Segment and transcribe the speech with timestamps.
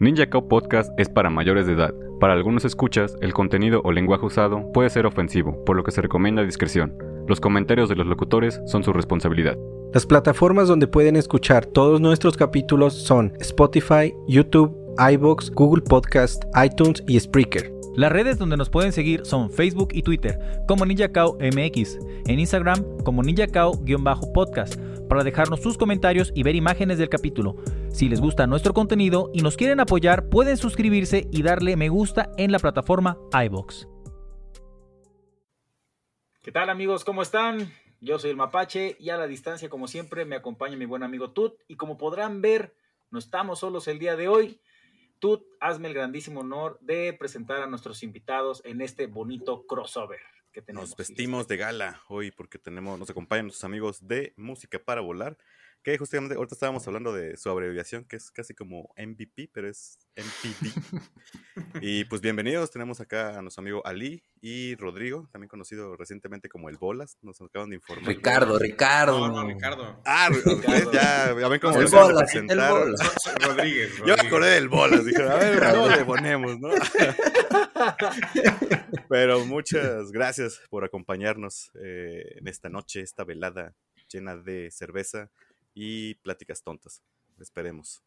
[0.00, 1.92] Ninja Cow Podcast es para mayores de edad.
[2.20, 6.00] Para algunos escuchas, el contenido o lenguaje usado puede ser ofensivo, por lo que se
[6.00, 6.96] recomienda discreción.
[7.28, 9.58] Los comentarios de los locutores son su responsabilidad.
[9.92, 14.74] Las plataformas donde pueden escuchar todos nuestros capítulos son Spotify, YouTube,
[15.12, 17.70] iBox, Google Podcast, iTunes y Spreaker.
[17.96, 20.38] Las redes donde nos pueden seguir son Facebook y Twitter
[20.68, 27.08] como NinjaCao MX, en Instagram como NinjaCao-podcast para dejarnos sus comentarios y ver imágenes del
[27.08, 27.56] capítulo.
[27.90, 32.30] Si les gusta nuestro contenido y nos quieren apoyar, pueden suscribirse y darle me gusta
[32.36, 33.88] en la plataforma iBox.
[36.42, 37.04] ¿Qué tal amigos?
[37.04, 37.72] ¿Cómo están?
[38.00, 41.32] Yo soy el Mapache y a la distancia, como siempre, me acompaña mi buen amigo
[41.32, 41.54] Tut.
[41.66, 42.72] Y como podrán ver,
[43.10, 44.60] no estamos solos el día de hoy.
[45.20, 50.62] Tut, hazme el grandísimo honor de presentar a nuestros invitados en este bonito crossover que
[50.62, 50.88] tenemos.
[50.88, 55.36] Nos vestimos de gala hoy porque tenemos, nos acompañan nuestros amigos de Música para Volar,
[55.82, 59.98] que justamente ahorita estábamos hablando de su abreviación, que es casi como MVP, pero es
[60.14, 60.66] MPD.
[61.80, 66.68] y pues bienvenidos, tenemos acá a nuestro amigo Ali y Rodrigo, también conocido recientemente como
[66.68, 68.08] el Bolas, nos acaban de informar.
[68.08, 69.28] Ricardo, Ricardo.
[69.28, 70.02] No, no, Ricardo.
[70.04, 72.46] Ah, ustedes ya, ya ven cómo El Bolas, el.
[72.46, 73.00] Bolas.
[73.40, 73.96] Rodríguez.
[74.06, 76.68] Yo me acordé del Bolas, dije, a ver, ¿cómo le ponemos, no?
[79.08, 83.74] Pero muchas gracias por acompañarnos eh, en esta noche, esta velada
[84.12, 85.30] llena de cerveza
[85.74, 87.02] y pláticas tontas.
[87.38, 88.02] Esperemos.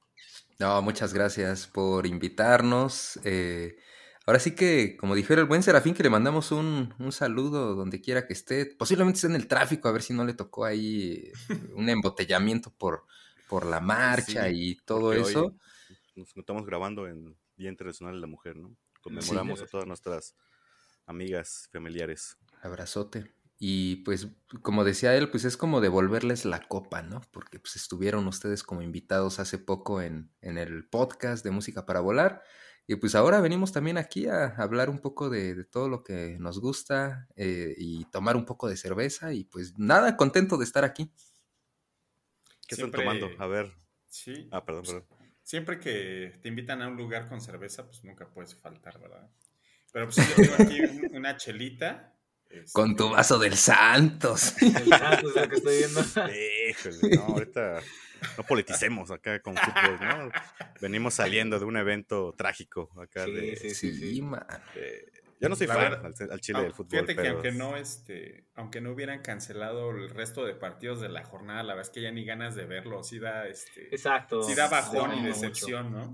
[0.60, 3.20] No, muchas gracias por invitarnos.
[3.24, 3.78] eh,
[4.26, 8.00] ahora sí que, como dijera el buen Serafín, que le mandamos un, un saludo donde
[8.02, 8.66] quiera que esté.
[8.66, 11.32] Posiblemente esté en el tráfico, a ver si no le tocó ahí
[11.76, 13.06] un embotellamiento por,
[13.50, 15.56] por la marcha Sí, y todo hoy eso.
[16.16, 18.76] Nos estamos grabando en Día Internacional de la Mujer, ¿no?
[19.02, 20.36] Conmemoramos a todas nuestras
[21.06, 22.38] amigas familiares.
[22.62, 23.34] Abrazote.
[23.66, 24.28] Y pues,
[24.62, 27.22] como decía él, pues es como devolverles la copa, ¿no?
[27.32, 32.02] Porque pues estuvieron ustedes como invitados hace poco en, en el podcast de Música para
[32.02, 32.42] Volar.
[32.88, 36.36] Y pues ahora venimos también aquí a hablar un poco de, de todo lo que
[36.42, 39.32] nos gusta eh, y tomar un poco de cerveza.
[39.32, 41.10] Y pues nada, contento de estar aquí.
[42.68, 43.42] ¿Qué Siempre- están tomando?
[43.42, 43.74] A ver.
[44.10, 44.50] Sí.
[44.52, 45.06] Ah, perdón, perdón.
[45.42, 49.30] Siempre que te invitan a un lugar con cerveza, pues nunca puedes faltar, ¿verdad?
[49.94, 52.13] Pero pues yo tengo aquí un- una chelita.
[52.54, 54.56] Este, Con tu vaso del Santos.
[54.62, 56.02] El Santos, lo que estoy viendo.
[56.70, 57.82] Híjole, no, ahorita
[58.38, 60.32] no politicemos acá con fútbol, ¿no?
[60.82, 64.22] Venimos saliendo de un evento trágico acá Sí, de, sí, sí, Sí, sí.
[64.22, 64.46] man.
[64.76, 65.12] de-
[65.42, 67.52] Yo no soy La fan verdad- al, al chile del fútbol, Fíjate que pero aunque
[67.52, 71.90] no, este, aunque no hubieran cancelado el resto de partidos de la jornada, la verdad
[71.90, 74.42] es que ya ni ganas de verlo, sí da, este, Exacto.
[74.44, 76.14] sí da bajón y decepción, ¿no?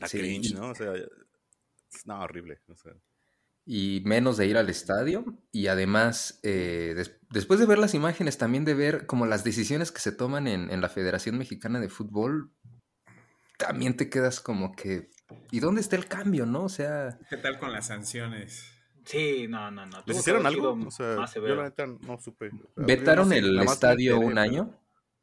[0.00, 0.18] a Sí.
[0.18, 0.70] cringe, ¿no?
[0.70, 0.92] O sea,
[2.06, 2.58] no, horrible.
[2.68, 2.92] o sea,
[3.72, 8.36] y menos de ir al estadio y además eh, des- después de ver las imágenes
[8.36, 11.88] también de ver como las decisiones que se toman en, en la Federación Mexicana de
[11.88, 12.50] Fútbol
[13.58, 15.10] también te quedas como que
[15.52, 16.64] ¿y dónde está el cambio, no?
[16.64, 18.64] O sea, ¿Qué tal con las sanciones?
[19.04, 20.02] Sí, no, no, no.
[20.04, 20.72] ¿Les hicieron algo?
[20.86, 22.50] O sea, yo la neta no supe.
[22.74, 24.80] Vetaron no sé, el estadio un pero- año,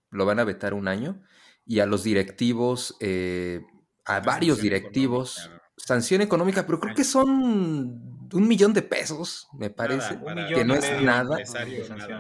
[0.10, 1.22] lo van a vetar un año
[1.66, 8.17] y a los directivos a Una varios directivos económica, sanción económica, pero creo que son
[8.34, 10.16] un millón de pesos, me parece.
[10.16, 11.38] Nada, para- que no es medio nada.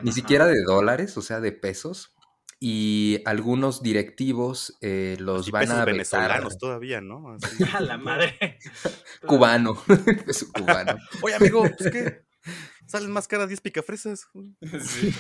[0.04, 2.14] Ni siquiera de dólares, o sea, de pesos.
[2.60, 5.94] Y algunos directivos eh, los van pesos a vetar.
[5.94, 7.34] venezolanos todavía, ¿no?
[7.34, 7.64] Así.
[7.76, 8.58] A la madre.
[9.28, 9.76] Cubano,
[10.26, 10.98] peso cubano.
[11.22, 12.26] Oye, amigo, pues qué.
[12.88, 14.28] Salen más caras 10 picafresas.
[14.82, 15.14] Sí.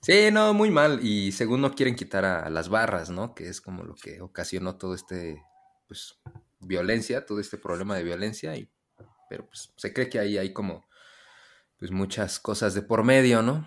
[0.00, 1.00] Sí, no, muy mal.
[1.02, 3.34] Y según no quieren quitar a, a las barras, ¿no?
[3.34, 5.42] Que es como lo que ocasionó todo este,
[5.86, 6.20] pues,
[6.60, 8.54] violencia, todo este problema de violencia.
[8.56, 8.70] Y,
[9.28, 10.88] pero pues se cree que ahí hay como,
[11.76, 13.66] pues, muchas cosas de por medio, ¿no?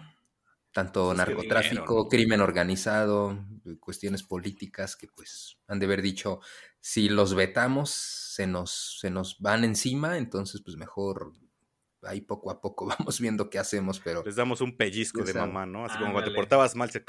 [0.72, 2.08] tanto Pues es narcotráfico, dinero, ¿no?
[2.08, 6.40] crimen organizado, eh, cuestiones políticas que pues han de haber dicho,
[6.80, 11.34] si los vetamos se nos, se nos van encima, entonces pues mejor
[12.04, 15.66] ahí poco a poco vamos viendo qué hacemos, pero Les damos un pellizco de mamá,
[15.66, 15.86] ¿no?
[15.86, 17.04] Así como cuando te portabas mal, se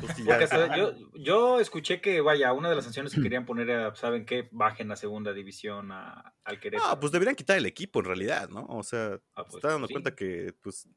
[0.00, 3.68] Pues, Porque hasta yo, yo escuché que, vaya, una de las sanciones que querían poner
[3.70, 4.48] era, ¿saben qué?
[4.52, 6.90] Bajen la segunda división a- al Querétaro.
[6.90, 8.64] Ah, pues deberían quitar el equipo en realidad, ¿no?
[8.66, 9.94] O sea, Ah, se pues, está dando sí.
[9.94, 10.88] cuenta que, pues,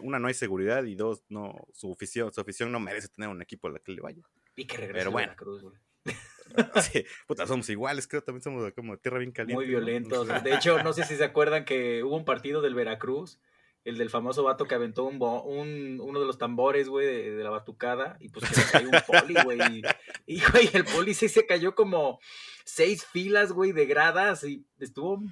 [0.00, 3.40] una, no hay seguridad y dos, no, su afición, su afición no merece tener un
[3.42, 4.22] equipo a la que le vaya.
[4.56, 5.26] Y que regrese pero a bueno.
[5.28, 5.76] Veracruz, güey.
[6.92, 9.54] Sí, puta, somos iguales, creo, también somos como de tierra bien caliente.
[9.54, 9.70] Muy ¿no?
[9.70, 10.28] violentos.
[10.44, 13.40] De hecho, no sé si se acuerdan que hubo un partido del Veracruz,
[13.84, 17.30] el del famoso vato que aventó un, bo- un- uno de los tambores, güey, de,
[17.36, 19.82] de la batucada, y pues que le cayó un poli, güey.
[20.26, 22.18] Y, güey, el poli sí se cayó como
[22.64, 25.22] seis filas, güey, de gradas, y estuvo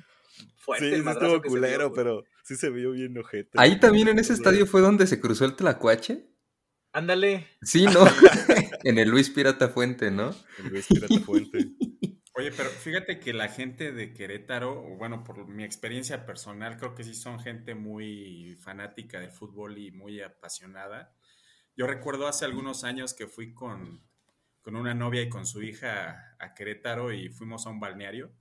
[0.57, 3.51] fuerte Sí, el madrazo estuvo culero, pero sí se vio bien ojete.
[3.57, 6.29] ahí también en ese estadio fue donde se cruzó el Tlacuache.
[6.93, 7.47] Ándale.
[7.63, 8.05] Sí, ¿no?
[8.85, 10.35] en el Luis Pirata Fuente, ¿no?
[10.59, 11.71] El Luis Pirata Fuente.
[12.35, 17.05] Oye, pero fíjate que la gente de Querétaro, bueno, por mi experiencia personal, creo que
[17.05, 21.15] sí son gente muy fanática del fútbol y muy apasionada.
[21.77, 24.09] Yo recuerdo hace algunos años que fui con,
[24.63, 28.33] con una novia y con su hija a Querétaro y fuimos a un balneario.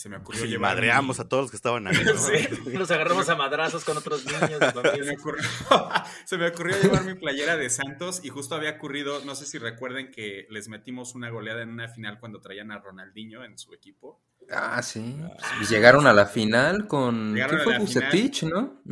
[0.00, 1.94] Se me ocurrió llevar madreamos mi- a todos los que estaban ahí.
[2.02, 2.16] ¿no?
[2.16, 2.48] Sí.
[2.78, 4.40] Nos agarramos a madrazos con otros niños.
[4.48, 5.42] Se me, ocurrió,
[6.24, 9.58] se me ocurrió llevar mi playera de Santos y justo había ocurrido, no sé si
[9.58, 13.74] recuerden que les metimos una goleada en una final cuando traían a Ronaldinho en su
[13.74, 14.22] equipo.
[14.50, 15.16] Ah, sí.
[15.58, 17.34] Pues llegaron a la final con...
[17.34, 17.78] Llegaron ¿Qué fue?
[17.78, 18.82] Bucetich, ¿no?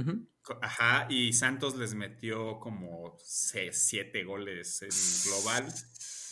[0.61, 4.91] Ajá, y Santos les metió como seis, siete goles en
[5.25, 5.65] global.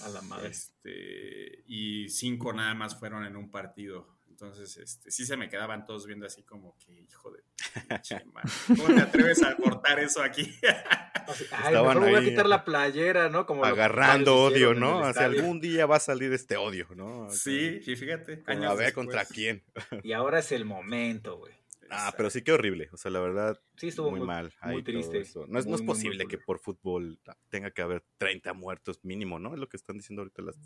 [0.05, 0.49] A la madre.
[0.49, 4.16] Este, y cinco nada más fueron en un partido.
[4.37, 7.43] Entonces, este, sí se me quedaban todos viendo así como que, hijo de
[7.88, 8.23] pinche
[8.67, 10.55] ¿Cómo te atreves a cortar eso aquí?
[10.62, 13.47] Ay, Estaban mejor me voy a ahí, quitar la playera, ¿no?
[13.47, 15.03] Como Agarrando odio, ¿no?
[15.05, 17.31] Hacia algún día va a salir este odio, ¿no?
[17.31, 18.43] sí, y fíjate.
[18.44, 19.06] Años a ver después.
[19.06, 19.65] contra quién.
[20.03, 21.55] Y ahora es el momento, güey.
[21.89, 22.91] Ah, pero sí que horrible.
[22.93, 24.53] O sea, la verdad, Sí, estuvo muy, muy, mal.
[24.65, 25.21] muy ahí triste.
[25.21, 25.47] eso.
[25.49, 27.19] No es, no es muy, muy posible que por fútbol
[27.49, 29.55] tenga que haber 30 muertos mínimo, ¿no?
[29.55, 30.56] Es lo que están diciendo ahorita las.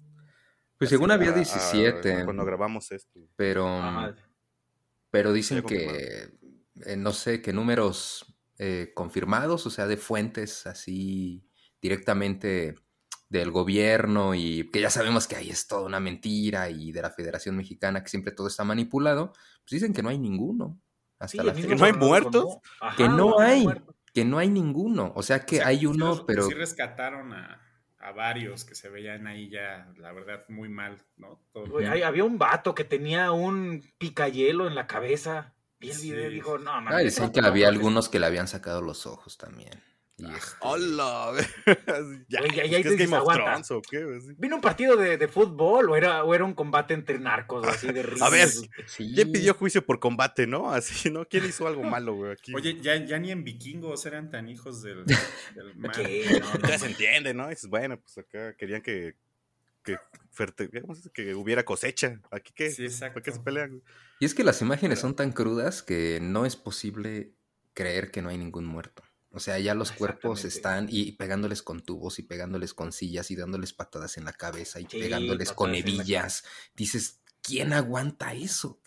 [0.81, 3.21] Pues así según había a- a- 17, cuando grabamos esto.
[3.37, 4.17] pero, Ajá.
[5.11, 6.33] pero dicen que,
[6.87, 8.27] eh, no sé, que números
[8.59, 11.47] eh, confirmados, o sea, de fuentes así
[11.81, 12.75] directamente
[13.31, 17.11] del gobierno y que ya sabemos que ahí es toda una mentira y de la
[17.11, 20.79] Federación Mexicana que siempre todo está manipulado, pues dicen que no hay ninguno.
[21.19, 21.75] Hasta Sí, la fecha.
[21.75, 22.59] ¿No hay muertos?
[22.81, 23.63] Ajá, Que no hay hay.
[23.65, 23.95] muertos.
[24.13, 25.13] Que no hay ninguno.
[25.15, 27.61] O sea que O sea, hay uno, pero Sí rescataron a,
[28.01, 31.39] a varios que se veían ahí ya, la verdad, muy mal, ¿no?
[31.53, 35.53] Todo- había un vato que tenía un picayelo en la cabeza.
[35.79, 36.35] Vi el video y Sí.
[36.35, 37.03] dijo, no, Ah,
[37.33, 39.83] que había algunos que le habían sacado los ojos también.
[40.21, 41.33] Y Ah, este, ¡Hola!
[42.29, 43.45] ya, ya- pues, ya ¿qué es Game of aguanta.
[43.45, 44.17] Thrones o qué?
[44.19, 44.35] Así.
[44.39, 47.91] ¿Vino un partido de, de fútbol o era, o era un combate entre narcos así
[47.93, 48.27] de risa?
[48.27, 49.13] A ver, sí.
[49.15, 50.71] ¿Quién pidió juicio por combate, no?
[50.73, 51.25] Así, ¿no?
[51.27, 52.33] ¿Quién hizo algo malo, güey?
[52.33, 52.55] Aquí.
[52.55, 55.17] Oye, ya, ya ni en vikingos eran tan hijos del, del.
[55.95, 56.41] ¿Qué?
[56.41, 57.49] No, no, ya se entiende, ¿no?
[57.49, 59.17] Dices, bueno, pues acá querían que.
[59.83, 59.97] Que,
[61.15, 62.21] que hubiera cosecha.
[62.31, 62.71] ¿Aquí qué?
[62.71, 63.15] Sí, exacto.
[63.15, 63.83] ¿Por qué se pelean?
[64.21, 67.33] Y es que las imágenes son tan crudas que no es posible
[67.73, 69.03] creer que no hay ningún muerto.
[69.33, 73.37] O sea, ya los cuerpos están y pegándoles con tubos y pegándoles con sillas y
[73.37, 76.45] dándoles patadas en la cabeza y Sí, pegándoles con hebillas.
[76.75, 78.81] Dices, ¿quién aguanta eso?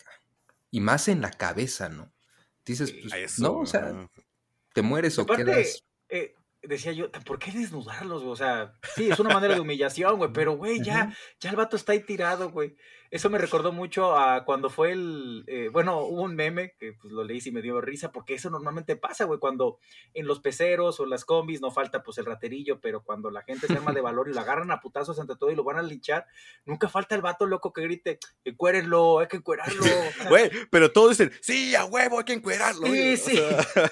[0.70, 2.12] Y más en la cabeza, ¿no?
[2.66, 4.10] Dices, pues, eso, no, o sea,
[4.74, 5.84] te mueres o quedas.
[6.08, 8.32] eh, decía yo, ¿por qué desnudarlos, güey?
[8.32, 11.76] O sea, sí, es una manera de humillación, güey, pero, güey, ya, ya el vato
[11.76, 12.76] está ahí tirado, güey.
[13.14, 17.12] Eso me recordó mucho a cuando fue el, eh, bueno, hubo un meme que pues
[17.12, 19.78] lo leí y me dio risa, porque eso normalmente pasa, güey, cuando
[20.14, 23.68] en los peceros o las combis no falta pues el raterillo, pero cuando la gente
[23.68, 25.82] se arma de valor y lo agarran a putazos ante todo y lo van a
[25.82, 26.26] linchar,
[26.64, 29.80] nunca falta el vato loco que grite, encuérenlo, hay que encuerarlo.
[30.28, 32.84] Güey, pero todos dicen, sí, a huevo, hay que encuerarlo.
[32.88, 33.16] Sí, güey".
[33.16, 33.38] sí.
[33.38, 33.90] O sea,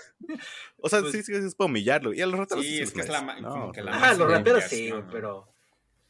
[0.79, 2.13] o sea, Pues- sí, sí, es para humillarlo.
[2.13, 4.15] Y a los rateros Sí, sí es que es la no, como que la Ah,
[4.15, 5.52] los rateros sí, pero,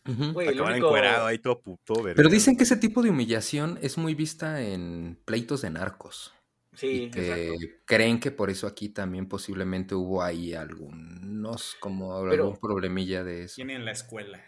[0.04, 0.86] Acabar único...
[0.88, 2.16] encuerado ahí todo puto, verga.
[2.16, 6.34] Pero dicen que ese tipo de humillación es muy vista en pleitos de narcos.
[6.74, 7.76] Sí, y que exacto.
[7.84, 13.44] creen que por eso aquí también posiblemente hubo ahí algunos, como Pero- algún problemilla de
[13.44, 13.56] eso.
[13.56, 14.40] Tienen la escuela.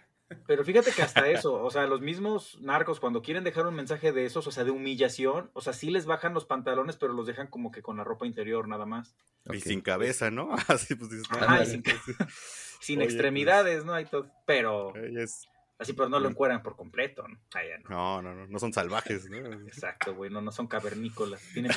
[0.47, 4.13] Pero fíjate que hasta eso, o sea, los mismos narcos cuando quieren dejar un mensaje
[4.13, 7.27] de esos, o sea, de humillación, o sea, sí les bajan los pantalones, pero los
[7.27, 9.17] dejan como que con la ropa interior nada más.
[9.53, 10.51] Y sin cabeza, ¿no?
[10.69, 11.97] Así pues dices, Ajá, y sin pues,
[12.81, 13.95] Sin Oye, extremidades, ¿no?
[13.95, 17.39] Hay todo, pero es- así, pero no lo encueran por completo, ¿no?
[17.55, 17.91] Ah, ya no.
[17.91, 19.37] No, no, no, no son salvajes, ¿no?
[19.67, 21.41] Exacto, güey, no, no son cavernícolas.
[21.53, 21.73] Tienen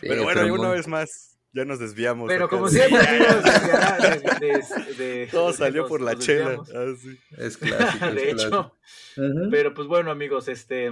[0.00, 2.26] Sí, Pero bueno, y una vez más, Ya nos desviamos.
[2.28, 6.58] Pero acá como siempre, de- de- de- Todo de- salió nos- por la nos chela.
[6.74, 7.18] Ah, sí.
[7.38, 8.04] Es clásico.
[8.06, 8.76] es de clásico.
[9.16, 9.50] hecho.
[9.50, 10.90] Pero pues bueno, amigos, este,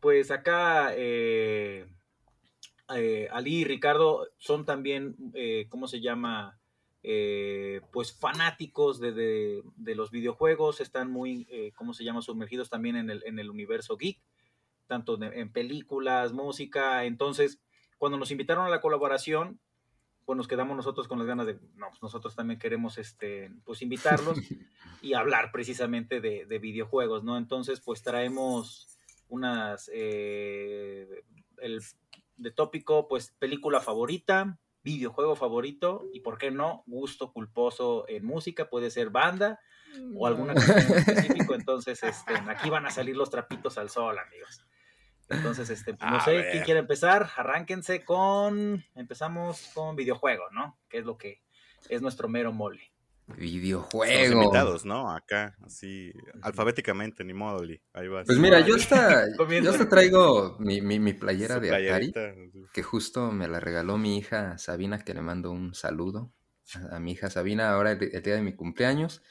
[0.00, 1.86] pues acá eh,
[2.96, 6.56] eh, Ali y Ricardo son también, eh, ¿cómo se llama?
[7.02, 12.20] Eh, pues fanáticos de, de- de los videojuegos, están muy, eh, ¿cómo se llama?
[12.22, 14.18] Sumergidos también en el, en el universo geek,
[14.86, 17.04] tanto en películas, música.
[17.04, 17.58] Entonces,
[17.96, 19.60] cuando nos invitaron a la colaboración,
[20.30, 23.82] pues nos quedamos nosotros con las ganas de, no, pues nosotros también queremos, este, pues
[23.82, 24.38] invitarlos
[25.02, 27.36] y hablar precisamente de, de videojuegos, ¿no?
[27.36, 28.96] Entonces, pues traemos
[29.26, 31.24] unas, eh,
[31.58, 31.82] el
[32.36, 36.84] de tópico, pues película favorita, videojuego favorito y, ¿por qué no?
[36.86, 39.58] Gusto culposo en música, puede ser banda
[40.14, 44.16] o alguna canción en específico, entonces, este, aquí van a salir los trapitos al sol,
[44.16, 44.64] amigos.
[45.30, 46.50] Entonces, este, pues, no A sé ver.
[46.52, 50.78] quién quiere empezar, arránquense con, empezamos con videojuego, ¿no?
[50.88, 51.40] Que es lo que
[51.88, 52.92] es nuestro mero mole.
[53.28, 54.42] Los Videojuego.
[54.42, 55.12] invitados, ¿no?
[55.12, 57.80] Acá, así, alfabéticamente, ni modo, Li.
[57.92, 58.24] Ahí va.
[58.24, 59.24] Pues mira, yo hasta,
[59.62, 62.34] yo hasta traigo mi, mi, mi playera Su de Atari, playerita.
[62.72, 66.32] que justo me la regaló mi hija Sabina, que le mando un saludo
[66.90, 69.22] a, a mi hija Sabina ahora el, el día de mi cumpleaños.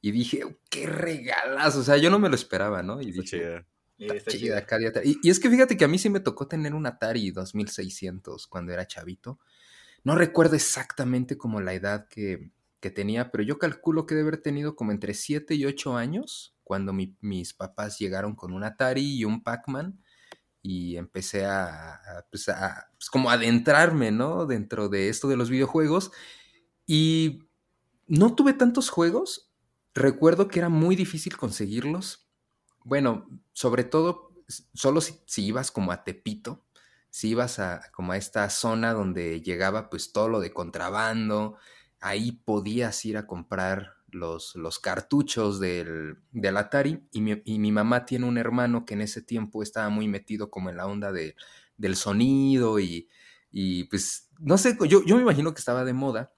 [0.00, 3.00] Y dije, "Oh, qué regalazo, o sea, yo no me lo esperaba, ¿no?
[3.00, 3.64] Y dije,
[3.98, 4.58] "Está está chida chido.
[4.58, 5.10] acá de Atari".
[5.22, 8.46] Y, y es que fíjate que a mí sí me tocó tener un Atari 2600
[8.46, 9.38] cuando era chavito.
[10.04, 14.42] No recuerdo exactamente como la edad que, que tenía, pero yo calculo que debe haber
[14.42, 19.16] tenido como entre 7 y 8 años cuando mi- mis papás llegaron con un Atari
[19.18, 20.00] y un Pac-Man
[20.62, 24.46] y empecé a, a, pues, a, pues, como adentrarme, ¿no?
[24.46, 26.12] Dentro de esto de los videojuegos
[26.86, 27.48] y
[28.06, 29.52] no tuve tantos juegos.
[29.94, 32.23] Recuerdo que era muy difícil conseguirlos.
[32.84, 34.30] Bueno, sobre todo
[34.74, 36.64] solo si, si ibas como a Tepito,
[37.10, 41.56] si ibas a como a esta zona donde llegaba pues todo lo de contrabando,
[42.00, 47.72] ahí podías ir a comprar los, los cartuchos del, del Atari y mi, y mi
[47.72, 51.12] mamá tiene un hermano que en ese tiempo estaba muy metido como en la onda
[51.12, 51.36] de,
[51.76, 53.08] del sonido y,
[53.50, 56.32] y pues no sé, yo, yo me imagino que estaba de moda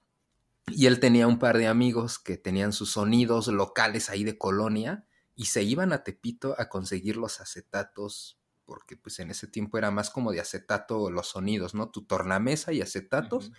[0.67, 5.06] y él tenía un par de amigos que tenían sus sonidos locales ahí de colonia
[5.37, 9.91] y se iban a Tepito a conseguir los acetatos, porque pues en ese tiempo era
[9.91, 11.91] más como de acetato los sonidos, ¿no?
[11.91, 13.51] Tu tornamesa y acetatos.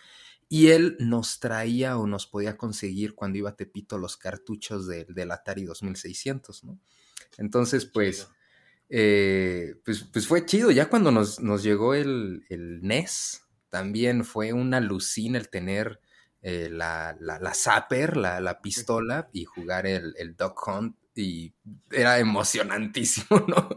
[0.50, 5.14] Y él nos traía o nos podía conseguir cuando iba a Tepito los cartuchos del,
[5.14, 6.80] del Atari 2600, ¿no?
[7.36, 8.28] Entonces, pues,
[8.88, 10.72] eh, pues, pues fue chido.
[10.72, 16.00] Ya cuando nos, nos llegó el, el NES, también fue una lucina el tener
[16.42, 20.96] eh, la, la, la Zapper, la, la pistola, y jugar el, el Duck Hunt.
[21.18, 21.54] Y
[21.90, 23.68] era emocionantísimo, ¿no?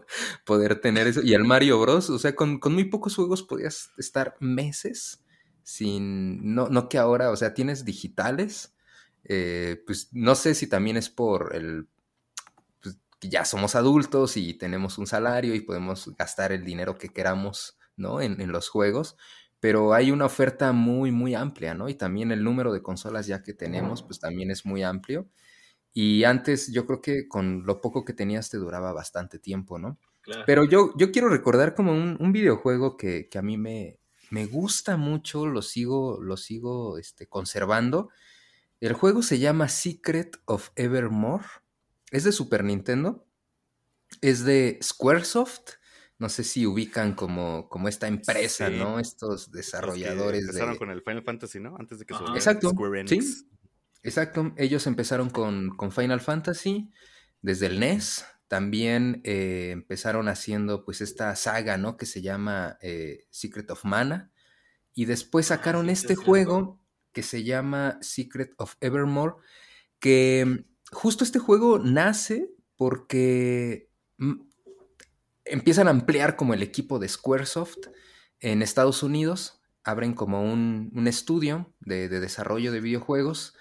[0.46, 1.22] Poder tener eso.
[1.24, 2.10] Y el Mario Bros.
[2.10, 5.24] O sea, con, con muy pocos juegos podías estar meses
[5.64, 6.54] sin.
[6.56, 8.76] No, no que ahora, o sea, tienes digitales.
[9.24, 11.88] eh, pues no sé si también es por el
[12.82, 17.78] pues, ya somos adultos y tenemos un salario y podemos gastar el dinero que queramos,
[17.96, 18.22] ¿no?
[18.22, 19.18] En, en los juegos,
[19.60, 21.90] pero hay una oferta muy, muy amplia, ¿no?
[21.90, 25.30] Y también el número de consolas ya que tenemos, pues también es muy amplio.
[25.94, 29.98] Y antes yo creo que con lo poco que tenías te duraba bastante tiempo, ¿no?
[30.22, 30.44] Claro.
[30.46, 34.46] Pero yo, yo quiero recordar como un, un videojuego que, que a mí me, me
[34.46, 38.10] gusta mucho, lo sigo, lo sigo este, conservando.
[38.80, 41.46] El juego se llama Secret of Evermore.
[42.12, 43.28] Es de Super Nintendo.
[44.22, 45.72] Es de Squaresoft.
[46.18, 48.76] No sé si ubican como, como esta empresa, Sí.
[48.78, 49.00] ¿no?
[49.00, 50.80] Estos Los que desarrolladores Empezaron de...
[50.80, 51.76] con el Final Fantasy, ¿no?
[51.78, 53.20] Antes de que se Exacto, Square sí.
[54.04, 56.92] Exacto, ellos empezaron con, con Final Fantasy
[57.42, 58.26] desde el NES.
[58.48, 61.98] También eh, empezaron haciendo pues esta saga, ¿no?
[61.98, 64.32] Que se llama eh, Secret of Mana.
[64.94, 66.82] Y después sacaron sí, sí, este juego
[67.14, 69.36] que se llama Secret of Evermore.
[70.00, 74.42] Que justo este juego nace porque mm,
[75.46, 77.78] empiezan a ampliar como el equipo de Squaresoft
[78.40, 79.62] en Estados Unidos.
[79.84, 83.56] Abren como un, un estudio de, de desarrollo de videojuegos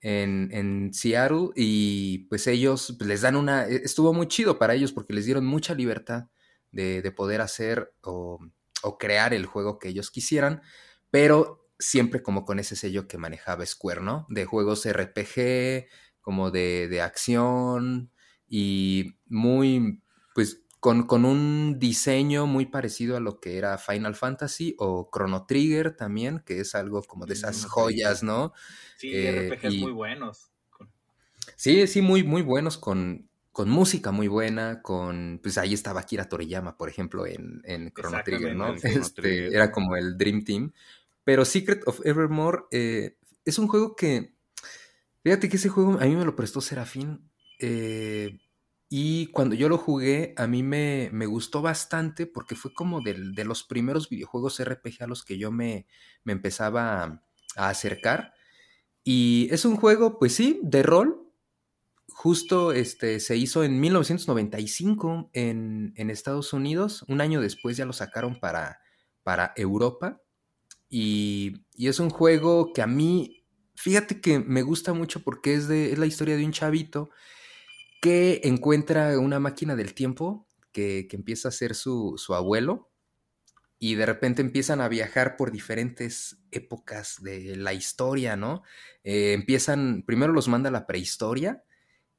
[0.00, 4.74] en, en Seattle y pues ellos pues, les dan una, e- estuvo muy chido para
[4.74, 6.28] ellos porque les dieron mucha libertad
[6.72, 8.38] de, de poder hacer o,
[8.82, 10.62] o crear el juego que ellos quisieran,
[11.10, 14.26] pero siempre como con ese sello que manejaba Square, ¿no?
[14.28, 15.88] De juegos RPG,
[16.20, 18.12] como de, de acción
[18.46, 20.02] y muy,
[20.34, 25.46] pues con, con un diseño muy parecido a lo que era Final Fantasy o Chrono
[25.46, 28.22] Trigger también, que es algo como de esas joyas.
[28.22, 28.52] ¿no?
[28.96, 30.50] Sí, eh, RPGs y- muy buenos.
[31.56, 36.28] Sí, sí, muy, muy buenos con, con música muy buena, con, pues ahí estaba Akira
[36.28, 38.74] Toriyama, por ejemplo, en, en Chrono Trigger, ¿no?
[38.76, 39.54] Chrono Este, Trigger.
[39.54, 40.72] era como el Dream Team,
[41.24, 44.34] Pero Secret of Evermore eh, es un juego que,
[45.22, 47.30] fíjate que ese juego a mí me lo prestó Serafín.
[47.58, 48.38] Eh,
[48.92, 53.44] y cuando yo lo jugué, a mí me, me gustó bastante porque fue como de
[53.44, 55.86] los primeros videojuegos RPG a los que yo me,
[56.24, 58.34] me empezaba a, a acercar.
[59.04, 61.32] Y es un juego, pues sí, de rol,
[62.08, 67.04] justo este, se hizo en 1995 en, en, Estados Unidos.
[67.06, 68.80] Un año después ya lo sacaron para,
[69.22, 70.20] para Europa.
[70.88, 75.68] Y, y, es un juego que a mí, fíjate que me gusta mucho porque es,
[75.68, 77.10] de, es la historia de un chavito
[78.00, 82.90] que encuentra una máquina del tiempo que, que empieza a ser su, su abuelo
[83.78, 88.62] y de repente empiezan a viajar por diferentes épocas de la historia, ¿no?
[89.04, 91.64] Eh, empiezan, primero los manda a la prehistoria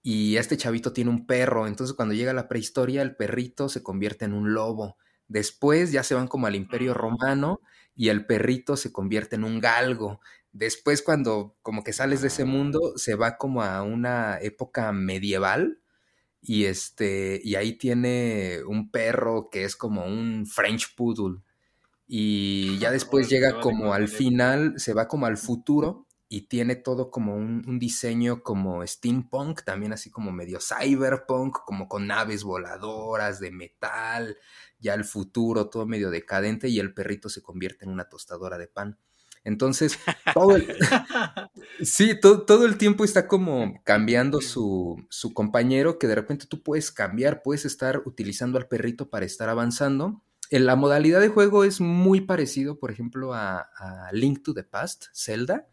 [0.03, 3.83] y este chavito tiene un perro, entonces cuando llega a la prehistoria el perrito se
[3.83, 4.97] convierte en un lobo.
[5.27, 7.61] Después ya se van como al imperio romano
[7.95, 10.19] y el perrito se convierte en un galgo.
[10.53, 15.79] Después cuando como que sales de ese mundo se va como a una época medieval
[16.41, 21.41] y este y ahí tiene un perro que es como un French poodle
[22.13, 27.09] y ya después llega como al final, se va como al futuro y tiene todo
[27.09, 33.39] como un, un, diseño como steampunk, también así como medio cyberpunk, como con naves voladoras
[33.39, 34.37] de metal,
[34.77, 38.67] ya el futuro, todo medio decadente y el perrito se convierte en una tostadora de
[38.67, 38.97] pan.
[39.43, 39.97] Entonces,
[40.33, 40.67] todo el,
[41.81, 46.61] sí, todo, todo, el tiempo está como cambiando su, su compañero, que de repente tú
[46.61, 50.21] puedes cambiar, puedes estar utilizando al perrito para estar avanzando.
[50.49, 54.63] En la modalidad de juego es muy parecido, por ejemplo, a, a Link to the
[54.63, 55.67] Past, Zelda,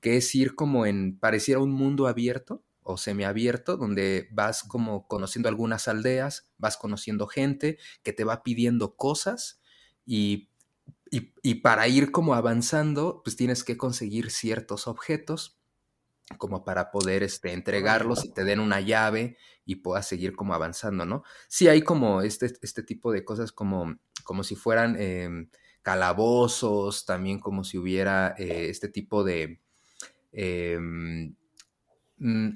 [0.00, 5.48] que es ir como en, pareciera un mundo abierto o semiabierto, donde vas como conociendo
[5.48, 9.60] algunas aldeas, vas conociendo gente que te va pidiendo cosas
[10.04, 10.50] y,
[11.10, 15.58] y, y, para ir como avanzando, pues tienes que conseguir ciertos objetos
[16.38, 21.04] como para poder este, entregarlos y te den una llave y puedas seguir como avanzando,
[21.04, 21.22] ¿no?
[21.48, 25.48] Sí hay como este, este tipo de cosas como, como si fueran eh,
[25.82, 29.60] calabozos, también como si hubiera eh, este tipo de
[30.32, 30.78] eh,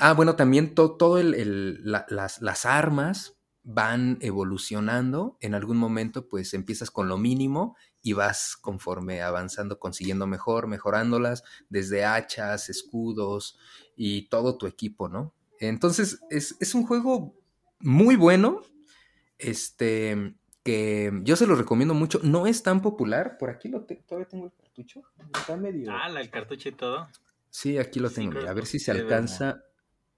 [0.00, 5.36] ah, bueno, también to, todo el, el, la, las, las, armas van evolucionando.
[5.40, 7.76] En algún momento, pues empiezas con lo mínimo
[8.08, 13.58] y vas conforme avanzando, consiguiendo mejor, mejorándolas, desde hachas, escudos
[13.96, 15.34] y todo tu equipo, ¿no?
[15.60, 17.34] Entonces, es, es un juego
[17.80, 18.62] muy bueno.
[19.36, 22.18] Este, que yo se lo recomiendo mucho.
[22.22, 23.36] No es tan popular.
[23.36, 25.02] Por aquí lo te todavía tengo el cartucho.
[25.36, 25.92] Está medio.
[25.92, 27.08] Ah, el cartucho y todo.
[27.50, 28.38] Sí, aquí lo tengo.
[28.40, 29.64] A ver si se alcanza.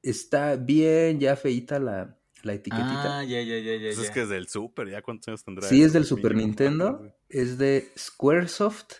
[0.00, 3.18] Está bien, ya feita la, la etiquetita.
[3.20, 3.88] Ah, ya, ya, ya, ya.
[3.94, 5.68] Pues es que es del Super, ¿ya cuántos años tendrá?
[5.68, 7.14] Sí, es del Super Nintendo.
[7.28, 8.94] Es de Squaresoft.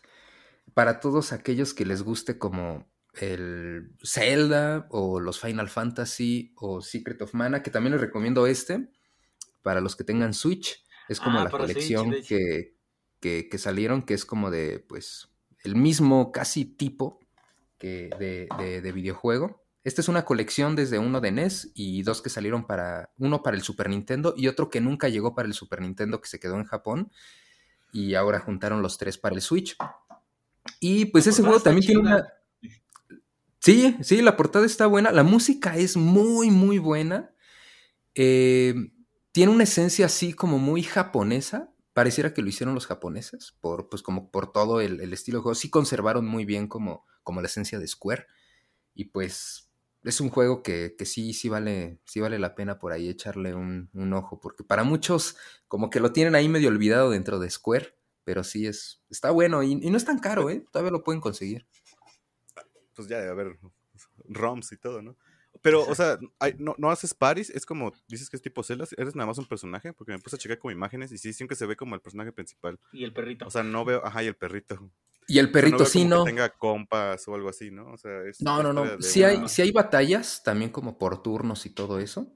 [0.74, 7.20] Para todos aquellos que les guste como el Zelda o los Final Fantasy o Secret
[7.22, 8.90] of Mana, que también les recomiendo este.
[9.62, 10.84] Para los que tengan Switch.
[11.08, 12.76] Es como Ah, la colección Switch, que,
[13.18, 15.28] que, que salieron, que es como de, pues,
[15.64, 17.18] el mismo casi tipo
[17.78, 19.59] que de, de, de, videojuego.
[19.82, 23.56] Esta es una colección desde uno de NES y dos que salieron para, uno para
[23.56, 26.56] el Super Nintendo y otro que nunca llegó para el Super Nintendo que se quedó
[26.56, 27.10] en Japón
[27.92, 29.76] y ahora juntaron los tres para el Switch.
[30.80, 32.28] Y pues ese juego también tiene una...
[33.58, 37.34] Sí, sí, la portada está buena, la música es muy, muy buena.
[38.14, 38.74] Eh,
[39.32, 44.02] tiene una esencia así como muy japonesa, pareciera que lo hicieron los japoneses, por, pues
[44.02, 45.54] como por todo el, el, estilo de juego.
[45.54, 48.26] Sí conservaron muy bien como, como la esencia de Square.
[48.94, 49.69] Y pues
[50.02, 53.54] es un juego que, que sí, sí vale, sí vale la pena por ahí echarle
[53.54, 55.36] un, un, ojo, porque para muchos
[55.68, 59.62] como que lo tienen ahí medio olvidado dentro de Square, pero sí es, está bueno
[59.62, 60.64] y, y no es tan caro, ¿eh?
[60.70, 61.66] Todavía lo pueden conseguir.
[62.94, 63.58] Pues ya debe haber
[64.28, 65.16] ROMs y todo, ¿no?
[65.62, 68.94] Pero, o sea, hay, no, no, haces paris, es como, dices que es tipo celas,
[68.96, 71.56] eres nada más un personaje, porque me puse a checar como imágenes y sí, siempre
[71.56, 72.78] se ve como el personaje principal.
[72.92, 73.46] Y el perrito.
[73.46, 74.90] O sea, no veo, ajá, y el perrito.
[75.30, 76.24] Y el perrito o sea, no sí, no.
[76.24, 77.92] Que tenga compas o algo así, ¿no?
[77.92, 79.00] O sea, es no, no, no.
[79.00, 82.32] Sí hay, sí hay batallas, también como por turnos y todo eso.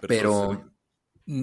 [0.00, 0.72] Pero, pero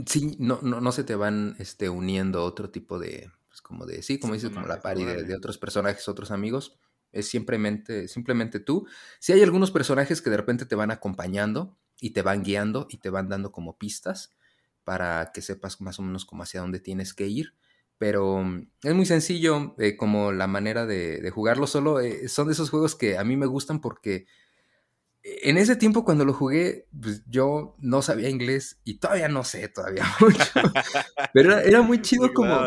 [0.05, 4.01] sí, no, no, no se te van este, uniendo otro tipo de, pues como de,
[4.03, 6.79] sí, como dices, como la pari de, de otros personajes, otros amigos
[7.11, 8.85] es simplemente, simplemente tú.
[9.19, 12.87] Si sí hay algunos personajes que de repente te van acompañando y te van guiando
[12.89, 14.35] y te van dando como pistas
[14.83, 17.55] para que sepas más o menos como hacia dónde tienes que ir.
[17.99, 22.01] Pero mm, es muy sencillo eh, como la manera de, de jugarlo solo.
[22.01, 24.27] Eh, son de esos juegos que a mí me gustan porque
[25.23, 29.67] en ese tiempo cuando lo jugué, pues yo no sabía inglés y todavía no sé
[29.67, 30.43] todavía mucho.
[31.33, 32.57] Pero era, era muy chido como...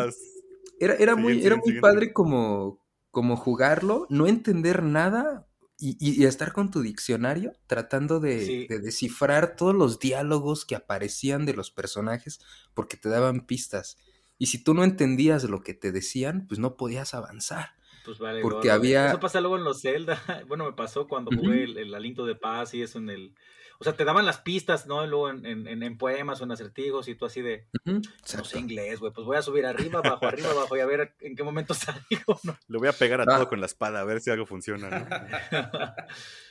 [0.79, 2.79] Era, era muy, era muy padre como,
[3.11, 5.47] como jugarlo, no entender nada
[5.79, 8.67] y, y- y estar con tu diccionario tratando de, Sí.
[8.67, 12.39] de descifrar todos los diálogos que aparecían de los personajes
[12.73, 13.97] porque te daban pistas.
[14.43, 17.75] Y si tú no entendías lo que te decían, pues no podías avanzar.
[18.05, 20.21] Pues vale, Porque había- Eso pasa luego en los Zelda.
[20.47, 21.41] Bueno, me pasó cuando Ujú.
[21.45, 23.33] jugué el, el Aliento de Paz y eso en el.
[23.79, 25.05] O sea, te daban las pistas, ¿no?
[25.07, 27.67] Luego en, en, en- poemas o en acertijos y tú así de.
[27.85, 28.45] Ujú, No exacto.
[28.47, 29.11] sé inglés, güey.
[29.11, 31.73] Pues voy a subir arriba, abajo, arriba, abajo y a ver en qué momento
[32.29, 32.55] salgo, ¿no?
[32.67, 33.35] Le voy a pegar a Ah.
[33.37, 35.05] todo con la espada a ver si algo funciona, ¿no?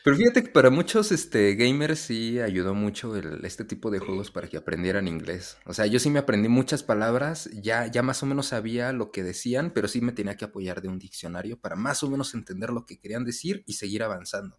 [0.04, 4.30] Pero fíjate que para muchos este, gamers sí ayudó mucho el- este tipo de juegos
[4.32, 5.58] para que aprendieran inglés.
[5.64, 9.12] O sea, yo sí me aprendí muchas palabras, ya, ya más o menos sabía lo
[9.12, 12.34] que decían, pero sí me tenía que apoyar de un diccionario para más o menos
[12.34, 14.58] entender lo que querían decir y seguir avanzando.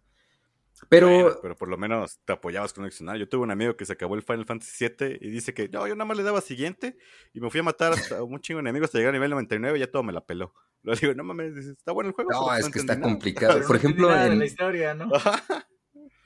[0.88, 3.24] Pero Bueno, pero por lo menos te apoyabas con un diccionario.
[3.24, 5.86] Yo tuve un amigo que se acabó el Final Fantasy VII y dice que no,
[5.86, 6.96] yo nada más le daba siguiente
[7.32, 9.78] y me fui a matar hasta un chingo de enemigos hasta llegar a nivel 99
[9.78, 10.52] y ya todo me la peló.
[10.82, 12.30] Le digo, no mames, está bueno el juego.
[12.30, 13.12] no, es que está entendí nada".
[13.12, 13.66] complicado.
[13.66, 15.10] Por ejemplo, en, la historia, ¿no?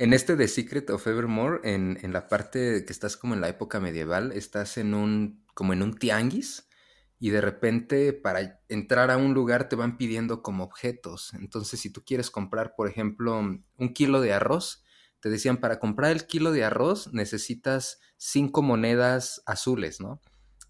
[0.01, 3.49] En este de Secret of Evermore, en, en la parte que estás como en la
[3.49, 6.68] época medieval, estás en un, como en un tianguis,
[7.21, 11.35] y de repente para entrar a un lugar te van pidiendo como objetos.
[11.35, 14.85] Entonces, si tú quieres comprar, por ejemplo, un kilo de arroz,
[15.21, 20.21] te decían, para comprar el kilo de arroz necesitas cinco monedas azules, ¿no?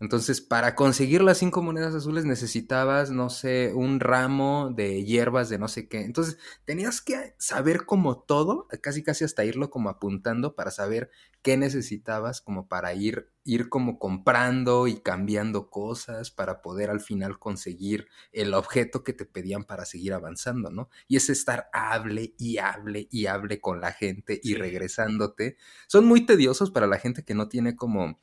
[0.00, 5.58] Entonces, para conseguir las cinco monedas azules necesitabas, no sé, un ramo de hierbas de
[5.58, 6.02] no sé qué.
[6.02, 11.10] Entonces, tenías que saber como todo, casi casi hasta irlo como apuntando para saber
[11.42, 17.38] qué necesitabas como para ir, ir como comprando y cambiando cosas para poder al final
[17.38, 20.90] conseguir el objeto que te pedían para seguir avanzando, ¿no?
[21.08, 25.56] Y es estar hable y hable y hable con la gente y regresándote.
[25.86, 28.18] Son muy tediosos para la gente que no tiene como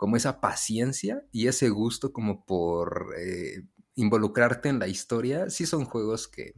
[0.00, 3.64] como esa paciencia y ese gusto como por eh,
[3.96, 6.54] involucrarte en la historia, sí son juegos que,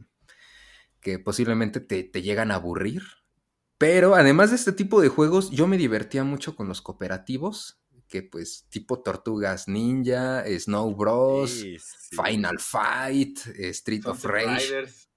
[1.01, 3.01] que posiblemente te, te llegan a aburrir.
[3.77, 8.23] Pero además de este tipo de juegos, yo me divertía mucho con los cooperativos, que
[8.23, 12.15] pues tipo Tortugas Ninja, Snow Bros, Sí, sí.
[12.15, 14.67] Final Fight, eh, Street of Rage.
[14.67, 15.09] Riders.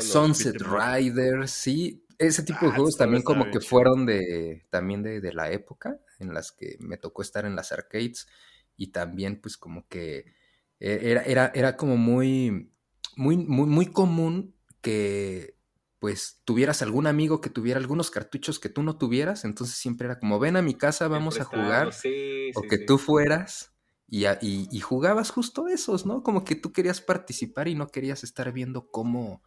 [0.00, 0.56] Sunset.
[0.60, 2.04] Riders, sí.
[2.18, 5.98] Ese tipo de Ah, juegos también como que fueron de también de, de la época
[6.18, 8.28] en las que me tocó estar en las arcades
[8.76, 10.34] y también pues como que
[10.80, 12.72] e- era, era, era como muy,
[13.16, 15.56] muy, muy, muy común que
[15.98, 20.18] pues tuvieras algún amigo que tuviera algunos cartuchos que tú no tuvieras, entonces siempre era
[20.20, 22.86] como ven a mi casa, vamos a jugar Sí, o sí, que sí.
[22.86, 23.72] tú fueras
[24.06, 26.22] y, y- y jugabas justo esos, ¿no?
[26.22, 29.42] Como que tú querías participar y no querías estar viendo cómo,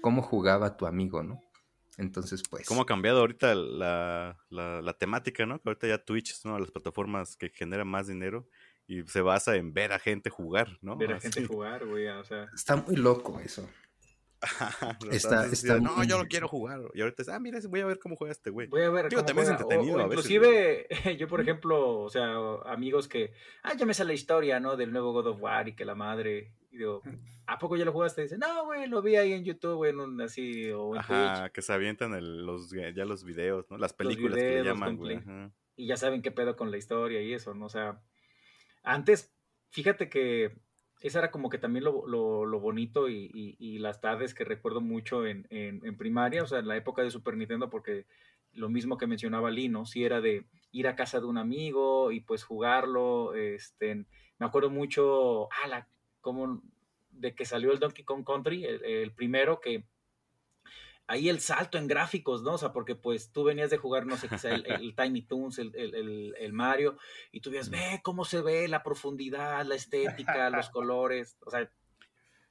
[0.00, 1.45] cómo jugaba tu amigo, ¿no?
[1.98, 2.66] Entonces, pues...
[2.66, 5.60] ¿Cómo ha cambiado ahorita la, la, la temática, no?
[5.60, 8.46] Que ahorita ya Twitch es una de las plataformas que genera más dinero
[8.86, 10.96] y se basa en ver a gente jugar, ¿no?
[10.96, 11.32] Ver a Así.
[11.32, 12.46] gente jugar, güey, o sea.
[12.54, 13.68] Está muy loco eso.
[15.10, 16.80] Está- está no, muy- yo lo quiero jugar.
[16.94, 18.68] Y ahorita es, ah, mira, voy a ver cómo juega este güey.
[18.68, 19.58] Voy a ver Digo, cómo también juega.
[19.58, 20.86] O- entretenido o a veces, inclusive,
[21.18, 22.34] yo por ejemplo, o sea,
[22.66, 23.32] amigos que,
[23.62, 24.76] ah, ya me sale la historia, ¿no?
[24.76, 27.02] Del nuevo God of War y que la madre, y digo,
[27.46, 28.22] ¿a poco ya lo jugaste?
[28.22, 31.10] dice, no, güey, lo vi ahí en YouTube, güey, en un así, o en Twitch,
[31.10, 33.78] Ajá, que se avientan el- los, ya los videos, ¿no?
[33.78, 35.18] Las películas que le llaman, güey.
[35.76, 37.66] y ya saben qué pedo con la historia y eso, ¿no?
[37.66, 38.00] O sea,
[38.82, 39.32] antes,
[39.70, 40.56] fíjate que
[41.00, 44.44] esa era como que también lo, lo- lo bonito y, y- y las tardes que
[44.44, 48.06] recuerdo mucho en, en- en primaria, o sea, en la época de Super Nintendo, porque
[48.52, 52.20] lo mismo que mencionaba Lino, sí era de ir a casa de un amigo y
[52.20, 53.94] pues jugarlo, este,
[54.38, 55.88] me acuerdo mucho, ah, la,
[56.26, 56.60] como
[57.12, 59.84] de que salió el Donkey Kong Country, el, el primero que
[61.06, 62.54] ahí el salto en gráficos, ¿no?
[62.54, 65.58] O sea, porque pues tú venías de jugar, no sé, quizá el, el Tiny Toons,
[65.60, 66.98] el, el- el- el Mario,
[67.30, 71.70] y tú veías, ve cómo se ve la profundidad, la estética, los colores, o sea,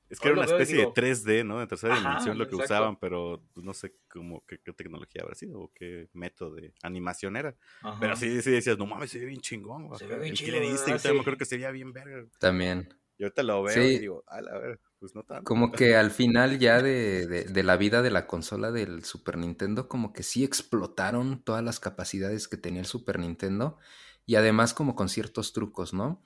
[0.09, 1.59] Es que era una especie digo, de 3D, ¿no?
[1.59, 2.73] De tercera Ajá, dimensión lo que exacto.
[2.73, 6.73] usaban, pero pues, no sé cómo, qué, qué tecnología habrá sido o qué método de
[6.83, 7.55] animación era.
[7.81, 7.99] ajá.
[7.99, 9.93] Pero sí, sí decías, no mames, se ve bien chingón.
[9.97, 11.19] Se ve bien chido, también me Sí.
[11.21, 12.25] acuerdo que se veía bien verga.
[12.39, 12.87] También.
[13.17, 13.89] Y ahorita lo veo Sí.
[13.91, 15.43] y digo, a la ver, pues no tanto.
[15.43, 19.37] Como que al final ya de, de- de la vida de la consola del Super
[19.37, 23.77] Nintendo, como que sí explotaron todas las capacidades que tenía el Super Nintendo
[24.25, 26.23] y además como con ciertos trucos, ¿no?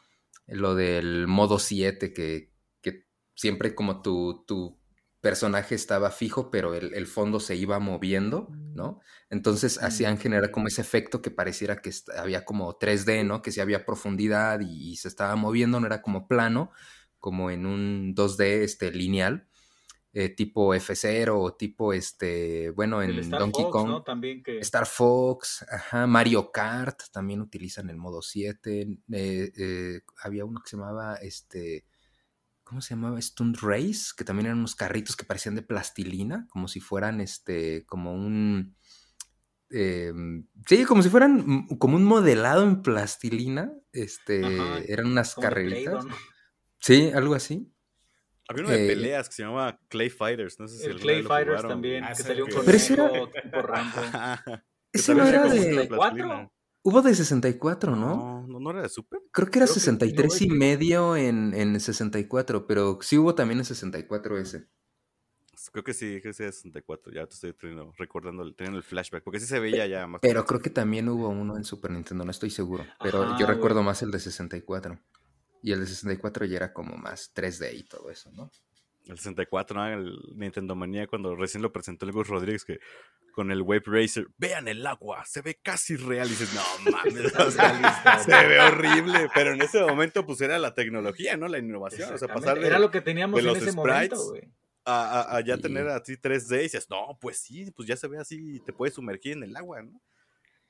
[0.48, 4.79] Lo del modo 7, que, que siempre como tu, tu
[5.22, 9.02] personaje estaba fijo, pero el, el fondo se iba moviendo, ¿no?
[9.30, 13.42] Entonces hacían generar como ese efecto que pareciera que había como 3D, ¿no?
[13.42, 16.72] Que sí había profundidad y, y se estaba moviendo, no era como plano,
[17.20, 19.48] como en un 2D este, lineal,
[20.14, 23.88] eh, tipo F0 o tipo, este, bueno, en Star Donkey Fox, Kong.
[23.88, 24.04] ¿no?
[24.04, 24.60] También que...
[24.60, 28.88] Star Fox, ajá, Mario Kart también utilizan el modo 7.
[29.12, 31.86] eh, eh, había uno que se llamaba este.
[32.70, 33.20] ¿Cómo se llamaba?
[33.20, 37.84] Stunt Race, que también eran unos carritos que parecían de plastilina, como si fueran este,
[37.88, 38.76] como un...
[39.72, 40.14] eh,
[40.68, 43.72] sí, como si fueran como un modelado en plastilina.
[43.92, 46.06] Este, Ajá, eran unas carreritas.
[46.80, 47.74] Sí, algo así.
[48.48, 50.60] Había uno de Eh, peleas que se llamaba Clay Fighters.
[50.60, 53.10] No sé si El Clay Fighters jugaron, también, Ah, que salió un conejo ese era-
[53.10, 53.98] tipo Rambo.
[54.00, 54.44] Ajá.
[54.92, 55.50] Que Ese no era de...
[55.50, 55.98] de 64.
[56.18, 56.52] plastilina.
[56.90, 58.16] Hubo de 64, ¿no?
[58.16, 59.22] No, no, no era de Super.
[59.32, 63.18] Creo que era Creo que- 63 no, y que- medio en, en 64, pero sí
[63.18, 64.68] hubo también en 64 ese.
[65.72, 67.12] Creo que sí, que sí era 64.
[67.14, 69.24] Ya te estoy teniendo, recordando, teniendo el flashback.
[69.24, 70.22] Porque sí se veía ya más.
[70.22, 72.86] Pero creo que también hubo uno en Super Nintendo, no estoy seguro.
[73.04, 75.00] Pero Ajá, yo recuerdo más el de 64.
[75.62, 78.50] Y el de 64 ya era como más 3D y todo eso, ¿no?
[79.10, 79.88] El 64, ¿no?
[79.88, 82.80] El Nintendo Manía cuando recién lo presentó el Gus Rodríguez que
[83.34, 86.28] con el Wave Racer, vean el agua, se ve casi real.
[86.28, 89.30] Y dices, no mames, o sea, realista, se ve horrible.
[89.34, 91.48] Pero en ese momento, pues era la tecnología, ¿no?
[91.48, 92.14] La innovación.
[92.14, 94.54] O sea, pasar de, Era lo que teníamos de en los ese sprites momento, güey.
[94.86, 95.62] a, a- a ya Sí.
[95.64, 98.74] tener así 3D y dices, no, pues sí, pues ya se ve así y te
[98.74, 100.00] puedes sumergir en el agua, ¿no?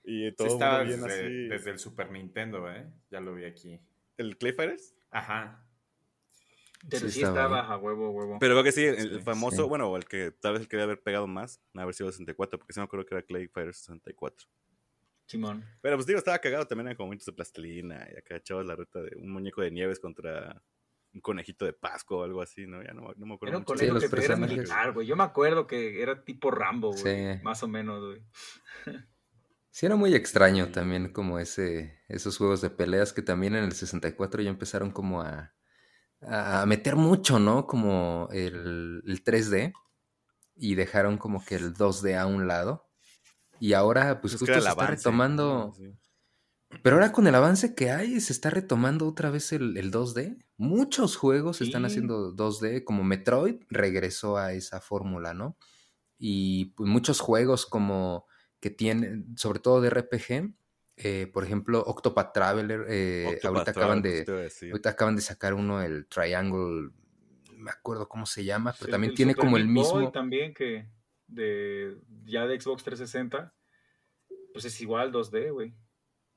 [0.03, 1.47] Y Sí todo estaba muy bien desde, así.
[1.49, 2.87] desde el Super Nintendo, ¿eh?
[3.11, 3.79] Ya lo vi aquí.
[4.17, 4.95] ¿El Clay Fighters?
[5.11, 5.65] Ajá.
[6.87, 8.37] Pero Sí sí, estaba a huevo, huevo.
[8.39, 9.69] Pero creo que sí, el Sí, famoso, sí.
[9.69, 12.73] bueno, el que tal vez el que debe haber pegado más, haber sido 64, porque
[12.73, 14.47] sí me acuerdo que era Clay Fighters 64.
[15.25, 15.63] Simón.
[15.81, 18.75] Pero pues digo, estaba cagado también en como momentos de plastilina y acá echabas la
[18.75, 20.63] ruta de un muñeco de nieves contra
[21.13, 22.81] un conejito de Pascua o algo así, ¿no?
[22.83, 23.73] Ya no, no me acuerdo Era un mucho.
[23.77, 24.57] Sí, conejo los que era personajes.
[24.57, 25.05] militar, güey.
[25.07, 27.35] Yo me acuerdo que era tipo Rambo, güey.
[27.37, 27.43] Sí.
[27.43, 28.23] Más o menos, güey.
[29.71, 30.71] Sí, era muy extraño Sí.
[30.71, 35.21] también como ese, esos juegos de peleas que también en el 64 ya empezaron como
[35.21, 35.53] a,
[36.21, 37.65] a meter mucho, ¿no?
[37.65, 39.73] Como el, el 3D
[40.55, 42.89] y dejaron como que el 2D a un lado.
[43.59, 45.73] Y ahora pues Es que justo se está retomando...
[46.83, 50.37] Pero ahora con el avance que hay, se está retomando otra vez el, el 2D.
[50.55, 55.57] Muchos juegos están haciendo 2D, como Metroid regresó a esa fórmula, ¿no?
[56.19, 58.27] Y pues, muchos juegos como
[58.59, 60.53] que tienen, sobre todo de RPG,
[61.01, 65.81] eh, por ejemplo, Octopath Traveler, eh, Octopath ahorita acaban de, ahorita acaban de sacar uno,
[65.81, 66.89] el Triangle,
[67.53, 69.95] no me acuerdo cómo se llama, pero Sí, también tiene Super como el Meat Boy
[70.01, 70.11] mismo...
[70.11, 70.89] también que
[71.27, 73.53] de ya de Xbox 360.
[74.51, 75.73] Pues es igual 2D, güey.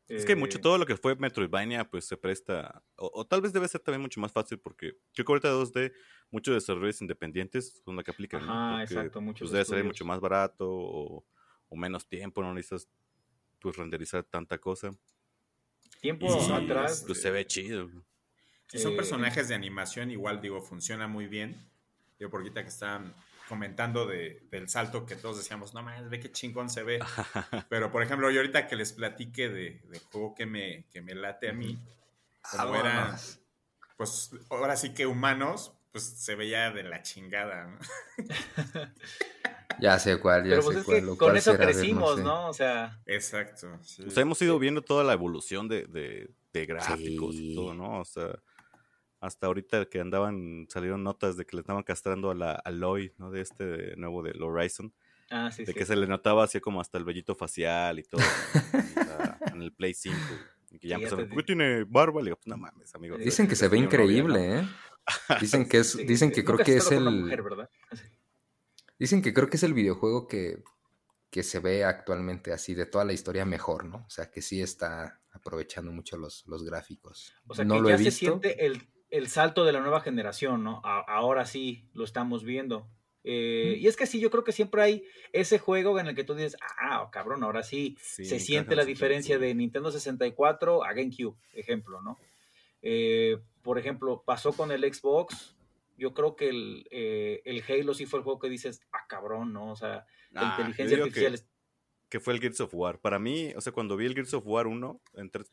[0.07, 3.41] Es que mucho Eh, todo lo que fue Metroidvania pues se presta, o, o tal
[3.41, 5.93] vez debe ser también mucho más fácil porque creo que ahorita 2D
[6.31, 8.53] muchos desarrolladores independientes son los que aplican, ¿no?
[8.53, 9.87] Ajá, Porque, exacto, muchos pues debe salir estudios.
[9.87, 11.25] mucho más barato o,
[11.69, 12.89] o menos tiempo, no necesitas
[13.63, 14.91] pues renderizar tanta cosa.
[16.01, 17.05] Tiempo Y- atrás.
[17.07, 17.89] Pues se ve chido.
[18.67, 21.69] Si son Eh, personajes de animación, igual digo, funciona muy bien.
[22.19, 23.15] Yo por ahorita que estaban
[23.49, 26.99] comentando de- del salto que todos decíamos, no mames, ve qué chingón se ve.
[27.69, 31.15] Pero por ejemplo, yo ahorita que les platique de, del juego que me, que me
[31.15, 31.79] late a mí,
[32.51, 33.41] como eran, Vámonos.
[33.97, 37.67] pues ahora sí que humanos, pues se veía de la chingada.
[37.67, 37.79] ¿no?
[39.81, 40.97] Ya sé cuál, ya Pero sé pues es cuál.
[40.99, 42.23] que lo con cual eso crecimos, sé.
[42.23, 42.49] ¿no?
[42.49, 43.79] O sea, Exacto.
[43.83, 44.05] sí.
[44.07, 47.53] O sea, hemos ido viendo toda la evolución de, de- de gráficos Sí.
[47.53, 48.01] y todo, ¿no?
[48.01, 48.39] O sea,
[49.21, 53.31] hasta ahorita que andaban, salieron notas de que le estaban castrando a la Aloy, ¿no?
[53.31, 54.93] De este de nuevo del Horizon.
[55.31, 55.79] ah, sí, de sí.
[55.79, 59.53] que se le notaba así como hasta el vellito facial y todo ¿no?
[59.55, 60.17] en, el Play 5.
[60.73, 62.21] Y que ya Sí, ya empezaron, te ¿por qué tiene barba?
[62.21, 63.17] Le digo, pues no mames, amigo.
[63.17, 64.69] Dicen que se ve increíble, ¿eh?
[65.41, 67.29] Dicen que es, dicen que creo que es el,
[68.99, 70.63] dicen que creo que es el videojuego que,
[71.31, 74.05] que se ve actualmente así de toda la historia mejor, ¿no?
[74.07, 77.35] O sea, que sí está aprovechando mucho los, los gráficos.
[77.47, 80.01] O sea, no que lo ya he se siente el, el salto de la nueva
[80.01, 80.81] generación, ¿no?
[80.85, 82.89] A- ahora sí lo estamos viendo.
[83.25, 86.25] Eh, y es que sí, yo creo que siempre hay ese juego en el que
[86.25, 90.93] tú dices, ah, cabrón, ahora sí, Sí, se siente la diferencia de Nintendo 64 a
[90.93, 92.19] GameCube, ejemplo, ¿no?
[92.83, 95.57] Eh, por ejemplo, pasó con el Xbox.
[95.97, 99.53] Yo creo que el, eh, el Halo sí fue el juego que dices, ah, cabrón,
[99.53, 99.71] ¿no?
[99.73, 101.33] O sea, la inteligencia artificial.
[101.33, 101.49] Que, es-
[102.09, 103.01] que fue el Gears of War.
[103.01, 105.51] Para mí, o sea, cuando vi el Gears of War 1, en tres-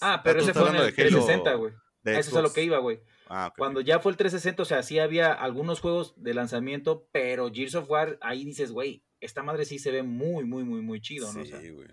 [0.00, 1.72] ah, pero ese fue en hablando el de Halo 360, güey.
[2.04, 3.00] Eso es a lo que iba, güey.
[3.28, 7.06] Ah, ok, Cuando ya fue el 360, o sea, sí había algunos juegos de lanzamiento,
[7.12, 10.80] pero Gears of War, ahí dices, güey, esta madre sí se ve muy, muy, muy,
[10.80, 11.42] muy chido, ¿no?
[11.42, 11.88] O sea, Sí, güey.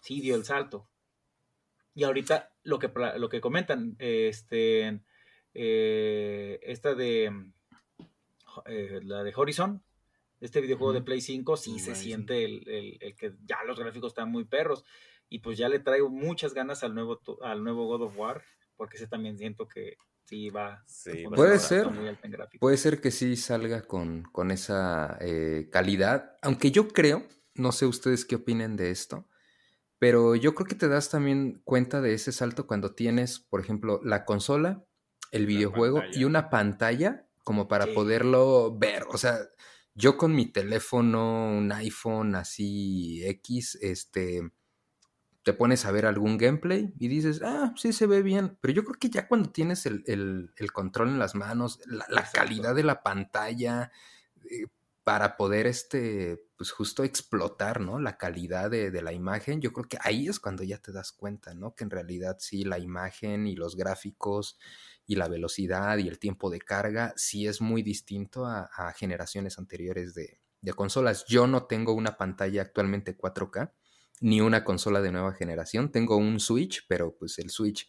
[0.00, 0.88] sí dio el salto.
[1.98, 5.00] Y ahorita lo que, lo que comentan, este,
[5.52, 7.50] eh, esta de,
[8.66, 9.82] eh, la de Horizon,
[10.40, 11.02] este videojuego de.
[11.02, 14.84] Play 5, sí se siente el, el- el que ya los gráficos están muy perros.
[15.28, 18.44] Y pues ya le traigo muchas ganas al nuevo, al nuevo God of War,
[18.76, 20.84] porque ese también siento que sí va.
[20.86, 21.82] Sí, Puede ser.
[21.82, 22.60] salto muy alto en gráficos.
[22.60, 27.86] Puede ser que sí salga con, con esa eh, calidad, aunque yo creo, no sé
[27.86, 29.26] ustedes qué opinen de esto,
[29.98, 34.00] pero yo creo que te das también cuenta de ese salto cuando tienes, por ejemplo,
[34.04, 34.84] la consola
[35.30, 37.94] el videojuego y una pantalla como para Sí.
[37.94, 39.04] poderlo ver.
[39.10, 39.38] O sea,
[39.94, 44.50] yo con mi teléfono, un iPhone así X, este,
[45.42, 48.58] te pones a ver algún gameplay y dices, ah, sí se ve bien.
[48.60, 52.04] Pero yo creo que ya cuando tienes el, el- el control en las manos, la,
[52.08, 53.90] la calidad de la pantalla,
[54.50, 54.66] eh,
[55.08, 57.98] para poder, este, pues justo explotar, ¿no?
[57.98, 61.54] La calidad de, la imagen, yo creo que ahí es cuando ya te das cuenta,
[61.54, 61.74] ¿no?
[61.74, 64.58] Que en realidad sí, la imagen y los gráficos
[65.06, 69.58] y la velocidad y el tiempo de carga sí es muy distinto a, a generaciones
[69.58, 71.24] anteriores de, de consolas.
[71.26, 73.72] Yo no tengo una pantalla actualmente 4K
[74.20, 75.90] ni una consola de nueva generación.
[75.90, 77.88] Tengo un Switch, pero pues el Switch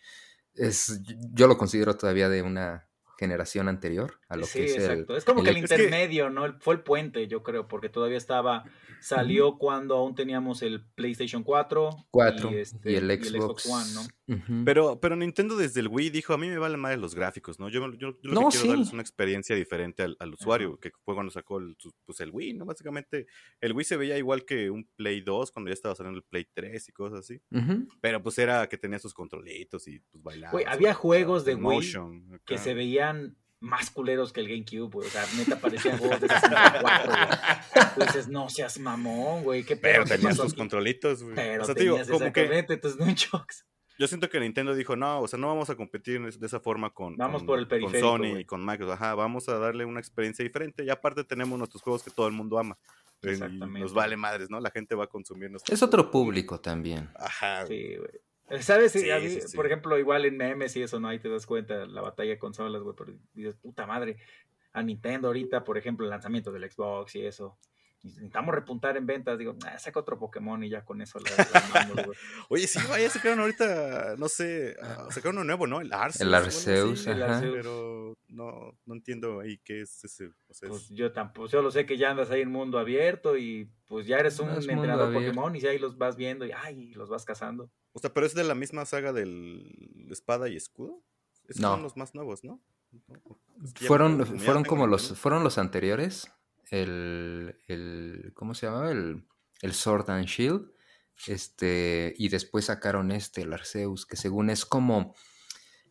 [0.53, 1.01] es,
[1.34, 5.17] yo lo considero todavía de una generación anterior a lo sí, que es el, exacto.
[5.17, 6.45] es como que el que- intermedio, ¿no?
[6.45, 8.63] El- fue el puente, yo creo, porque todavía estaba,
[9.01, 14.63] salió cuando aún teníamos el PlayStation 4, 4 y, este, el Xbox, One, ¿no?
[14.63, 17.69] Pero, pero Nintendo desde el Wii dijo, a mí me valen más los gráficos, ¿no?
[17.69, 18.67] Yo, yo, yo lo No, que quiero sí.
[18.67, 22.53] darles una experiencia diferente al, al usuario, que fue cuando sacó el, pues el Wii,
[22.53, 22.65] ¿no?
[22.65, 23.25] Básicamente,
[23.61, 26.45] el Wii se veía igual que un Play 2 cuando ya estaba saliendo el Play
[26.53, 27.41] 3 y cosas así.
[27.99, 30.51] Pero pues era que tenía sus controlitos y pues bailaba.
[30.51, 31.93] Güey, había juegos de Wii
[32.45, 35.07] que se veían más culeros que el GameCube, güey.
[35.07, 37.93] O sea, neta parecían juegos de 64, güey.
[37.95, 39.63] Tú dices, no seas mamón, güey.
[39.63, 40.55] ¿Qué Pero tenías tus aquí?
[40.57, 41.35] controlitos, güey.
[41.35, 43.65] Pero o sea, digo, tenías como que tus nunchucks.
[43.97, 46.89] yo siento que Nintendo dijo, no, o sea, no vamos a competir de esa forma
[46.91, 48.93] con, Vamos con- por el con Sony y con Microsoft.
[49.01, 50.83] Ajá, vamos a darle una experiencia diferente.
[50.85, 52.77] Y aparte tenemos nuestros juegos que todo el mundo ama.
[53.21, 53.79] Y Exactamente.
[53.81, 54.61] Nos vale madres, ¿no?
[54.61, 56.11] La gente va a consumir nuestros Es otro juegos.
[56.13, 57.09] público también.
[57.15, 57.65] Ajá.
[57.67, 58.09] Sí, güey.
[58.62, 58.91] ¿Sabes?
[58.91, 59.55] Sí, A mí, sí, sí.
[59.55, 61.07] Por ejemplo, igual en memes y eso, ¿no?
[61.07, 62.95] Ahí te das cuenta la batalla de consolas, güey.
[62.97, 64.17] Pero dices, puta madre,
[64.73, 67.57] a Nintendo ahorita, por ejemplo, el lanzamiento del Xbox y eso.
[68.01, 69.38] Y Necesitamos repuntar en ventas.
[69.38, 72.17] Digo, ah, saca otro Pokémon y ya con eso la, la güey.
[72.49, 75.81] Oye, sí, vaya, sacaron ahorita, no sé, ah, sacaron uno nuevo, ¿no?
[75.81, 76.21] El Arceus.
[76.21, 77.21] El Arceus, El.
[77.23, 77.53] Arceus.
[77.55, 80.27] Pero no, no entiendo ahí qué es ese.
[80.47, 82.79] O sea, es- Pues yo tampoco, yo lo sé que ya andas ahí en mundo
[82.79, 85.13] abierto y pues ya eres un No entrenador.
[85.13, 87.69] Pokémon y si ahí los vas viendo y ay, los vas cazando.
[87.91, 91.03] o sea, pero es de la misma saga del espada y escudo.
[91.47, 91.71] Esos No.
[91.73, 92.62] son los más nuevos, ¿no?
[93.81, 96.31] Ya Fueron, ya fueron como los, fueron los anteriores.
[96.71, 98.91] El, el, ¿cómo se llamaba?
[98.91, 99.25] El,
[99.62, 100.71] el Sword and Shield.
[101.27, 105.15] Este, y después sacaron este, el Arceus, que según es como,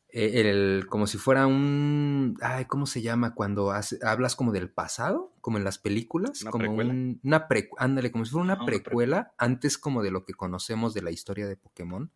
[0.08, 3.34] eh, el, como si fuera un, ay, ¿cómo se llama?
[3.34, 6.90] Cuando hace- hablas como del pasado, como en las películas, ¿Una como precuela?
[6.92, 10.32] un- una pre, ándale, como si fuera una pre- precuela, antes como de lo que
[10.32, 12.10] conocemos de la historia de Pokémon,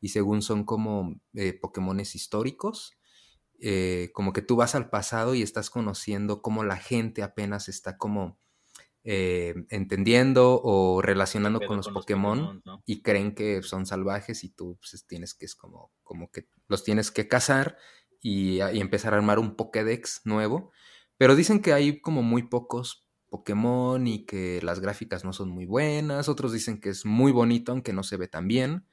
[0.00, 2.97] y según son como eh, Pokémones históricos,
[3.60, 7.98] eh, como que tú vas al pasado y estás conociendo cómo la gente apenas está
[7.98, 8.38] como
[9.04, 12.82] eh, entendiendo o relacionando con los Pokémon Pokémon, ¿no?
[12.86, 16.84] y creen que son salvajes y tú pues, tienes que es como, como que los
[16.84, 17.76] tienes que cazar
[18.20, 20.72] y, a- y empezar a armar un Pokédex nuevo.
[21.16, 25.66] Pero dicen que hay como muy pocos Pokémon y que las gráficas no son muy
[25.66, 26.28] buenas.
[26.28, 28.87] Otros dicen que es muy bonito aunque no se ve tan bien.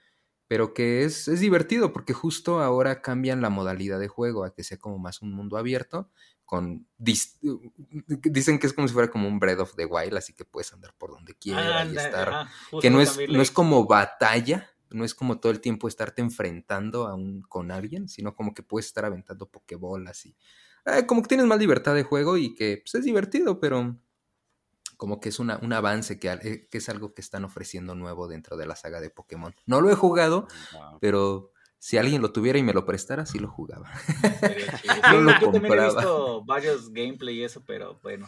[0.48, 4.64] Pero que es, es divertido porque justo ahora cambian la modalidad de juego a que
[4.64, 6.10] sea como más un mundo abierto.
[6.46, 10.46] Con dicen que es como si fuera como un Breath of the Wild, así que
[10.46, 12.48] puedes andar por donde quieras y estar
[12.80, 17.08] que no es, no es como batalla, no es como todo el tiempo estarte enfrentando
[17.08, 20.36] a un, con alguien, sino como que puedes estar aventando pokebolas y
[20.86, 23.98] eh, como que tienes más libertad de juego y que pues, es divertido, pero
[24.98, 27.96] como que es una, un avance que, al- eh, que es algo que están ofreciendo
[27.96, 29.54] nuevo dentro de la saga de Pokémon.
[29.66, 30.48] No lo he jugado,
[31.00, 33.92] pero si alguien lo tuviera y me lo prestara, sí lo jugaba.
[33.98, 38.28] Sí, lo yo también he visto varios gameplay y eso, pero bueno.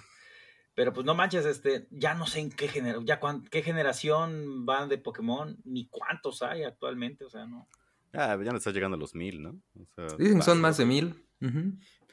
[0.75, 4.65] Pero pues no manches, este, ya no sé en qué genera, ya cuán- qué generación
[4.67, 7.67] van de Pokémon, ni cuántos hay actualmente, o sea, no.
[8.13, 9.59] ah, ya no está llegando a los mil, ¿no?
[9.75, 11.25] O sea, Dicen que son más de mil.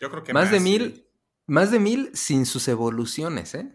[0.00, 0.64] Yo creo que Más de sí.
[0.64, 1.06] mil,
[1.46, 3.70] más de mil sin sus evoluciones, ¿eh?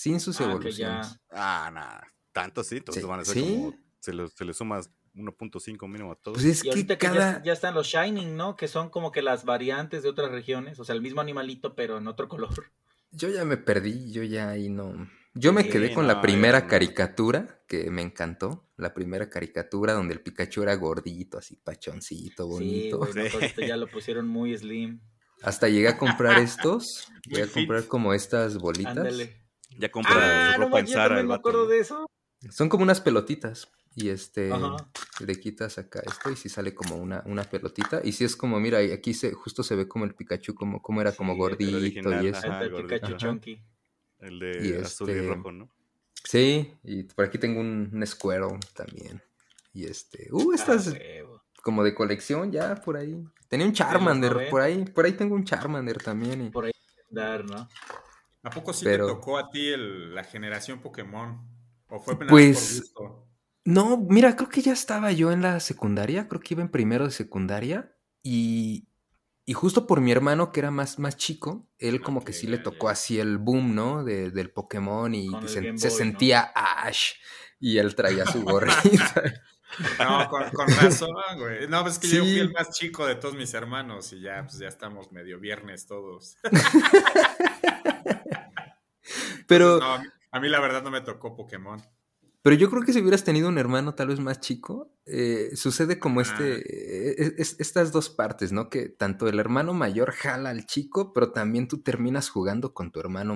[0.00, 1.18] Sin sus Ah, evoluciones.
[1.30, 2.06] Ah, nada.
[2.32, 3.42] Tanto sí, entonces Sí, van a ser sí.
[3.42, 3.74] como.
[3.98, 6.36] Se le, se le sumas 1.5 mínimo a todos.
[6.38, 7.42] Pues es Y que ahorita que ya, cada...
[7.42, 8.54] ya están los Shining, ¿no?
[8.54, 11.98] Que son como que las variantes de otras regiones, o sea, el mismo animalito, pero
[11.98, 12.70] en otro color.
[13.10, 15.10] Yo ya me perdí, yo ya ahí no...
[15.34, 16.66] Yo me Sí, quedé con no, la primera no.
[16.68, 18.70] caricatura que me encantó.
[18.76, 23.04] La primera caricatura donde el Pikachu era gordito, así pachoncito, bonito.
[23.12, 23.18] Sí.
[23.34, 25.00] ahorita ya lo pusieron muy slim.
[25.42, 27.08] Hasta llegué a comprar estos.
[27.30, 28.96] Voy a comprar como estas bolitas.
[28.96, 29.47] Ándale.
[29.78, 31.40] Ya compra Ah, su no ropa en yo también el me vato.
[31.40, 31.70] acuerdo ¿no?
[31.70, 32.06] de eso.
[32.50, 33.70] Son como unas pelotitas.
[33.94, 34.76] Y este, Ajá.
[35.18, 38.00] le quitas acá esto y si sale como una, una pelotita.
[38.04, 40.80] Y si es como, mira, y aquí se, justo se ve como el Pikachu, como,
[40.80, 42.38] como era como Sí, el gordito original, y eso.
[42.46, 42.62] ajá.
[42.62, 42.88] El gordito.
[42.94, 43.16] Pikachu Ajá.
[43.18, 43.60] Chunky.
[44.20, 45.68] El de Y azul y este- rojo, ¿no?
[46.24, 49.20] Sí, y por aquí tengo un, un Squirtle también.
[49.72, 50.94] Y este, uh, Ah, estas
[51.62, 53.24] como de colección ya por ahí.
[53.48, 54.50] Tenía un Charmander, 90.
[54.50, 56.46] por ahí, por ahí tengo un Charmander también.
[56.46, 56.72] y- Por ahí
[57.10, 57.68] dar, ¿no?
[58.42, 61.46] ¿A poco sí Pero- te tocó a ti el- la generación Pokémon?
[61.88, 63.24] ¿O fue apenas Pues- por gusto?
[63.64, 67.04] No, mira, creo que ya estaba yo en la secundaria, creo que iba en primero
[67.04, 68.88] de secundaria y,
[69.44, 72.56] y justo por mi hermano que era más, más chico, él como que sí le
[72.58, 74.04] tocó así el boom, ¿no?
[74.04, 77.12] De- del Pokémon y que se, sentía Ash
[77.60, 79.22] y él traía su gorrita.
[79.98, 81.68] No, con, con razón, güey.
[81.68, 82.38] No, pues es que yo fui Sí.
[82.38, 86.36] el más chico de todos mis hermanos y ya, pues ya estamos medio viernes todos.
[89.48, 89.94] Pero, No,
[90.30, 91.82] a mí- la verdad no me tocó Pokémon.
[92.42, 95.98] pero yo creo que si hubieras tenido un hermano tal vez más chico, eh, sucede
[95.98, 96.22] como Ah.
[96.22, 98.70] este, eh, es- estas dos partes, ¿no?
[98.70, 103.00] Que tanto el hermano mayor jala al chico, pero también tú terminas jugando con tu
[103.00, 103.34] hermano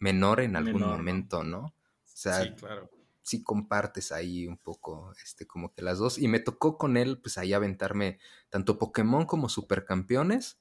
[0.00, 1.60] menor en algún momento, ¿no?
[1.66, 1.74] O
[2.04, 2.90] sea, Sí, claro.
[3.22, 6.18] sí compartes ahí un poco, este, como que las dos.
[6.18, 8.18] Y me tocó con él, pues ahí aventarme
[8.50, 10.58] tanto Pokémon como Supercampeones.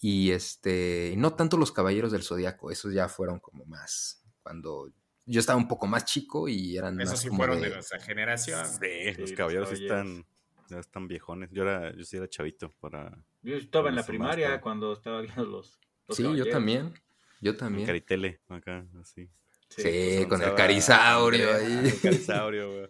[0.00, 4.90] Y este, no tanto los Caballeros del Zodiaco, esos ya fueron como más cuando
[5.24, 7.74] yo estaba un poco más chico y eran Esos más sí como fueron de- de
[7.74, 8.64] nuestra generación.
[8.66, 10.08] Sí, Sí, los los caballeros sí caballeros.
[10.08, 10.26] están,
[10.68, 11.50] ya están viejones.
[11.52, 15.44] Yo, era, yo sí era chavito para Yo estaba en la primaria cuando estaba viendo
[15.44, 15.78] los.
[16.06, 16.94] los Sí, yo también.
[17.40, 17.86] Yo en también.
[17.86, 19.28] Caritele, acá, así.
[19.68, 21.88] Sí, pues, con el carisaurio ahí.
[21.88, 22.88] El carisaurio, güey.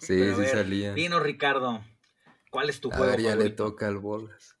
[0.00, 0.94] Sí, Pero sí ver, salía.
[0.94, 1.84] Dinos, Ricardo,
[2.50, 4.56] ¿cuál es tu A juego ver, ya le toca al bolas.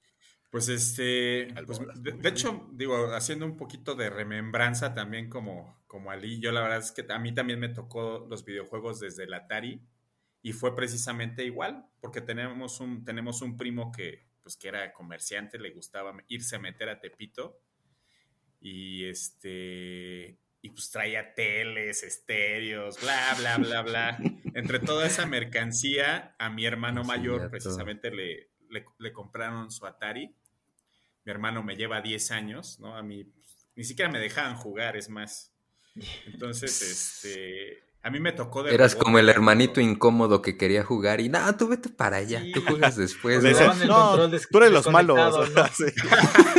[0.52, 6.10] Pues este, pues, de, de hecho, digo, haciendo un poquito de remembranza también como, como
[6.10, 9.32] Ali, yo la verdad es que a mí también me tocó los videojuegos desde el
[9.32, 9.80] Atari
[10.42, 15.58] y fue precisamente igual, porque tenemos un, tenemos un primo que, pues, que era comerciante,
[15.58, 17.58] le gustaba irse a meter a Tepito
[18.60, 24.18] y este, y pues traía teles, estéreos, bla, bla, bla, bla.
[24.54, 30.36] Entre toda esa mercancía, a mi hermano mayor precisamente le, le, le compraron su Atari.
[31.24, 32.96] Mi hermano me lleva 10 años, ¿no?
[32.96, 35.52] A mí pues, ni siquiera me dejaban jugar, es más.
[36.26, 41.20] Entonces, este, a mí me tocó de Eras como el hermanito incómodo que quería jugar
[41.20, 42.52] y no, tú vete para allá, Sí.
[42.52, 43.42] tú juegas después.
[43.86, 44.16] ¿no?
[44.18, 45.50] no, tú eres los malos.
[45.50, 45.62] ¿no?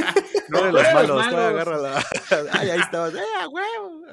[0.53, 1.49] No, Tú eres tú los eres los malos, tú malos.
[1.49, 2.03] agárrala.
[2.59, 3.13] Ay, ahí estabas.
[3.15, 4.05] ¡Eh, a huevo!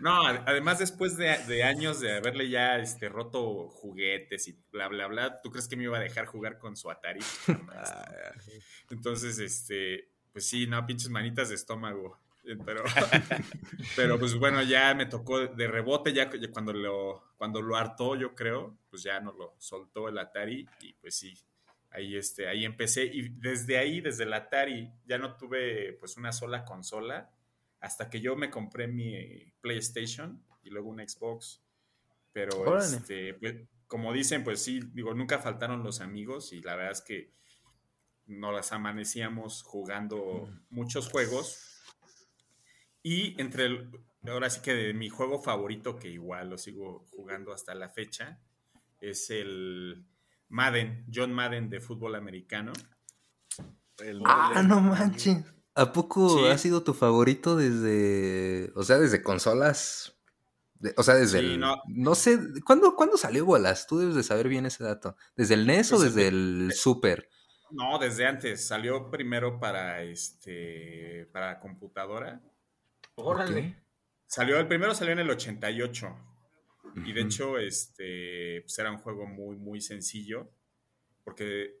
[0.00, 4.88] No, ad- además después de, de años de haberle ya este, roto juguetes y bla,
[4.88, 7.20] bla, bla, ¿tú crees que me iba a dejar jugar con su Atari?
[8.90, 12.18] Entonces, este, pues sí, no, pinches manitas de estómago.
[12.46, 12.84] Eh, Pero,
[13.96, 18.16] pero pues bueno, ya me tocó de rebote, ya ya cuando lo, cuando lo hartó,
[18.16, 21.34] yo creo, pues ya nos lo soltó el Atari y pues sí,
[21.94, 23.04] ahí, este, ahí empecé.
[23.04, 27.30] Y desde ahí, desde el Atari, ya no tuve pues una sola consola
[27.80, 31.62] hasta que yo me compré mi PlayStation y luego un Xbox.
[32.32, 32.96] Pero Órale.
[32.96, 33.54] este, pues,
[33.86, 37.32] como dicen, pues sí, digo, nunca faltaron los amigos y la verdad es que
[38.26, 41.82] nos las amanecíamos jugando muchos juegos.
[43.02, 43.90] Y entre el,
[44.26, 48.40] ahora sí que de mi juego favorito, que igual lo sigo jugando hasta la fecha,
[49.00, 50.06] es el
[50.48, 52.72] Madden, John Madden de fútbol americano.
[53.98, 55.44] el- Ah, no manches.
[55.76, 56.46] ¿A poco Sí.
[56.46, 60.16] ha sido tu favorito desde, o sea, desde consolas?
[60.74, 61.76] De- o sea, desde Sí, el, no.
[61.86, 62.14] no.
[62.16, 63.86] sé, ¿cuándo, ¿cuándo salió Bolas?
[63.86, 65.16] Tú debes de saber bien ese dato.
[65.36, 67.28] ¿Desde el NES o desde de- el Super?
[67.70, 68.66] No, desde antes.
[68.66, 72.40] Salió primero para este para computadora.
[73.14, 73.76] Órale.
[74.26, 76.16] Salió, el primero salió en el 88.
[77.04, 80.50] Y de hecho, este, pues era un juego muy, muy sencillo.
[81.24, 81.80] Porque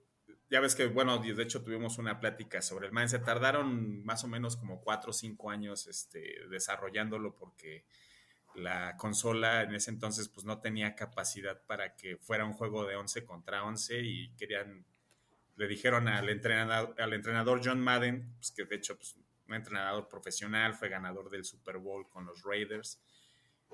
[0.50, 3.08] ya ves que, bueno, de hecho tuvimos una plática sobre el Madden.
[3.08, 7.84] Se tardaron más o menos como 4 o 5 años este, desarrollándolo porque
[8.54, 12.96] la consola en ese entonces pues no tenía capacidad para que fuera un juego de
[12.96, 14.84] 11 contra 11 y querían,
[15.56, 19.16] le dijeron al entrenador, al entrenador John Madden, pues que de hecho pues,
[19.48, 23.00] un entrenador profesional, fue ganador del Super Bowl con los Raiders.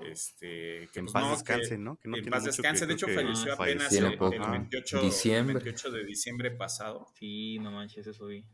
[0.06, 1.96] Este, Que en pues, paz no, descanse, que- ¿no?
[1.98, 2.86] Que no en tiene paz mucho que descanse.
[2.86, 4.50] De hecho, falleció Ah, apenas el, el Ajá.
[4.52, 5.54] 28, Diciembre.
[5.54, 7.06] 28 de diciembre pasado.
[7.18, 8.44] Sí, no manches, eso vi.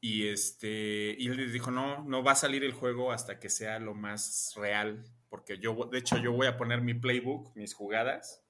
[0.00, 3.48] Y este, y él les dijo, no, no va a salir el juego hasta que
[3.48, 7.72] sea lo más real, porque yo, de hecho, yo voy a poner mi playbook, mis
[7.72, 8.42] jugadas,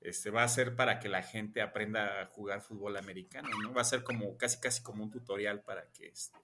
[0.00, 3.72] este, va a ser para que la gente aprenda a jugar fútbol americano, ¿no?
[3.74, 6.38] Va a ser como, casi, casi como un tutorial para que, este,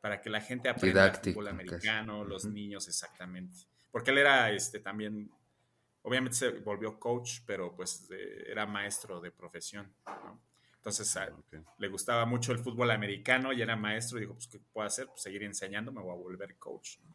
[0.00, 1.54] para que la gente aprenda Didáctico, fútbol casi.
[1.54, 3.56] americano, los niños, exactamente.
[3.94, 5.30] Porque él era, este, también,
[6.02, 10.42] obviamente se volvió coach, pero pues eh, era maestro de profesión, ¿no?
[10.74, 11.54] Entonces, a- Ok.
[11.78, 15.06] le gustaba mucho el fútbol americano y era maestro y dijo, pues, ¿qué puedo hacer?
[15.06, 16.98] Pues seguir enseñando, me voy a volver coach.
[17.04, 17.14] ¿no?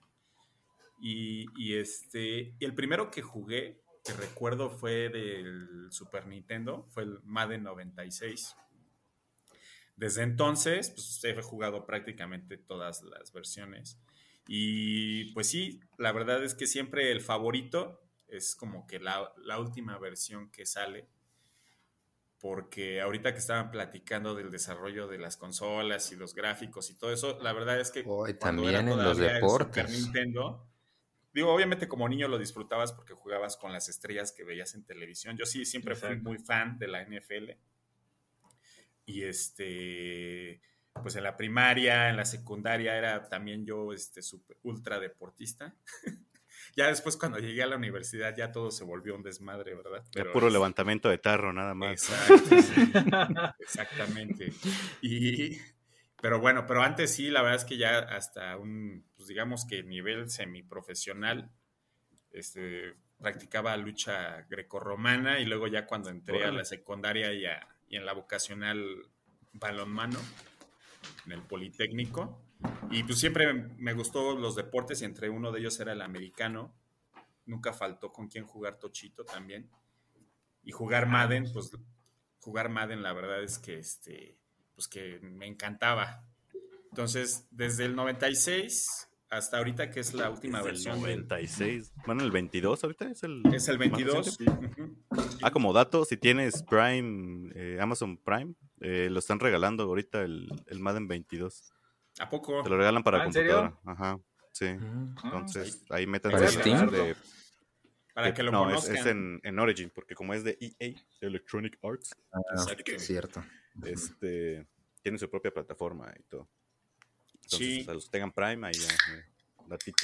[1.02, 7.04] Y, y este, y el primero que jugué, que recuerdo fue del Super Nintendo, fue
[7.04, 8.56] el Madden 96.
[9.98, 14.00] desde entonces, pues he jugado prácticamente todas las versiones.
[14.52, 19.60] Y pues sí, la verdad es que siempre el favorito es como que la, la
[19.60, 21.08] última versión que sale
[22.40, 27.12] porque ahorita que estaban platicando del desarrollo de las consolas y los gráficos y todo
[27.12, 28.04] eso, la verdad es que
[28.40, 29.90] también en los deportes.
[29.90, 30.66] Nintendo,
[31.34, 35.38] digo, obviamente como niño lo disfrutabas porque jugabas con las estrellas que veías en televisión.
[35.38, 37.52] Yo sí siempre fui muy fan de la NFL.
[39.06, 40.62] Y este,
[41.02, 45.76] pues en la primaria, en la secundaria era también yo este super ultra deportista.
[46.76, 50.04] Ya después cuando llegué a la universidad ya todo se volvió un desmadre, ¿verdad?
[50.14, 52.10] Pero puro levantamiento de tarro, nada más.
[53.60, 54.54] exactamente.
[55.02, 55.58] Y,
[56.22, 59.84] pero bueno, pero antes sí, la verdad es que ya hasta un, pues digamos que
[59.84, 61.50] nivel semiprofesional,
[62.32, 67.46] este, practicaba lucha grecorromana y luego ya cuando entré a la secundaria y,
[67.88, 69.10] y en la vocacional
[69.54, 70.20] balonmano,
[71.26, 72.42] en el Politécnico,
[72.92, 76.76] y pues siempre me gustó los deportes y entre uno de ellos era el americano.
[77.46, 79.70] Nunca faltó con quién jugar Tochito también.
[80.64, 81.72] Y jugar Madden, pues
[82.40, 84.38] jugar Madden la verdad es que este
[84.76, 86.26] pues que me encantaba.
[86.90, 90.96] Entonces, desde el 96 hasta ahorita que es la última versión.
[90.96, 91.94] El 96.
[92.06, 93.44] Bueno, el 22 ahorita es el.
[93.54, 94.38] Es el 22.
[95.44, 100.50] Ah, como dato, si tienes Prime, eh, Amazon Prime, eh, lo están regalando ahorita el,
[100.68, 101.74] el Madden 22.
[102.20, 102.64] ¿A poco?
[102.64, 103.80] Te lo regalan para ¿Ah, computadora.
[103.86, 104.20] Ajá.
[104.52, 104.66] Sí.
[104.66, 105.16] Mm.
[105.24, 107.16] Entonces, ahí meten el de,
[108.14, 111.78] para que lo no, Es, es en, en, Origin, porque como es de EA, Electronic
[111.82, 112.16] Arts.
[112.34, 112.40] Ah,
[112.86, 113.44] es cierto.
[113.84, 114.68] Este,
[115.02, 116.50] tiene su propia plataforma y todo.
[117.44, 118.90] Entonces, a los que tengan Prime, ahí ya,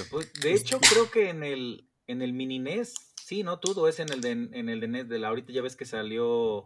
[0.09, 3.59] Pues, de hecho, creo que en el, en el mini NES, sí, ¿no?
[3.59, 5.86] Todo es en el de, en el de NES de la ahorita ya ves que
[5.86, 6.63] salió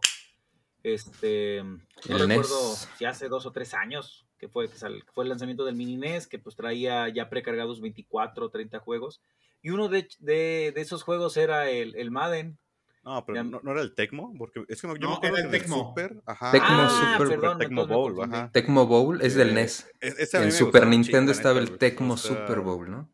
[0.82, 2.88] este no el recuerdo NES.
[2.98, 4.76] si hace dos o tres años que fue, que
[5.12, 9.20] fue el lanzamiento del mini NES, que pues traía ya precargados 24 o 30 juegos.
[9.62, 12.58] Y uno de, de, de esos juegos era el, el Madden.
[13.04, 15.88] No, pero no, era el Tecmo, porque es que yo no, era el Tecmo.
[15.88, 16.52] Super, ajá.
[16.52, 18.50] Tecmo ah, Super perdón, Tecmo Bowl, ajá.
[18.52, 19.90] Tecmo Bowl es del NES.
[20.00, 23.10] en Super Nintendo estaba el Tecmo Super Bowl, ¿no?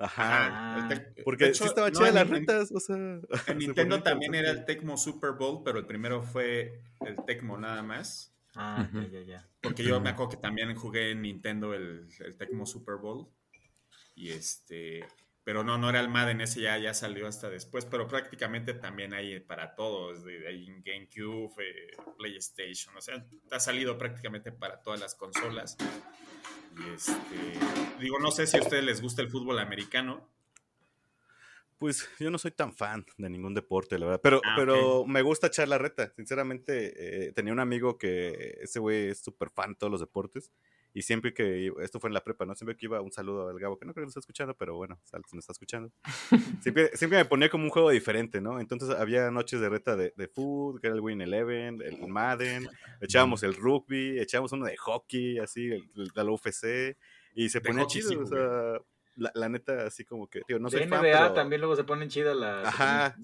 [0.00, 0.78] Ajá.
[0.78, 0.88] Ah.
[1.24, 2.96] Porque hecho, sí estaba chida las rentas, o sea.
[2.96, 3.20] En
[3.58, 8.34] Nintendo también era el Tecmo Super Bowl, pero el primero fue el Tecmo nada más.
[8.54, 9.48] Ah, ya, ya, ya.
[9.60, 13.28] Porque yo me acuerdo que también jugué en Nintendo el, el Tecmo Super Bowl.
[14.14, 15.06] Y este.
[15.42, 19.14] Pero no, no era el Madden, ese ya, ya salió hasta después, pero prácticamente también
[19.14, 25.14] hay para todos, en GameCube, eh, PlayStation, o sea, ha salido prácticamente para todas las
[25.14, 25.76] consolas.
[26.76, 27.14] Y este,
[27.98, 30.28] digo, no sé si a ustedes les gusta el fútbol americano,
[31.80, 34.20] pues yo no soy tan fan de ningún deporte, la verdad.
[34.22, 36.12] Pero, ah, pero me gusta echar la reta.
[36.14, 40.52] Sinceramente, eh, tenía un amigo que ese güey es súper fan de todos los deportes.
[40.92, 42.54] Y siempre que, esto fue en la prepa, ¿no?
[42.54, 44.76] Siempre que iba, un saludo al Gabo, que no creo que lo está escuchando, pero
[44.76, 45.92] bueno, si me está escuchando.
[46.62, 48.60] Siempre, siempre me ponía como un juego diferente, ¿no?
[48.60, 52.68] Entonces había noches de reta de, de food, que era el Win Eleven, el Madden,
[53.00, 56.96] echábamos el rugby, echábamos uno de hockey, así, el, la UFC,
[57.34, 58.80] y se ponía chido, o sea
[59.16, 60.86] la, la, neta, así como que, tío, no sé.
[60.86, 62.66] NBA también luego se ponen chidas las.
[62.66, 63.16] Ajá.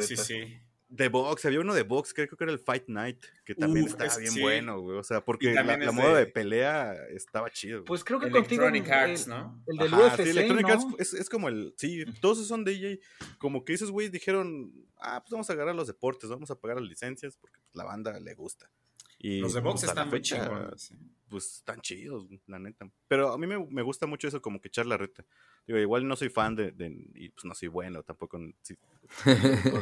[0.00, 0.58] sí, sí,
[0.94, 4.16] De box, había uno de box, creo que era el Fight Night, que también estaba
[4.16, 4.96] bien bueno, güey.
[4.96, 6.26] O sea, porque la, la moda de...
[6.26, 7.84] pelea estaba chido.
[7.84, 8.94] Pues creo que Electronic contigo.
[8.94, 9.60] Arts, ¿no?
[9.66, 10.22] El del UFC.
[10.22, 10.72] Sí, Electronic ¿no?
[10.72, 11.74] Arts es, es, como el.
[11.76, 13.00] Sí, todos esos son DJ.
[13.38, 16.80] Como que esos güeyes dijeron, ah, pues vamos a agarrar los deportes, vamos a pagar
[16.80, 18.70] las licencias, porque pues, la banda le gusta.
[19.18, 20.92] Y, los de box pues, están muy chidos.
[21.28, 22.88] Pues están chidos, la neta.
[23.08, 25.24] Pero a mí me, me, gusta mucho eso, como que echar la reta.
[25.66, 28.38] Digo, igual no soy fan de, de y pues no soy bueno tampoco.
[28.62, 28.76] Sí,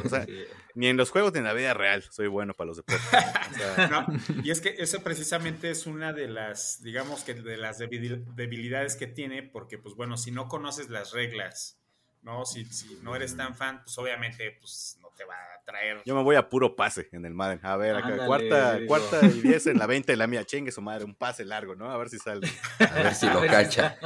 [0.05, 0.25] o sea,
[0.75, 3.05] ni en los juegos ni en la vida real soy bueno para los deportes.
[3.05, 4.07] O sea, no,
[4.43, 9.07] y es que eso precisamente es una de las, digamos que de las debilidades que
[9.07, 11.82] tiene, porque pues bueno, si no conoces las reglas,
[12.23, 12.45] ¿no?
[12.45, 16.01] Si, si no eres tan fan, pues obviamente pues no te va a traer.
[16.05, 17.59] Yo me voy a puro pase en el Madden.
[17.63, 20.45] A ver, acá, cuarta, cuarta y diez en la 20 de la mía.
[20.45, 21.91] Chingue su madre, un pase largo, ¿no?
[21.91, 22.47] A ver si sale.
[22.79, 23.97] A ver si lo cacha.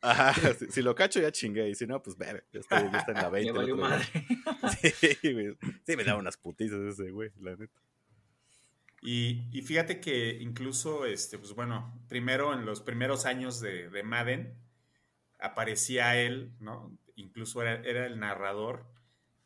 [0.00, 1.68] Ajá, si, si, lo cacho ya chingué.
[1.68, 3.52] Y si no, pues ver, ya está en la 20.
[3.52, 4.04] valió madre.
[4.80, 5.56] Sí, güey.
[5.86, 7.80] Sí, me da unas putizas ese güey, la neta.
[9.00, 14.02] Y, y, fíjate que incluso, este, pues bueno, primero en los primeros años de, de
[14.04, 14.54] Madden,
[15.40, 16.96] aparecía él, ¿no?
[17.22, 18.84] Incluso era, el narrador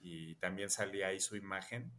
[0.00, 1.92] y también salía ahí su imagen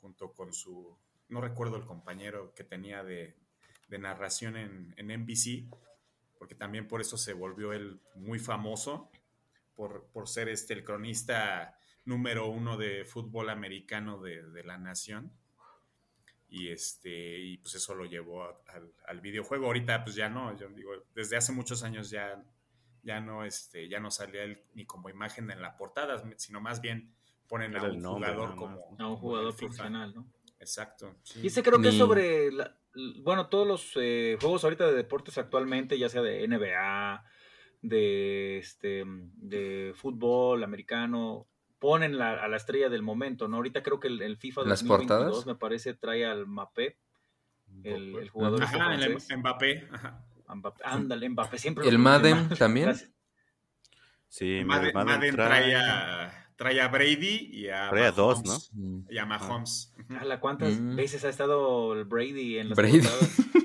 [0.00, 0.96] junto con su,
[1.28, 3.36] no recuerdo el compañero que tenía de,
[3.88, 5.68] narración en, NBC,
[6.38, 9.10] porque también por eso se volvió él muy famoso,
[9.74, 15.30] por, por ser este, el cronista número uno de fútbol americano de, la nación.
[16.48, 18.44] y este y pues eso lo llevó
[19.06, 22.42] al videojuego ahorita pues ya no yo digo desde hace muchos años ya
[23.02, 26.80] ya no este ya no salía él ni como imagen en la portada sino más
[26.80, 27.12] bien
[27.48, 30.26] ponen a el un nombre, jugador como A un como jugador en profesional, ¿no?
[30.60, 31.40] exacto sí.
[31.42, 32.76] Y ese creo que es sobre, la-
[33.22, 37.24] bueno, todos los eh, juegos ahorita de deportes actualmente, ya sea de NBA,
[37.82, 41.48] de, este, de fútbol americano,
[41.80, 43.56] ponen la- a la estrella del momento, ¿no?
[43.56, 45.46] Ahorita creo que el, el FIFA ¿Las 2022 portadas?
[45.46, 46.96] me parece trae al Mbappé,
[47.82, 49.30] el, el jugador este Ajá, el francés.
[49.30, 50.24] Em- Mbappé ajá.
[50.54, 51.88] Mbappé, ándale, Mbappé siempre.
[51.88, 52.58] ¿El Madden mal.
[52.58, 52.86] también?
[52.86, 53.10] Gracias.
[54.28, 58.70] Sí, Madden, Madden Madden trae, a, trae a Brady y a Trae a dos.
[58.72, 59.00] Mm.
[59.10, 59.92] y a Mahomes.
[60.18, 60.96] Ala, ¿Cuántas Mm.
[60.96, 63.00] veces ha estado el Brady en las Brady.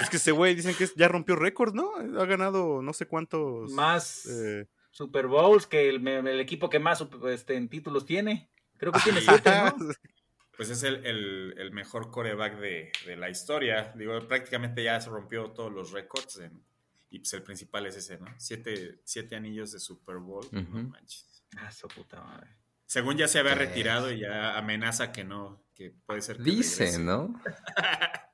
[0.00, 1.90] Es que ese güey dicen que ya rompió récord, ¿no?
[1.96, 3.72] Ha ganado no sé cuántos.
[3.72, 8.48] Más eh, Super Bowls que el, el equipo que más este, en títulos tiene.
[8.76, 9.74] Creo que tiene siete, ¿no?
[10.56, 13.92] Pues es el, el- el mejor coreback de, de la historia.
[13.96, 16.38] Digo, prácticamente ya se rompió todos los récords.
[16.38, 16.62] en-
[17.10, 18.26] y pues el principal es ese, ¿no?
[18.38, 20.46] Siete, siete anillos de Super Bowl.
[20.52, 20.78] no Ujú.
[20.88, 21.44] manches.
[21.56, 22.48] Ah, su puta madre.
[22.86, 26.86] Según ya se había retirado y ya amenaza que no, que puede ser que Dicen,
[26.86, 27.04] regrese.
[27.04, 27.40] ¿no?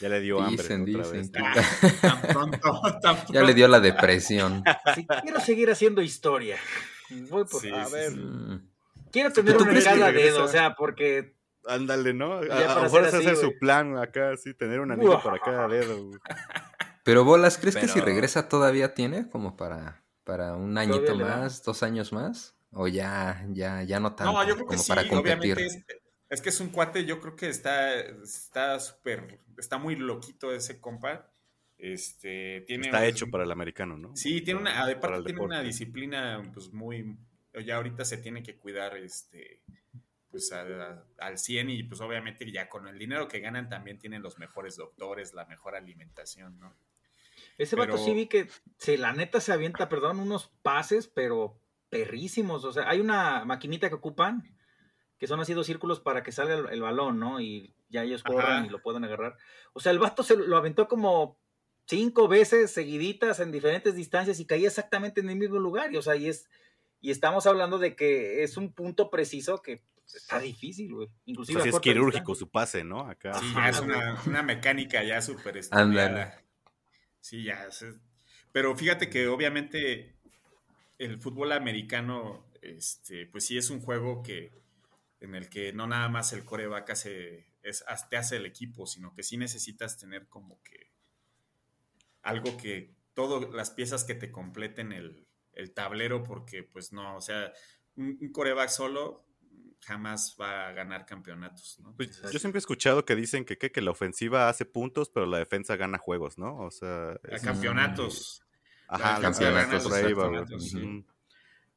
[0.00, 1.32] Ya le dio hambre Dicen, otra dicen.
[1.32, 1.42] vez.
[1.42, 3.54] Ah, tan pronto, tan Ya le pronto.
[3.54, 4.62] dio la depresión.
[4.94, 6.56] Si quiero seguir haciendo historia.
[7.28, 8.12] Voy por, Sí, a sí, ver.
[8.12, 8.20] sí.
[9.10, 11.38] Quiero tener ¿Tú una en que cada dedo, o sea, porque
[11.68, 12.34] Ándale, ¿no?
[12.34, 13.36] A, lo mejor ese güey.
[13.36, 15.22] su plan acá, sí, tener un anillo Uah.
[15.22, 16.06] para cada dedo.
[16.06, 16.18] güey.
[17.04, 21.82] Pero Bolas, ¿crees que si regresa todavía tiene como para, para un añito más, dos
[21.82, 22.54] años más?
[22.70, 25.54] ¿O ya, ya, ya no tanto No, yo creo que como sí, para competir?
[25.54, 25.84] obviamente es,
[26.28, 30.80] es que es un cuate, yo creo que está está súper, está muy loquito ese
[30.80, 31.30] compa.
[31.78, 34.14] Este, tiene Está hecho para el americano, ¿no?
[34.14, 37.16] Sí, tiene una, aparte tiene una disciplina pues muy,
[37.64, 39.62] ya ahorita se tiene que cuidar este
[40.30, 44.22] pues a- al 100 y pues obviamente ya con el dinero que ganan también tienen
[44.22, 46.76] los mejores doctores, la mejor alimentación, ¿no?
[47.56, 51.60] ese vato Pero- sí vi que se, la neta se avienta, perdón, unos pases, pero
[51.88, 52.64] perrísimos.
[52.64, 54.56] O sea, hay una maquinita que ocupan,
[55.18, 57.40] que son así dos círculos para que salga el, el balón, ¿no?
[57.40, 58.66] Y ya ellos corran Ajá.
[58.66, 59.36] y lo pueden agarrar.
[59.72, 61.40] O sea, el vato se lo aventó como
[61.86, 65.92] cinco veces seguiditas en diferentes distancias y caía exactamente en el mismo lugar.
[65.92, 66.48] Y, o sea, y es,
[67.00, 69.82] y estamos hablando de que es un punto preciso que
[70.14, 71.06] está difícil, güey.
[71.08, 72.38] O Inclusive sea, a sí es quirúrgico distancia.
[72.46, 73.00] su pase, ¿no?
[73.08, 73.34] Acá.
[73.38, 76.42] Sí, ya es una, una mecánica ya súper estudiada.
[77.20, 77.66] Sí, ya.
[77.66, 77.84] es-
[78.52, 80.16] Pero fíjate que obviamente
[80.98, 84.52] el fútbol americano, este, pues sí es un juego que
[85.20, 89.14] en el que no nada más el coreback hace, es, te hace el equipo, sino
[89.14, 90.90] que sí necesitas tener como que
[92.22, 95.27] algo que todas las piezas que te completen el,
[95.58, 97.52] el tablero, porque pues no, o sea,
[97.96, 99.26] un, un coreback solo
[99.80, 101.94] jamás va a ganar campeonatos, ¿no?
[101.96, 105.26] Pues, yo siempre he escuchado que dicen que, que, que la ofensiva hace puntos, pero
[105.26, 106.56] la defensa gana juegos, ¿no?
[106.58, 108.42] O sea, A campeonatos.
[108.88, 111.04] Ajá, La gana campeonatos los sí.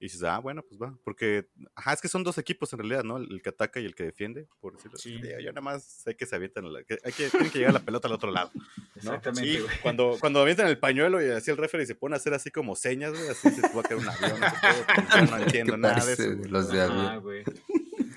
[0.01, 0.97] Y dices, ah, bueno, pues va.
[1.03, 3.17] Porque, ajá, es que son dos equipos en realidad, ¿no?
[3.17, 5.21] El, el que ataca y el que defiende, por decirlo así.
[5.21, 7.73] Yo nada más sé que se avientan, a la- que hay que, tienen que llegar
[7.75, 8.51] la pelota al otro lado.
[8.95, 9.79] Exactamente, Sí, güey.
[9.83, 12.75] cuando, cuando avientan el pañuelo y así el referee se pone a hacer así como
[12.75, 14.39] señas, güey, así se va a caer un avión.
[15.29, 16.49] No, no entiendo nada parece de güey.
[16.49, 17.21] los de Ah, avión.
[17.21, 17.43] güey.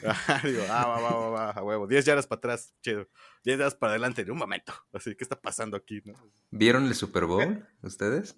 [0.07, 1.87] Ajá, digo, ah, va, va, va, va, a huevo.
[1.87, 3.09] 10 yardas para atrás, chido.
[3.45, 4.73] 10 yardas para adelante, un momento.
[4.93, 6.01] Así, ¿qué está pasando aquí?
[6.05, 6.15] No?
[6.51, 8.37] ¿Vieron el Super Bowl ustedes?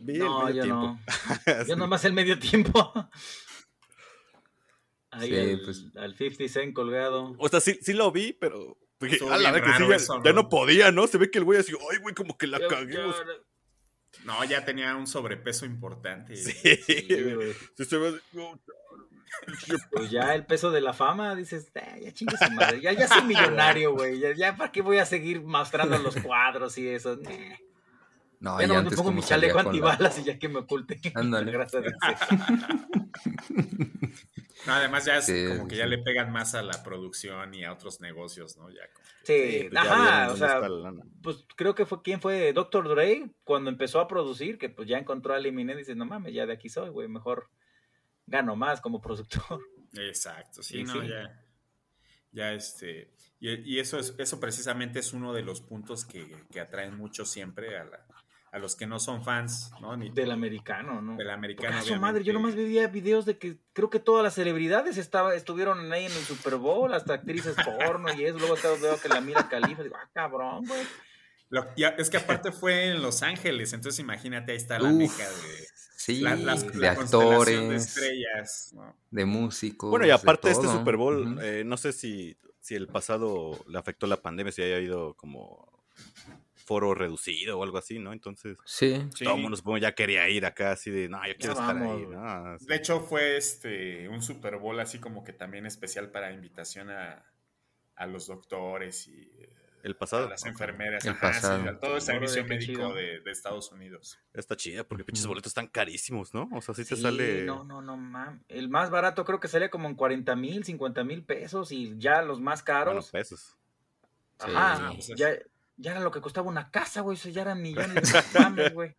[0.00, 0.80] Vi el No, medio yo tiempo.
[0.86, 1.00] no.
[1.68, 2.92] Yo nomás el medio tiempo.
[5.10, 5.84] Ahí Sí, al, pues.
[5.96, 7.34] al 50 Cent colgado.
[7.38, 8.78] O sea, sí, sí lo vi, pero.
[9.30, 10.48] A la vez que sí, ya, eso, ya ¿no?
[10.50, 11.06] podía, ¿no?
[11.06, 13.14] Se ve que el güey así, ay, güey, como que la Yo- yo-
[14.24, 16.36] No, ya tenía un sobrepeso importante.
[16.36, 17.34] Sí, Sí, güey.
[17.34, 17.52] güey.
[17.78, 18.60] Sí, se ve así, no,
[19.92, 23.08] Pues ya el peso de la fama, dices, "Ah, ya chingue su madre, ya, ya
[23.08, 27.16] soy millonario, güey, ya, ya para qué voy a seguir mostrando los cuadros y eso.
[27.16, 27.30] Nah.
[28.40, 30.58] No, Ya y no me antes pongo mi chaleco la- antibalas y ya que me
[30.60, 30.98] oculte.
[31.14, 31.52] Ándale.
[31.52, 31.84] Gracias.
[34.66, 37.54] No, además ya es Sí, como sí, que ya le pegan más a la producción
[37.54, 38.68] y a otros negocios, ¿no?
[38.70, 39.80] Ya como- Sí, pues ya
[40.26, 40.60] ajá, o sea,
[41.22, 42.88] pues creo que fue quien fue Dr.
[42.88, 46.34] Dre cuando empezó a producir, que pues ya encontró a Eminem y dice, no mames,
[46.34, 47.48] ya de aquí soy, güey, mejor
[48.26, 49.62] gano más como productor.
[49.94, 51.08] Exacto, sí, Sí, no, sí.
[51.08, 51.42] ya.
[52.32, 53.10] Ya este.
[53.40, 57.24] Y, y eso es, eso precisamente es uno de los puntos que, que atraen mucho
[57.24, 58.06] siempre a, la-
[58.52, 59.96] a los que no son fans, ¿no?
[59.96, 61.16] Ni Del americano, ¿no?
[61.16, 61.80] del americano.
[61.82, 65.92] su madre, yo nomás veía videos de que creo que todas las celebridades estaba, estuvieron
[65.92, 68.38] ahí en el Super Bowl, hasta actrices porno y eso.
[68.38, 70.80] Luego veo que la mira Califa, digo, ah, cabrón, güey.
[71.98, 75.66] Es que aparte fue en Los Ángeles, entonces imagínate, ahí está la Uf, meca de,
[75.96, 77.08] Sí, la, las- de la constelación
[77.68, 78.96] de actores, estrellas, ¿no?
[79.10, 79.90] de músicos.
[79.90, 80.66] Bueno, y aparte de este.
[80.66, 84.76] Super Bowl, eh, no sé si si el pasado le afectó la pandemia, si haya
[84.76, 85.66] habido como
[86.70, 88.12] foro reducido o algo así, ¿no?
[88.12, 89.24] Entonces, Sí, Sí.
[89.24, 92.12] todo el mundo supongo ya quería ir acá así de, no, yo quiero estar vamos,
[92.60, 92.64] ahí.
[92.64, 97.24] De hecho, fue este un Super Bowl así como que también especial para invitación a,
[97.96, 99.52] a los doctores y eh,
[99.82, 101.68] El a pasado las enfermeras, El ajá, sí, pasado.
[101.70, 104.20] a todo el servicio médico de, de Estados Unidos.
[104.32, 106.48] está chida porque pinches boletos están carísimos, ¿no?
[106.52, 107.46] O sea, sí te Sí, sale...
[107.46, 108.44] No, no, no, mam.
[108.48, 112.22] El más barato creo que salía como en 40 mil, 50 mil pesos y ya
[112.22, 113.10] los más Bueno, caros.
[113.10, 113.56] pesos.
[114.38, 114.50] Sí.
[114.54, 115.30] Ajá, pues es- ya,
[115.80, 117.16] ya era lo que costaba una casa, güey.
[117.16, 118.96] Eso ya eran millones de mames, güey.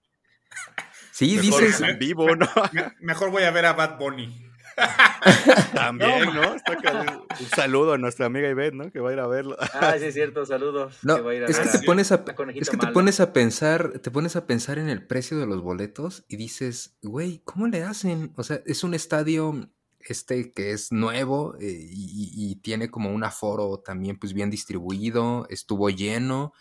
[1.11, 2.47] sí, Mejor dices, en vivo, ¿no?
[2.73, 4.47] Me- mejor voy a ver a Bad Bunny.
[5.73, 6.53] También, ¿no?
[6.53, 8.91] Un saludo a nuestra amiga Ivette, ¿no?
[8.91, 9.57] Que va a ir a verlo.
[9.73, 10.97] Ah, sí, es cierto, saludos.
[11.03, 12.77] No, que va a ir a es que te pones a, la conejita es que
[12.77, 12.93] te mala.
[12.93, 16.97] pones a pensar, te pones a pensar en el precio de los boletos y dices,
[17.01, 18.33] güey, ¿cómo le hacen?
[18.37, 19.69] O sea, es un estadio
[20.07, 25.89] este que es nuevo eh, y, tiene como un aforo también pues bien distribuido, estuvo
[25.89, 26.53] lleno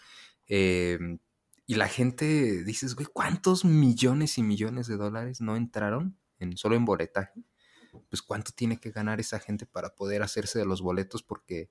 [0.48, 0.98] eh,
[1.66, 6.74] y la gente dices, güey, ¿cuántos millones y millones de dólares no entraron en solo
[6.74, 7.44] en boletaje?
[8.08, 11.70] Pues cuánto tiene que ganar esa gente para poder hacerse de los boletos porque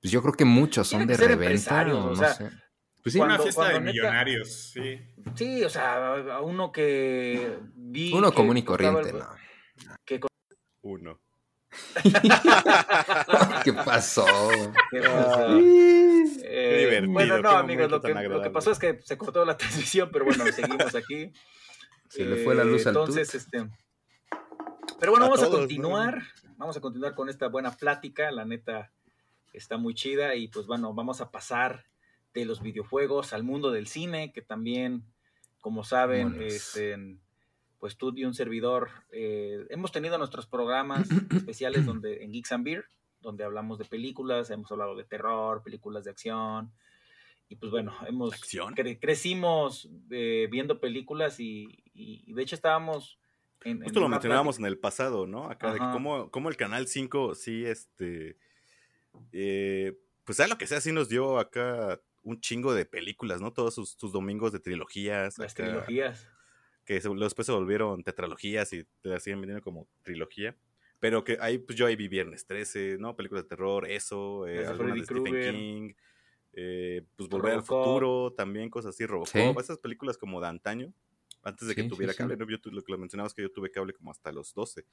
[0.00, 2.50] pues yo creo que muchos son de reventa o no sea, sé.
[3.02, 4.98] Pues sí, cuando- Una fiesta de neta- millonarios, sí.
[5.36, 8.12] Sí, o sea, a uno que vi.
[8.12, 9.26] uno que común y corriente, el- ¿no?
[10.04, 10.18] que
[10.86, 11.20] Uno.
[13.64, 14.24] ¿Qué pasó?
[14.24, 15.58] pasó.
[16.48, 19.56] Eh, bueno, no, qué amigos, lo que, lo que pasó es que se cortó la
[19.58, 21.32] transmisión, pero bueno, seguimos aquí.
[22.08, 23.40] Se le fue la luz al Entonces, tut.
[23.40, 23.68] este.
[25.00, 26.22] Pero bueno, A vamos a continuar.
[26.56, 28.30] Vamos a continuar con esta buena plática.
[28.30, 28.92] La neta
[29.52, 30.36] está muy chida.
[30.36, 31.84] Y pues bueno, vamos a pasar
[32.32, 35.02] de los videojuegos al mundo del cine, que también,
[35.60, 36.96] como saben, este,
[37.86, 41.06] pues tú y un servidor, eh, hemos tenido nuestros programas
[41.36, 42.86] especiales donde, en Geeks and Beer,
[43.20, 46.72] donde hablamos de películas, hemos hablado de terror, películas de acción.
[47.48, 48.32] Y pues bueno, hemos
[48.74, 53.20] cre- crecimos eh, viendo películas y, y- y de hecho estábamos
[53.62, 55.48] en, en Justo lo una mencionábamos en el pasado, ¿no?
[55.48, 58.36] Acá, de cómo, cómo el Canal 5 sí, este...
[59.30, 63.52] eh, pues sea lo que sea, sí nos dio acá un chingo de películas, ¿no?
[63.52, 65.38] Todos sus, sus domingos de trilogías.
[65.38, 66.28] las acá, trilogías.
[66.86, 70.56] Que después se volvieron tetralogías y te las siguen vendiendo como trilogía.
[71.00, 73.14] Pero que ahí, pues yo ahí vi Viernes 13, ¿no?
[73.16, 75.54] Películas de terror, eso, eh, Las de algunas Freddy de Stephen.
[75.54, 75.92] King,
[76.54, 77.62] eh, pues Volver al.
[77.62, 79.54] Futuro, también cosas así, Robocop, Sí.
[79.60, 80.92] esas películas como de antaño,
[81.42, 82.18] antes de que Sí, tuviera sí.
[82.18, 82.48] cable, ¿no?
[82.48, 84.86] Yo tu- lo que lo mencionabas que yo tuve cable como hasta los 12.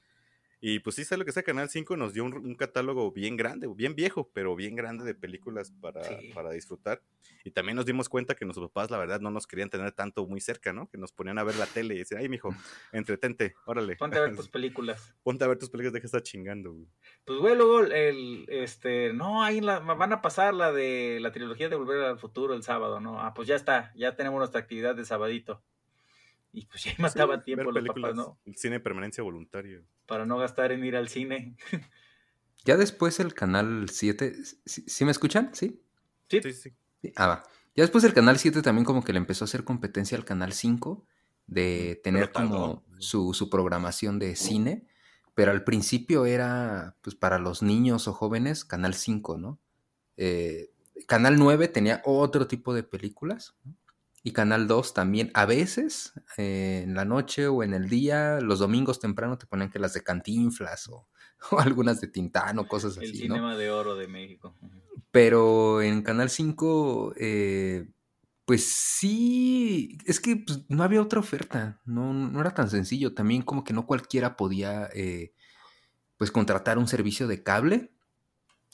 [0.66, 3.36] Y pues sí, sé lo que sea, Canal 5 nos dio un, un catálogo bien
[3.36, 6.30] grande, bien viejo, pero bien grande de películas para, Sí.
[6.32, 7.02] para disfrutar.
[7.44, 10.26] Y también nos dimos cuenta que nuestros papás, la verdad, no nos querían tener tanto
[10.26, 10.88] muy cerca, ¿no?
[10.88, 12.48] Que nos ponían a ver la tele y decían, ay, mijo,
[12.92, 13.96] entretente, órale.
[13.96, 15.14] Ponte a ver tus películas.
[15.22, 16.88] Ponte a ver tus películas, deja de estar chingando, güey.
[17.26, 21.68] Pues güey, luego el, este, no, ahí la, van a pasar la de la trilogía
[21.68, 23.20] de Volver al Futuro el sábado, ¿no?
[23.20, 25.62] Ah, pues ya está, ya tenemos nuestra actividad de sabadito.
[26.54, 28.38] Y pues ya ahí mataban Sí, tiempo los papás, ¿no?
[28.46, 29.82] el Cine de permanencia voluntaria.
[30.06, 31.56] Para no gastar en ir al cine.
[32.66, 34.34] Ya después el canal 7,
[34.64, 35.50] ¿sí, sí me escuchan?
[35.52, 35.82] ¿Sí?
[36.30, 36.72] Sí, Sí, sí.
[37.02, 37.12] Sí.
[37.14, 37.42] Ah, va.
[37.76, 40.54] Ya después el canal 7 también como que le empezó a hacer competencia al canal
[40.54, 41.04] 5
[41.46, 42.48] de tener tardó.
[42.48, 44.86] como su, su programación de cine,
[45.34, 49.58] pero al principio era pues para los niños o jóvenes canal 5, ¿no?
[50.16, 50.70] Eh,
[51.06, 53.76] canal 9 tenía otro tipo de películas ¿no?
[54.26, 58.58] Y canal 2 también a veces eh, en la noche o en el día, los
[58.58, 61.08] domingos temprano te ponían que las de Cantinflas o,
[61.50, 63.34] o algunas de Tintán o cosas el así, ¿no?
[63.34, 64.56] cinema de oro de México.
[65.10, 67.86] Pero en Canal 5, eh,
[68.46, 73.14] pues sí, es que pues, no había otra oferta, no, no era tan sencillo.
[73.14, 75.34] También como que no cualquiera podía, eh,
[76.16, 77.93] pues, contratar un servicio de cable,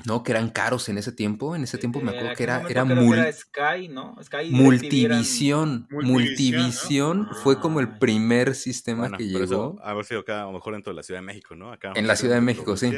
[0.05, 0.23] ¿no?
[0.23, 1.55] Que eran caros en ese tiempo.
[1.57, 4.17] En ese tiempo me Eh, acuerdo que era, era creo que mul- era Sky, ¿no?
[4.23, 5.89] Sky y DirecTV eran- multivisión.
[5.91, 9.45] Multivisión, fue como el Ah, primer sistema Bueno, que llegó.
[9.45, 11.73] eso haber sido acá, a lo mejor dentro de la Ciudad de México, ¿no?
[11.73, 12.93] Acá En la Ciudad de México, sí.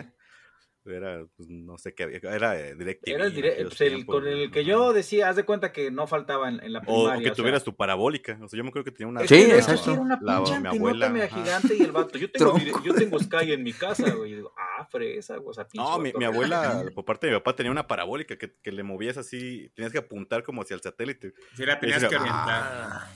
[0.85, 3.09] Era, pues, no sé qué había, era DirecTV.
[3.15, 5.71] Era el, en dire- aquellos pues, el- con el que yo decía, haz de cuenta
[5.73, 7.15] que no faltaba en, en la primaria.
[7.15, 8.37] o que sea, tuvieras tu parabólica.
[8.43, 9.27] O sea, yo me acuerdo que tenía una.
[9.27, 9.93] Sí, exacto.
[9.93, 11.37] era una La- pinche mi antenota abuela, mega ajá.
[11.43, 12.19] gigante y el vato.
[12.19, 14.33] Yo tengo, yo tengo Sky en mi casa, güey.
[14.33, 17.39] Y digo, ah, fresa, güey, o sea, pinche No, mi, abuela, por parte de mi
[17.39, 20.81] papá, tenía una parabólica que, que le movías así, tenías que apuntar como hacia el
[20.83, 21.33] satélite.
[21.57, 22.33] Sí, la tenías que orientar.
[22.49, 23.09] ah,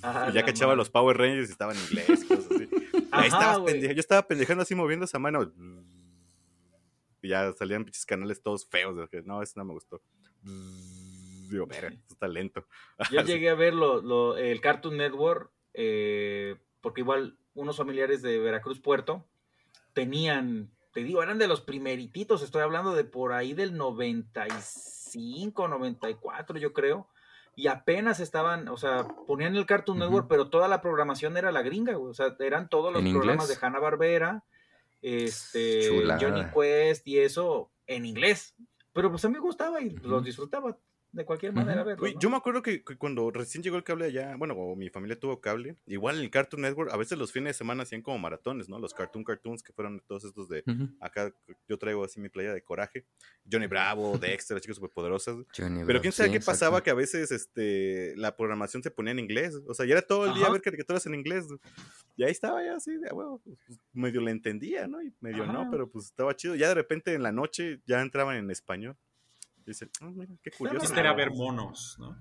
[0.00, 0.78] Ah, y ya no que echaba mames.
[0.78, 2.68] los Power Rangers y estaba en inglés, cosas así.
[2.72, 5.52] Ajá, Ahí estabas pendeja- Yo estaba pendejando así moviendo esa mano.
[7.22, 8.96] Y ya salían pinches canales todos feos.
[8.96, 10.00] de que, no, eso no me gustó.
[10.42, 12.66] Digo, verga, esto está lento.
[13.12, 18.38] Yo llegué a ver lo, lo- el Cartoon Network, eh, porque igual unos familiares de
[18.38, 19.24] Veracruz Puerto
[19.94, 26.58] tenían, te digo, eran de los primerititos, estoy hablando de por ahí del 95, 94,
[26.58, 27.08] yo creo.
[27.56, 31.62] Y apenas estaban, o sea, ponían el Cartoon Network, pero toda la programación era la
[31.62, 32.10] gringa, güey.
[32.12, 33.60] O sea, eran todos los ¿En programas inglés?
[33.60, 34.44] de Hanna Barbera,
[35.02, 36.20] este, Chulada.
[36.20, 38.54] Johnny Quest y eso en inglés.
[38.92, 40.78] Pero pues a mí me gustaba y los disfrutaba
[41.12, 41.84] de cualquier manera.
[41.84, 42.06] ¿no?
[42.06, 45.18] yo me acuerdo que, que cuando recién llegó el cable allá, bueno, o mi familia
[45.18, 48.18] tuvo cable, igual en el Cartoon Network, a veces los fines de semana hacían como
[48.18, 48.78] maratones, ¿no?
[48.78, 50.62] Los Cartoon Cartoons, que fueron todos estos de,
[51.00, 51.32] acá
[51.68, 53.04] yo traigo así mi playa de coraje,
[53.50, 55.36] Johnny Bravo, Dexter, las chicas superpoderosas.
[55.56, 56.58] Johnny Pero Bravo, quién sabe sí, qué exacto.
[56.58, 59.54] pasaba que a veces este, la programación se ponía en inglés.
[59.66, 60.52] O sea, ya era todo el día Ajá.
[60.52, 61.46] ver caricaturas en inglés.
[62.16, 63.58] Y ahí estaba ya así, de, a huevo, pues,
[63.92, 65.02] medio le entendía, ¿no?
[65.02, 66.54] Y medio no, pero pues estaba chido.
[66.54, 68.96] Ya de repente en la noche ya entraban en español.
[69.68, 70.86] Y dicen, "Ah, mira, qué curioso.
[70.86, 72.18] Este era ver monos, ¿no?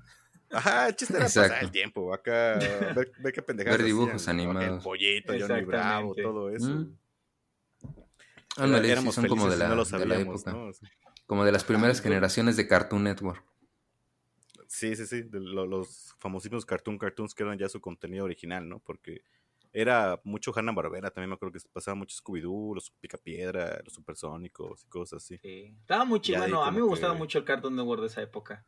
[0.51, 2.13] Ajá, el chiste era pasar el tiempo.
[2.13, 2.57] Acá,
[2.93, 4.43] ver, ver qué pendejadas Ver dibujos hacían, ¿no?
[4.43, 4.83] Que El animados.
[4.83, 6.69] pollito, Johnny Bravo, todo eso.
[6.69, 6.97] Mm.
[8.57, 10.51] Ándale, sí, Éramos son como de la, no lo de la sabíamos, época.
[10.51, 10.71] ¿no?
[11.25, 13.43] Como de las primeras generaciones de Cartoon Network.
[14.67, 18.67] Sí, sí, sí, de lo- los famosísimos Cartoon Cartoons que eran ya su contenido original,
[18.67, 18.79] ¿no?
[18.79, 19.21] Porque
[19.79, 24.83] era mucho Hanna Barbera, también me acuerdo que pasaba mucho Scooby-Doo, los Picapiedra, los Supersónicos
[24.83, 25.37] y cosas así.
[25.37, 25.75] Sí.
[25.81, 26.39] Estaba muy chido.
[26.39, 28.65] Bueno, a mí me gustaba mucho el Cartoon Network de esa época.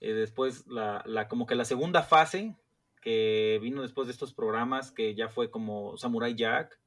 [0.00, 2.54] Eh, después, la, la, como que la segunda fase
[3.00, 6.78] que vino después de estos programas, que ya fue como Samurai Jack.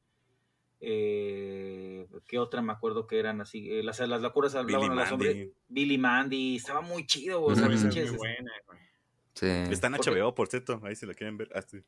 [0.79, 3.71] Eh, ¿Qué otra me acuerdo que eran así?
[3.71, 5.31] Eh, las, las locuras Billy hablaban a la sombra.
[5.67, 6.57] Billy Mandy.
[6.57, 7.43] Estaba muy chido.
[7.43, 8.79] O sea, muy buena, güey.
[9.33, 9.47] Sí.
[9.47, 11.49] Está en HBO, por cierto, ahí si la quieren ver.
[11.55, 11.83] Así,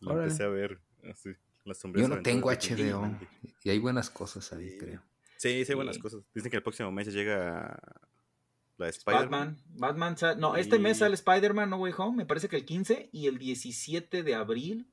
[0.00, 0.24] lo Órale.
[0.26, 0.80] empecé a ver.
[1.10, 1.30] Así,
[1.64, 3.16] las Yo no tengo HBO.
[3.64, 4.78] Y hay buenas cosas ahí, Sí.
[4.78, 5.02] creo.
[5.36, 6.02] Sí, sí, hay buenas Sí.
[6.02, 6.22] cosas.
[6.34, 7.76] Dicen que el próximo mes ya llega
[8.78, 9.58] la de Spider-Man.
[9.74, 10.16] Batman.
[10.38, 12.16] No, este mes sale Spider-Man No Way Home.
[12.16, 14.88] Me parece que el 15 y el 17 de abril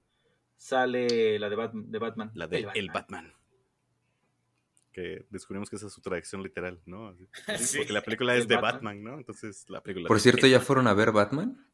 [0.57, 2.31] sale la de, Bat- de Batman.
[2.33, 3.31] La de El Batman.
[4.91, 7.09] Que descubrimos que esa es su traducción literal, ¿no?
[7.09, 7.27] Así.
[7.59, 7.77] Sí.
[7.77, 8.73] Porque la película El es de Batman.
[8.73, 9.17] Batman, ¿no?
[9.19, 10.07] Entonces la película.
[10.07, 11.65] Por cierto, ¿ya fueron a ver Batman?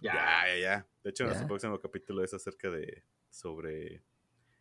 [0.00, 0.14] Ya.
[0.48, 0.86] Ya, ya.
[1.04, 1.28] De hecho, Ya.
[1.28, 3.04] nuestro próximo capítulo es acerca de.
[3.28, 4.02] sobre.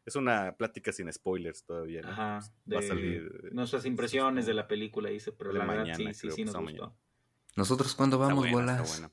[0.06, 2.10] Es una plática sin spoilers todavía, ¿no?
[2.10, 3.50] Ajá, Pues, va a salir.
[3.54, 6.44] nuestras impresiones de la película, dice, pero de la verdad mañana, sí, sí, creo, sí
[6.46, 6.84] nos pasado gustó.
[6.86, 7.00] mañana.
[7.56, 9.12] ¿Nosotros cuándo vamos, buena, bolas?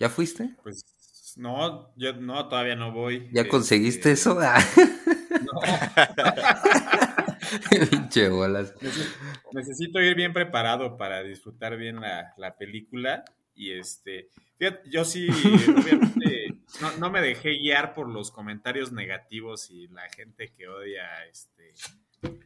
[0.00, 0.56] ¿Ya fuiste?
[0.62, 3.28] Pues no, yo no, todavía no voy.
[3.32, 4.36] ¿Ya Este, conseguiste eso?
[4.40, 4.58] Ah.
[7.90, 8.74] Pinche bolas.
[8.80, 9.14] Neces-
[9.52, 13.24] Necesito ir bien preparado para disfrutar bien la, la película.
[13.56, 14.28] Y este,
[14.58, 20.08] fíjate, yo sí, obviamente, no, no me dejé guiar por los comentarios negativos y la
[20.10, 21.72] gente que odia este,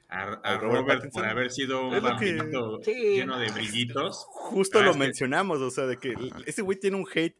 [0.08, 1.10] a, a ¿A Robert Pattinson?
[1.10, 4.24] por haber sido un que- Sí, lleno de brillitos.
[4.28, 6.14] Justo lo mencionamos, o sea, de que
[6.46, 7.36] ese güey tiene un hate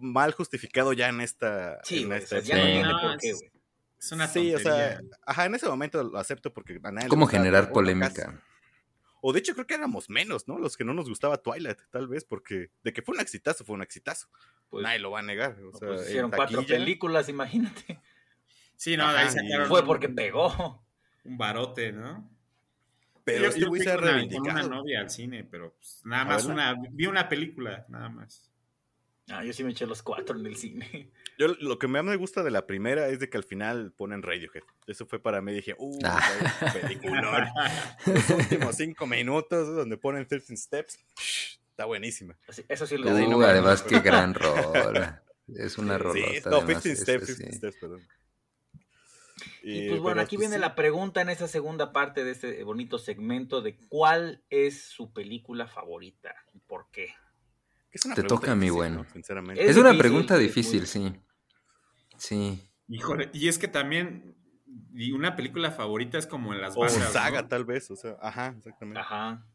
[0.00, 1.78] mal justificado ya en esta.
[1.84, 2.70] Sí, en o esta sea, ya no Sí.
[2.72, 3.50] tiene No, por qué, es- güey.
[3.98, 7.26] Es una Sí, o sea, ajá, en ese momento lo acepto porque a nadie ¿Cómo
[7.26, 8.38] generar polémica?
[9.26, 10.58] O de hecho creo que éramos menos, ¿no?
[10.58, 13.74] Los que no nos gustaba Twilight, tal vez, porque de que fue un exitazo, fue
[13.74, 14.28] un exitazo.
[14.68, 15.58] Pues, Nadie lo va a negar.
[15.62, 18.00] O sea, pues hicieron cuatro películas, imagínate.
[18.76, 20.84] Sí, no, ahí Ajá, y- sacaron Fue porque pegó.
[21.24, 22.28] un barote, ¿no?
[23.24, 24.68] Pero yo, este güey se ha una, con una reivindicado.
[24.68, 28.50] novia al cine, pero pues, nada ¿A más una, vi una película, nada más.
[29.30, 31.10] Ah, yo sí me eché los cuatro en el cine.
[31.38, 34.22] Yo lo que más me gusta de la primera es de que al final ponen
[34.22, 34.62] Radiohead.
[34.86, 36.20] Eso fue para mí, dije, uh, Ah.
[36.60, 37.44] vaya peliculón.
[38.06, 40.98] Los últimos cinco minutos donde ponen 13 Steps,
[41.70, 42.36] está buenísima.
[42.68, 45.22] Eso sí lo no Uh, además, qué gran rola.
[45.48, 46.50] Es una Sí, rolota.
[46.50, 47.34] no, además, 15 esa, Steps, sí.
[47.42, 48.06] 15 Steps, perdón.
[49.62, 50.60] Y pues bueno, aquí pues, viene sí.
[50.60, 55.66] la pregunta en esa segunda parte de este bonito segmento de cuál es su película
[55.66, 57.14] favorita y por qué.
[57.94, 58.96] Es una Te pregunta toca, mi difícil, bueno.
[59.04, 59.12] ¿no?
[59.12, 59.62] Sinceramente.
[59.62, 61.14] Es Es una pregunta muy difícil, sí.
[62.18, 62.60] Sí.
[62.88, 64.34] Híjole, y es que también,
[64.92, 67.10] y una película favorita es como en las O bandas, ¿no?
[67.12, 69.00] saga, tal vez, o sea, ajá, exactamente.
[69.00, 69.46] Ajá.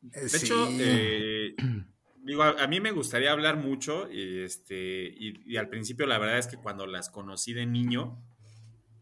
[0.00, 1.54] De hecho, eh,
[2.22, 6.18] digo, a, a mí me gustaría hablar mucho, y, este, y, y al principio la
[6.18, 8.18] verdad es que cuando las conocí de niño,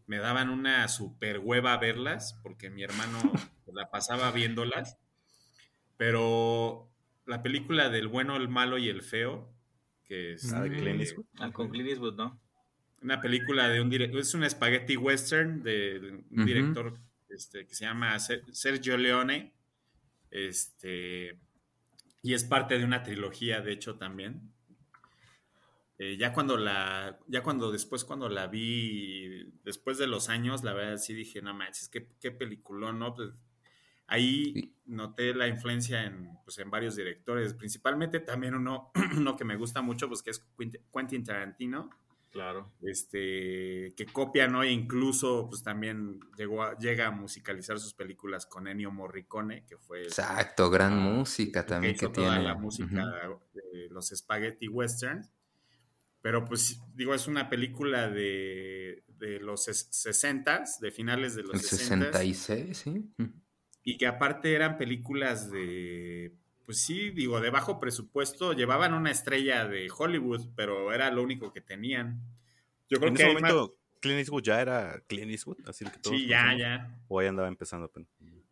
[0.07, 3.17] me daban una super hueva verlas, porque mi hermano
[3.73, 4.97] la pasaba viéndolas,
[5.95, 6.92] pero
[7.25, 9.53] la película del bueno, el malo y el feo,
[10.05, 10.79] que es Ah, de Mm.
[10.79, 11.25] Clint Eastwood.
[11.39, 12.39] Ah, con Clint Eastwood, ¿no?
[13.01, 16.97] una película de un director, es un spaghetti western de un director
[17.27, 19.51] este, que se llama Ser- Sergio Leone,
[20.31, 21.37] este,
[22.21, 24.53] y es parte de una trilogía, de hecho, también.
[25.99, 30.71] Eh, ya cuando la, ya cuando después cuando la vi, después de los años, la
[30.73, 33.13] verdad sí dije, no manches, qué, qué peliculón, ¿no?
[33.15, 33.31] Pues,
[34.07, 34.75] ahí Sí.
[34.85, 39.81] noté la influencia en, pues, en varios directores, principalmente también uno, uno que me gusta
[39.81, 40.45] mucho, pues que es
[40.93, 41.89] Quentin Tarantino.
[42.31, 42.73] Claro.
[42.81, 44.63] Este, que copia, ¿no?
[44.63, 49.77] E incluso, pues también llegó a- llega a musicalizar sus películas con Ennio Morricone, que
[49.77, 52.43] fue el Exacto, gran Ah, música que también que toda tiene.
[52.43, 53.05] la música
[53.71, 55.31] de los spaghetti westerns.
[56.21, 61.59] Pero pues digo, es una película de, de los 60 de finales de los El
[61.61, 63.13] 60 66, sí.
[63.83, 66.31] Y que aparte eran películas de,
[66.65, 71.51] pues sí, digo, de bajo presupuesto, llevaban una estrella de Hollywood, pero era lo único
[71.51, 72.21] que tenían.
[72.89, 75.85] Yo creo En que ese hay más- momento, Clint Eastwood ya era Clint Eastwood, así
[75.85, 76.97] que todos sí, ya, ya.
[77.07, 77.91] O ahí andaba empezando.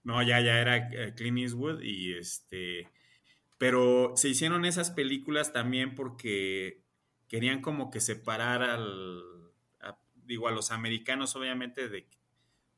[0.03, 2.87] No, ya, ya era eh, Clint Eastwood y este.
[3.57, 6.81] Pero se hicieron esas películas también porque
[7.27, 9.21] querían como que separar al.
[9.81, 12.07] a- digo, a los americanos, obviamente, de,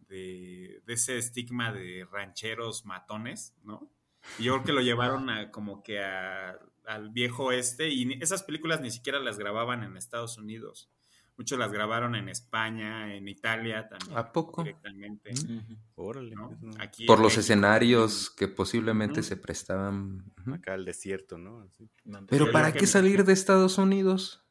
[0.08, 3.90] de, de ese estigma de rancheros matones, ¿no?
[4.40, 8.44] Y yo creo que lo llevaron a, como que a- al viejo oeste y esas
[8.44, 10.90] películas ni siquiera las grababan en Estados Unidos.
[11.36, 14.16] Muchos las grabaron en España, en Italia también.
[14.18, 14.64] ¿A poco?
[14.64, 15.34] Directamente.
[16.80, 20.32] Aquí Por los México escenarios que posiblemente se prestaban.
[20.54, 21.62] Acá el desierto, ¿no?
[21.62, 21.90] Así.
[22.28, 24.43] Pero ¿para qué salir de Estados Unidos?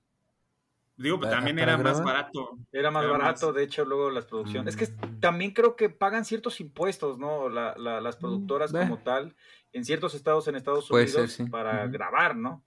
[1.03, 2.57] Digo, pues ¿Para- también era más barato.
[2.73, 4.77] Era más Era barato, más- de hecho, luego las producciones.
[4.77, 5.21] Es que Mm.
[5.21, 7.49] también creo que pagan ciertos impuestos, ¿no?
[7.49, 8.81] La- la- las productoras ve.
[8.81, 9.35] como tal,
[9.73, 11.45] en ciertos estados en Estados Unidos ser, sí.
[11.51, 12.65] para grabar, ¿no?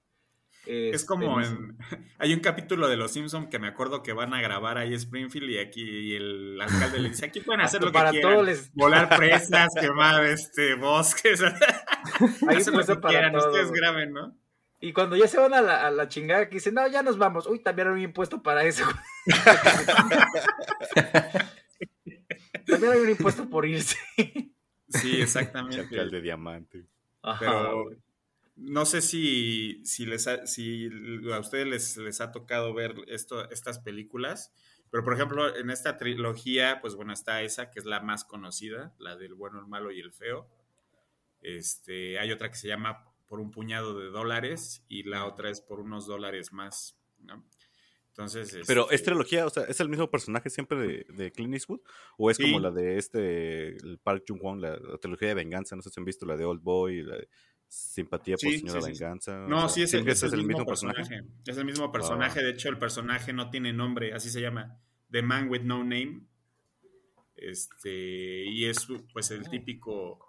[0.67, 1.51] Es Este, como sé.
[1.51, 1.77] en...
[2.17, 5.49] Hay un capítulo de Los Simpson que me acuerdo que van a grabar ahí Springfield
[5.51, 8.31] y aquí y el alcalde le dice, aquí pueden hacer lo que para quieran.
[8.33, 11.39] todo les Volar presas, quemar este bosques.
[12.49, 13.51] Hacer lo que para quieran, todo.
[13.51, 14.35] ustedes graben, ¿no?
[14.85, 17.17] Y cuando ya se van a la, a la chingada, que dicen, no, ya nos
[17.17, 17.47] vamos.
[17.47, 18.83] Uy, también hay un impuesto para eso.
[22.67, 23.97] también hay un impuesto por irse.
[24.89, 25.89] Sí, exactamente.
[25.89, 26.85] Chacal de diamante.
[27.23, 27.89] Ajá, Pero
[28.57, 30.87] no sé si, si, les ha- si
[31.33, 34.53] a ustedes les, les ha tocado ver esto, estas películas,
[34.91, 38.93] pero por ejemplo, en esta trilogía, pues bueno, está esa que es la más conocida,
[38.99, 40.47] la del bueno, el malo y el feo.
[41.41, 45.61] Este, hay otra que se llama Por un puñado de dólares y la otra es
[45.61, 47.43] por unos dólares más, ¿no?
[48.09, 51.53] Entonces, Pero este, es trilogía, o sea, ¿es el mismo personaje siempre de, de Clint
[51.53, 51.81] Eastwood?
[52.17, 55.75] ¿O es como la de este, el Park Chung-won, la, la trilogía de venganza?
[55.75, 57.27] No sé si han visto la de Old Boy, la de
[57.67, 58.91] Simpatía por Señora sí.
[58.91, 59.43] Venganza.
[59.43, 61.23] o No, sea, sí, es, ¿siempre el, es el mismo personaje.
[61.45, 62.41] Es el mismo personaje.
[62.41, 64.79] De hecho, el personaje no tiene nombre, así se llama.
[65.11, 66.21] The Man with No Name.
[67.35, 70.24] Este, y es pues el típico.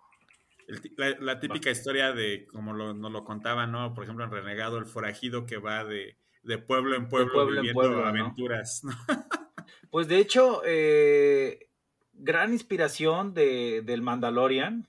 [0.66, 3.94] El la, la típica historia de como lo, nos lo contaban, ¿no?
[3.94, 7.66] Por ejemplo, en Renegado, el forajido que va de, de pueblo en pueblo, pueblo en
[7.66, 8.92] viviendo aventuras, ¿no?
[9.90, 11.68] Pues de hecho, eh,
[12.12, 14.88] gran inspiración de, del Mandalorian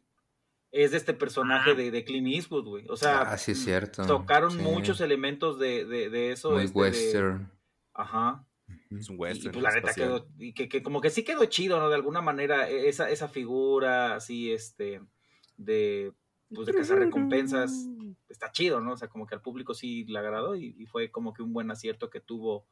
[0.72, 1.76] es de este personaje Ah.
[1.76, 2.86] de, de Clint Eastwood, güey.
[2.90, 4.06] O sea, ah, sí, es cierto.
[4.06, 4.58] tocaron Sí.
[4.58, 6.52] muchos elementos de, de, de eso.
[6.52, 7.52] Muy este, de- western.
[7.94, 8.46] ajá.
[8.92, 9.50] Es un Y- western.
[9.50, 11.90] y, pues la neta quedó, y que, que como que sí quedó chido, ¿no?
[11.90, 15.02] De alguna manera, e- esa, esa figura así, este,
[15.58, 16.14] de,
[16.54, 17.88] pues de cazar recompensas,
[18.30, 18.94] está chido, ¿no?
[18.94, 21.54] O sea, como que al público sí le agradó y, y fue como que un
[21.54, 22.66] buen acierto que tuvo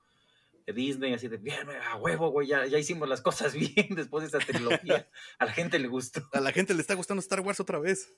[0.73, 4.37] Disney, así de, bien, a huevo, güey, ya, ya hicimos las cosas bien después de
[4.37, 5.07] esa trilogía.
[5.37, 6.27] A la gente le gustó.
[6.33, 8.13] A la gente le está gustando Star Wars otra vez.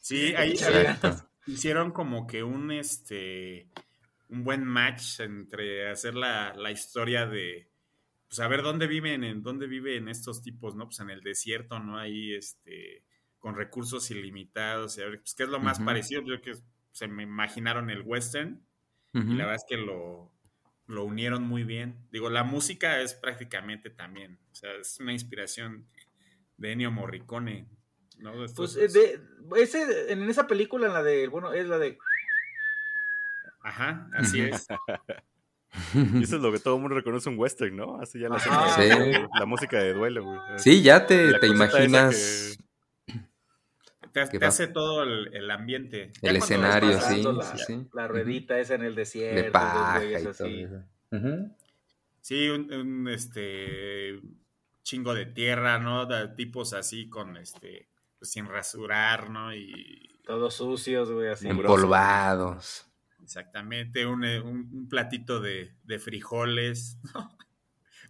[0.00, 0.54] Sí, ahí
[1.46, 3.68] hicieron como que un este
[4.28, 7.70] un buen match entre hacer la, la historia de
[8.28, 11.78] pues a ver dónde viven en dónde viven estos tipos no pues en el desierto
[11.80, 13.02] no ahí este
[13.38, 16.62] con recursos ilimitados y a ver pues, qué es lo más parecido yo creo que
[16.92, 18.62] se me imaginaron el western
[19.14, 20.30] y la verdad es que lo
[20.86, 25.86] lo unieron muy bien digo la música es prácticamente también o sea es una inspiración
[26.56, 27.68] de Ennio Morricone
[28.18, 28.32] ¿no?
[28.54, 29.20] Pues eh, de,
[29.62, 31.98] ese, en esa película, en la de, bueno, es la de,
[33.62, 34.66] ajá así es
[35.94, 38.00] Y eso es lo que todo el mundo reconoce un western, ¿no?
[38.00, 38.38] Así ya la.
[38.38, 38.88] Sí.
[39.38, 40.38] la música de duelo, güey.
[40.56, 42.56] Sí, ya te, te imaginas.
[42.56, 42.67] Que
[44.12, 46.12] te hace todo el, el ambiente.
[46.22, 47.86] Ya El escenario, sí, la, sí, sí.
[47.92, 49.42] la ruedita esa en el desierto.
[49.42, 50.62] De paja y todo así.
[50.62, 50.84] eso.
[52.20, 54.20] Sí, un, un, este
[54.82, 56.06] chingo de tierra, ¿no?
[56.06, 57.88] De tipos así con este
[58.18, 59.54] pues, sin rasurar, ¿no?
[59.54, 61.48] Y Todos sucios, güey, así.
[61.48, 62.86] Empolvados.
[63.22, 67.36] exactamente un, eh, un- un platito de, de frijoles, ¿no?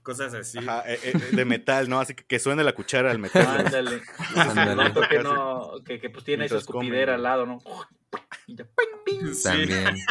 [0.03, 0.59] Cosas así.
[0.59, 2.01] Ajá, eh, eh, de metal, ¿no?
[2.01, 3.47] Así que, que suene la cuchara al metal.
[3.67, 4.03] Ándale.
[4.37, 4.71] Ándale.
[4.73, 7.17] El vato que no, que, que pues tiene su Mientras comen, escupidera güey.
[7.17, 7.59] al lado, ¿no?
[8.47, 9.33] Y ya, ping, ping.
[9.35, 9.43] Sí.
[9.45, 9.97] También.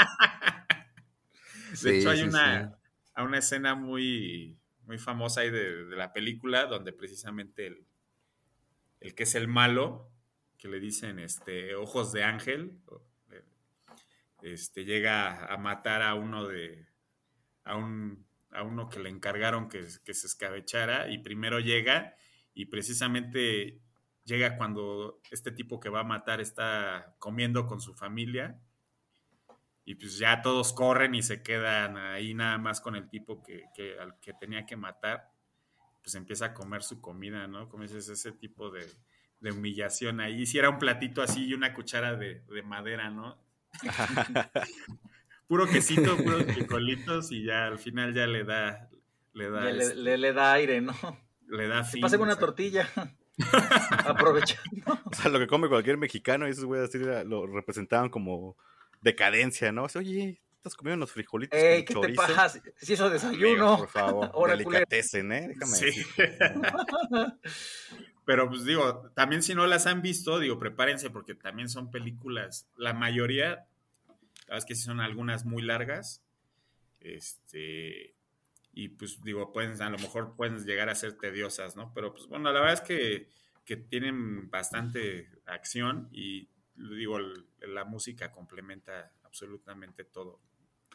[1.71, 2.77] De Sí, hecho, hay sí, una,
[3.13, 7.85] a una escena muy, muy famosa ahí de, de la película donde precisamente el,
[9.01, 10.09] el que es el malo,
[10.57, 12.79] que le dicen este, ojos de ángel,
[14.41, 16.88] este, llega a matar a uno de,
[17.63, 22.16] a un, a uno que le encargaron que, que se escabechara y primero llega
[22.54, 23.80] y precisamente
[24.24, 28.60] llega cuando este tipo que va a matar está comiendo con su familia
[29.88, 33.64] y pues ya todos corren y se quedan ahí nada más con el tipo que,
[33.74, 35.32] que, al que tenía que matar,
[36.04, 37.70] pues empieza a comer su comida, ¿no?
[37.70, 38.86] Como dices, ese tipo de,
[39.39, 40.45] de humillación ahí.
[40.45, 43.41] Si era un platito así y una cuchara de, de madera, ¿no?
[45.48, 48.89] Puro quesito, puros frijolitos y ya al final ya le da...
[49.34, 50.93] Le da, le, este, le, le da aire, ¿no?
[51.48, 52.02] le da fin.
[52.02, 52.45] Pásame una o sea.
[52.45, 52.89] tortilla.
[54.06, 55.00] Aprovechando.
[55.06, 58.58] O sea, lo que come cualquier mexicano, y esos güeyes así lo representaban como
[59.02, 59.84] decadencia, ¿no?
[59.84, 62.36] O sea, oye, estás comiendo unos frijolitos Ey, ¿qué con te chorizo.
[62.36, 62.62] pasa?
[62.78, 63.78] Si eso Amigo, desayuno.
[63.78, 65.48] por favor, Ahora, delicatessen, ¿eh?
[65.50, 66.06] Déjame Sí.
[68.26, 72.68] Pero pues digo, también si no las han visto, digo, prepárense porque también son películas,
[72.76, 73.66] la mayoría,
[74.48, 76.24] la verdad es que sí son algunas muy largas,
[77.00, 78.16] este,
[78.72, 81.93] y pues digo, pueden, a lo mejor pueden llegar a ser tediosas, ¿no?
[81.93, 83.30] Pero pues bueno, la verdad es que,
[83.66, 87.20] que tienen bastante acción y digo,
[87.60, 90.39] la música complementa absolutamente todo.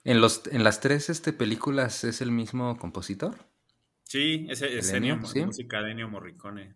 [0.05, 3.37] En, los, en las tres este, películas es el mismo compositor.
[4.05, 4.63] Sí, es.
[4.93, 5.45] Ennio, ¿Sí?
[5.45, 6.75] música de Ennio Morricone.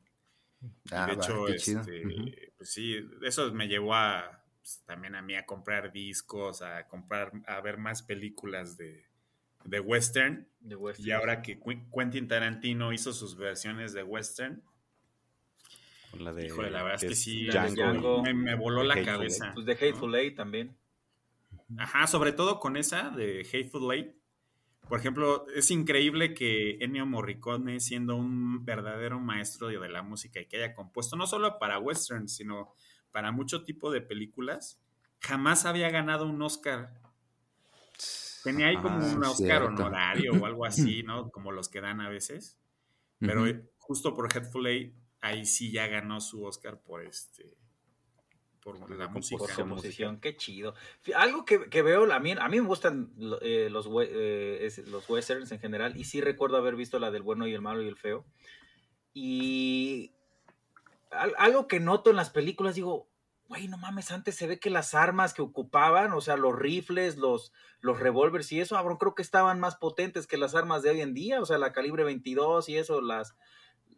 [0.90, 5.36] Ah, de va, hecho, este, pues sí, eso me llevó a pues, también a mí
[5.36, 9.06] a comprar discos, a comprar, a ver más películas de,
[9.64, 10.48] de western.
[10.58, 11.08] De western.
[11.08, 14.60] Y ahora que Qu- Quentin Tarantino hizo sus versiones de western,
[16.10, 18.22] Con la de, híjole, la verdad es que sí, Django.
[18.24, 19.52] me, me voló la Hateful cabeza.
[19.54, 20.76] Pues de Hateful Eight también.
[21.78, 24.16] Ajá, sobre todo con esa de Hateful Eight.
[24.88, 30.46] Por ejemplo, es increíble que Ennio Morricone, siendo un verdadero maestro de la música y
[30.46, 32.74] que haya compuesto no solo para westerns, sino
[33.16, 34.78] para mucho tipo de películas,
[35.22, 37.00] jamás había ganado un Oscar.
[38.44, 39.68] Tenía ahí como Ah, un sí, Oscar cierto.
[39.68, 41.30] honorario o algo así, ¿no?
[41.30, 42.58] Como los que dan a veces.
[43.18, 43.46] Pero
[43.78, 47.56] justo por Hateful Eight, ahí sí ya ganó su Oscar por este
[48.60, 49.38] por Por la la música.
[49.38, 49.62] Por Música.
[49.62, 50.74] composición, qué chido.
[51.14, 55.08] Algo que, que veo, a mí, a mí me gustan eh, los, eh, es- los
[55.08, 57.88] westerns en general, y sí recuerdo haber visto la del bueno y el malo y
[57.88, 58.26] el feo.
[59.14, 60.15] Y
[61.10, 63.08] algo que noto en las películas, digo,
[63.48, 67.16] güey, no mames, antes se ve que las armas que ocupaban, o sea, los rifles,
[67.16, 70.90] los, los revólveres y eso, cabrón, creo que estaban más potentes que las armas de
[70.90, 73.36] hoy en día, o sea, la calibre 22 y eso, las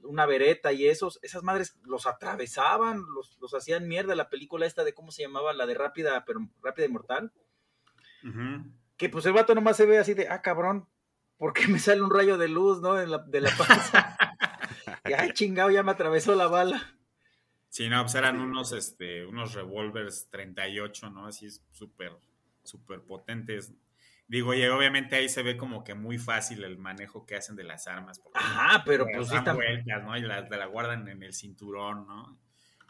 [0.03, 4.15] una vereta y esos, esas madres los atravesaban, los, los hacían mierda.
[4.15, 7.33] La película esta de cómo se llamaba, la de Rápida, pero Rápida y Mortal,
[8.97, 10.89] que pues el vato nomás se ve así de, ah, cabrón,
[11.37, 13.01] ¿por qué me sale un rayo de luz, no?
[13.01, 14.17] En la, de la panza.
[15.09, 16.98] y ay, chingado, ya me atravesó la bala.
[17.69, 21.27] Sí, no, pues eran unos, este, unos revólveres 38, ¿no?
[21.27, 22.13] Así es súper,
[22.63, 23.73] súper potentes.
[24.27, 27.65] Digo, y obviamente ahí se ve como que muy fácil el manejo que hacen de
[27.65, 28.19] las armas.
[28.21, 29.57] Porque Ajá, pero las pues sí dan están...
[29.57, 30.17] vueltas, ¿no?
[30.17, 32.39] Y la, la guardan en el cinturón, ¿no?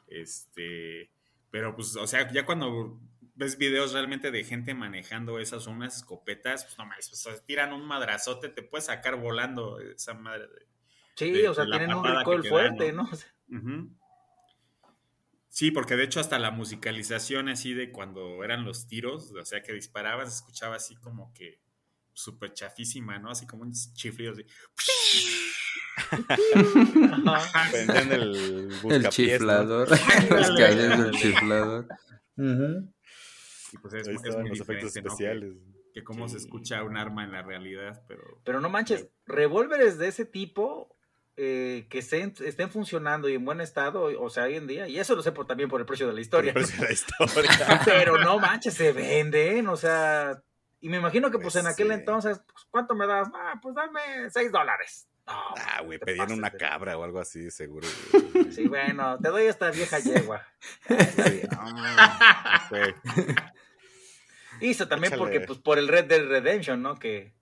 [0.07, 1.11] Este,
[1.51, 3.01] pero pues, o sea, ya cuando
[3.35, 7.73] ves videos realmente de gente manejando esas o unas escopetas, pues no mames, pues, tiran
[7.73, 10.49] un madrazote, te puedes sacar volando esa madre.
[10.49, 10.67] de-
[11.15, 12.03] Sí, de- o sea, tienen un
[12.43, 13.03] te fuerte, dan, ¿no?
[13.05, 13.11] ¿no?
[13.11, 13.98] O sea, Ujú.
[15.49, 19.63] Sí, porque de hecho hasta la musicalización así de cuando eran los tiros, o sea
[19.63, 21.61] que disparaban, se escuchaba así como que
[22.13, 23.31] súper chafísima, ¿no?
[23.31, 24.45] Así como un chiflido así.
[27.71, 29.11] Prendían el El buscapiés, ¿no?
[29.11, 29.91] chiflador.
[29.91, 31.89] Las calles del chiflador.
[32.37, 35.09] Y pues es, Ahí es estaban muy los efectos diferente, ¿no?
[35.13, 35.55] especiales.
[35.93, 38.41] Que, que cómo se escucha un arma en la realidad, pero...
[38.45, 40.98] Pero no manches, revólveres de ese tipo
[41.41, 44.99] eh, que estén, estén funcionando y en buen estado, o sea, hoy en día, y
[44.99, 46.53] eso lo sé por, también por el precio de la historia.
[46.53, 47.81] Por eso la historia.
[47.85, 50.43] Pero no manches, se venden, o sea,
[50.81, 51.93] y me imagino que pues, Pues en aquel sí.
[51.95, 53.29] entonces, pues, ¿cuánto me das?
[53.35, 54.01] Ah, pues dame
[54.31, 55.09] 6 dólares.
[55.27, 57.87] No, Ah, güey, pedían pases una cabra o algo así, seguro.
[58.51, 60.45] Sí, bueno, te doy esta vieja yegua.
[60.89, 60.97] No,
[62.71, 62.95] güey.
[64.61, 65.23] Hizo también Échale.
[65.23, 66.99] porque, pues, por el Red Dead Redemption, ¿no?
[66.99, 67.33] Que,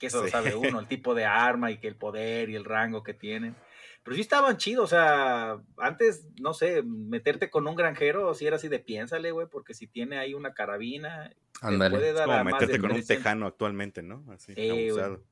[0.00, 2.64] que eso lo sabe uno, el tipo de arma y que el poder y el
[2.64, 3.54] rango que tienen.
[4.02, 8.56] Pero sí estaban chidos, o sea, antes, no sé, meterte con un granjero, si era
[8.56, 12.38] así de piénsale, güey, porque si tiene ahí una carabina, te puede Es dar como
[12.38, 13.16] a más meterte de con un 300.
[13.22, 14.24] tejano actualmente, ¿no?
[14.32, 14.88] Así, Sí, güey.
[14.88, 15.22] abusado.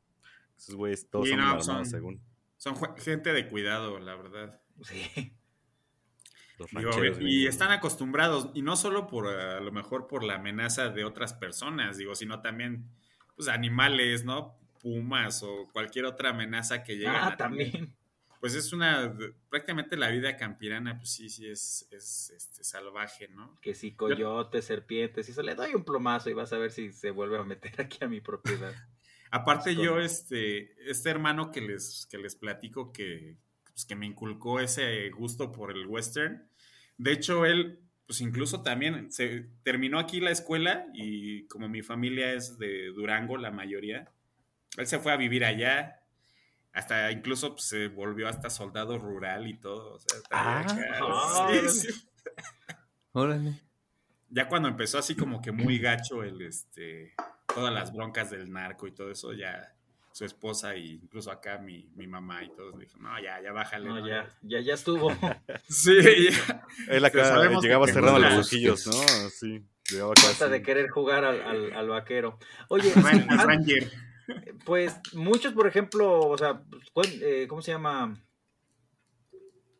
[0.56, 2.20] Esos güeyes todos Sí, son no, armados, son- según
[2.58, 4.60] Son gente de cuidado, la verdad.
[4.82, 5.32] Sí.
[6.58, 6.90] los Digo,
[7.20, 11.32] y están acostumbrados, y no solo por a lo mejor por la amenaza de otras
[11.32, 12.84] personas, digo, sino también
[13.38, 14.58] pues animales, ¿no?
[14.82, 17.06] Pumas o cualquier otra amenaza que llegue.
[17.08, 17.94] Ah, también.
[18.40, 19.16] Pues es una,
[19.48, 23.56] prácticamente la vida campirana, pues sí, sí es, es este, salvaje, ¿no?
[23.60, 26.92] Que si coyotes, serpientes, y eso le doy un plomazo y vas a ver si
[26.92, 28.74] se vuelve a meter aquí a mi propiedad.
[29.30, 34.58] Aparte yo, este, este hermano que les, que les platico que, pues, que me inculcó
[34.58, 36.48] ese gusto por el western,
[36.96, 42.32] de hecho él, pues incluso también se terminó aquí la escuela y como mi familia
[42.32, 44.10] es de Durango, la mayoría,
[44.78, 46.00] él se fue a vivir allá,
[46.72, 49.96] hasta incluso pues, se volvió hasta soldado rural y todo.
[49.96, 51.68] O sea, Ah, acá.
[51.68, 52.08] Sí, sí.
[53.12, 53.60] Órale.
[54.30, 57.12] Ya cuando empezó así como que muy gacho el este
[57.46, 59.76] todas las broncas del narco y todo eso, ya
[60.18, 63.52] su esposa e incluso acá mi, mi mamá y todos le dijeron, no, ya, ya
[63.52, 63.88] bájale.
[63.88, 64.08] No, ¿no?
[64.08, 65.10] ya, ya, ya estuvo.
[65.68, 65.94] Sí,
[66.30, 66.66] ya.
[66.88, 68.92] Él Pues acá llegaba cerrando los ojillos, ¿no?
[69.30, 69.62] Sí.
[69.88, 70.50] Llegaba casi.
[70.50, 72.36] de querer jugar al, al- al vaquero.
[72.68, 73.92] Oye, Ran- an- Ranger.
[74.64, 76.62] pues muchos, por ejemplo, o sea,
[76.92, 78.20] ¿cuál- eh, ¿cómo se llama?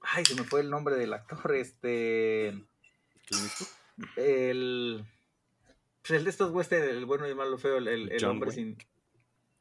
[0.02, 2.51] Ay, se me fue el nombre del actor, este,
[4.16, 5.05] el,
[6.02, 8.77] pues el de estos western, el bueno y el malo feo, el, el- hombre Wayne.
[8.77, 8.89] sin...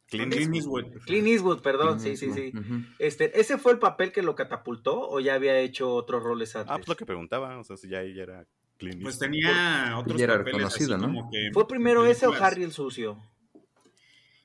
[0.09, 0.83] Clint Clint Eastwood.
[0.85, 1.03] Eastwood.
[1.05, 2.53] Clint Eastwood, perdón, sí, sí, sí.
[2.99, 6.71] Este, ¿ese fue el papel que lo catapultó o ya había hecho otros roles antes?
[6.71, 8.45] Ah, pues lo que preguntaba, o sea, si ya ella era
[8.77, 9.29] Clint Pues Eastwood.
[9.31, 11.07] tenía otros Ya era papeles así reconocido, ¿no?
[11.19, 12.33] como que- ¿Fue primero ese o.
[12.33, 13.21] Harry el sucio?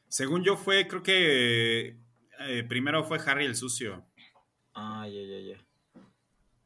[0.08, 1.96] Según yo fue, creo que
[2.40, 4.04] eh, primero fue Harry el sucio.
[4.74, 5.66] Ah, ya, ya, ya.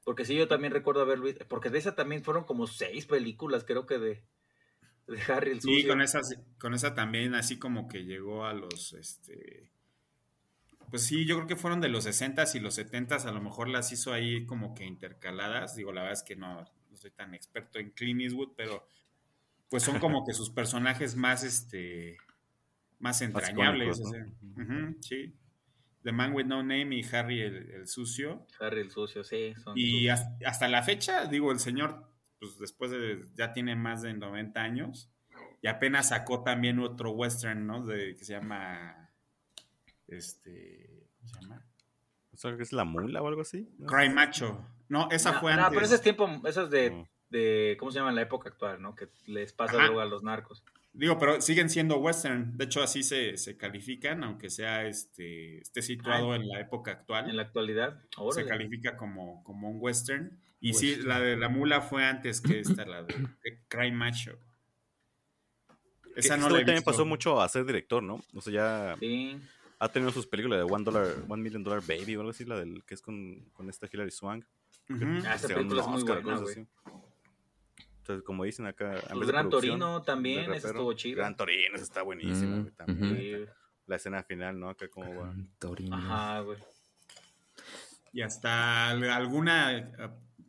[0.04, 3.64] Porque sí, yo también recuerdo haber visto, porque de esa también fueron como seis películas,
[3.64, 4.24] creo que de,
[5.06, 5.80] de Harry el sucio.
[5.82, 6.20] Sí, con esa,
[6.58, 9.70] con esa también así como que llegó a los, este,
[10.90, 13.68] pues sí, yo creo que fueron de los 60s y los 70s, a lo mejor
[13.68, 16.60] las hizo ahí como que intercaladas, digo, la verdad es que no,
[16.90, 18.86] no soy tan experto en Clint Eastwood, pero
[19.68, 22.16] pues son como que sus personajes más, este,
[23.00, 23.98] más entrañables.
[23.98, 24.26] icónicos, o sea,
[24.62, 25.34] ujú, sí.
[26.04, 28.46] The Man with No Name y Harry el, el sucio.
[28.60, 29.54] Harry el sucio, sí.
[29.62, 32.08] Son Y sus- hasta la fecha, digo, el señor,
[32.38, 35.10] pues después de, ya tiene más de 90 años
[35.62, 37.84] y apenas sacó también otro western, ¿no?
[37.84, 39.10] De, que se llama,
[40.06, 41.66] este, ¿cómo se llama?
[42.32, 43.68] O sea, que es la mula o algo así.
[43.78, 43.86] ¿no?
[43.86, 44.64] Cry Macho.
[44.88, 45.74] No, esa no, fue no, antes.
[45.74, 48.10] pero ese es tiempo, eso es de, de, ¿cómo se llama?
[48.10, 48.94] En la época actual, ¿no?
[48.94, 49.86] Que les pasa Ajá.
[49.86, 50.62] droga a los narcos.
[50.92, 52.56] Digo, pero siguen siendo western.
[52.56, 57.28] De hecho, así se, se califican, aunque sea este, esté situado en la época actual.
[57.28, 58.48] En la actualidad, se órale.
[58.48, 60.38] califica como, como un western.
[60.60, 61.08] Y sí, Western.
[61.08, 64.38] la de la mula fue antes que esta, la de Cry Macho.
[66.14, 66.90] Que Esa no la he también visto.
[66.90, 68.22] pasó mucho a ser director, ¿no?
[68.34, 69.38] O sea, ya Sí.
[69.78, 72.58] ha tenido sus películas de One Dollar, One Million Dollar Baby o algo así, la
[72.58, 74.44] del que es con, con esta Hilary Swank.
[74.88, 75.04] Ujú.
[75.26, 76.66] Ah, esa película es un muy Oscar, buena, cosas güey.
[76.66, 77.86] así.
[77.98, 81.16] Entonces, como dicen acá, Pues de Gran Torino también, de rapero, estuvo chida.
[81.16, 83.16] Gran Torino, esa está buenísima, Mm, güey, también.
[83.16, 83.52] Sí.
[83.88, 84.70] La escena final, ¿no?
[84.70, 85.34] Acá como va.
[85.58, 85.96] Torino.
[85.96, 86.58] Ajá, güey.
[88.12, 89.90] Y hasta al- alguna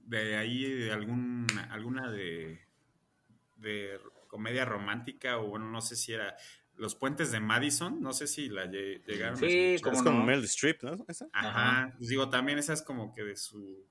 [0.07, 2.59] de ahí, de algún, alguna de,
[3.57, 6.35] de comedia romántica, o bueno, no sé si era
[6.75, 9.83] Los Puentes de Madison, no sé si la lle- llegaron a Sí, escuchar.
[9.83, 10.25] cómo Es con no.
[10.25, 11.05] Meryl Streep, ¿no?
[11.07, 11.27] ¿Esa?
[11.33, 11.95] Ajá, Ajá.
[11.97, 13.85] pues digo, también esa es como que de su,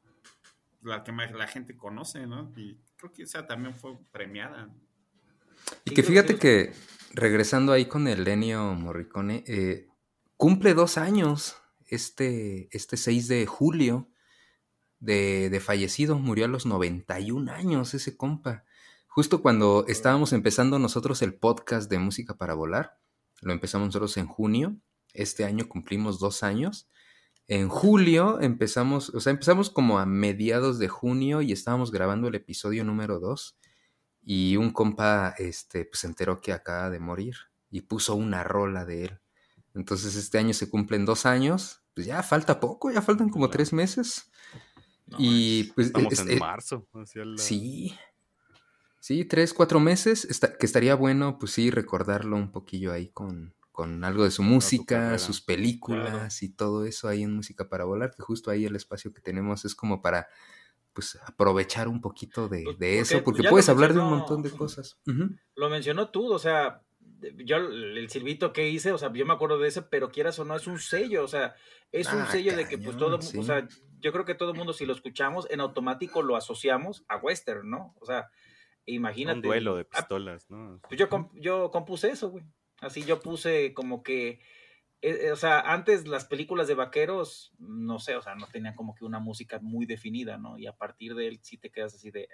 [0.83, 2.53] la que más la gente conoce, ¿no?
[2.57, 4.71] Y creo que esa también fue premiada.
[5.85, 6.73] Y que fíjate que-
[7.13, 9.89] regresando ahí con el Ennio Morricone, eh,
[10.37, 11.57] cumple dos años
[11.89, 14.09] este, este 6 de julio
[15.07, 18.65] de, de fallecido, murió a los 91 años ese compa.
[19.07, 22.99] Justo cuando estábamos empezando nosotros el podcast de Música para Volar,
[23.41, 24.77] lo empezamos nosotros en junio,
[25.15, 26.89] este año cumplimos dos años.
[27.49, 32.35] En julio empezamos, o sea, empezamos como a mediados de junio y estábamos grabando el
[32.35, 33.57] episodio número 2
[34.23, 37.37] y un compa este, pues, se enteró que acaba de morir
[37.71, 39.21] y puso una rola de él.
[39.75, 43.73] Entonces este año se cumplen dos años, pues ya falta poco, ya faltan como tres
[43.73, 44.31] meses.
[45.07, 46.87] No y pues Estamos es- en eh, marzo.
[46.95, 47.95] hacia la- sí,
[49.01, 53.55] sí, tres, cuatro meses, está- que estaría bueno pues sí recordarlo un poquillo ahí con,
[53.71, 58.11] con algo de su música, sus películas y todo eso ahí en Música para Volar,
[58.17, 60.29] que justo ahí el espacio que tenemos es como para
[60.93, 64.51] pues aprovechar un poquito de, Pues, de eso, porque puedes hablar de un montón de
[64.51, 64.99] cosas.
[65.55, 66.83] Lo mencionó tú, o sea,
[67.45, 70.45] yo el silbito que hice, o sea, yo me acuerdo de ese, pero quieras o
[70.45, 71.55] no, es un sello, o sea,
[71.93, 73.39] es un Ah, sello de que pues todo, sí.
[73.39, 73.69] o sea,
[74.01, 77.69] yo creo que todo el mundo si lo escuchamos, en automático lo asociamos a western,
[77.71, 77.95] ¿no?
[78.01, 78.31] O sea,
[78.87, 79.39] imagínate.
[79.39, 80.81] Un duelo de Ah, pistolas, ¿no?
[80.89, 82.45] pues yo, comp- yo compuse eso, güey.
[82.81, 84.29] Así yo puse como que,
[85.03, 88.75] eh, eh, o sea, antes las películas de vaqueros, no sé, o sea, no tenían
[88.77, 90.59] como que una música muy definida, ¿no?
[90.59, 92.29] Y a partir de él sí te quedas así de, eh,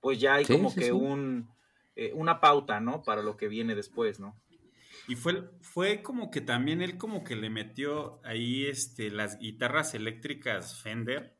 [0.00, 1.55] pues ya hay Sí, como sí, que un,
[1.96, 3.02] eh, una pauta, ¿no?
[3.02, 4.40] Para lo que viene después, ¿no?
[5.08, 9.94] Y fue, fue como que también él como que le metió ahí este, las guitarras
[9.94, 11.38] eléctricas Fender,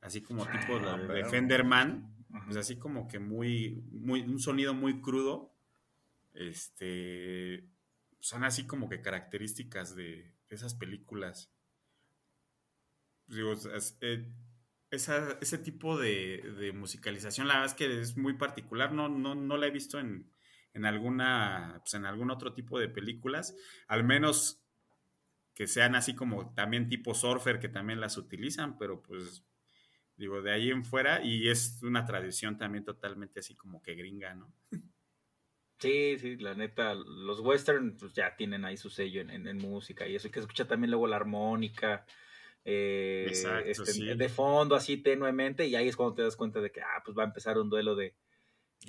[0.00, 2.44] así como tipo la de, Fenderman, Ajá.
[2.46, 5.52] pues así como que muy, muy, un sonido muy crudo.
[6.32, 7.68] Este,
[8.20, 11.52] son así como que características de, esas películas.
[13.26, 13.52] Digo,
[14.00, 14.32] eh,
[14.90, 19.66] ese tipo de, musicalización, la verdad es que es muy particular, no, no, no la
[19.66, 20.30] he visto en,
[20.74, 23.56] en alguna, pues en algún otro tipo de películas,
[23.88, 24.62] al menos
[25.54, 29.42] que sean así como también tipo surfer que también las utilizan, pero pues
[30.16, 34.34] digo, de ahí en fuera y es una tradición también totalmente así como que gringa,
[34.34, 34.52] ¿no?
[35.78, 40.14] Sí, sí, la neta, los western pues, ya tienen ahí su sello en, música y
[40.16, 42.06] eso, hay que escucha también luego la armónica,
[42.68, 43.26] eh,
[43.64, 47.00] este, de fondo así tenuemente y ahí es cuando te das cuenta de que, ah,
[47.04, 48.16] pues va a empezar un duelo de...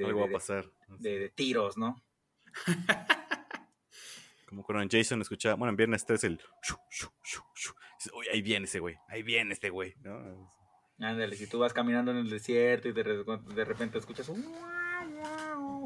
[0.04, 0.72] Algo va a pasar.
[1.00, 2.04] De, tiros, ¿no?
[4.48, 6.42] Como cuando en Jason escuchaba, bueno, en Viernes 3 el...
[8.14, 10.52] Uy, ahí viene ese güey, ahí viene este güey, ¿no?
[11.00, 14.44] Ándale, si tú vas caminando en el desierto y de, de repente escuchas un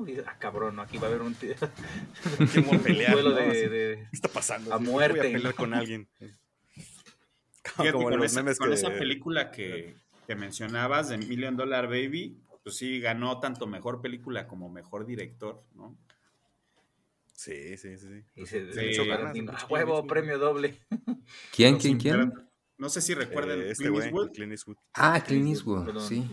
[0.05, 1.33] dices, ah, cabrón, aquí va a haber un,
[3.13, 4.73] duelo de, ¿Qué está pasando?
[4.73, 5.19] A muerte.
[5.19, 6.09] Voy a pelear con alguien.
[7.77, 13.67] Como, con, esa, película que, que, mencionabas de Million Dollar Baby, pues sí, ganó tanto
[13.67, 15.97] mejor película como mejor director, ¿no?
[17.33, 18.23] Sí, sí, sí.
[18.35, 18.67] Y se,
[19.69, 20.79] huevo, premio doble.
[21.55, 22.33] ¿Quién, quién, quién?
[22.77, 23.61] No sé si recuerdan.
[23.61, 23.89] Eh, este
[24.31, 24.77] Clint Eastwood.
[24.93, 26.27] Ah, Clint Eastwood, sí.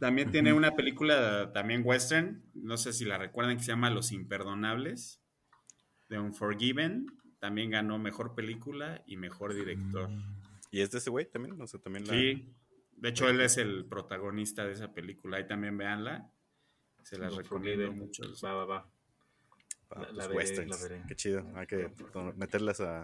[0.00, 4.12] También tiene una película, también western, no sé si la recuerdan, que se llama Los
[4.12, 5.20] Imperdonables,
[6.08, 7.06] de Unforgiven.
[7.38, 10.10] También ganó Mejor Película y Mejor Director.
[10.70, 11.56] ¿Y es de ese güey también?
[11.56, 12.54] No sé, también Sí,
[12.96, 15.38] de hecho él es el protagonista de esa película.
[15.38, 16.30] Ahí también véanla.
[17.02, 18.24] Se las recomiendo mucho.
[18.44, 18.90] Va, va, va.
[20.12, 20.90] la, pues westerns.
[21.06, 21.46] Qué chido.
[21.54, 21.90] Hay que
[22.36, 23.02] meterlas a,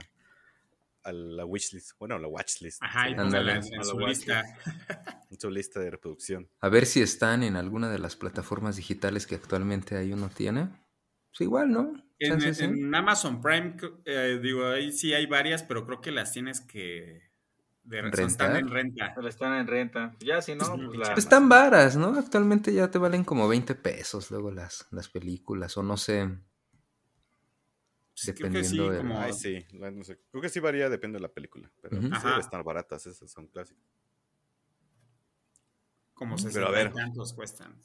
[1.04, 2.82] a la wishlist, bueno, a la watchlist.
[2.82, 4.42] Ajá, y en, su lista.
[5.30, 6.48] en su lista de reproducción.
[6.60, 10.68] A ver si están en alguna de las plataformas digitales que actualmente ahí uno tiene.
[11.30, 11.92] Pues igual, ¿no?
[12.18, 17.22] En, Amazon Prime, eh, digo, ahí sí hay varias, pero creo que las tienes que...
[17.84, 19.14] De, están en renta.
[19.28, 20.16] Están en renta.
[20.20, 22.18] Ya si no, pues, pues Están varas, ¿no?
[22.18, 26.30] Actualmente ya te valen como 20 pesos luego las, las películas, o no sé.
[28.24, 28.98] Dependiendo de...
[28.98, 29.32] Como...
[29.32, 30.18] sí, no sé.
[30.30, 31.70] Creo que sí varía, depende de la película.
[31.82, 33.84] Pero uh estar baratas, esas son clásicas.
[36.14, 37.76] Como se pero a ver, tantos cuestan.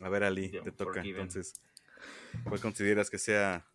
[0.00, 1.00] A ver, Ali, te toca.
[1.02, 1.54] Entonces,
[2.44, 3.66] ¿cuál consideras que sea?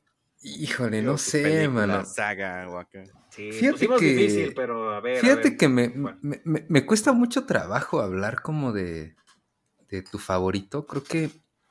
[0.44, 2.04] Híjole, no sé, mano.
[2.04, 2.68] saga.
[3.30, 5.18] Sí, fíjate que, difícil, pero a ver.
[5.18, 9.16] Fíjate que me, me, me, cuesta mucho trabajo hablar como de,
[9.90, 10.88] de tu favorito.
[10.88, 11.30] Creo que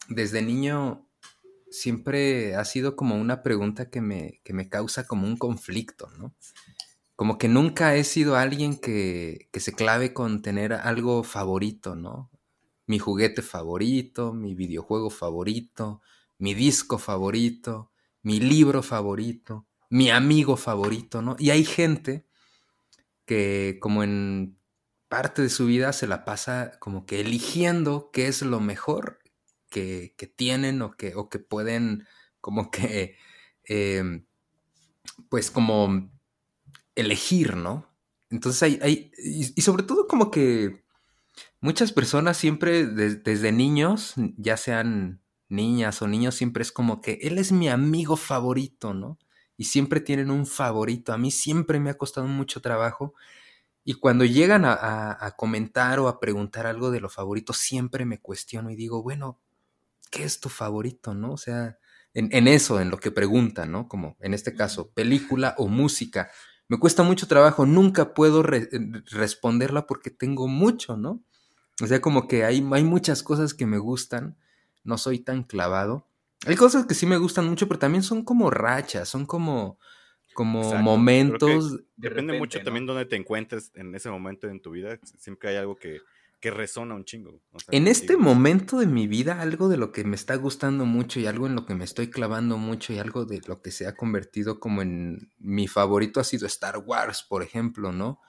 [0.09, 1.09] desde niño
[1.71, 6.35] siempre ha sido como una pregunta que me, que me causa como un conflicto, ¿no?
[7.17, 12.31] Como que nunca he sido alguien que, que se clave con tener algo favorito, ¿no?
[12.87, 16.01] Mi juguete favorito, mi videojuego favorito,
[16.39, 17.91] mi disco favorito,
[18.23, 21.37] mi libro favorito, mi amigo favorito, ¿no?
[21.39, 22.27] Y hay gente
[23.25, 24.59] que como en
[25.09, 29.19] parte de su vida se la pasa como que eligiendo qué es lo mejor
[29.71, 32.07] que, tienen o que, o que pueden
[32.41, 33.17] como que,
[33.65, 34.27] em,
[35.29, 36.11] pues como
[36.95, 37.89] elegir, ¿no?
[38.31, 40.85] Entonces hay, hay y, sobre todo como que
[41.61, 45.20] muchas personas siempre desde niños, ya sean
[45.51, 49.19] niñas o niños, siempre es como que él es mi amigo favorito, ¿no?
[49.57, 51.13] Y siempre tienen un favorito.
[51.13, 53.15] A mí siempre me ha costado mucho trabajo.
[53.85, 58.21] Y cuando llegan a, a comentar o a preguntar algo de lo favorito, siempre me
[58.21, 59.39] cuestiono y digo, bueno,
[60.11, 61.33] ¿qué es tu favorito, no?
[61.33, 61.79] O sea,
[62.13, 63.89] en, eso, en lo que preguntan, ¿no?
[63.89, 66.31] Como en este caso, película o música.
[66.69, 71.23] Me cuesta mucho trabajo, nunca puedo responderla porque tengo mucho, ¿no?
[71.83, 74.37] O sea, como que hay, hay muchas cosas que me gustan,
[74.85, 76.07] no soy tan clavado.
[76.47, 79.79] Hay cosas que sí me gustan mucho, pero también son como rachas, son como,
[80.35, 81.81] como momentos.
[81.97, 84.99] Depende mucho también dónde te encuentres en ese momento en tu vida.
[85.19, 86.01] Siempre hay algo que,
[86.41, 87.39] que resona un chingo.
[87.71, 91.27] en este momento de mi vida, algo de lo que me está gustando mucho y
[91.27, 93.95] algo en lo que me estoy clavando mucho y algo de lo que se ha
[93.95, 98.21] convertido como en mi favorito ha sido Star Wars, por ejemplo, ¿no?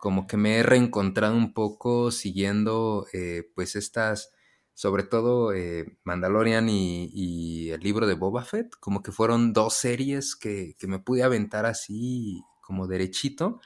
[0.00, 4.32] Como que me he reencontrado un poco siguiendo eh, pues estas,
[4.80, 10.34] sobre todo eh, Mandalorian y, el libro de Boba Fett, como que fueron dos series
[10.34, 13.60] que, que me pude aventar así como derechito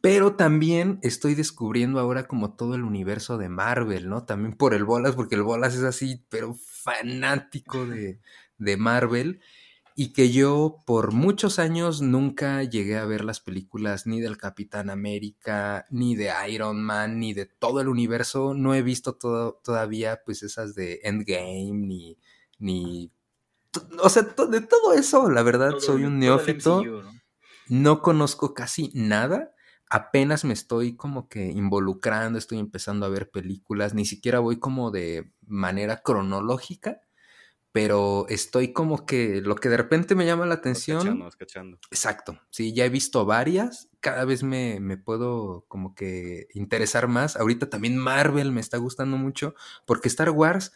[0.00, 4.24] pero también estoy descubriendo ahora como todo el universo de Marvel, ¿no?
[4.24, 8.18] También por el Bolas, porque el Bolas es así, pero fanático de,
[8.58, 9.40] de Marvel.
[9.94, 14.90] Y que yo por muchos años nunca llegué a ver las películas ni del Capitán
[14.90, 18.54] América, ni de Iron Man, ni de todo el universo.
[18.54, 22.18] No he visto todo, todavía pues esas de Endgame, ni,
[22.58, 23.12] ni
[24.02, 26.82] o sea, de todo eso, la verdad, soy un neófito.
[26.84, 27.22] ¿no?
[27.68, 29.54] no conozco casi nada.
[29.88, 34.90] Apenas me estoy como que involucrando, estoy empezando a ver películas, ni siquiera voy como
[34.90, 37.00] de manera cronológica,
[37.72, 40.98] pero estoy como que lo que de repente me llama la atención.
[40.98, 41.78] Cachando, cachando.
[41.90, 47.36] Exacto, sí, ya he visto varias, cada vez me, me, puedo como que interesar más.
[47.36, 49.54] Ahorita también Marvel me está gustando mucho,
[49.86, 50.72] porque Star Wars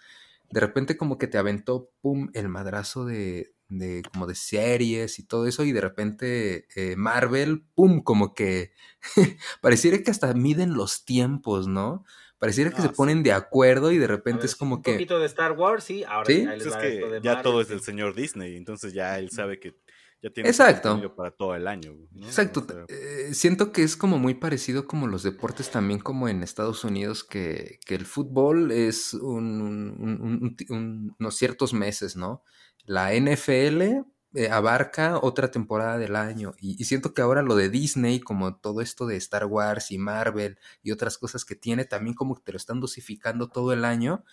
[0.51, 5.25] de repente como que te aventó, pum, el madrazo de, de como de series y
[5.25, 8.73] todo eso, y de repente eh, Marvel, pum, como que
[9.61, 12.05] pareciera que hasta miden los tiempos, ¿no?
[12.39, 12.95] Pareciera que Ah, se sí.
[12.95, 14.93] ponen de acuerdo y de repente ver, es como un que...
[14.93, 16.05] poquito de Star Wars, sí.
[16.05, 16.47] Ahora ¿Sí?
[16.47, 17.73] ahí les Pues es que esto de ya Marvel, todo es sí.
[17.75, 19.77] del señor Disney, entonces ya él sabe que
[20.23, 21.15] ya tiene Exacto.
[21.15, 21.95] para todo el año.
[22.13, 22.27] ¿no?
[22.27, 26.29] Exacto, O sea, eh, siento que es como muy parecido como los deportes también como
[26.29, 31.73] en Estados Unidos, que, que el fútbol es un, un- un- un un- unos ciertos
[31.75, 32.43] meses, ¿no?
[32.85, 34.05] La NFL
[34.35, 38.81] eh, abarca otra temporada del año y, siento que ahora lo de Disney, como todo
[38.81, 42.53] esto de Star Wars y Marvel y otras cosas que tiene, también como que te
[42.53, 44.25] lo están dosificando todo el año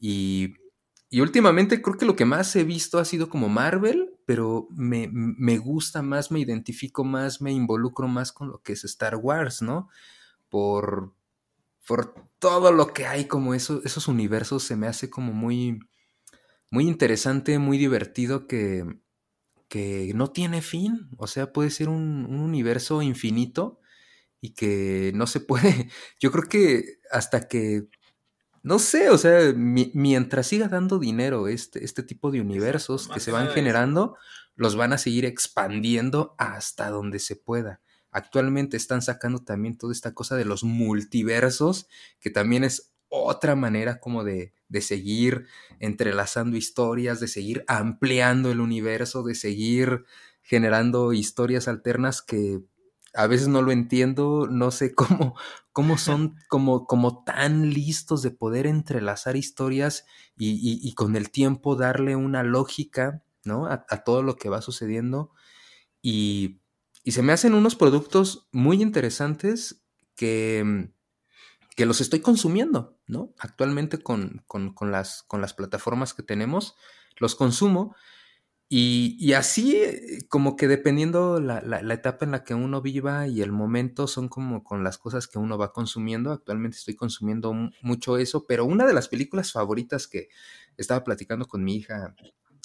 [0.00, 0.54] y,
[1.10, 5.08] y últimamente creo que lo que más he visto ha sido como Marvel, pero me,
[5.12, 9.60] me gusta más, me identifico más, me involucro más con lo que es Star Wars,
[9.62, 9.88] ¿no?
[10.48, 11.12] Por,
[11.86, 15.80] por todo lo que hay, como eso, esos universos se me hace como muy,
[16.70, 18.84] muy interesante, muy divertido que,
[19.68, 21.08] que no tiene fin.
[21.18, 23.80] O sea, puede ser un, un universo infinito
[24.40, 25.90] y que no se puede.
[26.20, 27.88] Yo creo que hasta que
[28.62, 33.20] no sé, o sea, mi- mientras siga dando dinero este, este tipo de universos que
[33.20, 34.16] se van generando,
[34.56, 37.80] los van a seguir expandiendo hasta donde se pueda.
[38.10, 41.86] Actualmente están sacando también toda esta cosa de los multiversos,
[42.18, 45.46] que también es otra manera como de, de seguir
[45.80, 50.04] entrelazando historias, de seguir ampliando el universo, de seguir
[50.42, 52.60] generando historias alternas que
[53.14, 55.34] a veces no lo entiendo, no sé cómo,
[55.72, 60.04] cómo son como, como tan listos de poder entrelazar historias
[60.36, 60.50] y,
[60.86, 63.66] y- con el tiempo darle una lógica, ¿no?
[63.66, 65.32] A, a todo lo que va sucediendo.
[66.02, 66.60] Y,
[67.04, 69.82] y se me hacen unos productos muy interesantes
[70.16, 70.90] que,
[71.76, 73.34] que los estoy consumiendo, ¿no?
[73.38, 76.76] Actualmente con, con- con las, con las plataformas que tenemos,
[77.18, 77.96] los consumo.
[78.68, 82.82] Y, y así, eh, como que dependiendo la, la- la etapa en la que uno
[82.82, 86.32] viva y el momento, son como con las cosas que uno va consumiendo.
[86.32, 90.28] Actualmente estoy consumiendo mu- mucho eso, pero una de las películas favoritas que
[90.76, 92.16] estaba platicando con mi hija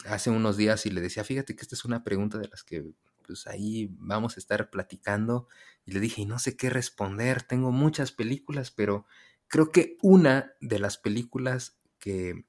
[0.05, 2.83] hace unos días y le decía, fíjate que esta es una pregunta de las que
[3.25, 5.47] pues ahí vamos a estar platicando.
[5.85, 9.05] Y le dije, y no sé qué responder, tengo muchas películas, pero
[9.47, 12.45] creo que una de las películas que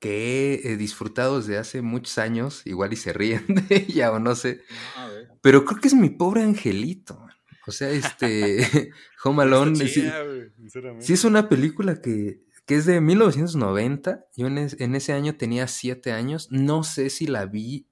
[0.00, 4.36] que he disfrutado desde hace muchos años, igual y se ríen de ella o no
[4.36, 4.62] sé,
[4.96, 5.28] A ver.
[5.42, 7.26] pero creo que es mi pobre angelito.
[7.66, 8.92] O sea, este
[9.24, 10.22] Home Alone sí, chida,
[10.56, 11.04] sinceramente.
[11.04, 14.24] sí es una película que, que es de 1990.
[14.36, 16.46] Yo en, es- en ese año tenía siete años.
[16.52, 17.88] No sé si la vi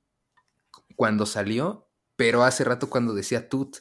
[0.95, 3.79] cuando salió, pero hace rato cuando decía Tut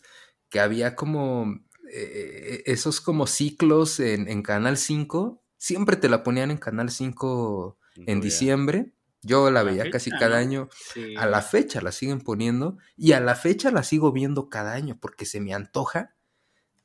[0.55, 1.59] que había como
[1.91, 7.77] eh, esos como ciclos en, en Canal 5, siempre te la ponían en Canal 5
[7.97, 8.93] en diciembre.
[9.21, 10.35] Yo la veía fecha, casi cada ¿no?
[10.37, 10.69] año.
[10.93, 11.13] Sí.
[11.17, 14.97] A la fecha la siguen poniendo y a la fecha la sigo viendo cada año
[15.01, 16.15] porque se me antoja.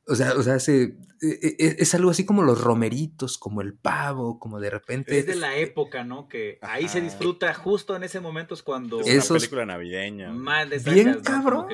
[0.08, 3.74] O sea, o sea, se- e- e- es, algo así como los romeritos, como el
[3.74, 5.16] pavo, como de repente.
[5.16, 6.26] Es de la época, ¿no?
[6.26, 10.30] Que ahí se disfruta justo en ese momento es cuando Es Esos- una película navideña.
[10.30, 10.40] güey.
[10.40, 11.68] más le Bien sacas, ¿no?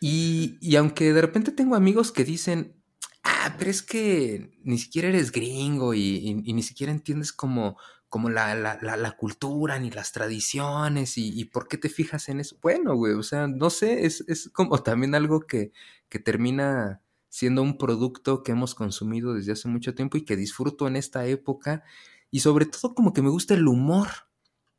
[0.00, 2.82] Y, y aunque de repente tengo amigos que dicen,
[3.24, 7.78] ah, pero es que ni siquiera eres gringo y, ni siquiera entiendes como,
[8.08, 12.28] como la, la, la, la cultura ni las tradiciones y, y por qué te fijas
[12.28, 12.58] en eso.
[12.62, 15.72] Bueno, güey, o sea, no sé, es, es como también algo que,
[16.08, 20.86] que termina siendo un producto que hemos consumido desde hace mucho tiempo y que disfruto
[20.86, 21.84] en esta época
[22.30, 24.08] y sobre todo como que me gusta el humor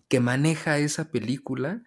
[0.07, 1.84] que maneja esa película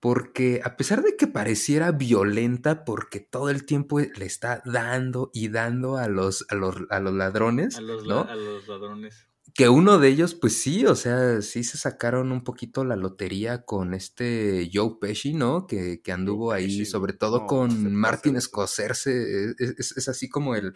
[0.00, 5.48] porque a pesar de que pareciera violenta, porque todo el tiempo le está dando y
[5.48, 8.24] dando a los, a los, a los ladrones, A los, ¿no?
[8.24, 9.26] la- a los ladrones.
[9.54, 13.62] Que uno de ellos, pues sí, o sea, sí se sacaron un poquito la lotería
[13.64, 15.66] con este Joe Pesci, ¿no?
[15.66, 18.48] Que, que anduvo ahí, Pesci, sobre todo No, con Martin de eso.
[18.50, 20.74] Scorsese, es, es- es así como el,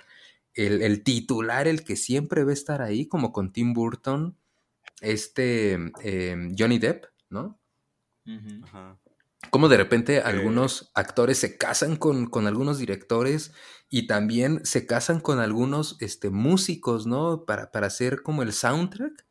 [0.55, 4.37] el, el titular, el que siempre va a estar ahí, como con Tim Burton,
[5.01, 7.61] este eh, Johnny Depp, ¿no?
[8.27, 8.65] Ujú.
[8.65, 8.99] Ajá.
[9.51, 13.53] Como de repente algunos actores se casan con, con algunos directores
[13.91, 17.45] y también se casan con algunos este, músicos, ¿no?
[17.45, 19.27] Para, para hacer como el soundtrack.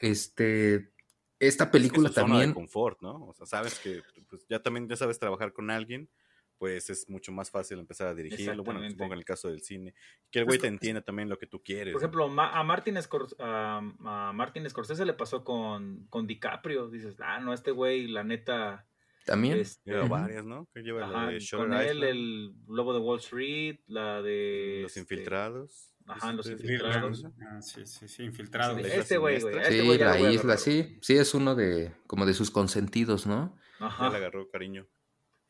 [0.00, 0.92] Este,
[1.38, 2.54] esta Es película su zona de también...
[2.54, 3.26] confort, ¿no?
[3.26, 6.10] O sea, sabes que pues, ya también ya sabes trabajar con alguien,
[6.58, 8.64] pues es mucho más fácil empezar a dirigirlo.
[8.64, 9.94] Bueno, supongo en el caso del cine.
[10.32, 11.92] Que el güey te entiende también lo que tú quieres.
[11.92, 16.88] Por ejemplo, a Martin, Scor- a, a Martin Scorsese le pasó con, con DiCaprio.
[16.88, 18.88] Dices, ah, no, este güey, la neta.
[19.24, 19.58] También.
[19.58, 20.68] este, Lleva varias, ¿no?
[20.74, 24.80] Que lleva la ajá, de con él, el Lobo de Wall Street, la de.
[24.82, 25.94] Los este, Infiltrados.
[26.06, 27.24] ajá, Los Este, Infiltrados.
[27.40, 28.76] Ah, sí, sí, sí, infiltrado.
[28.76, 29.56] Sí, La isla este güey, güey.
[29.58, 30.98] este Sí, la isla, sí.
[31.00, 33.56] Sí, es uno de como de sus consentidos, ¿no?
[33.80, 34.04] Ajá.
[34.06, 34.86] Ya le agarró cariño.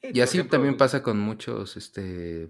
[0.02, 2.48] Y así ejemplo, también pasa con muchos, este,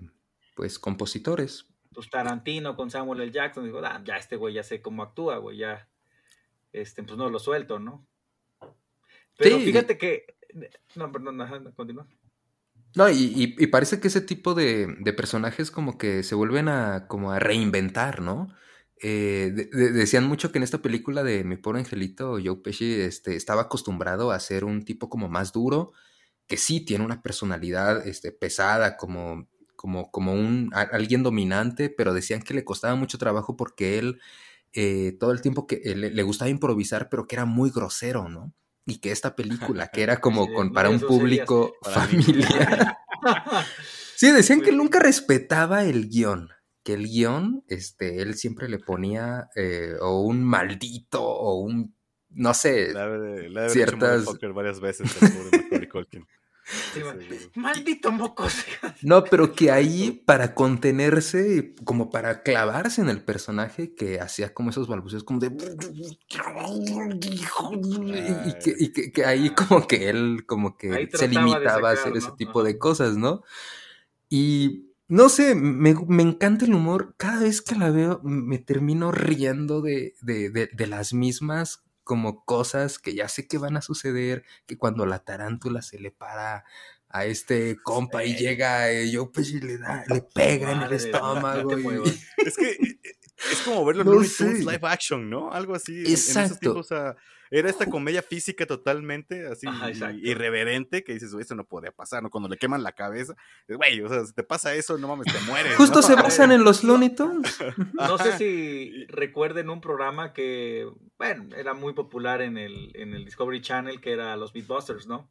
[0.57, 1.67] pues, compositores.
[1.95, 3.31] Pues Tarantino con Samuel L.
[3.33, 3.65] Jackson.
[3.65, 5.59] Digo, ah, ya este güey ya sé cómo actúa, güey.
[5.59, 5.89] Ya.
[6.73, 8.07] Este, pues no lo suelto, ¿no?
[9.39, 9.65] Pero Sí.
[9.67, 10.27] fíjate que.
[10.97, 11.39] No, perdón,
[11.77, 12.07] continúa.
[12.97, 17.07] No, y, y- parece que ese tipo de, de personajes como que se vuelven a,
[17.09, 18.49] como a reinventar, ¿no?
[19.03, 22.95] Eh, de- de- decían mucho que en esta película de Mi Pobre Angelito, Joe Pesci
[23.01, 25.93] este, estaba acostumbrado a ser un tipo como más duro,
[26.49, 32.43] que sí tiene una personalidad este, pesada, como, como, como un, alguien dominante, pero decían
[32.43, 34.21] que le costaba mucho trabajo porque él
[34.75, 38.29] eh, todo el tiempo que eh, le, le gustaba improvisar, pero que era muy grosero,
[38.29, 38.53] ¿no?
[38.87, 42.99] Y que esta película, que era como Sí, con, para un público familiar.
[44.17, 46.51] Sí, decían que nunca respetaba el guion.
[46.85, 51.97] Que el guion, este, él siempre le ponía eh, o un maldito o un,
[52.29, 56.27] no sé, de haber Ciertas- dicho motherfucker varias veces al pobre Macaulay Culkin.
[56.65, 57.01] Sí.
[57.57, 58.55] Maldito mocos.
[59.03, 64.71] No, pero que ahí para contenerse, como para clavarse en el personaje, que hacía como
[64.71, 65.51] esos balbuceos como de...
[68.47, 72.17] Y que, y que- que ahí como que él como que se limitaba a hacer
[72.17, 72.37] ese ¿no?
[72.37, 73.43] tipo de cosas, ¿no?
[74.29, 77.15] Y no sé, me, me encanta el humor.
[77.19, 82.45] Cada vez que la veo me termino riendo de, de, de, de las mismas como
[82.45, 86.65] cosas que ya sé que van a suceder, que cuando la tarántula se le para
[87.09, 90.93] a este compa y llega eh, yo pues y le da, le pega en el
[90.93, 91.77] estómago.
[91.77, 92.21] no y-.
[92.45, 93.01] Es que eh,
[93.53, 94.45] es como ver los No Looney sé.
[94.45, 95.53] Tunes live action, ¿no?
[95.53, 95.93] Algo así.
[96.01, 96.59] en- En, esos Exacto.
[96.59, 97.17] tiempos, o sea,
[97.59, 102.23] era esta comedia física totalmente así Ajá, irreverente que dices, "Güey, eso no podía pasar,
[102.23, 102.31] ¿no?
[102.31, 103.35] Cuando le queman la cabeza,
[103.69, 105.77] güey, o sea, si te pasa eso, no mames, te mueres.
[105.77, 106.03] Justo ¿no?
[106.03, 107.57] se basan en los Looney Tunes.
[107.95, 113.25] No sé si recuerden un programa que, bueno, era muy popular en el, en el
[113.25, 115.31] Discovery Channel, que era los Beatbusters, ¿no?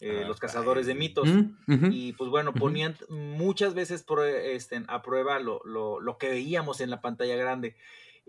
[0.00, 1.26] Eh, Ah, los cazadores de mitos.
[1.26, 1.90] Mm.
[1.90, 4.04] Y pues bueno, ponían muchas veces
[4.44, 7.74] este, a prueba lo, lo- lo que veíamos en la pantalla grande.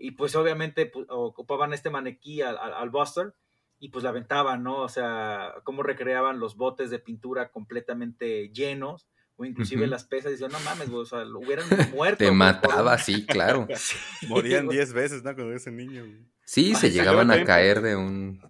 [0.02, 3.34] Y pues obviamente pu- ocupaban este maniquí al, al- al Buster
[3.78, 4.78] y pues la aventaban, ¿no?
[4.78, 10.30] O sea, cómo recreaban los botes de pintura completamente llenos o inclusive las pesas.
[10.30, 12.18] Y decían, no mames, güey, o sea, lo hubieran muerto.
[12.18, 13.66] Te por mataba, sí, claro.
[13.76, 14.78] Sí, Morían güey.
[14.78, 15.34] 10 veces, ¿no?
[15.34, 16.02] Cuando ese niño.
[16.04, 16.26] güey.
[16.44, 18.40] Sí, se Ay, llegaban a caer de un...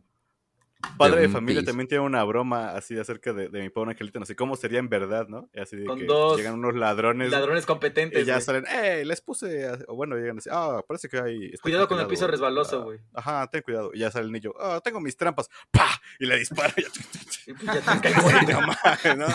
[0.97, 1.71] Padre de, familia piso.
[1.71, 4.79] también tiene una broma así acerca de, de mi pobre angelito, no sé cómo sería
[4.79, 5.49] en verdad, ¿no?
[5.55, 8.23] Y así de Con que dos llegan unos ladrones, Ladrones competentes.
[8.23, 8.45] y ya güey.
[8.45, 9.05] salen, ¡eh!
[9.05, 11.47] Les puse, a-", o bueno, llegan así, ah, parece que hay...
[11.47, 12.99] está Cuidado con el piso resbaloso, ah, güey.
[13.15, 13.91] Ajá, ten cuidado.
[13.95, 15.89] Y ya sale el niño, ah, tengo mis trampas, ¡pa!
[16.19, 16.73] Y le dispara.
[16.77, 19.27] y ya- pues ya te mames, ¿no?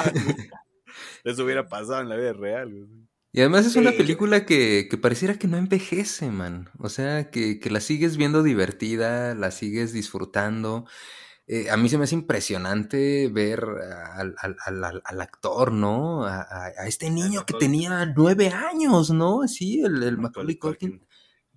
[1.23, 2.69] Eso hubiera pasado en la vida real.
[2.71, 2.87] güey.
[3.31, 3.97] Y además es una Sí.
[3.97, 6.69] película que, que pareciera que no envejece, man.
[6.79, 10.87] O sea, que, que la sigues viendo divertida, la sigues disfrutando.
[11.47, 13.63] Eh, a mí se me hace impresionante ver
[14.13, 16.25] al, al- al- actor, ¿no?
[16.25, 19.47] A, a- este niño que tenía nueve años, ¿no?
[19.47, 21.07] Sí, el, el Macaulay Macaulay Culkin.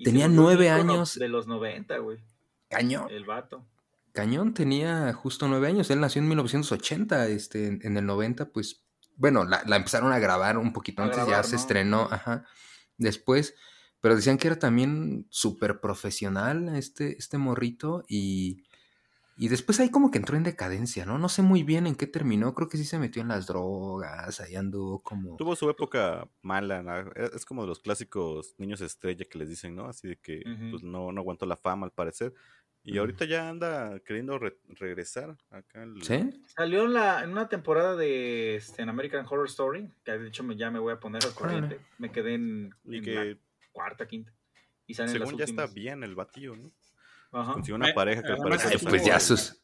[0.03, 1.15] Tenía nueve años.
[1.19, 2.19] De los 90, güey.
[2.69, 3.07] Cañón.
[3.11, 3.67] El vato.
[4.13, 5.91] Cañón tenía justo nueve años.
[5.91, 7.27] Él nació en 1980.
[7.29, 8.85] Este, en, en el 90, pues,
[9.17, 12.45] bueno, la, la empezaron a grabar un poquito A antes, ya se estrenó, ajá.
[12.99, 13.55] Después,
[14.01, 18.65] pero decían que era también súper profesional este, este morrito y,
[19.39, 21.17] y después ahí como que entró en decadencia, ¿no?
[21.19, 22.55] No sé muy bien en qué terminó.
[22.55, 25.37] Creo que sí se metió en las drogas, ahí anduvo como...
[25.37, 27.13] Tuvo su época mala, ¿no?
[27.13, 29.87] Es como de los clásicos niños estrella que les dicen, ¿no?
[29.87, 32.35] Así de que pues, no, no aguantó la fama al parecer.
[32.85, 35.83] Y ahorita ya anda queriendo re- regresar acá.
[35.83, 36.43] al- ¿Sí?
[36.57, 40.43] Salió en, la, en una temporada de este, en American Horror Story, que de hecho
[40.43, 41.81] me, ya me voy a poner al corriente.
[41.99, 43.37] Me quedé en, Y en que la
[43.73, 44.33] cuarta, quinta.
[44.87, 46.73] Y salen según las ya está bien el batillo, ¿no?
[47.33, 47.53] Ajá.
[47.55, 49.63] Consiguió una pareja que además parece pues ya sus...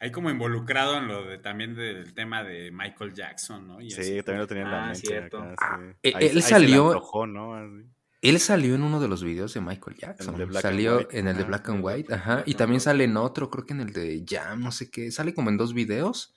[0.00, 3.80] Ahí como involucrado en lo de también del tema de Michael Jackson, ¿no?
[3.80, 4.16] Y Sí, así.
[4.22, 5.00] también lo tenía en la Ah, mente.
[5.08, 5.38] cierto.
[5.42, 5.96] acá, Ah, sí.
[6.04, 7.54] eh, Ahí- él ahí salió- antojó, ¿no?
[7.56, 7.84] Así.
[8.20, 10.36] Él salió en uno de los videos de Michael Jackson.
[10.36, 12.42] de Black and salió White, en el de Black and el White, ajá.
[12.46, 15.10] Y también sale en otro, creo que en el de Jam, no sé qué.
[15.10, 16.34] Sale como en dos videos.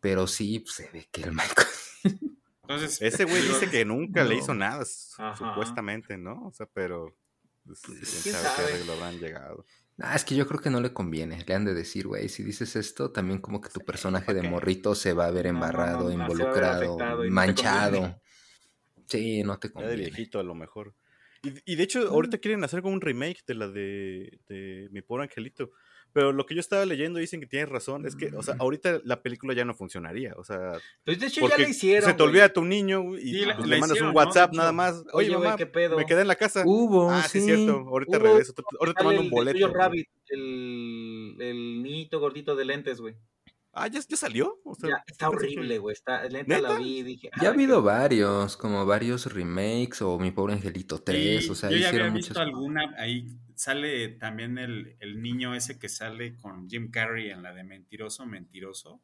[0.00, 1.68] Pero sí, pues, se ve que el Michael.
[2.62, 4.84] Entonces, Ese güey dice que nunca le hizo nada,
[5.18, 5.36] Ajá.
[5.36, 6.46] supuestamente, ¿no?
[6.46, 7.16] O sea, pero
[7.64, 8.72] pues, Pues, quién ¿quién sabe qué sabe?
[8.74, 9.64] arreglo habrán llegado.
[10.04, 11.44] Ah, es que yo creo que no le conviene.
[11.46, 14.42] Le han de decir, güey, si dices esto, también como que tu personaje ¿pa' de
[14.42, 17.90] morrito se va a ver No, no, no, embarrado, no, involucrado, afectado manchado.
[17.92, 18.20] conviene.
[19.06, 20.10] Sí, no te Ya de conviene.
[20.10, 20.94] viejito a lo mejor.
[21.44, 25.02] Y, y de hecho, ahorita quieren hacer como un remake de la de, de Mi
[25.02, 25.70] Pobre Angelito.
[26.12, 28.04] Pero lo que yo estaba leyendo dicen que tienes razón.
[28.06, 30.34] Es que, o sea, ahorita la película ya no funcionaría.
[30.36, 32.02] O sea, Pues de hecho ya la hicieron.
[32.08, 32.28] se te güey.
[32.30, 34.16] olvida tu niño y Sí, la- pues, le mandas hicieron, un.
[34.16, 34.96] WhatsApp nada más.
[35.12, 35.96] Oye, Oye, güey, mamá, ¿qué pedo?
[35.96, 36.62] me quedé en la casa.
[36.66, 37.46] Hubo, ah, sí, sí.
[37.46, 37.72] cierto.
[37.88, 38.54] Ahorita Hubo- regreso.
[38.80, 39.72] Ahorita te mando un boleto.
[40.28, 43.14] El, el niñito gordito de lentes, güey.
[43.72, 44.60] Ah, ¿ya, ya salió.
[44.64, 45.94] O sea, Ya, está horrible, güey.
[45.94, 46.78] Está, neta la ¿Neta?
[46.78, 47.30] vi y dije.
[47.40, 51.50] Ya ha "Ay, habido qué- varios, como varios remakes o Mi Pobre Angelito 3, Sí,
[51.50, 52.46] o sea, yo ya había hicieron visto muchas...
[52.46, 57.52] alguna, ahí sale también el, el niño ese que sale con Jim Carrey en la
[57.54, 59.00] de Mentiroso, Mentiroso.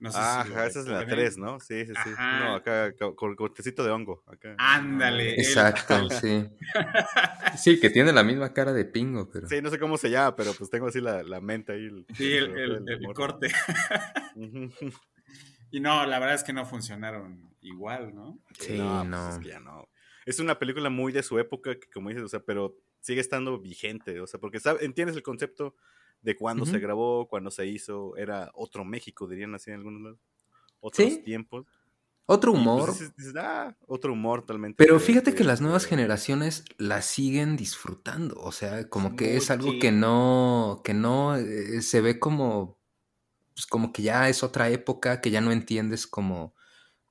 [0.00, 1.26] No sé si Ah, ajá, esa es la recuerden.
[1.26, 1.60] 3, ¿no?
[1.60, 2.10] Sí, sí, sí.
[2.16, 2.38] Ajá.
[2.40, 4.24] No, acá con cortecito de hongo.
[4.26, 4.54] Acá.
[4.58, 5.34] Ándale.
[5.34, 5.40] él.
[5.40, 6.48] Exacto, sí.
[7.58, 9.46] Sí, que tiene la misma cara de pingo, pero...
[9.46, 11.84] Sí, no sé cómo se llama, pero pues tengo así la, la mente ahí.
[11.86, 13.14] el- Sí, el, el- el- el morro.
[13.14, 13.48] corte.
[15.72, 18.40] Y no, la verdad es que no funcionaron igual, ¿no?
[18.58, 19.18] Sí, no, no.
[19.26, 19.88] pues es que ya no.
[20.26, 23.58] Es una película muy de su época, que como dices, o sea, pero sigue estando
[23.60, 25.76] vigente, o sea, porque sabe- entiendes el concepto
[26.22, 30.18] de cuándo se grabó, cuándo se hizo, era otro México, dirían así en algunos lados,
[30.80, 31.22] otros Sí.
[31.24, 31.66] tiempos.
[32.26, 34.76] Otro pues, humor, dices- dices, ah, otro humor totalmente.
[34.76, 39.72] Pero fíjate que las nuevas generaciones la siguen disfrutando, o sea, como que es algo
[39.80, 42.78] que no, que no eh, se ve como,
[43.54, 46.54] pues como que ya es otra época, que ya no entiendes como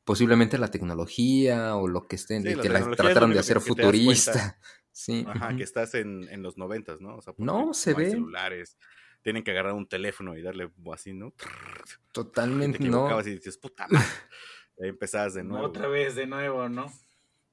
[0.05, 3.59] posiblemente la tecnología o lo que estén, Sí, y la que la trataron de hacer
[3.59, 4.57] futurista.
[4.91, 5.25] Sí.
[5.27, 7.15] Ajá, que estás en, en los noventas, ¿no?
[7.17, 8.09] O sea, No, se ve.
[8.11, 8.77] celulares,
[9.21, 11.27] tienen que agarrar un teléfono y darle así, ¿no?
[11.39, 13.21] Y te Totalmente no.
[13.21, 14.05] y dices, puta madre.
[14.81, 15.65] Ahí empezabas de nuevo.
[15.65, 16.91] Otra vez de nuevo, ¿no?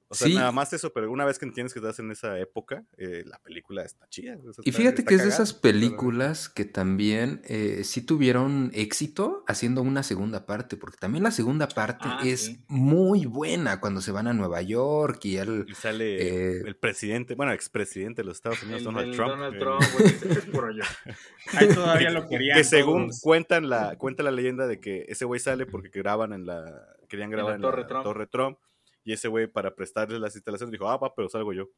[0.08, 0.34] O sea, Sí.
[0.34, 3.38] nada más eso, pero una vez que entiendes que estás en esa época, eh, la
[3.40, 4.36] película está chida.
[4.48, 8.02] o sea, Y fíjate está que es de esas pero- películas que también eh, sí
[8.02, 12.64] tuvieron éxito haciendo una segunda parte, porque también la segunda parte Ah, es sí.
[12.68, 15.64] muy buena cuando se van a Nueva York y él...
[15.68, 16.16] Y sale
[16.58, 19.30] Eh, el presidente, bueno, expresidente de los Estados Unidos, El, Donald Trump.
[19.30, 19.82] Donald eh, Trump,
[20.52, 20.80] güey.
[21.54, 22.56] Ahí todavía lo querían.
[22.58, 23.20] que según todos.
[23.20, 27.30] cuentan la, cuenta la leyenda de que ese güey sale porque graban en la, querían
[27.30, 28.04] grabar la en Torre la Trump.
[28.04, 28.58] Torre Trump,
[29.06, 31.70] y ese güey para prestarle las instalaciones dijo, ah, va, pero salgo yo.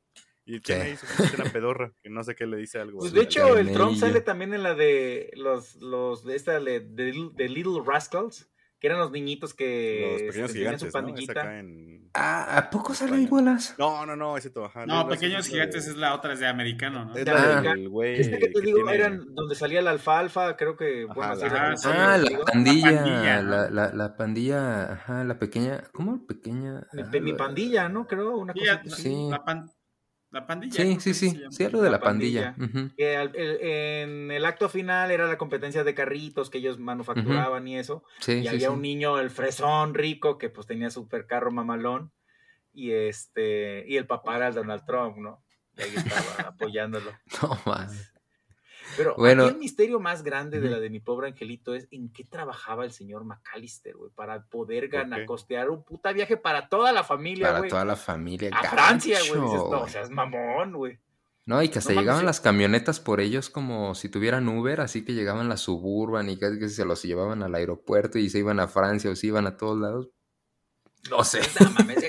[0.46, 0.96] Y tiene
[1.34, 3.00] una pedorra, que no sé qué le dice algo.
[3.00, 6.80] Pues de hecho, el Trump sale también en la de los, los de esta de,
[6.80, 8.50] de Little Rascals,
[8.80, 10.88] que eran los niñitos que los pequeños tenían gigantes, su ¿no?
[10.88, 11.32] Es pandillita.
[11.40, 11.98] acá en...
[12.14, 13.22] Ah, ¿a poco sale España.
[13.24, 13.74] igualas?
[13.78, 14.64] No, no, no, ese todo.
[14.66, 17.14] ajá, No, no, Pequeños esa Gigantes de- es la otra, es de americano, ¿no?
[17.16, 20.56] Es de la del güey Este que te digo, tiene- eran donde salía la alfalfa,
[20.56, 22.44] creo que, Ajá, bueno, la- sí, Ah, sí, Ah, la digo.
[22.44, 23.50] pandilla, pandilla, ¿no?
[23.50, 26.26] la, la, la pandilla, ajá, la pequeña, ¿cómo?
[26.26, 26.86] Pequeña.
[26.92, 28.06] Mi, ah, mi la- pandilla, ¿no?
[28.06, 28.96] Creo, una Sí, cosa la.
[28.96, 29.28] Sí.
[29.30, 29.70] la pan-
[30.30, 30.74] la pandilla.
[30.74, 32.55] Sí, sí, sí, sí, algo de La la pandilla.
[32.96, 37.66] Que al- el- en el acto final era la competencia de carritos que ellos manufacturaban
[37.66, 38.05] y eso.
[38.20, 38.74] Sí, y sí, había sí.
[38.74, 42.12] un niño, el fresón rico, que pues tenía super carro mamalón.
[42.74, 45.42] Y este, y el papá era el Donald Trump, ¿no?
[45.76, 47.10] Y ahí estaba apoyándolo.
[47.42, 48.12] No, mames.
[48.97, 49.44] Pero Bueno.
[49.44, 52.85] aquí el misterio más grande de la de mi pobre angelito es en qué trabajaba
[52.85, 55.27] el señor McAllister, güey, para poder ¿Por ganar, qué?
[55.27, 57.70] costear un puta viaje para toda la familia, Para güey.
[57.70, 58.51] toda la familia.
[58.52, 59.40] A Francia, güey.
[59.40, 60.98] No, o sea, es mamón, güey.
[61.44, 62.27] No, y que hasta No llegaban sí.
[62.27, 66.59] las camionetas por ellos como si tuvieran Uber, así que llegaban las Suburban y casi
[66.59, 69.56] que se los llevaban al aeropuerto y se iban a Francia o se iban a
[69.56, 70.10] todos lados.
[71.10, 71.40] No sé.
[71.60, 72.02] No mames,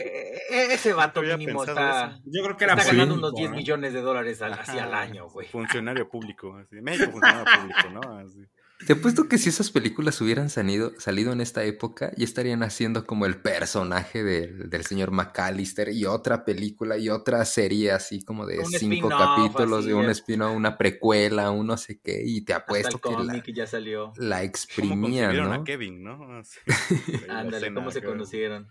[0.49, 3.55] ese vato mínimo está, Yo creo que era está ganando unos 10 ¿no?
[3.57, 4.83] millones de dólares al, así Ajá.
[4.83, 5.47] al año, güey.
[5.47, 6.75] Funcionario público, así.
[6.81, 8.17] México funcionario público, ¿no?
[8.19, 8.39] Así.
[8.87, 13.05] Te apuesto que si esas películas hubieran salido, salido en esta época, ya estarían haciendo
[13.05, 18.45] como el personaje del, del señor McAllister y otra película y otra serie así como
[18.45, 20.11] de Un cinco spin-off, capítulos de un ya.
[20.11, 23.67] spin una precuela, un no sé qué, y te Hasta apuesto el que la, ya
[23.67, 24.13] salió.
[24.15, 25.53] la ¿Cómo exprimían, consiguieron ¿no?
[25.55, 26.41] a Kevin, no?
[27.29, 28.69] Ándale, ¿cómo se conocieron?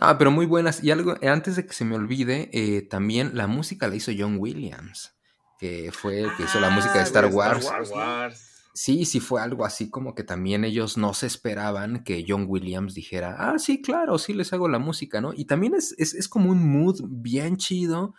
[0.00, 0.82] Ah, pero muy buenas.
[0.82, 4.12] Y algo, eh, antes de que se me olvide, eh, también la música la hizo
[4.16, 5.14] John Williams,
[5.58, 7.64] que fue el que hizo la música de Ah, Star Wars.
[7.64, 8.50] Star Wars.
[8.76, 12.94] Sí, sí fue algo así como que también ellos no se esperaban que John Williams
[12.94, 15.32] dijera, ah, sí, claro, sí les hago la música, ¿no?
[15.32, 18.14] Y también es, es, es como un mood bien chido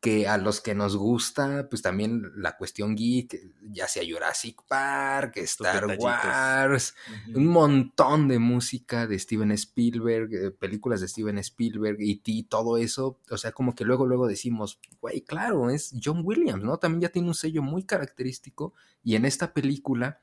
[0.00, 5.38] que a los que nos gusta, pues también la cuestión geek, ya sea Jurassic Park,
[5.38, 5.98] Star.
[5.98, 6.94] Wars,
[7.34, 13.18] un montón de música de Steven Spielberg, eh, películas de Steven Spielberg y todo eso,
[13.28, 16.78] o sea, como que luego, luego decimos, güey, claro, es John Williams, ¿no?
[16.78, 20.20] También ya tiene un sello muy característico y en esta película,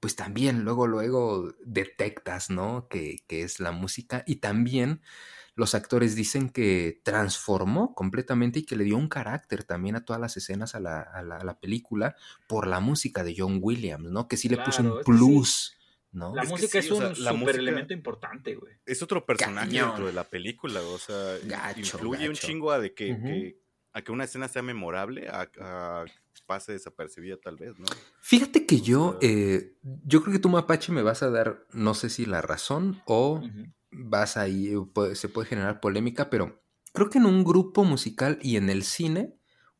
[0.00, 2.88] pues también luego, luego detectas, ¿no?
[2.88, 5.00] Que, que es la música y también
[5.56, 10.20] los actores dicen que transformó completamente y que le dio un carácter también a todas
[10.20, 12.16] las escenas a la, a la, a la película
[12.48, 14.26] por la música de John Williams, ¿no?
[14.28, 15.76] Que sí le puso un plus,
[16.12, 16.34] ¿no?
[16.34, 18.72] La Es que música sí, es o sea, un la super música- elemento importante, güey.
[18.84, 19.88] Es otro personaje Cañón.
[19.90, 23.56] dentro de la película, o sea, Gacho, influye un chingo a de que,
[23.92, 26.04] a que una escena sea memorable, a, a
[26.46, 27.86] pase desapercibida tal vez, ¿no?
[28.20, 31.94] Fíjate que yo, sea- eh, yo creo que tú, Mapache, me vas a dar, no
[31.94, 33.40] sé si la razón o.
[33.96, 36.62] vas ahí, eh, se puede generar polémica, pero
[36.92, 39.34] creo que en un grupo musical y en el cine,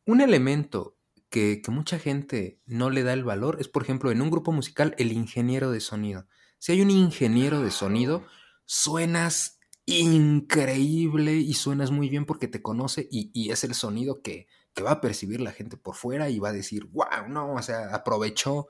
[0.07, 0.97] un elemento
[1.31, 4.53] que, que mucha gente no le da el valor es, por ejemplo, en un grupo
[4.53, 6.27] musical, el ingeniero de sonido.
[6.59, 8.25] Si hay un ingeniero de sonido,
[8.65, 14.47] suenas increíble y suenas muy bien porque te conoce y, y es el sonido que,
[14.75, 17.63] que va a percibir la gente por fuera y va a decir, wow, no, o
[17.63, 18.69] sea, aprovechó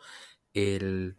[0.53, 1.17] el,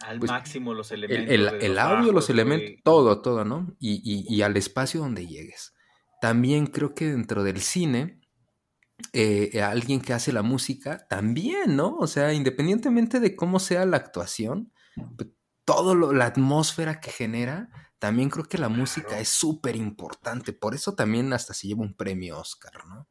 [0.00, 1.34] Al Pues, máximo los el, elementos.
[1.54, 3.74] el- el los audio, los elementos, todo, todo, ¿no?
[3.78, 5.72] Y, y- y al espacio donde llegues.
[6.20, 8.20] También creo que dentro del cine,
[9.12, 11.96] eh, alguien que hace la música, también, ¿no?
[11.98, 14.72] O sea, independientemente de cómo sea la actuación,
[15.16, 15.30] pues,
[15.64, 17.68] todo lo- la atmósfera que genera,
[17.98, 19.22] también creo que la música Claro.
[19.22, 20.52] es súper importante.
[20.52, 23.08] Por eso también hasta se lleva un premio Oscar, ¿no?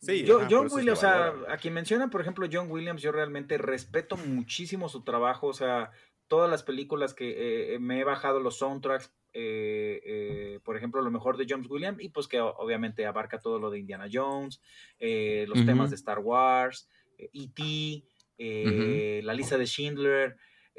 [0.00, 3.12] Sí, Yo- ajá, John Williams, o sea, a quien menciona, por ejemplo, John Williams, yo
[3.12, 5.90] realmente respeto muchísimo su trabajo, o sea,
[6.30, 11.10] todas las películas que eh, me he bajado los soundtracks, eh, eh, por ejemplo, lo
[11.10, 14.62] mejor de John Williams, y pues que obviamente abarca todo lo de Indiana Jones,
[15.00, 16.88] eh, los temas de Star Wars,
[17.18, 18.04] eh, E.T.,
[18.38, 20.36] eh, la lista de Schindler.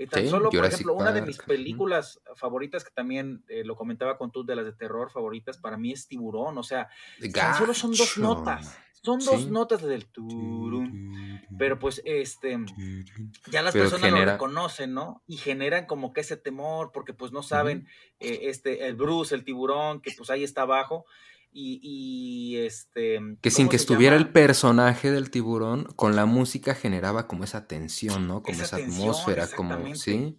[0.10, 4.18] tan Sí, solo, por Jurassic ejemplo, una de mis películas favoritas, que también lo comentaba
[4.18, 6.88] con tú, de las de terror favoritas, para mí es Tiburón, o sea,
[7.34, 8.80] Tan solo son dos notas.
[9.04, 9.50] Son dos Sí.
[9.50, 11.40] notas del turum.
[11.58, 12.58] Pero pues este
[13.52, 15.24] ya las Pero personas genera- lo reconocen, ¿no?
[15.28, 17.88] Y generan como que ese temor porque pues no saben
[18.20, 21.06] eh, este el Bruce, el tiburón que pues ahí está abajo
[21.54, 24.28] y, y, este Que sin ¿cómo que estuviera llama?
[24.28, 28.42] el personaje del tiburón, con la música generaba como esa tensión, ¿no?
[28.42, 30.38] Como Esa esa, tensión, atmósfera, como, sí.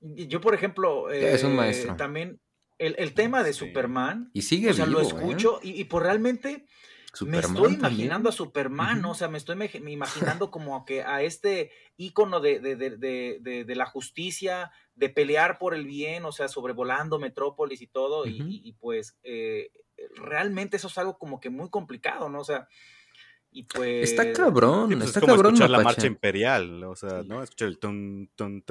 [0.00, 1.96] Yo por ejemplo Es un eh, maestro.
[1.96, 2.40] también
[2.78, 3.66] el, el tema de Sí.
[3.66, 5.08] Superman, Y sigue o sea, vivo, lo ¿eh?
[5.08, 6.64] escucho y, y pues realmente
[7.26, 7.74] me estoy también.
[7.74, 9.12] imaginando a Superman, ¿no?
[9.12, 13.74] O sea, me estoy me imaginando como que a este ícono de, de, de, de,
[13.74, 19.18] la justicia, de pelear por el bien, o sea, sobrevolando Metrópolis y todo, y, pues
[19.22, 19.70] eh,
[20.14, 22.40] realmente eso es algo como que muy complicado, ¿no?
[22.40, 22.68] O sea,
[23.52, 24.10] y pues...
[24.10, 27.28] Está cabrón, Sí, pues, está es como cabrón escuchar la marcha imperial, o sea, Sí.
[27.28, 27.42] ¿no?
[27.42, 28.62] Escuchar el ton, ton,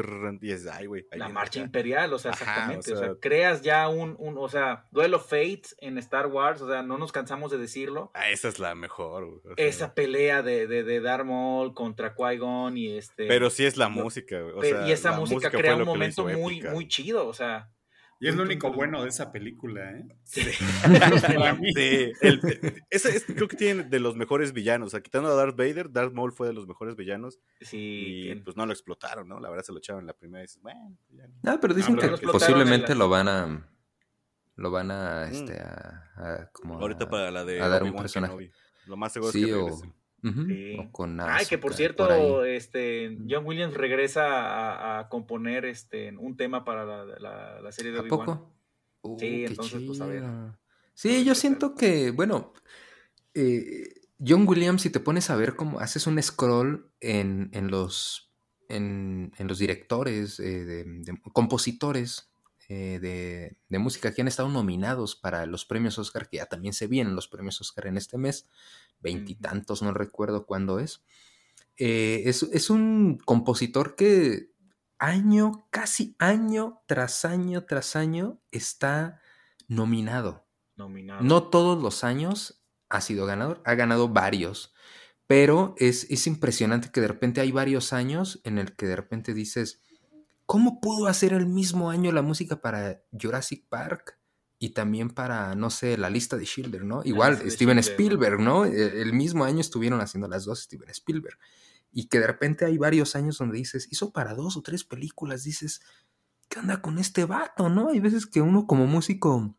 [0.41, 1.05] y es, ay, güey.
[1.11, 1.65] La marcha acá.
[1.65, 2.47] imperial, o sea, Ajá, o
[2.79, 2.93] exactamente.
[2.93, 6.67] o, sea, creas ya un, un, o sea, Duel of Fates en Star Wars, o
[6.69, 8.11] sea, no nos cansamos de decirlo.
[8.13, 11.73] Ah, esa es la mejor, güey, o sea, Esa pelea de, de, de Darth Maul
[11.73, 13.27] contra Qui-Gon y este...
[13.27, 14.53] Pero sí es la música, güey.
[14.53, 17.69] o Pe- sea, y esa música, crea un momento muy, épica, muy chido, o sea.
[18.21, 20.05] Y es lo único bueno de esa película, ¿eh?
[20.25, 20.41] Sí.
[21.41, 21.71] Para mí.
[21.73, 24.87] Sí, el- ese es- creo que tiene de los mejores villanos.
[24.87, 27.39] O sea, quitando a Darth Vader, Darth Maul fue de los mejores villanos.
[27.61, 29.39] Sí, Y pues no lo explotaron, ¿no?
[29.39, 31.33] La verdad se lo echaron en la primera dices, bueno, ya no.
[31.45, 33.69] Ah, pero dicen pero que posiblemente lo van a
[34.57, 35.33] lo van a Mm.
[35.33, 38.33] este a, a como Ahorita a- para la de a dar un personaje.
[38.33, 38.51] Kenobi.
[38.87, 39.81] Lo más seguro Sí, es que o,
[40.21, 40.39] regresen.
[40.41, 40.75] ujú, Sí.
[40.79, 46.15] o con Ay, que por cierto, por este, John Williams regresa a, a componer este,
[46.17, 48.25] un tema para la, la- la serie de ¿A Obi-Wan.
[48.25, 48.55] poco?
[49.01, 50.23] Uh, Sí, qué entonces, pues, a ver.
[50.93, 52.53] Sí, yo siento que, bueno,
[53.33, 53.93] eh,
[54.25, 58.33] John Williams, si te pones a ver cómo haces un scroll en, en los,
[58.67, 62.29] en, en los directores, eh, de, de- compositores
[62.67, 66.73] eh, de, de música que han estado nominados para los premios Oscar, que ya también
[66.73, 68.47] se vienen los premios Oscar en este mes,
[69.01, 71.03] veintitantos, no recuerdo cuándo es.
[71.77, 72.43] Eh, es.
[72.43, 74.51] Es un compositor que
[74.97, 79.21] año, casi año tras año tras año está
[79.67, 80.45] nominado.
[80.75, 81.21] Nominado.
[81.23, 84.73] No todos los años ha sido ganador, ha ganado varios,
[85.27, 89.33] pero es, es impresionante que de repente hay varios años en el que de repente
[89.33, 89.81] dices,
[90.45, 94.18] ¿cómo pudo hacer el mismo año la música para Jurassic Park?
[94.61, 97.01] Y también para, no sé, la lista de Schindler, ¿no?
[97.05, 97.79] Igual, Steven.
[97.79, 98.65] Spielberg, ¿no?
[98.65, 101.37] E- El mismo año estuvieron haciendo las dos Steven Spielberg.
[101.91, 105.45] Y que de repente hay varios años donde dices, hizo para dos o tres películas,
[105.45, 105.81] dices,
[106.49, 107.89] ¿qué onda con este vato, no?
[107.89, 109.55] Hay veces que uno como músico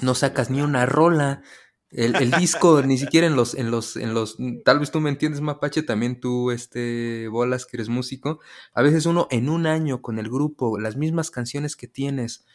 [0.00, 1.42] no sacas ni una rola.
[1.90, 5.10] El, el disco, ni siquiera en los, en los, en los, tal vez tú me
[5.10, 8.40] entiendes, Mapache, también tú, este, Bolas, que eres músico.
[8.72, 12.46] A veces uno en un año con el grupo, las mismas canciones que tienes,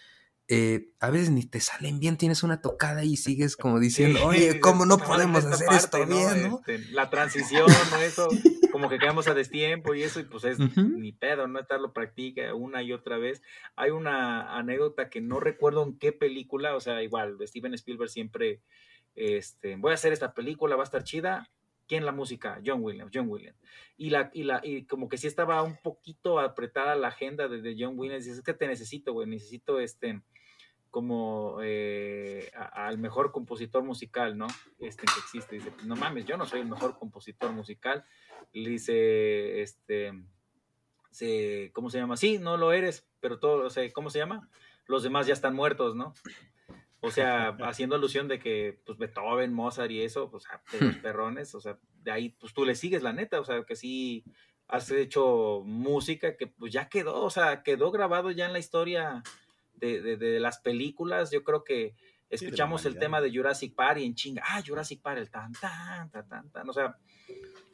[0.48, 4.26] eh, a veces ni te salen bien, tienes una tocada y sigues como diciendo, Sí,
[4.26, 6.60] oye, ¿cómo no podemos parte, hacer esto bien, no?
[6.60, 7.98] Este, la transición, ¿no?
[7.98, 8.28] Eso,
[8.72, 11.60] como que quedamos a destiempo y eso, y pues es ni pedo, ¿no?
[11.60, 13.42] Estarlo practica una y otra vez.
[13.76, 18.10] Hay una anécdota que no recuerdo en qué película, o sea, igual, de Steven Spielberg
[18.10, 18.62] siempre,
[19.16, 21.50] este, voy a hacer esta película, va a estar chida.
[21.88, 22.60] ¿Quién la música?
[22.66, 23.60] John Williams, John Williams.
[23.96, 27.62] Y, la, y, la, y como que sí estaba un poquito apretada la agenda de,
[27.62, 28.26] de John Williams.
[28.26, 30.20] Dices, es que te necesito, güey, necesito este,
[30.96, 34.48] como eh, a- al mejor compositor musical, ¿no?
[34.80, 35.56] Este que existe.
[35.58, 38.06] Dice, no mames, yo no soy el mejor compositor musical.
[38.54, 40.14] Le dice, este,
[41.12, 42.16] se, ¿cómo se llama?
[42.16, 44.50] Sí, no lo eres, pero todo, o sea, ¿cómo se llama?
[44.88, 46.14] Los demás ya están muertos, ¿no?
[47.02, 51.54] O sea, haciendo alusión de que, pues, Beethoven, Mozart y eso, pues, de los perrones,
[51.56, 54.24] o sea, de ahí, pues, tú le sigues, la neta, o sea, que sí
[54.70, 59.24] has hecho música que, pues, ya quedó, o sea, quedó grabado ya en la historia
[59.78, 61.96] de, de- de las películas, yo creo que
[62.30, 66.10] escuchamos el tema de Jurassic Park y en chinga, ah, Jurassic Park, el tan, tan,
[66.12, 66.98] tan, tan, tan, o sea,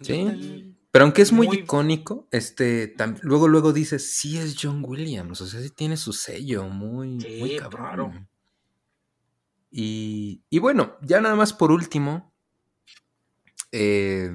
[0.02, 0.76] Sí.
[0.92, 5.40] Pero aunque es muy, Muy- icónico, este, tam- luego, luego dices, sí es John Williams,
[5.42, 7.82] o sea, sí tiene su sello, muy, Sí, muy cabrón.
[7.82, 8.28] claro.
[9.70, 12.34] Y, y bueno, ya nada más por último,
[13.72, 14.32] eh,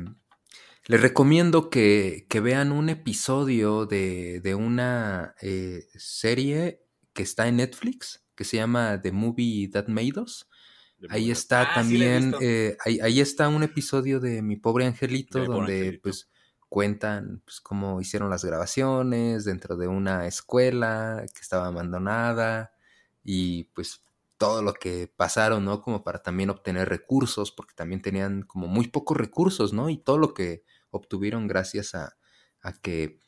[0.87, 6.86] les recomiendo que, que vean un episodio de, de una eh, serie
[7.17, 10.49] que está en Netflix, que se llama The Movie That Made Us.
[11.09, 15.47] Ahí está Ah, también, eh, ahí, ahí está un episodio de Mi Pobre Angelito, Mi
[15.47, 16.03] donde Angelito.
[16.03, 16.31] pues
[16.69, 22.73] cuentan pues, cómo hicieron las grabaciones dentro de una escuela que estaba abandonada
[23.25, 24.05] y pues
[24.39, 25.83] todo lo que pasaron, ¿no?
[25.83, 29.89] Como para también obtener recursos, porque también tenían como muy pocos recursos, ¿no?
[29.91, 32.17] Y todo lo que obtuvieron gracias a,
[32.61, 33.21] a que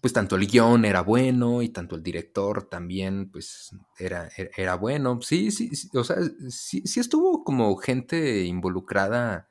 [0.00, 4.74] pues tanto el guion era bueno y tanto el director también pues era, era, era
[4.76, 5.20] bueno.
[5.22, 6.16] Sí, sí, sí, o sea,
[6.50, 9.48] sí, sí estuvo como gente involucrada.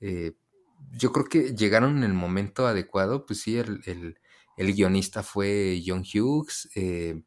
[0.00, 0.34] eh,
[0.92, 3.26] yo creo que llegaron en el momento adecuado.
[3.26, 4.18] Pues sí, el, el-
[4.56, 7.22] el guionista fue John Hughes, eh,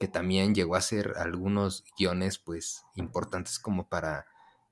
[0.00, 4.26] que también llegó a hacer algunos guiones pues importantes como para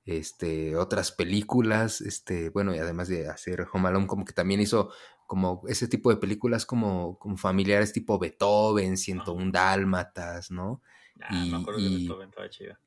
[0.05, 2.01] este, otras películas.
[2.01, 4.91] Este, bueno, y además de hacer Home Alone, como que también hizo
[5.27, 10.81] como ese tipo de películas como, como familiares tipo Beethoven, 101 Dálmatas, ¿no?
[11.21, 12.79] ah, me Y- acuerdo de y- Beethoven, estaba chida.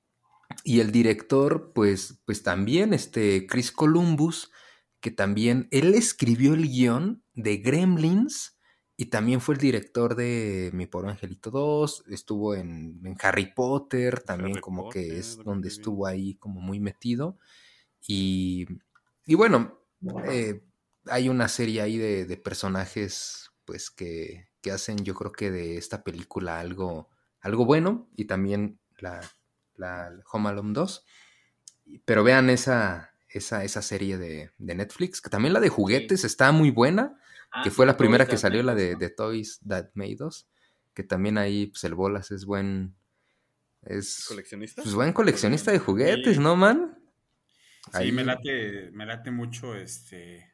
[0.64, 4.50] Y el director, pues, pues también, este, Chris Columbus,
[5.00, 8.58] que también, él escribió el guion de Gremlins
[8.96, 14.20] y también fue el director de Mi Pobre Angelito 2, estuvo en, en Harry Potter,
[14.22, 17.38] también Harry como Potter, que es donde estuvo ahí como muy metido.
[18.06, 18.66] Y,
[19.26, 19.78] y bueno,
[20.30, 20.62] eh,
[21.06, 25.76] hay una serie ahí de, de personajes, pues, que, que hacen, yo creo que de
[25.76, 27.08] esta película algo,
[27.40, 29.20] algo bueno y también la,
[29.76, 31.04] la Home Alone 2.
[32.04, 36.52] Pero vean esa, esa, esa serie de, de Netflix, que también la de juguetes está
[36.52, 37.16] muy buena,
[37.52, 40.48] Ah, que fue la primera que salió, la de, de Toys That Made Us,
[40.94, 42.94] que también ahí pues, el Bolas es buen...
[43.82, 44.82] Es ¿Coleccionista?
[44.82, 46.40] pues, buen coleccionista de juguetes, Sí.
[46.40, 46.96] ¿no, man?
[47.98, 50.49] Sí, me late, me late mucho este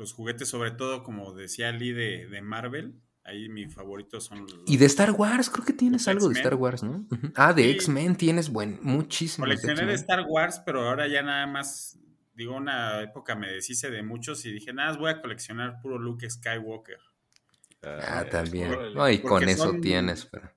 [0.00, 3.00] los juguetes, sobre todo, como decía Lee de, de Marvel.
[3.22, 4.54] Ahí mis favoritos son los.
[4.66, 6.34] Y de Star Wars, creo que tienes algo de.
[6.34, 7.06] Star Wars, ¿no?
[7.36, 7.70] Ah, de Sí.
[7.70, 9.48] X-Men tienes buen, muchísimos.
[9.48, 9.94] de Coleccioné de.
[9.94, 11.98] Star Wars, pero ahora ya nada más,
[12.34, 15.98] digo, una época me deshice de muchos y dije, nada, más voy a coleccionar puro
[15.98, 16.98] Luke Skywalker.
[17.82, 18.74] Ah, eh, también.
[18.94, 20.50] No, y con eso son- tienes, pero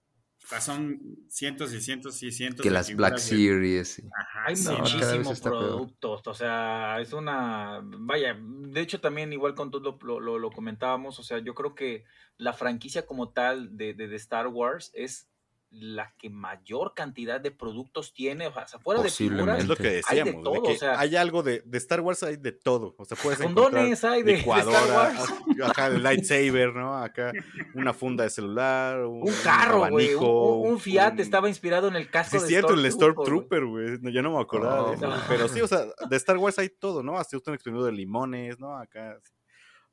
[0.59, 0.99] son
[1.29, 4.01] cientos y cientos y cientos que de las Black de- Series.
[4.17, 5.57] Ajá, Hay sí, muchísimos peor.
[5.59, 10.51] productos, o sea, es una, vaya, de hecho también igual con todo lo, lo, lo
[10.51, 12.05] comentábamos, o sea, yo creo que
[12.37, 15.29] la franquicia como tal de, de, de Star Wars es
[15.75, 19.61] la que mayor cantidad de productos tiene, o sea, fuera de Posiblemente.
[19.63, 21.77] Es lo que Hay de decíamos, de, todo, que o sea- hay algo de, de
[21.79, 22.93] Star Wars, hay de todo.
[22.97, 25.33] O sea, puedes encontrar condones hay de, de Star licuadora, Wars.
[25.71, 26.95] acá el lightsaber, ¿no?
[26.97, 27.31] Acá
[27.73, 31.49] una funda de celular, un, Un carro, güey, un, abanico, un- un Fiat un- estaba
[31.49, 33.97] inspirado en el casco Sí, es de cierto, el Stormtrooper, güey.
[33.99, 35.07] No, yo no me acordaba de eso.
[35.07, 37.17] No, Pero sí, o sea, de Star Wars hay todo, ¿no?
[37.17, 38.77] Hasta un exprimido de limones, ¿no?
[38.77, 39.17] Acá.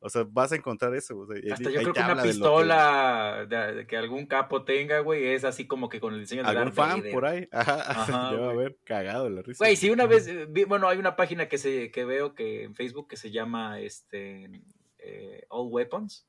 [0.03, 1.19] O sea, vas a encontrar eso.
[1.19, 4.27] o sea, y Hasta yo creo que una de que- pistola de, de que algún
[4.27, 7.13] capo tenga, güey, es así como que con el diseño de Algún Darth fan Vader.
[7.13, 7.49] por ahí.
[7.53, 9.63] Ajá, Ajá, a ver cagado la risa.
[9.65, 12.63] Güey, si una vez, eh, vi- bueno, hay una página que se que veo que
[12.65, 14.51] en Facebook que se llama este
[14.99, 16.27] eh, All Weapons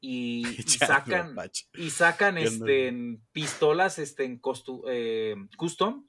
[0.00, 1.34] y, sacan
[1.74, 2.94] y sacan no- este
[3.32, 6.06] pistolas este en costu- eh, custom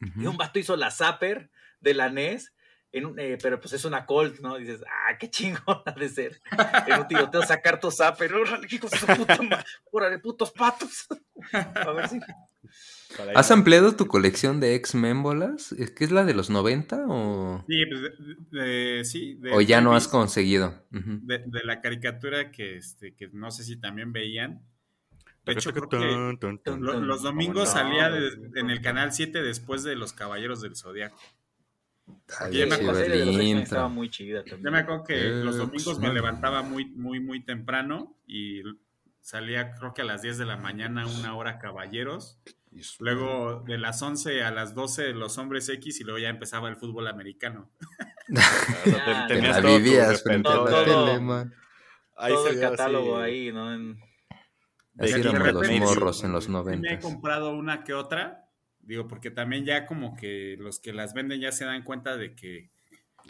[0.00, 1.50] y un vato hizo la Zapper
[1.80, 2.52] de la NES
[2.94, 4.56] en un- eh, pero pues es una Colt, ¿no?
[4.56, 6.40] Dices, ah, qué chingón ha de ser.
[6.86, 11.06] En un tiroteo sacar tu Zapper, órale, hijos de su puta madre, órale, putos patos.
[11.52, 12.20] A ver si.
[13.36, 15.70] ¿Has ampliado tu colección de X-Men bolas?
[15.72, 18.00] ¿Es que es la de los 90 o, Sí, pues,
[18.50, 18.60] de-
[18.98, 19.34] de- sí.
[19.34, 20.82] de o ya no has conseguido?
[20.90, 24.62] De, de la caricatura que, este, que no sé si también veían.
[25.44, 25.98] De hecho, creo que
[26.80, 31.20] los domingos salía de- en el canal 7 después de Los Caballeros del Zodiaco.
[32.40, 33.00] Ay, ya me la acuerdo
[33.62, 34.62] estaba muy chida también.
[34.64, 36.14] Yo me acuerdo que los domingos me X-Men.
[36.14, 38.62] levantaba muy, muy, muy temprano y
[39.20, 42.38] salía creo que a las 10 de la mañana una hora Caballeros.
[42.98, 46.76] Luego de las 11 a las 12 los hombres X y luego ya empezaba el
[46.76, 47.70] fútbol americano.
[48.36, 51.54] Ah, tenías todo vivías frente a la tele, man.
[52.16, 53.30] Ahí Todo el catálogo así.
[53.32, 53.72] ahí, ¿no?
[53.74, 53.98] En-
[54.98, 56.98] Así De éramos los morros en los Sí Me he 90.
[57.00, 58.43] comprado una que otra,
[58.86, 62.34] digo, porque también ya como que los que las venden ya se dan cuenta de
[62.34, 62.70] que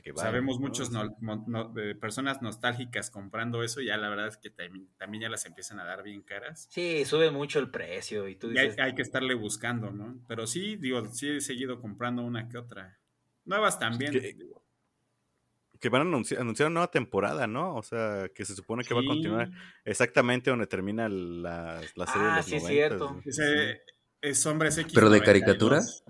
[0.02, 0.66] Que vale, sabemos ¿no?
[0.66, 4.88] muchos no- mo- no- de personas nostálgicas comprando eso, ya la verdad es que también,
[4.96, 6.66] también ya las empiezan a dar bien caras.
[6.70, 10.18] Sí, sube mucho el precio y tú Y hay, dices, hay que estarle buscando, ¿no?
[10.26, 12.98] Pero sí, digo, sí he seguido comprando una que otra.
[13.44, 14.10] Nuevas también.
[14.12, 14.62] Que- digo.
[15.80, 17.74] Que van a anunciar, anunciar una nueva temporada, ¿no?
[17.76, 19.08] O sea, que se supone que va a Sí.
[19.08, 19.50] continuar
[19.84, 23.20] exactamente donde termina la, la serie Ah, de los sí, es 90s, cierto.
[23.26, 23.82] Ese
[24.24, 24.92] es Hombres X.
[24.94, 25.26] ¿Pero de 92.
[25.26, 25.80] caricatura?
[25.82, 26.04] sí,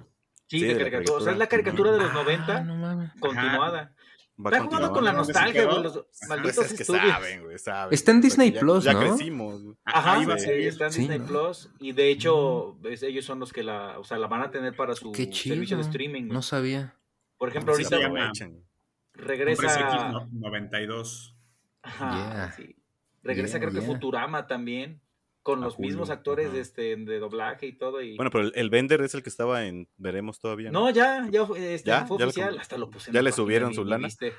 [0.48, 1.18] sí, de de la caricatura.
[1.18, 1.92] O sea, es la caricatura.
[1.92, 3.10] de los Ah, 90 no mames.
[3.20, 3.92] continuada.
[4.36, 7.08] Está jugando con la ¿Dónde se nostalgia, güey, los Pues malditos es que estudios.
[7.08, 7.94] saben, güey, saben.
[7.94, 9.00] Está en Disney ya- Plus, ya ¿no?
[9.00, 9.62] crecimos.
[9.62, 9.76] güey.
[9.84, 11.00] Ajá, sí, está en Sí.
[11.02, 14.42] Disney Plus y de hecho es- ellos son los que la, o sea, la van
[14.42, 16.24] a tener para su servicio de streaming.
[16.28, 16.96] No sabía.
[17.38, 18.48] Por ejemplo, ahorita se llama- aprovechan.
[18.48, 18.64] Hombres
[19.14, 21.36] X regresa, no- 92.
[21.82, 22.52] ajá, Yeah.
[22.56, 22.76] sí.
[23.22, 23.86] regresa Yeah, creo que.
[23.86, 25.00] Futurama también
[25.44, 26.54] con A los mismos Hulu, actores ajá.
[26.56, 29.66] de este de doblaje y todo y Bueno, pero el, Vender es el que estaba
[29.66, 30.72] en Veremos todavía.
[30.72, 32.04] no ya ya fue, este, ¿Ya?
[32.06, 34.08] fue ¿Ya lo oficial com- hasta lo puse ya le subieron su lana?
[34.08, 34.32] viste.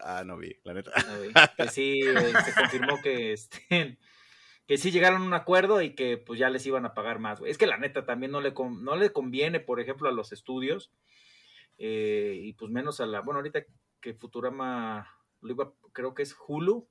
[0.00, 0.92] Ah, no vi, la neta.
[0.94, 3.98] Ah, güey, que sí eh, se confirmó que este
[4.68, 7.40] que sí llegaron a un acuerdo y que pues ya les iban a pagar más
[7.40, 7.50] güey.
[7.50, 10.30] es que la neta también no le con- no le conviene por ejemplo a los
[10.30, 10.92] estudios
[11.78, 13.64] eh, y pues menos a la bueno ahorita
[14.00, 15.08] que Futurama
[15.40, 16.86] lo iba creo que es Hulu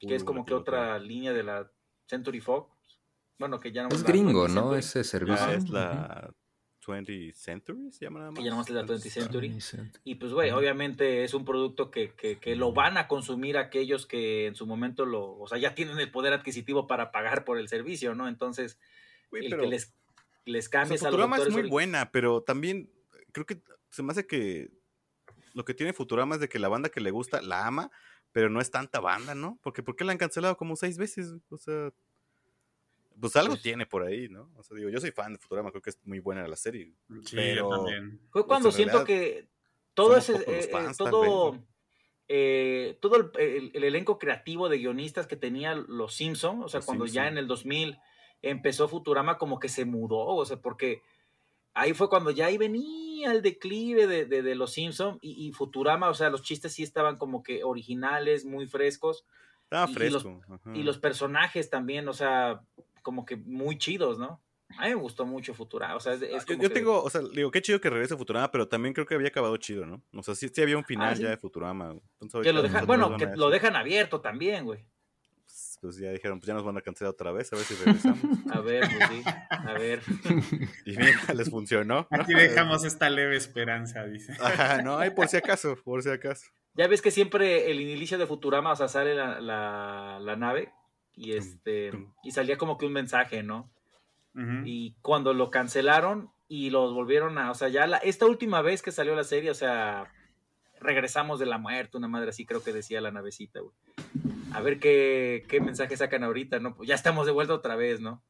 [0.00, 1.70] que es Hulu, como que otra línea de la
[2.06, 2.70] Century Fox
[3.38, 4.74] bueno que ya no Es la gringo, 20th ¿no?
[4.76, 5.50] Ese Ah, servicio.
[5.50, 6.32] es la
[6.86, 8.38] 20 Century, se llama nada más.
[8.38, 9.58] que ya nomás es la 20th Century.
[10.04, 14.04] Y pues, güey, obviamente es un producto que, que, que lo van a consumir aquellos
[14.06, 17.58] que en su momento lo, o sea, ya tienen el poder adquisitivo para pagar por
[17.58, 18.28] el servicio, ¿no?
[18.28, 18.78] Entonces,
[19.32, 19.94] el pero- que les,
[20.44, 22.90] les O sea, cambies a los Futurama es muy ori- buena, pero también
[23.32, 24.70] creo que se me hace que
[25.54, 27.90] lo que tiene Futurama es de que la banda que le gusta la ama,
[28.34, 29.60] pero no es tanta banda, ¿no?
[29.62, 31.32] Porque ¿por qué la han cancelado como seis veces?
[31.50, 31.92] O sea,
[33.20, 34.50] pues algo Pues- tiene por ahí, ¿no?
[34.56, 36.92] O sea, digo, yo soy fan de Futurama, creo que es muy buena la serie.
[37.24, 38.18] Sí, Pero- yo también.
[38.32, 39.46] Fue pues, cuando en siento que
[39.94, 41.66] todo ese, eh, eh, fans, todo, vez, ¿no?
[42.26, 46.78] eh, todo el, el- el elenco creativo de guionistas que tenía los Simpson, o sea,
[46.78, 47.98] Los cuando ya en el 2000
[48.42, 51.02] empezó Futurama, como que se mudó, o sea, porque
[51.74, 55.52] ahí fue cuando ya ahí venía el declive de, de- de los Simpson y, y
[55.52, 59.24] Futurama, o sea, los chistes sí estaban como que originales, muy frescos,
[59.64, 60.40] Estaba y- y fresco.
[60.74, 62.62] y los personajes también, o sea,
[63.02, 64.40] como que muy chidos, ¿no?
[64.78, 67.02] A mí me gustó mucho Futurama, o sea, es, es Yo, como yo que- tengo,
[67.02, 69.84] o sea, digo, qué chido que regrese Futurama, pero también creo que había acabado chido,
[69.86, 70.02] ¿no?
[70.14, 71.22] O sea, sí, sí había un final Ah, sí.
[71.22, 71.94] ya de Futurama.
[72.20, 74.84] Entonces, que lo otros bueno, que lo dejan abierto también, güey.
[75.84, 78.18] Pues, ya dijeron, pues ya nos van a cancelar otra vez, a ver si regresamos.
[78.50, 80.00] A ver, pues sí, a ver.
[80.86, 82.06] y mira, les funcionó.
[82.10, 82.22] ¿no?
[82.22, 84.32] Aquí dejamos esta leve esperanza, dice.
[84.40, 86.46] Ajá, no, hay por si acaso, por si acaso.
[86.72, 90.72] Ya ves que siempre el inicio de Futurama, o sea, sale la, la, la nave
[91.12, 91.92] y este
[92.22, 93.70] y salía como que un mensaje, ¿no?
[94.64, 98.80] Y cuando lo cancelaron y los volvieron a, o sea, ya la, esta última vez
[98.80, 100.10] que salió la serie, o sea,
[100.84, 103.74] regresamos de la muerte, una madre así creo que decía la navecita, güey.
[104.52, 106.76] A ver qué, qué mensaje sacan ahorita, ¿no?
[106.76, 108.22] Pues ya estamos de vuelta otra vez, ¿no?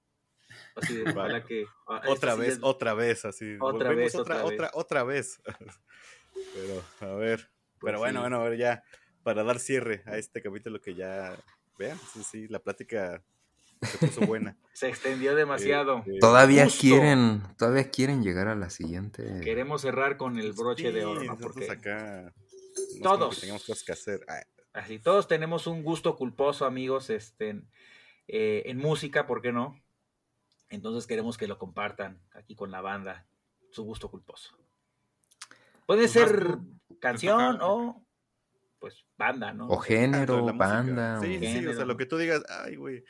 [0.76, 1.66] Así de, ojalá que...
[1.88, 3.56] ah, Otra sí vez, es- otra vez, así.
[3.60, 5.38] Otra volvemos vez, otra, otra otra, vez.
[5.44, 5.78] otra vez.
[6.54, 7.48] Pero, a ver.
[7.78, 8.22] Pues Pero bueno, sí.
[8.22, 8.82] bueno, a ver, ya,
[9.22, 11.36] para dar cierre a este capítulo que ya,
[11.78, 13.22] vean, sí, sí, la plática
[13.82, 14.56] se puso buena.
[14.72, 15.98] Se extendió demasiado.
[16.06, 16.80] Eh, eh, Todavía Justo.
[16.80, 19.40] quieren, todavía quieren llegar a la siguiente.
[19.42, 22.32] Queremos cerrar con el broche de oro, Porque acá.
[23.00, 23.40] No Todos.
[23.40, 24.24] Tengamos cosas que hacer.
[24.28, 24.42] Ah,
[24.72, 27.68] así, todos tenemos un gusto culposo, amigos, este, en,
[28.28, 29.80] eh, en música, ¿por qué no?
[30.70, 33.26] Entonces queremos que lo compartan aquí con la banda,
[33.70, 34.56] su gusto culposo.
[35.86, 36.56] Puede Pues ser
[37.00, 38.02] canción o
[38.78, 39.68] pues banda, ¿no?
[39.68, 41.20] O género, banda.
[41.20, 41.84] Sí, o- sí, sí, o sea, Género.
[41.86, 43.04] lo que tú digas, ay, güey.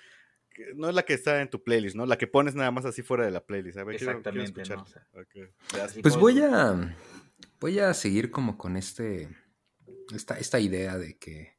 [0.77, 2.07] No es la que está en tu playlist, ¿no?
[2.07, 3.77] La que pones nada más así fuera de la playlist.
[3.79, 4.77] A ver, quiero- quiero Exactamente, escuchar.
[4.77, 4.83] ¿no?
[4.85, 6.97] O sea, Ok, ya así Pues voy a.
[7.61, 9.29] Voy a seguir como con este.
[10.13, 11.57] Esta, esta idea de que.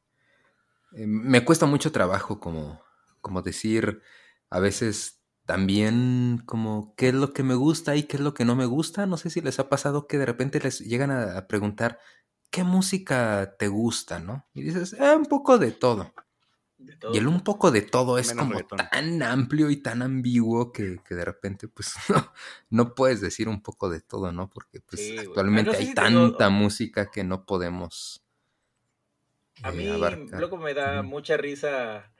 [0.92, 2.82] eh, me cuesta mucho trabajo como,
[3.20, 4.02] como decir.
[4.50, 8.44] A veces también como qué es lo que me gusta y qué es lo que
[8.44, 9.06] no me gusta.
[9.06, 11.98] No sé si les ha pasado que de repente les llegan a, a preguntar,
[12.50, 14.20] ¿qué música te gusta?
[14.20, 14.46] ¿no?
[14.54, 16.14] Y dices, "Ah, un poco de todo.
[16.78, 17.14] De todo.
[17.14, 18.78] Y el un poco de todo es Menos como reggaetón.
[18.90, 22.32] tan amplio y tan ambiguo que, que de repente pues no,
[22.70, 24.50] no puedes decir un poco de todo, ¿no?
[24.50, 28.25] Porque pues Sí, actualmente Ah, no, sí, hay tanta música que no podemos
[29.62, 30.38] A mí abarcar.
[30.38, 32.12] luego me da mucha risa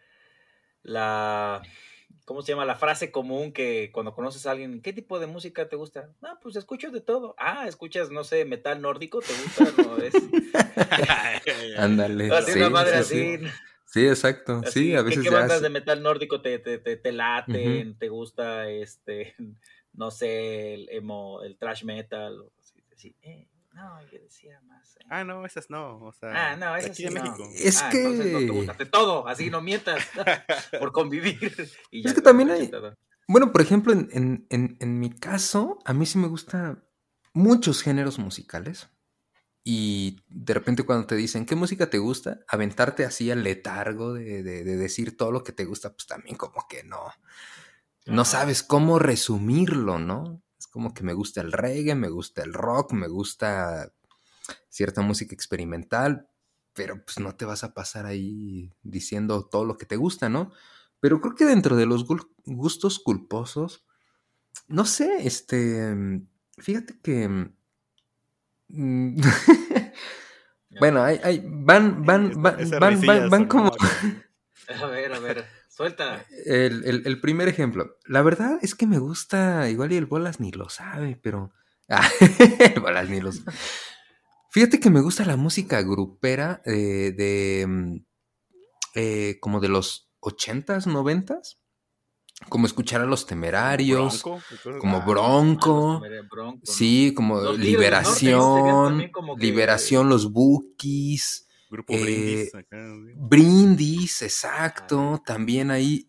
[0.82, 1.62] la,
[2.24, 2.64] ¿cómo se llama?
[2.64, 6.10] La frase común que cuando conoces a alguien, ¿qué tipo de música te gusta?
[6.22, 7.34] Ah, pues escucho de todo.
[7.38, 9.64] Ah, escuchas, no sé, metal nórdico, ¿te gusta?
[9.76, 10.14] No, es
[11.78, 12.32] Ándale.
[12.32, 13.34] así sí, una madre sí, sí.
[13.44, 13.52] así.
[13.86, 14.60] Sí, exacto.
[14.64, 17.12] así, sí, a ¿qué- veces ¿Qué ya bandas de metal nórdico te, te, te, te
[17.12, 17.98] laten?
[17.98, 19.34] ¿Te gusta este,
[19.94, 22.44] no sé, el emo, el trash metal?
[22.92, 23.46] así, eh,
[23.76, 24.96] no, yo decía más.
[24.96, 25.00] eh.
[25.10, 25.98] Ah, no, esas no.
[26.04, 27.22] O sea, Ah, no, esas aquí sí no.
[27.22, 27.48] México.
[27.54, 30.02] Es Ah, entonces no te que- gusta de todo, así no mientas
[30.80, 31.38] por convivir.
[31.90, 32.70] Y Es ya que te también hay-.
[33.28, 36.84] Bueno, por ejemplo, en, en- en- en mi caso, a mí sí me gustan
[37.32, 38.88] muchos géneros musicales.
[39.68, 42.38] Y de repente cuando te dicen, ¿qué música te gusta?
[42.46, 46.36] Aventarte así al letargo de, de- de decir todo lo que te gusta, pues también
[46.36, 47.02] como que no.
[48.06, 50.40] No sabes cómo resumirlo, ¿no?
[50.76, 53.94] Como que me gusta el reggae, me gusta el rock, me gusta
[54.68, 56.28] cierta música experimental,
[56.74, 60.52] pero pues no te vas a pasar ahí diciendo todo lo que te gusta, ¿no?
[61.00, 62.04] Pero creo que dentro de los
[62.44, 63.86] gustos culposos,
[64.68, 65.94] no sé, este,
[66.58, 67.26] fíjate que...
[68.68, 69.16] mm,
[70.78, 73.70] bueno, hay, hay- van, van, van, van, van, van como...
[74.82, 75.46] A ver, a ver,
[75.76, 76.24] suelta.
[76.46, 77.96] El, el- el primer ejemplo.
[78.06, 81.52] La verdad es que me gusta, igual y el Bolas ni lo sabe, pero...
[81.88, 82.08] Ah,
[82.74, 83.56] el Bolas ni lo sabe.
[84.50, 87.64] Fíjate que me gusta la música grupera eh, de...
[87.68, 87.96] mm,
[88.96, 91.58] eh, como de los 80s, 90s.
[92.48, 94.22] Como escuchar a los temerarios.
[94.22, 94.42] Bronco,
[94.80, 96.02] como ah, Bronco.
[96.04, 96.52] Ah.
[96.64, 98.88] Sí, como Liberación.
[98.88, 101.45] también como que- Liberación, los Bookies.
[101.76, 102.54] Grupo eh, Brindis.
[102.54, 103.12] acá, sí.
[103.16, 106.06] Brindis, exacto, también ahí.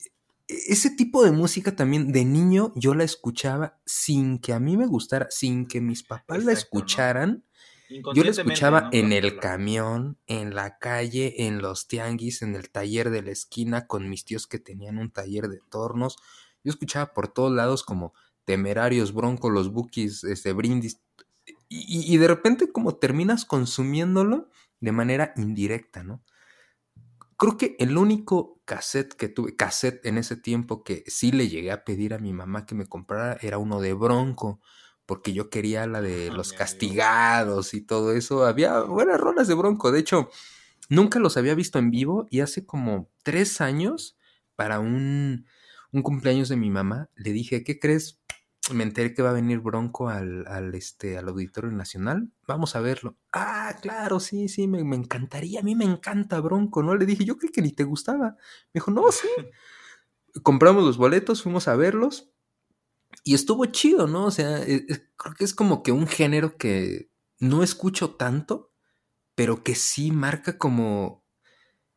[0.48, 4.78] e- Ese tipo de música también de niño yo la escuchaba sin que a mí
[4.78, 7.44] me gustara, sin que mis papás la escucharan.
[7.90, 8.90] Yo la escuchaba ¿no?
[8.94, 13.88] en el camión, en la calle, en los tianguis, en el taller de la esquina
[13.88, 16.18] con mis tíos que tenían un taller de tornos.
[16.64, 18.14] Yo escuchaba por todos lados como
[18.46, 21.02] temerarios, bronco, los bookies, este, brindis.
[21.70, 24.50] Y de repente como terminas consumiéndolo
[24.80, 26.24] de manera indirecta, ¿no?
[27.38, 31.72] Creo que el único cassette que tuve, cassette en ese tiempo que sí le llegué
[31.72, 34.60] a pedir a mi mamá que me comprara era uno de Bronco,
[35.06, 38.46] porque yo quería la de Ah, los castigados y todo eso.
[38.46, 40.30] Había buenas rolas de Bronco, de hecho,
[40.90, 44.18] nunca los había visto en vivo y hace como tres años,
[44.56, 45.46] para un,
[45.92, 48.20] un cumpleaños de mi mamá, le dije, ¿qué crees?
[48.74, 52.32] Me enteré que va a venir Bronco al, al, este, al Auditorio Nacional.
[52.48, 53.16] Vamos a verlo.
[53.32, 55.62] Ah, claro, sí, sí, me, me encantaría.
[55.62, 56.96] A mí me encanta Bronco, ¿no?
[56.96, 58.32] Le dije, yo creí que ni te gustaba.
[58.74, 59.28] Me dijo, no, sí.
[60.44, 62.32] Compramos los boletos, fuimos a verlos.
[63.24, 64.26] Y estuvo chido, ¿no?
[64.26, 68.72] O sea, eh, eh, creo que es como que un género que no escucho tanto,
[69.36, 71.24] pero que sí marca como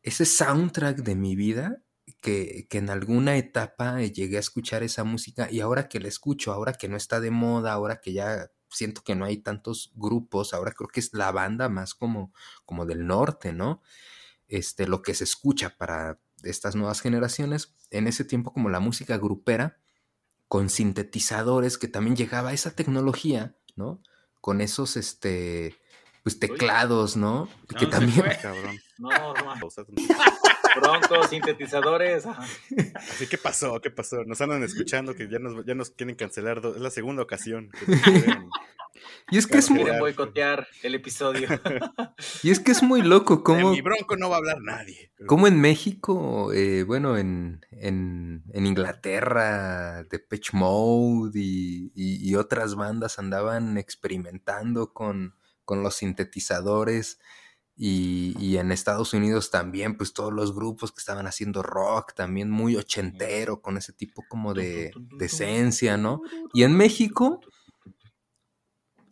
[0.03, 1.83] ese soundtrack de mi vida
[2.21, 6.07] que, que en alguna etapa eh, llegué a escuchar esa música y ahora que la
[6.07, 9.91] escucho, ahora que no está de moda, ahora que ya siento que no hay tantos
[9.95, 12.33] grupos, ahora creo que es la banda más como,
[12.65, 13.81] como del norte, ¿no?
[14.47, 19.17] Este, lo que se escucha para estas nuevas generaciones, en ese tiempo como la música
[19.17, 19.77] grupera,
[20.47, 24.01] con sintetizadores, que también llegaba esa tecnología, ¿no?
[24.41, 25.77] Con esos, este,
[26.23, 27.47] pues teclados, ¿no?
[27.67, 28.25] Que se también...
[28.25, 28.37] fue.
[28.41, 28.79] Cabrón.
[28.97, 29.55] No, no.
[30.77, 32.25] O sea, Broncos, sintetizadores.
[32.25, 33.79] Así, ¿qué pasó?
[33.81, 34.23] ¿Qué pasó?
[34.25, 36.61] Nos andan escuchando que ya nos, ya nos quieren cancelar.
[36.61, 37.69] do- Es la segunda ocasión.
[37.79, 38.49] que quieren-
[39.31, 41.47] Y es que es muy, Quieren boicotear el episodio.
[42.43, 45.11] y es que es muy loco De cómo, mi bronco no va a hablar nadie.
[45.27, 52.75] cómo en México, eh, bueno, en, en, en Inglaterra, Depeche Mode y, y- y otras
[52.75, 55.35] bandas andaban experimentando con,
[55.65, 57.19] con los sintetizadores.
[57.83, 62.51] Y, y en Estados Unidos también, pues todos los grupos que estaban haciendo rock, también
[62.51, 66.21] muy ochentero, con ese tipo como de, de esencia, ¿no?
[66.53, 67.39] Y en México,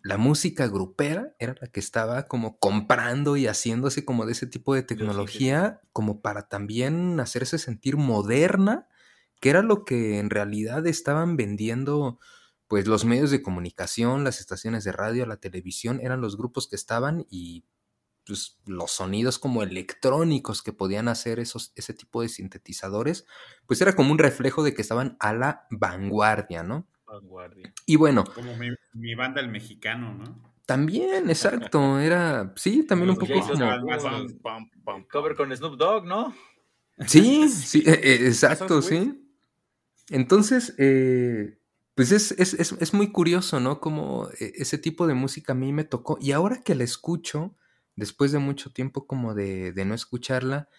[0.04, 4.76] la música grupera era la que estaba como comprando y haciéndose como de ese tipo
[4.76, 8.88] de tecnología, como para también hacerse sentir moderna,
[9.42, 12.20] que era lo que en realidad estaban vendiendo
[12.68, 16.76] pues los medios de comunicación, las estaciones de radio, la televisión, eran los grupos que
[16.76, 17.66] estaban y
[18.30, 23.26] pues, los sonidos como electrónicos que podían hacer esos, ese tipo de sintetizadores,
[23.66, 26.88] pues era como un reflejo de que estaban a la vanguardia, ¿no?
[27.08, 27.74] Vanguardia.
[27.88, 30.50] Y bueno, Como mi, mi banda el mexicano, ¿no?
[30.68, 33.56] también, exacto, era, sí, también un poco como...
[33.56, 36.36] su- más- Pam, pam, pam, Cover con Snoop Dogg, ¿no?
[37.08, 39.26] Sí, sí, e- e- exacto, sí.
[40.10, 41.58] Entonces, eh,
[41.96, 43.80] pues es, es, es, es muy curioso, ¿no?
[43.80, 46.18] Como eh, ese tipo de música a mí me tocó.
[46.22, 47.56] Y ahora que la escucho,
[48.00, 50.70] después de mucho tiempo como de, de no escucharla,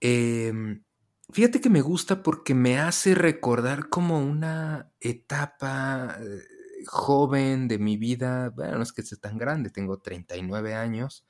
[0.00, 0.84] em,
[1.32, 7.96] fíjate que me gusta porque me hace recordar como una etapa eh, joven de mi
[7.96, 8.50] vida.
[8.50, 11.26] Bueno, no es que esté tan grande, tengo 39 años,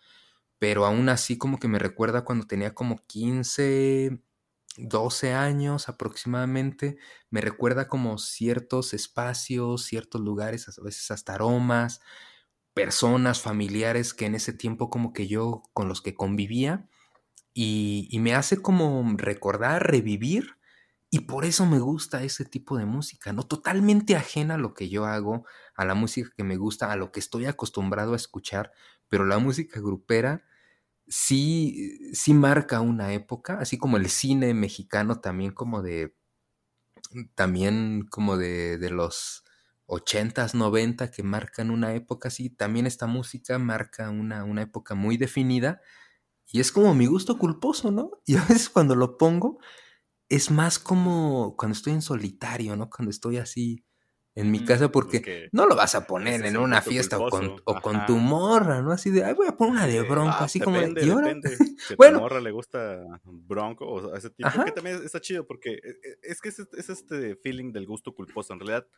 [0.59, 4.20] pero aún así como que me recuerda cuando tenía como 15,
[4.78, 6.98] 12 años aproximadamente,
[7.31, 12.01] me recuerda como ciertos espacios, ciertos lugares, a veces hasta aromas,
[12.77, 16.86] personas, familiares que en ese tiempo como que yo con los que convivía
[17.55, 20.59] y, me hace como recordar, revivir
[21.11, 23.44] y por eso me gusta ese tipo de música, ¿no?
[23.44, 27.12] Totalmente ajena a lo que yo hago, a la música que me gusta, a lo
[27.12, 28.73] que estoy acostumbrado a escuchar,
[29.09, 30.44] pero la música grupera
[31.07, 36.15] sí, sí marca una época, así como el cine mexicano también como de,
[37.35, 39.45] también como de, de los
[39.87, 45.17] 80s, 90 que marcan una época así, también esta música marca una, una época muy
[45.17, 45.81] definida
[46.53, 48.13] y es como mi gusto culposo, ¿no?
[48.27, 49.59] Y a veces cuando lo pongo
[50.29, 52.91] es más como cuando estoy en solitario, ¿no?
[52.91, 53.85] Cuando estoy así
[54.35, 57.29] en mi Mm, casa porque que no lo vas a poner en una fiesta o
[57.29, 58.93] con, o con tu morra, ¿no?
[58.93, 61.61] Así de, ay, voy a poner una de bronco, ah, así como de, depende, depende.
[61.83, 62.03] Si a Bueno.
[62.03, 64.65] tu morra le gusta Bronco o ese tipo, Ajá.
[64.65, 68.13] que también está chido porque e- e- es que es, es este feeling del gusto
[68.15, 68.53] culposo.
[68.53, 68.89] En realidad,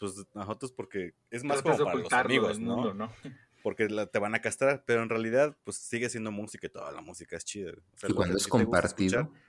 [0.00, 2.74] pues nosotros porque es más Tratas como para los amigos, ¿no?
[2.76, 3.12] mundo, ¿no?
[3.62, 6.90] Porque la- te van a castrar, pero en realidad, pues sigue siendo música y toda
[6.92, 7.72] la música es chida.
[7.94, 9.20] O sea, Y cuando es compartido.
[9.20, 9.40] escuchar,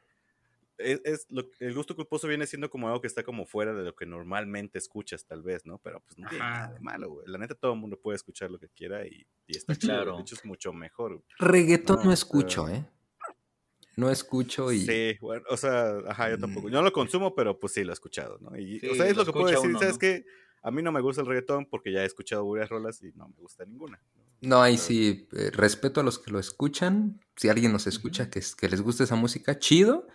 [0.78, 3.84] es, es lo- el gusto culposo viene siendo como algo que está como fuera de
[3.86, 5.78] lo que normalmente escuchas, tal vez, ¿no?
[5.78, 6.53] Pero pues no tiene Ajá.
[6.64, 7.28] nada de malo, güey.
[7.28, 9.94] La neta, todo el mundo puede escuchar lo que quiera y, y está chido.
[9.94, 10.15] Claro.
[10.18, 11.14] De hecho, es mucho mejor.
[11.14, 11.23] güey.
[11.40, 12.86] Reggaetón No, escucho, ¿eh?
[14.02, 14.82] No escucho y...
[14.86, 16.68] Sí, bueno, o sea, ajá, yo tampoco.
[16.69, 18.57] Yo no lo consumo, pero pues sí lo he escuchado, ¿no?
[18.57, 19.99] Y, Sí, o sea, es lo lo que puedo decir, uno, ¿sabes ¿no?
[19.99, 20.26] qué?
[20.64, 23.28] A mí no me gusta el reggaetón porque ya he escuchado varias rolas y no
[23.28, 23.99] me gusta ninguna.
[24.41, 27.19] No, ahí Pero- sí, eh, respeto a los que lo escuchan.
[27.36, 30.07] Si alguien nos escucha que, es- que les gusta esa música, chido.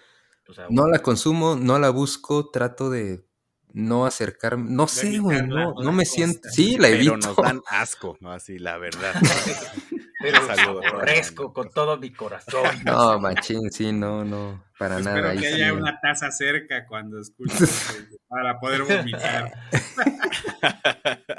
[0.48, 3.24] O sea, No la consumo, no la busco, trato de
[3.72, 4.70] no acercarme.
[4.70, 6.14] No sé, güey, no, no me costa.
[6.14, 6.48] siento.
[6.50, 7.16] Sí, la Pero evito.
[7.16, 8.30] nos dan asco, ¿no?
[8.32, 9.14] Así, la verdad.
[10.18, 12.64] pero aborrezco con todo mi corazón.
[12.84, 15.30] No, machín, sí, no, no, para Espero nada.
[15.30, 15.54] ahí que sí.
[15.54, 17.86] haya una taza cerca cuando escuches
[18.28, 19.52] para poder vomitar.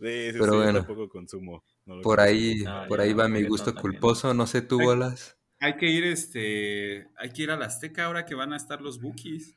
[0.00, 1.64] Sí, sí, Pero sí, bueno, tampoco consumo.
[1.86, 2.22] no Por consumo.
[2.22, 3.80] ahí, No, por ahí va mi gusto también.
[3.82, 4.34] culposo.
[4.34, 5.38] No sé tú, bolas.
[5.60, 8.82] Hay que ir, este, hay que ir a la Azteca ahora que van a estar
[8.82, 9.56] los Bookies.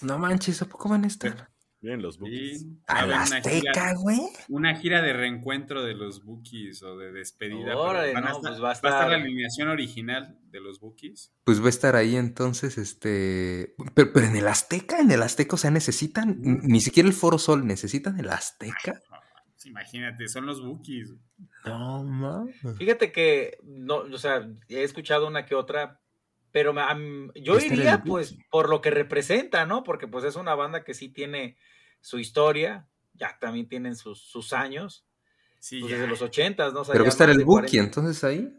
[0.00, 1.51] No manches, ¿a poco van a estar?
[1.82, 2.60] Miren los bookies.
[2.60, 4.20] Sí, va a A la una Azteca, gira, güey.
[4.48, 7.76] una gira de reencuentro de los Bookies o de despedida.
[7.76, 11.34] Órale, van a no, estar- pues va a estar- la alineación original de los Bookies.
[11.42, 13.74] Pues va a estar ahí entonces, este...
[13.94, 17.36] Pero, pero en el Azteca, en el Azteca, o sea, necesitan, ni siquiera el Foro
[17.38, 19.00] Sol, necesitan el Azteca.
[19.52, 21.12] Pues imagínate, son los Bookies.
[21.64, 22.54] No, mames.
[22.78, 26.00] Fíjate que, no, o sea, he escuchado una que otra,
[26.52, 26.74] pero yo
[27.54, 29.82] Va a estar iría pues por lo que representa, ¿no?
[29.82, 31.56] Porque pues es una banda que sí tiene
[32.02, 35.06] su historia, ya también tienen sus, sus años,
[35.58, 36.80] Sí, pues, desde los ochentas, ¿no?
[36.80, 37.78] O sea, Pero va ya a estar más el de Buki 40.
[37.84, 38.58] entonces ahí.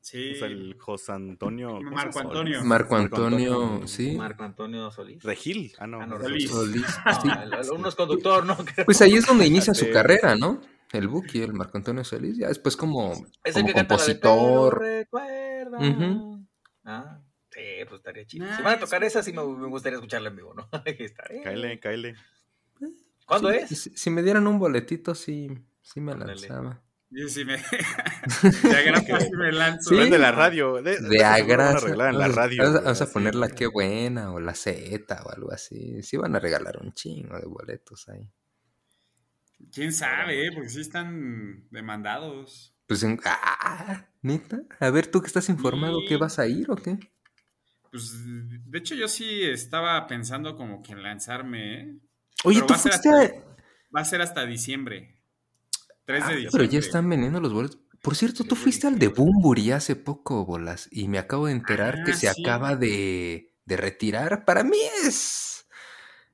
[0.00, 0.30] Sí.
[0.32, 1.68] O sea, el José Antonio.
[1.74, 2.20] ¿cómo se Marco?
[2.20, 2.64] Antonio.
[2.64, 4.16] Marco Antonio, sí.
[4.16, 5.22] Marco Antonio Solís.
[5.22, 5.72] Regil.
[5.78, 6.00] Ah, no.
[6.00, 6.48] Ah, no, Solís.
[6.50, 7.28] Solís, No, sí.
[7.42, 8.56] el- el- uno es conductor, ¿no?
[8.56, 8.86] Creo.
[8.86, 10.60] Pues ahí es donde inicia su carrera, ¿no?
[10.92, 13.12] El Buki, el Marco Antonio Solís, ya después como,
[13.44, 14.78] Es el como que canta la de compositor.
[14.78, 15.78] "Pero recuerda".
[16.84, 17.20] Ah,
[17.50, 18.46] sí, pues estaría chido.
[18.46, 20.68] Nah, si van a tocar esa, sí me, me gustaría escucharla en vivo, ¿no?
[20.86, 21.42] Estaría.
[21.42, 22.14] Cáele, cáele.
[23.30, 23.68] ¿Cuándo Sí, es?
[23.82, 25.48] Si, si me dieran un boletito, sí,
[25.80, 26.34] sí me Ándale.
[26.34, 26.82] lanzaba.
[27.12, 27.56] Yo sí me.
[28.62, 29.90] de agrapa sí me lanzo.
[29.90, 29.96] Sí.
[29.96, 30.80] Prende la radio.
[30.82, 31.78] De, De agrasa.
[31.78, 32.62] a regalar en la Vamos a- radio.
[32.62, 33.56] Vamos, a- güey, vamos a así, poner la güey.
[33.58, 36.02] que buena o la Z o algo así.
[36.02, 38.30] Sí van a regalar un chingo de boletos ahí.
[39.72, 40.50] ¿Quién sabe, eh?
[40.54, 42.74] Porque sí están demandados.
[42.86, 43.04] Pues.
[43.24, 44.06] ¡Ah!
[44.22, 44.62] ¿Neta?
[44.80, 46.06] A ver, tú que estás informado, Sí.
[46.08, 46.98] ¿qué vas a ir o qué?
[47.90, 51.96] Pues, de hecho, yo sí estaba pensando como que en lanzarme, ¿eh?
[52.44, 53.56] Oye, Pero tú va a ser fuiste hasta-.
[53.94, 55.18] Va a ser hasta diciembre.
[56.04, 56.58] 3 Ah, de diciembre.
[56.58, 57.78] pero ya están vendiendo los boletos.
[58.02, 59.08] Por cierto, tú fuiste al de.
[59.08, 62.42] Bumburi hace poco, bolas, y me acabo de enterar que Ah, se sí.
[62.42, 64.44] acaba de, de retirar.
[64.44, 65.66] Para mí es...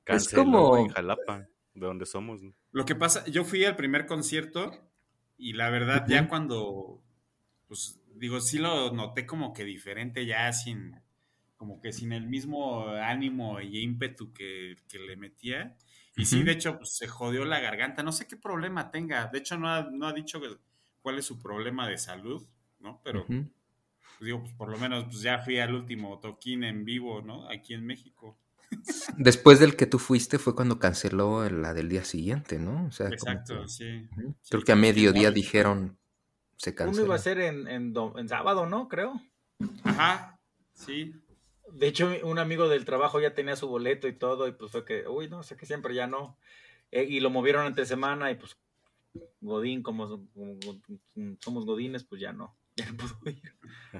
[0.05, 0.77] Es Canceló como...
[0.77, 1.39] en Jalapa,
[1.73, 2.41] de donde somos.
[2.41, 2.53] ¿no?
[2.71, 4.71] Lo que pasa, yo fui al primer concierto
[5.37, 7.03] y la verdad, ya cuando
[7.67, 10.95] pues digo, sí lo noté como que diferente ya sin,
[11.57, 15.77] como que sin el mismo ánimo y ímpetu que, que le metía.
[16.17, 18.03] Y sí, de hecho, pues, se jodió la garganta.
[18.03, 19.27] No sé qué problema tenga.
[19.27, 20.41] De hecho, no ha, no ha dicho
[21.01, 22.45] cuál es su problema de salud,
[22.79, 22.99] ¿no?
[23.03, 23.45] Pero, pues,
[24.21, 27.47] digo, pues por lo menos pues, ya fui al último toquín en vivo, ¿no?
[27.49, 28.37] Aquí en México.
[29.17, 32.85] Después del que tú fuiste fue cuando canceló la del día siguiente, ¿no?
[32.87, 34.07] O sea, como Exacto, que- sí.
[34.49, 35.97] Creo que a mediodía dijeron
[36.57, 37.13] se Uno iba canceló.
[37.13, 38.87] a ser en, en, en sábado, ¿no?
[38.87, 39.21] Creo.
[39.83, 40.39] Ajá,
[40.73, 41.13] sí.
[41.71, 44.85] De hecho, un amigo del trabajo ya tenía su boleto y todo, y pues fue
[44.85, 46.37] que, uy, no, sé que siempre ya no.
[46.91, 48.57] Eh, y lo movieron entre semana, y pues
[49.41, 53.41] Godín, como, como- como somos Godines, pues ya no, ya no pudo ir.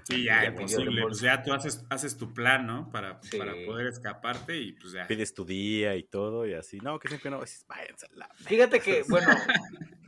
[0.03, 1.01] Sí, ya, Ya imposible.
[1.01, 2.89] Pues ya tú haces, haces tu plan, ¿no?
[2.91, 3.37] Para, Sí.
[3.37, 5.07] para poder escaparte y pues ya.
[5.07, 6.77] Pides tu día y todo y así.
[6.79, 7.41] No, que siempre no.
[7.41, 9.27] dices, Váyanse a la Fíjate que, bueno,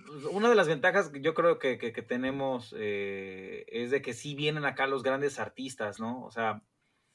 [0.07, 4.01] pues, una de las ventajas que yo creo que, que- que tenemos eh, es de
[4.01, 6.23] que sí vienen acá los grandes artistas, ¿no?
[6.23, 6.61] O sea,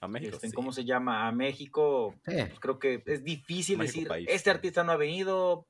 [0.05, 0.35] A México.
[0.37, 0.55] este, sí.
[0.55, 1.27] ¿cómo se llama?
[1.29, 2.33] A México, Sí.
[2.37, 4.55] pues, creo que es difícil México decir, país, este sí.
[4.55, 5.67] artista no ha venido,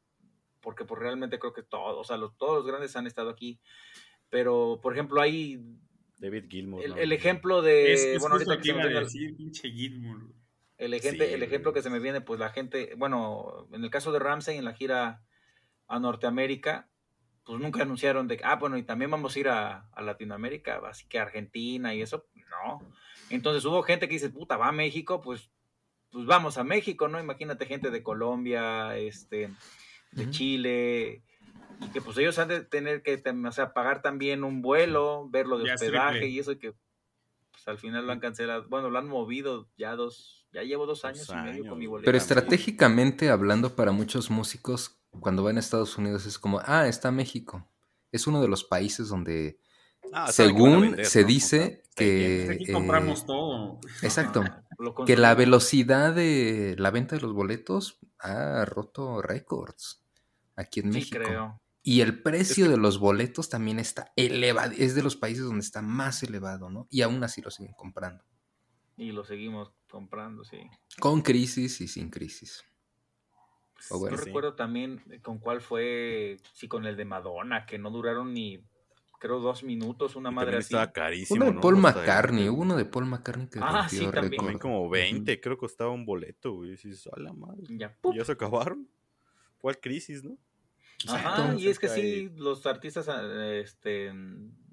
[0.60, 3.60] porque pues realmente creo que todos, o sea, los, todos los grandes han estado aquí.
[4.30, 5.60] Pero, por ejemplo, hay
[6.18, 6.82] David Gilmour.
[6.84, 6.96] el, ¿no?
[6.96, 7.92] el ejemplo de...
[7.92, 10.32] Es, es bueno, ahorita que iba a el- decir, pinche Gilmour.
[10.78, 13.90] el, ejemplo, Sí, el ejemplo que se me viene, pues la gente, bueno, en el
[13.90, 15.22] caso de Ramsey en la gira
[15.86, 16.88] a Norteamérica,
[17.44, 20.80] pues nunca anunciaron de, que, ah, bueno, y también vamos a ir a, a Latinoamérica,
[20.88, 22.80] así que a Argentina y eso, no.
[23.30, 25.50] Entonces hubo gente que dice, puta, va a México, pues,
[26.10, 27.20] pues vamos a México, ¿no?
[27.20, 29.50] Imagínate gente de Colombia, este,
[30.12, 30.30] de.
[30.30, 31.22] Chile,
[31.80, 35.58] y que pues ellos han de tener que, o sea, pagar también un vuelo, verlo
[35.58, 36.74] de Ya hospedaje y eso, y que
[37.50, 41.04] pues al final lo han cancelado, bueno, lo han movido ya dos, ya llevo dos
[41.04, 42.06] años y medio con mi años, boleto.
[42.06, 47.10] Pero estratégicamente hablando para muchos músicos, cuando van a Estados Unidos es como, ah, está
[47.10, 47.68] México.
[48.10, 49.58] Es uno de los países donde,
[50.14, 51.26] Ah, según vender, se ¿no?
[51.28, 52.48] dice, O sea, está que...
[52.52, 53.80] Aquí eh, compramos todo.
[54.02, 54.44] Exacto.
[55.06, 60.04] Que la velocidad de la venta de los boletos ha roto récords
[60.56, 61.18] aquí en Sí, México.
[61.22, 61.60] creo.
[61.82, 64.72] Y el precio de los boletos también está elevado.
[64.76, 66.88] Es de los países donde está más elevado, ¿no?
[66.90, 68.24] Y aún así lo siguen comprando.
[68.96, 70.58] Y lo seguimos comprando, sí.
[70.98, 72.64] Con crisis y sin crisis.
[73.90, 74.24] Bueno, sí.
[74.24, 78.64] recuerdo también con cuál fue, sí, con el de Madonna, que no duraron ni,
[79.24, 80.74] creo, dos minutos, una madre así.
[80.74, 81.36] estaba carísimo.
[81.36, 81.60] Uno de ¿no?
[81.62, 82.48] Paul el- McCartney.
[82.50, 84.58] Hubo uno de Paul McCartney que Ah, sí, también.
[84.58, 84.90] como Ujú.
[84.90, 86.68] 20, creo que costaba un boleto, güey.
[86.68, 87.62] Y dices, a la madre.
[87.70, 88.86] Ya, ya se acabaron.
[89.58, 90.36] ¿Cuál crisis, no?
[91.08, 93.22] Ajá, y es que sí, los artistas ah,
[93.54, 94.12] este,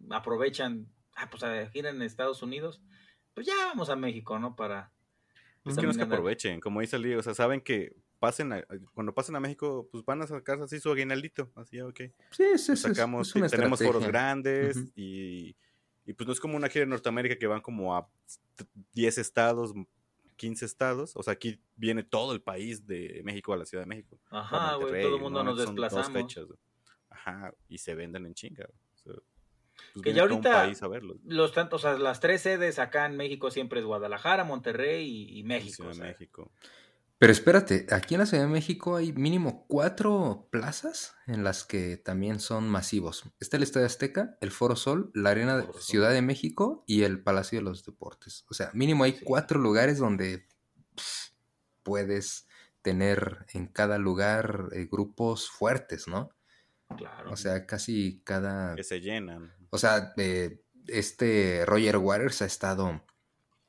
[0.10, 2.82] aprovechan, ah, pues a gira en Estados Unidos,
[3.34, 4.56] pues ya vamos a México, ¿no?
[4.56, 4.92] Para...
[4.92, 8.54] Es pues, que no es que aprovechen, como dice Ali, o sea, saben que pasen
[8.54, 11.98] a- cuando pasen a México, pues van a sacar así su aguinaldito, así, ok.
[11.98, 15.56] Sí, sí, Pues sí, es- sacamos, es una tenemos foros grandes y,
[16.06, 18.08] y pues no es como una gira en Norteamérica que van como a
[18.94, 19.74] 10 estados,
[20.38, 23.88] 15 estados, o sea, aquí viene todo el país de México a la Ciudad de
[23.90, 24.20] México.
[24.30, 25.52] Ajá, güey, todo el mundo ¿no?
[25.52, 26.22] nos Son dos desplazamos.
[26.22, 26.60] fechas, güey.
[27.10, 28.66] Ajá, y se venden en chinga.
[28.68, 29.14] O sea,
[29.94, 31.18] pues Que ya ahorita- país a verlos.
[31.26, 35.40] Los tantos, o sea, las tres sedes acá en México siempre es Guadalajara, Monterrey y,
[35.40, 35.88] y México.
[35.88, 36.52] O sea, México.
[37.22, 41.98] Pero espérate, aquí en la Ciudad de México hay mínimo cuatro plazas en las que
[41.98, 43.26] también son masivos.
[43.40, 45.68] Está el Estadio Azteca, el Foro Sol, la Arena de.
[45.80, 48.44] Ciudad de México y el Palacio de los Deportes.
[48.50, 49.24] O sea, mínimo hay Sí.
[49.24, 50.48] cuatro lugares donde
[50.96, 51.30] pff,
[51.84, 52.48] puedes
[52.82, 56.32] tener en cada lugar eh, grupos fuertes, ¿no?
[56.98, 57.32] Claro.
[57.32, 58.74] O sea, casi cada...
[58.74, 59.54] Que se llenan.
[59.70, 63.06] O sea, eh, este Roger Waters ha estado,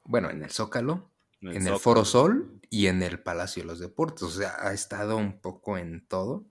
[0.04, 1.11] bueno, en el Zócalo,
[1.43, 1.78] en el.
[1.78, 4.23] Foro Sol y en el Palacio de los Deportes.
[4.23, 6.47] O sea, ha estado un poco en todo.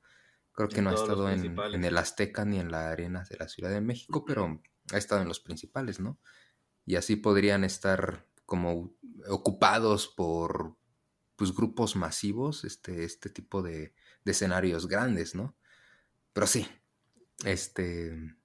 [0.53, 3.47] Creo que En no ha estado en el Azteca ni en la Arena de la
[3.47, 4.61] Ciudad de México, pero
[4.91, 6.19] ha estado en los principales, ¿no?
[6.85, 8.93] Y así podrían estar como
[9.29, 10.77] ocupados por
[11.37, 13.93] pues, grupos masivos, este, este tipo de,
[14.25, 15.55] de escenarios grandes, ¿no?
[16.33, 16.67] Pero sí,
[17.45, 18.35] este...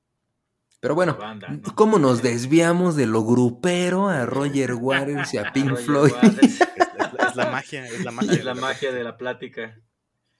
[0.80, 1.74] Pero bueno, Banda, ¿no?
[1.74, 6.12] ¿cómo nos desviamos de lo grupero a Roger Waters y a Pink Floyd?
[6.12, 6.60] Waters.
[6.76, 8.32] Es, es la, es la magia, es la magia.
[8.32, 9.78] Es la magia de la plática.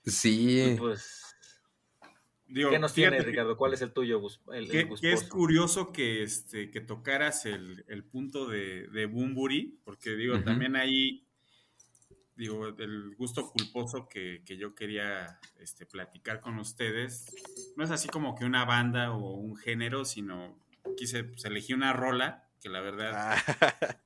[0.04, 1.22] Y Sí, pues,
[2.48, 3.56] Digo, ¿qué nos tiene, que- Ricardo?
[3.56, 4.20] ¿Cuál es el tuyo?
[4.52, 9.80] El, el Que, es curioso que, este, que tocaras el, el punto de, de Bumburi,
[9.84, 11.26] porque digo, también ahí,
[12.36, 17.26] digo, el gusto culposo que, que yo quería este, platicar con ustedes,
[17.76, 20.58] no es así como que una banda o un género, sino
[20.96, 23.36] quise, pues elegí una rola, que la verdad,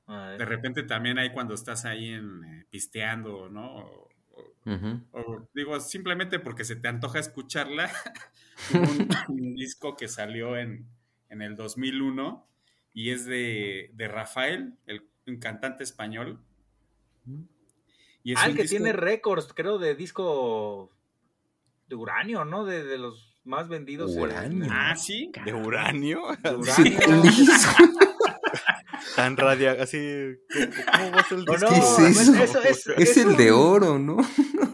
[0.07, 3.75] Ah, de repente también hay cuando estás ahí en, eh, pisteando, ¿no?
[3.77, 7.91] O- o- ujú, o digo, simplemente porque se te antoja escucharla.
[8.73, 10.87] Hubo un, un disco que salió en,
[11.29, 12.47] en el 2001
[12.93, 16.39] y es de, de Rafael, el, un cantante español.
[18.23, 20.91] Y es ah, el que tiene récords, creo, de disco
[21.87, 22.65] de uranio, ¿no?
[22.65, 24.15] De, de los más vendidos.
[24.15, 24.67] ¿Uranio?
[24.71, 25.31] Ah, sí.
[25.43, 26.21] ¿De uranio?
[26.43, 26.99] De uranio.
[29.15, 29.97] Tan radia, así.
[30.91, 31.67] ¿Cómo va a ser el disco?
[31.69, 32.33] ¿Qué es eso?
[32.35, 34.17] eso es, es el de oro, ¿no?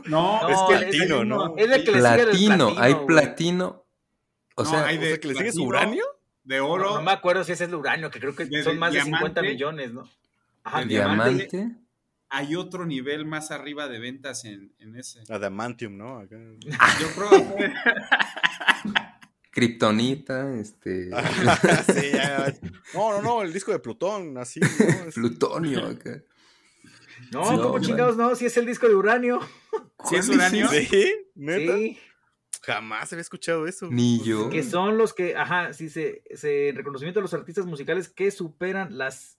[0.07, 1.57] No, es No, platino, es- ¿no?
[1.57, 3.06] Es el que le sigue del Platino, hay güey.
[3.07, 3.86] platino.
[4.56, 6.03] O No, sea, hay O sea, que le sigues platino, uranio.
[6.45, 6.95] De No, oro.
[6.95, 9.41] no me acuerdo si ese es el uranio, que creo que son más de 50
[9.41, 9.41] diamante.
[9.41, 10.10] millones, ¿no?
[10.64, 11.48] Ajá, diamante.
[11.52, 11.80] diamante.
[12.30, 15.24] Hay otro nivel más arriba de ventas en, en ese.
[15.30, 16.20] Adamantium, ¿no?
[16.20, 16.38] Acá.
[16.99, 17.56] Yo creo
[19.52, 21.10] Kryptonita, este.
[21.94, 22.54] sí, ya.
[22.94, 24.60] No, no, no, el disco de Plutón, así.
[24.60, 25.12] ¿no?
[25.16, 26.22] Plutonio acá.
[27.32, 29.40] No, Sí, como no, chingados, no, si es el disco de uranio.
[30.08, 30.68] si es uranio.
[30.70, 31.12] ¿Sí?
[31.34, 31.76] ¿Neta?
[31.76, 31.98] Sí,
[32.62, 33.88] Jamás había escuchado eso.
[33.90, 34.49] Ni yo.
[34.49, 38.30] que son los que, ajá, sí, se, se, en reconocimiento de los artistas musicales que
[38.30, 39.36] superan las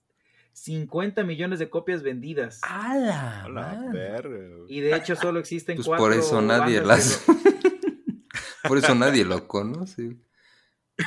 [0.53, 2.59] 50 millones de copias vendidas.
[2.63, 3.91] ¡A la A la madre!
[3.99, 4.65] verga, güey.
[4.67, 7.23] Y de hecho solo existen Pues cuatro por eso nadie las.
[8.63, 10.17] por eso nadie lo conoce.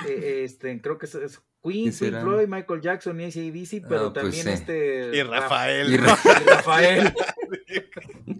[0.09, 2.23] eh, este, creo que es, es Queen, ¿Quién Pink?
[2.23, 4.51] Floyd, Michael Jackson y ACDC, pero Ah, pues también sí.
[4.51, 5.17] este...
[5.17, 5.91] Y Rafael.
[5.91, 7.15] Y y Rafael.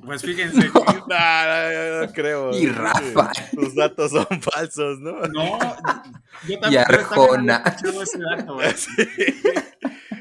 [0.05, 0.69] Pues fíjense.
[0.69, 2.51] No, no, no, no creo.
[2.59, 3.49] Y Rafael.
[3.53, 5.21] Tus datos son falsos, ¿no?
[5.29, 5.59] No,
[6.49, 7.63] yo Y también, yo también Arjona.
[7.65, 8.75] escuchado ese dato, ¿eh?
[8.77, 8.93] Sí.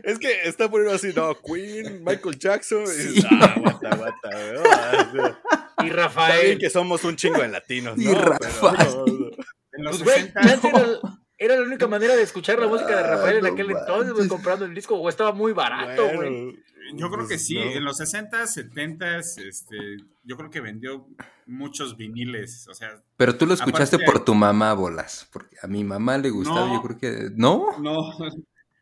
[0.03, 2.83] Es que está poniendo así, no, Queen, Michael Jackson.
[2.83, 2.87] Y
[3.21, 3.27] Sí.
[3.31, 6.59] ah, aguanta, aguanta, ah, Y Está bien Rafael.
[6.59, 8.11] que somos un chingo de latinos, Y ¿no?
[8.13, 8.89] Pero, Rafael.
[8.95, 9.29] no, no.
[9.73, 10.99] En los Pues, güey, 60 chance era,
[11.37, 14.27] era la única manera de escuchar la música de Rafael en no aquel entonces, güey,
[14.27, 16.17] comprando el disco, o estaba muy barato, güey.
[16.17, 16.57] Bueno,
[16.95, 17.61] Yo creo que pues, sí, no.
[17.71, 19.77] en los 60, 70, este,
[20.23, 21.07] yo creo que vendió
[21.45, 25.27] muchos viniles, o sea, Pero tú lo escuchaste Aparte- por tu mamá, bolas.
[25.31, 26.73] Porque a mi mamá le gustaba, No.
[26.75, 27.29] yo creo que.
[27.35, 27.77] ¿No?
[27.79, 27.95] no,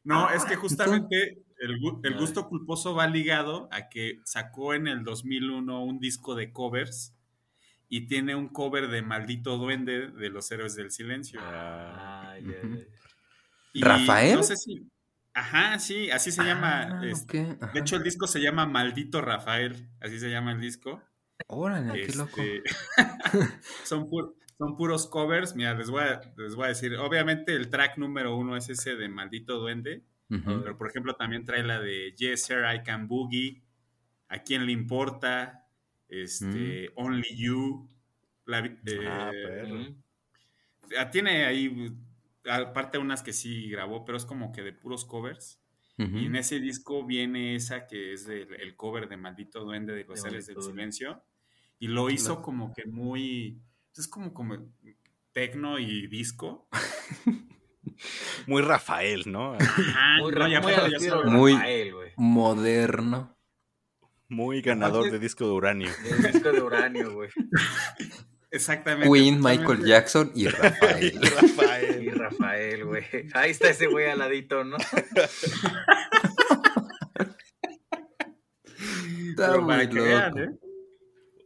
[0.03, 4.87] no, es que Ah, justamente el, el gusto culposo va ligado a que sacó en
[4.87, 7.15] el 2001 un disco de covers
[7.89, 11.39] y tiene un cover de Maldito Duende de los Héroes del Silencio.
[11.43, 12.35] Ah.
[13.73, 14.35] Y ¿Rafael?
[14.35, 14.89] No sé si...
[15.33, 16.99] Ajá, sí, así se llama.
[16.99, 17.57] Ah, este.
[17.73, 21.01] De hecho, el disco se llama Maldito Rafael, así se llama el disco.
[21.47, 22.41] Órale, qué loco.
[22.41, 22.63] Este,
[23.85, 25.55] son, pu- son puros covers.
[25.55, 26.95] Mira, les voy, a, les voy a decir.
[26.97, 30.03] Obviamente, el track número uno es ese de Maldito Duende.
[30.27, 33.63] Pero, por ejemplo, también trae la de Yes, Sir, I Can Boogie.
[34.27, 35.67] ¿A quién le importa?
[36.07, 37.89] Este, Only You.
[38.45, 38.77] La, eh,
[39.07, 39.75] Ah, perro.
[39.75, 40.03] Mm.
[40.99, 41.95] ah, tiene ahí,
[42.49, 45.61] aparte unas que sí grabó, pero es como que de puros covers.
[45.97, 50.05] Y en ese disco viene esa que es el, el cover de Maldito Duende de
[50.05, 50.43] los De del.
[50.43, 51.23] Silencio.
[51.77, 53.61] Y lo hizo como que muy.
[53.99, 54.57] Es como, como
[55.33, 56.67] tecno y disco.
[58.47, 59.55] Muy Rafael, ¿no?
[59.55, 60.61] Ajá, Muy, no, muy ya
[61.25, 62.11] Muy- Rafael, güey.
[62.15, 63.35] Moderno.
[64.29, 65.91] Muy ganador de disco de uranio.
[66.05, 67.29] El disco de uranio, güey.
[68.51, 69.11] Exactamente.
[69.11, 69.39] Queen.
[69.41, 71.13] Michael Jackson y Y Rafael.
[71.13, 72.11] Y Rafael.
[72.19, 73.03] Rafael, güey.
[73.33, 74.77] Ahí está ese güey al ladito, ¿no?
[74.77, 75.27] Está
[79.35, 80.07] Pero muy para que loco.
[80.07, 80.49] vean, ¿eh?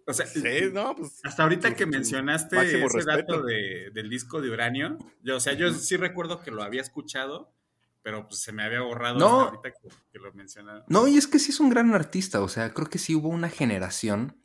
[0.05, 0.41] O sea, Sí,
[0.73, 1.19] no, pues.
[1.23, 3.17] hasta ahorita que mencionaste Máximo ese respeto.
[3.33, 6.81] dato de- del disco de Uranio, yo, o sea, yo sí recuerdo que lo había
[6.81, 7.53] escuchado,
[8.01, 9.41] pero pues se me había borrado No.
[9.41, 10.83] hasta ahorita que, que lo mencionaron.
[10.87, 12.41] No, y es que sí es un gran artista.
[12.41, 14.35] O sea, creo que sí hubo una generación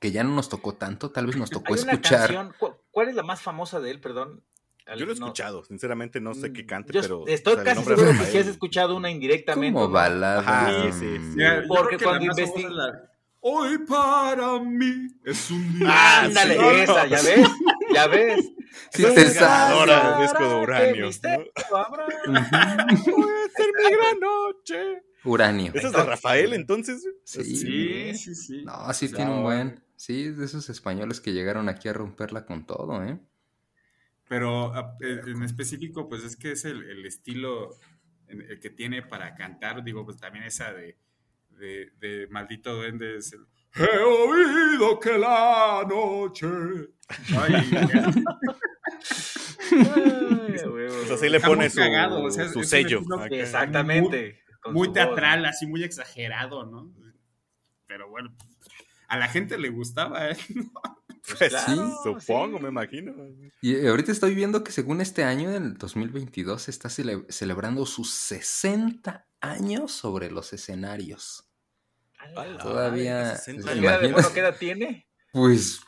[0.00, 1.10] que ya no nos tocó tanto.
[1.12, 2.20] Tal vez nos tocó Hay una escuchar.
[2.34, 4.42] canción, ¿cu- ¿cuál es la más famosa de él, perdón?
[4.86, 7.24] Al- Yo lo he no- escuchado, sinceramente no sé qué cante, Yo pero.
[7.28, 9.72] Estoy o sea, el casi seguro que sí has escuchado una indirectamente.
[9.80, 10.40] Como balada.
[10.40, 11.18] Ajá, sí, sí, sí.
[11.36, 13.10] Mira, yo Porque cuando la más famosa investi- es la-
[13.46, 15.88] Hoy para mí es un día.
[15.90, 16.64] Ah, Ándale, sí.
[16.80, 17.48] esa, ¿ya ves?
[17.94, 18.52] ¿Ya ves?
[18.90, 22.06] Sí es ganadora del disco de uranio, ¿Qué misterio habrá?
[22.06, 25.02] Puede ser mi gran noche.
[25.24, 25.72] Uranio.
[25.74, 27.06] ¿Esa es de Rafael entonces?
[27.24, 27.44] Sí.
[27.44, 28.62] Sí, sí, sí.
[28.64, 29.84] No, sí No, tiene un buen.
[29.94, 33.20] Sí, es de esos españoles que llegaron aquí a romperla con todo, ¿eh?
[34.26, 37.76] Pero eh, en específico, pues es que es el, el estilo
[38.62, 39.84] que tiene para cantar.
[39.84, 40.96] Digo, pues también esa de,
[41.58, 43.46] de, de Maldito Duende es el.
[43.76, 46.46] He oído que la noche.
[47.36, 47.54] Ay,
[49.70, 53.00] Pues así le Está pone su, cagado, o sea, es- su es un sello.
[53.28, 54.40] que Exactamente.
[54.66, 55.48] muy voz, teatral, ¿no?
[55.48, 56.92] así muy exagerado, ¿no?
[57.86, 58.34] Pero bueno,
[59.08, 60.36] a la gente le gustaba, ¿eh?
[61.38, 62.62] Pues Claro, supongo, sí.
[62.64, 63.14] me imagino.
[63.62, 68.10] Y eh, ahorita estoy viendo que según este año, el 2022, está cele- celebrando sus
[68.12, 71.44] 60 años sobre los escenarios.
[72.18, 74.12] Ala, Todavía- madre, Ay, 60 ¿qué años.
[74.12, 75.06] bueno, ¿Qué edad tiene?
[75.32, 75.80] Pues,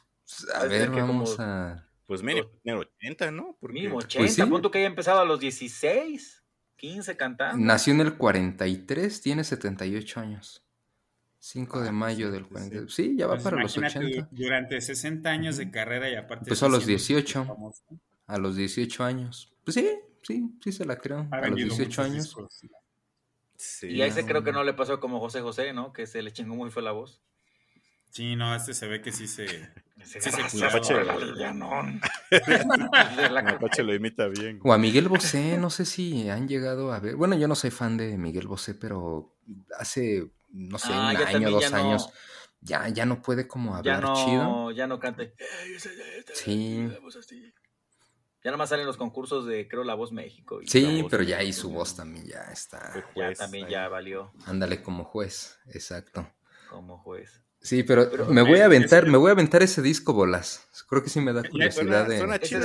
[0.54, 1.82] a Debe ver, vamos como- a...
[2.06, 3.56] Pues mínimo tener 80, ¿no?
[3.58, 4.42] Porque Mínimo 80, Pues sí.
[4.44, 6.44] punto que haya empezado a los 16.
[6.76, 7.64] 15 cantando.
[7.64, 10.62] Nació en el 43, tiene 78 años.
[11.40, 12.88] 5 de Ah, mayo del sí, 40.
[12.92, 14.28] Sí, ya va Pues para los imagínate, 80.
[14.30, 16.44] Durante 60 años de carrera y aparte.
[16.44, 17.44] Empezó a los siendo 18.
[17.46, 17.82] famoso,
[18.26, 19.52] A los 18 años.
[19.64, 19.88] Pues sí,
[20.22, 21.26] sí, sí se la creo.
[21.30, 22.24] ha A los vendido 18 muchos años.
[22.24, 22.52] discos.
[22.54, 22.70] Sí.
[23.82, 24.28] Y a ese no.
[24.28, 25.92] creo que no le pasó como José José, ¿no?
[25.92, 27.20] Que se le chingó muy fue la voz.
[28.10, 29.46] Sí, no, este se ve que sí se.
[30.04, 30.68] Sí se ya
[33.30, 34.60] la- Mapache lo imita bien.
[34.62, 37.16] O a Miguel Bosé, no sé si han llegado a ver.
[37.16, 39.34] Bueno, yo no soy fan de Miguel Bosé, pero
[39.78, 42.10] hace, no sé, Ah, un ya año, dos ya no- años,
[42.60, 44.42] ya, ya no puede como Ya hablar chido.
[44.44, 45.34] no, ya no cante.
[46.34, 46.88] Sí.
[48.47, 50.62] Ya nomás salen los concursos de, creo, La Voz México.
[50.62, 52.78] y Sí, Voz pero ya ahí su voz también ya está.
[52.93, 53.73] Fue Ya juez también ahí.
[53.73, 56.32] ya valió Ándale como juez, exacto.
[56.70, 57.43] como juez.
[57.60, 60.68] Sí, pero, Pero, me voy a aventar, ese- me voy a aventar ese disco bolas.
[60.89, 62.18] Creo que sí me da curiosidad Suena, de.
[62.18, 62.60] suena chido.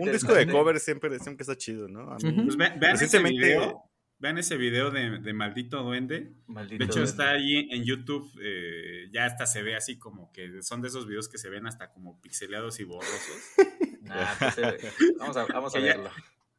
[0.00, 2.12] un disco de cover siempre, siempre está chido, ¿no?
[2.12, 2.44] A mí- Ujú.
[2.44, 3.82] Pues ve- vean ese video.
[4.20, 6.32] Vean ese video de, de Maldito Duende.
[6.46, 6.78] Maldito.
[6.78, 8.30] De hecho, está ahí en YouTube.
[8.40, 11.66] eh, ya hasta se ve así como que son de esos videos que se ven
[11.66, 13.36] hasta como pixeleados y borrosos.
[14.10, 14.78] Ah, pues, eh,
[15.18, 16.10] vamos a, vamos a Que ya- verlo.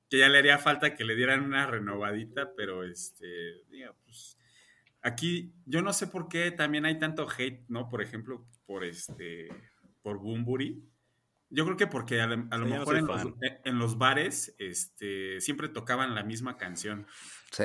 [0.09, 4.37] que ya le haría falta que le dieran una renovadita, pero este, diga, pues
[5.01, 7.89] aquí yo no sé por qué también hay tanto hate, ¿no?
[7.89, 9.49] Por ejemplo, por este,
[10.01, 10.83] por Bumburi.
[11.49, 13.21] Yo creo que porque a, lo- a lo Sí, yo no mejor en los,
[13.65, 17.05] en los bares este, siempre tocaban la misma canción.
[17.55, 17.63] Sí,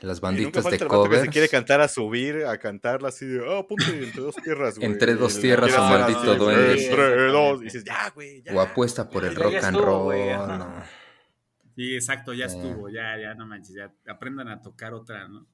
[0.00, 1.22] las banditas de que covers.
[1.22, 4.90] se quiere cantar a subir, a cantarla así de, oh, ponte entre dos tierras, güey.
[4.90, 6.72] Entre dos tierras, o maldito duende.
[6.72, 7.60] Entre Sí, dos.
[7.60, 8.52] Y dices, ya, güey, ya.
[8.52, 10.16] O apuesta por el Ya, rock ya and roll.
[10.58, 10.82] no.
[11.76, 12.56] Sí, exacto, ya Sí.
[12.56, 15.46] estuvo, ya, ya no manches, ya aprendan a tocar otra, ¿no?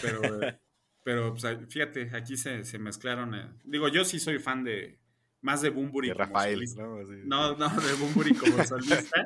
[0.00, 0.22] Pero,
[1.04, 3.34] pero pues, fíjate, aquí se, se mezclaron.
[3.34, 4.98] eh, Digo, yo sí soy fan de
[5.42, 6.08] más de Bumburi.
[6.08, 6.82] De como Rafael, solista.
[6.82, 6.96] ¿no?
[7.00, 7.12] Así.
[7.26, 9.22] No, no, de Bumburi como solista.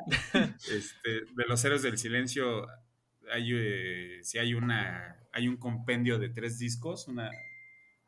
[0.69, 2.67] este, de los héroes del silencio,
[3.31, 7.31] hay, eh, sí hay una, hay un compendio de tres discos, una,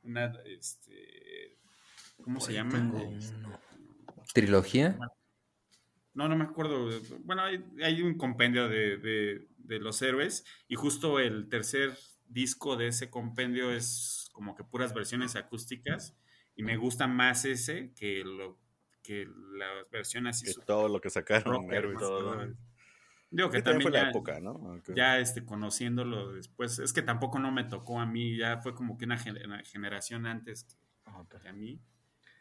[0.04, 1.58] una, este,
[2.24, 2.72] ¿cómo se llama?
[2.72, 3.60] Tengo Este, uno.
[4.34, 4.98] ¿Trilogía?
[6.14, 6.90] no, no me acuerdo.
[7.24, 11.98] Bueno, hay, hay un compendio de, de- de los héroes y justo el tercer
[12.30, 16.16] disco de ese compendio es como que puras versiones acústicas
[16.56, 18.58] y me gusta más ese que lo
[19.04, 19.28] que
[19.58, 20.46] la versión así.
[20.46, 22.00] Que todo lo que sacaron Rocker, héroes.
[22.00, 22.48] todo.
[23.30, 24.52] Digo que Sí, también también fue la ya, época, ¿no?
[24.52, 28.74] Aunque- ya este, conociéndolo después, es que tampoco no me tocó a mí, ya fue
[28.74, 30.76] como que una, una generación antes que,
[31.42, 31.82] que a mí,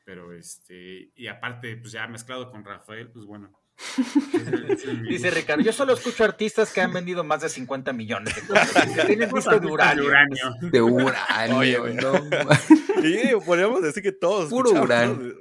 [0.05, 3.51] pero este, y aparte, pues ya mezclado con Rafael, pues bueno.
[5.09, 5.31] Dice.
[5.31, 9.31] Ricardo, yo solo escucho artistas que han vendido más de 50 millones de que tienen
[9.31, 10.05] disco de De uranio.
[10.07, 10.55] uranio.
[10.63, 11.95] De uranio, Oye, güey.
[11.97, 12.13] no
[13.07, 14.51] Sí, podríamos decir que todos.
[14.51, 15.35] Puro uranio.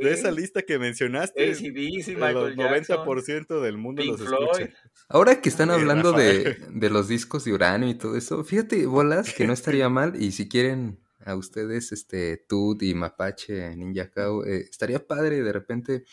[0.00, 4.48] De, esa lista que mencionaste, ACDC, el Michael Jackson, 90% del mundo Pink los Floyd.
[4.60, 4.78] escucha.
[5.08, 8.86] Ahora que están Sí, hablando de, de los discos de uranio y todo eso, fíjate,
[8.86, 10.20] bolas, que no estaría mal.
[10.20, 15.52] Y si quieren a ustedes, este, Tut y Mapache, Ninja Cow, eh, estaría padre de
[15.52, 16.04] repente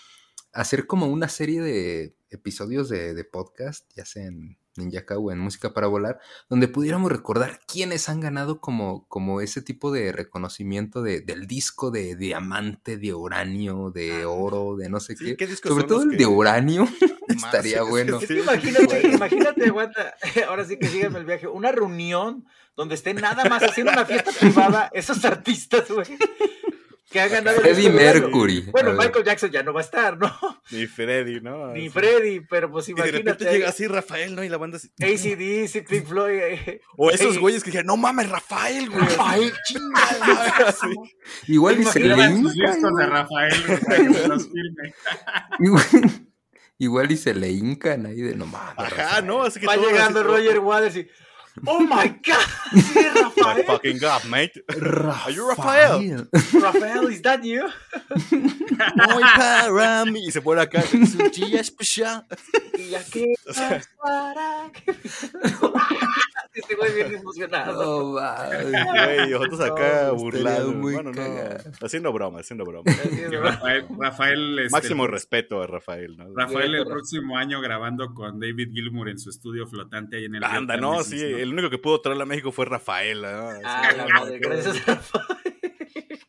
[0.52, 5.40] hacer como una serie de episodios de, de podcast, ya sea en Ninja o en
[5.40, 6.20] Música para Volar,
[6.50, 11.92] donde pudiéramos recordar quiénes han ganado como, como ese tipo de reconocimiento de, del disco
[11.92, 15.48] de diamante, de uranio, de oro, de no sé Sí, qué.
[15.48, 16.88] ¿qué Sobre todo el que de uranio
[17.28, 18.18] estaría bueno.
[18.18, 20.16] Es que Sí, imagínate, imagínate, aguanta,
[20.48, 22.46] ahora sí que síganme el viaje, una reunión
[22.76, 26.08] donde estén nada más haciendo una fiesta privada esos artistas, güey,
[27.10, 28.22] que han ganado el Freddie uranio.
[28.22, 28.62] Mercury.
[28.72, 28.94] Bueno.
[28.94, 30.32] Michael Jackson ya no va a estar, ¿no?
[30.72, 31.74] Ni Freddy, ¿no?
[31.74, 31.90] Ni.
[31.90, 33.52] Freddy, pero pues Y de repente imagínate.
[33.52, 34.44] llega así Rafael, ¿no?
[34.44, 34.90] Y la banda así.
[35.02, 36.36] ACDC, Pink Floyd.
[36.40, 37.40] eh, O esos Ey.
[37.42, 39.02] güeyes que dijeron, no mames, Rafael, güey.
[39.02, 40.72] Rafael, chingada.
[40.72, 40.88] Sí.
[41.54, 43.06] Igual discos de.
[43.08, 44.94] Rafael güey, para que se los filme.
[46.82, 48.74] Igual, y se le hincan ahí de no mames.
[48.78, 49.26] Ajá, Rafael".
[49.28, 49.44] ¿no?
[49.44, 51.08] Así que Va llegando así, Roger Waters y.
[51.66, 52.46] ¡Oh my God!
[52.74, 53.66] ¡Sí, My Rafael!
[53.66, 54.64] fucking God, mate.
[54.70, 56.28] Are you Rafael.
[56.54, 57.68] Rafael, ¿is that you?
[58.32, 60.26] Muy para mí.
[60.28, 60.80] Y se pone acá.
[60.80, 62.26] Es un día especial.
[62.80, 63.34] Y aquí
[64.02, 64.96] para que-
[66.60, 68.14] Este güey bien emocionado.
[68.14, 68.20] No.
[69.00, 70.76] Güey, nosotros acá No, burlados.
[70.76, 71.24] Bueno, no.
[71.82, 72.84] Haciendo broma, haciendo broma.
[73.32, 76.34] Rafael, Rafael, este, Máximo respeto a Rafael, ¿no?
[76.36, 80.44] Rafael el próximo año grabando con David Gilmour en su estudio flotante ahí en el
[80.44, 81.38] Anda, no, sí, ¿no?
[81.38, 83.28] el único que pudo traerla a México fue Rafael, ¿no?
[83.64, 85.39] Ah, la madre, gracias Rafael.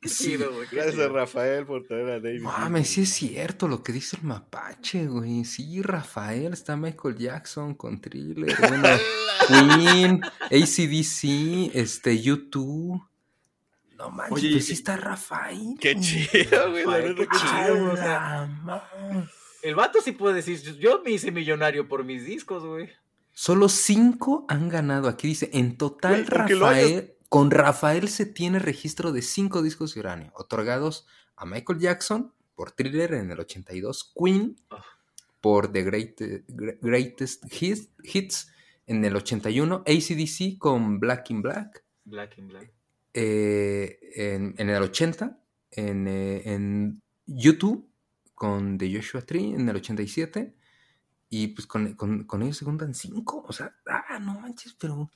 [0.00, 0.66] Qué chido, güey.
[0.68, 1.10] qué Gracias.
[1.12, 2.40] Rafael por traer a David.
[2.40, 5.44] Mames, sí es cierto lo que dice el mapache, güey.
[5.44, 8.88] Sí, Rafael, está Michael Jackson con Thriller, bueno,
[9.48, 13.02] Queen, ACDC, este, YouTube.
[13.98, 15.74] No manches, Oye, pues sí está Rafael.
[15.78, 16.86] Qué chido, güey.
[16.86, 17.92] La Rafael, qué chido.
[17.92, 18.48] o sea.
[19.62, 22.88] El vato sí puede decir, yo me hice millonario por mis discos, güey.
[23.32, 25.08] Solo cinco han ganado.
[25.08, 29.22] Aquí dice, en total, Güey, aunque lo hayas- Rafael, con Rafael se tiene registro de
[29.22, 34.84] cinco discos de uranio, otorgados a Michael Jackson por Thriller en el 82, Queen Ah.
[35.40, 38.52] por The Great- Gre- Greatest Hits,
[38.86, 42.70] en el 81, ACDC con Black in Black Black in Black.
[43.14, 45.40] eh, en, en el 80,
[45.70, 47.88] en, eh, en YouTube
[48.34, 50.54] con The Joshua Tree en el 87,
[51.28, 55.08] y pues con, con- con ellos se juntan cinco, o sea, ah, no manches, pero...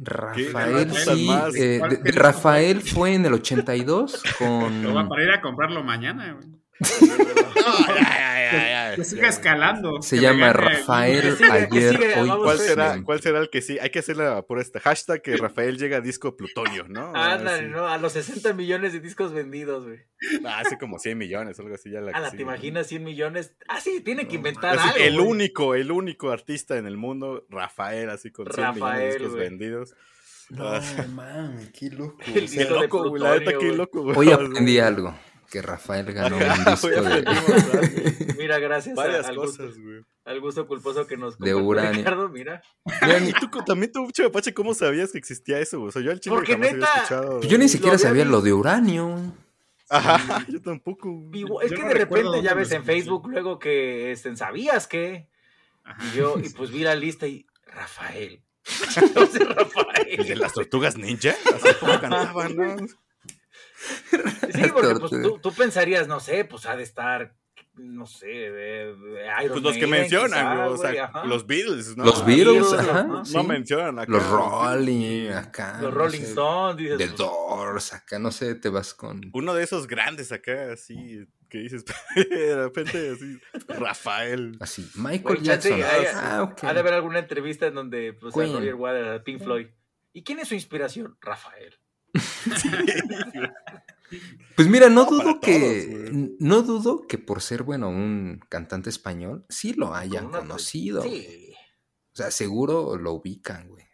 [0.00, 5.08] Rafael, sí, eh, ¿Cuál de- disco Rafael fue en el 82 Lo voy a con...
[5.08, 6.48] para ir a comprarlo mañana, güey.
[6.80, 10.02] No, ya, ya, ya, ya, Que siga escalando.
[10.02, 12.30] Se que llama Rafael que ayer, siga, hoy.
[12.42, 13.02] ¿Cuál será.
[13.02, 13.78] ¿Cuál será el que sí?
[13.80, 17.12] Hay que hacerla por esta hashtag que Rafael llega a disco plutonio, ¿no?
[17.14, 17.68] Ándale.
[17.68, 17.86] ¿no?
[17.86, 20.00] A los 60 millones de discos vendidos, güey.
[20.44, 21.90] Ah, hace como 100 millones, algo así.
[21.90, 23.54] Ya la Ah, la te imaginas 100 millones.
[23.68, 25.04] Ah, sí, tiene que inventar Así, algo.
[25.04, 25.26] el güey.
[25.28, 29.30] único, el único artista en el mundo, Rafael, así con 100 millones de Rafael, discos
[29.32, 29.42] güey.
[29.48, 29.94] vendidos.
[30.50, 30.80] No, Ah.
[31.10, 32.18] mames, qué loco.
[32.34, 34.16] El Qué loco, güey, la neta, qué loco, güey.
[34.16, 35.14] Hoy aprendí algo,
[35.54, 38.34] que Rafael ganó Ajá, un disco de...
[38.38, 40.00] Mira, gracias a- Varias al, cosas, gusto, güey.
[40.24, 41.92] al gusto culposo que nos De uranio.
[41.92, 42.60] Ricardo, mira.
[43.24, 45.80] Y tú también tú, Che Apache, ¿cómo sabías que existía eso?
[45.80, 47.38] O sea, yo al chile Porque jamás neta, había escuchado.
[47.38, 49.32] Pues yo ni Lo siquiera había sabía lo de uranio.
[49.88, 51.30] Ajá, yo tampoco.
[51.62, 52.84] es Yo que no de repente ya ves lo en.
[52.84, 55.28] Facebook luego que este, sabías que.
[56.12, 57.46] Y yo, y pues vi la lista y.
[57.66, 58.42] Rafael.
[58.96, 60.38] Entonces, ¿El de Rafael.
[60.40, 61.34] las tortugas ninja?
[61.54, 62.76] Así como cantaban, ¿no?
[64.52, 67.34] Sí, porque pues, tú, tú pensarías, no sé, pues ha de estar,
[67.74, 72.04] no sé, de, de Iron Pues los que mencionan, quizá, o sea, los Beatles, ¿no?
[72.04, 73.02] Los Beatles, ajá.
[73.04, 73.38] No sí.
[73.42, 74.10] mencionan acá.
[74.12, 75.78] Los Rolling, acá.
[75.80, 76.98] Los no Rolling sé, Stones, dices.
[76.98, 79.30] The pues, Doors, acá, no sé, te vas con...
[79.32, 81.84] Uno de esos grandes acá, así, que dices,
[82.16, 83.38] de repente, así,
[83.68, 84.56] Rafael.
[84.60, 85.74] Así, Michael Jackson.
[85.74, 86.54] hay- Ah.
[86.62, 88.34] Ha de haber alguna entrevista en donde pues.
[88.34, 89.66] Roger Waters, a Pink Floyd.
[90.12, 91.16] ¿Y quién es su inspiración?
[91.20, 91.74] Rafael.
[94.56, 96.04] Pues mira, no dudo que...
[96.08, 101.02] todos, no dudo que por ser, bueno, un cantante español, sí lo hayan una- conocido.
[101.02, 101.52] Sí.
[102.12, 103.84] O sea, seguro lo ubican, güey.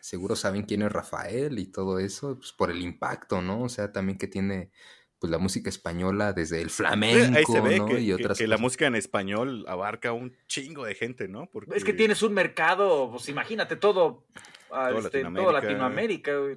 [0.00, 3.62] Seguro saben quién es Rafael y todo eso, pues por el impacto, ¿no?
[3.62, 4.70] O sea, también que tiene
[5.18, 7.86] pues la música española desde el flamenco, Ahí se ve ¿no?
[7.86, 8.62] que, y que- otras que la cosas.
[8.62, 11.46] música en español abarca un chingo de gente, ¿no?
[11.50, 14.26] Porque Es que tienes un mercado, pues imagínate todo,
[14.70, 15.60] ah, Todo este, todo Latinoamérica.
[15.62, 16.56] Latinoamérica, güey.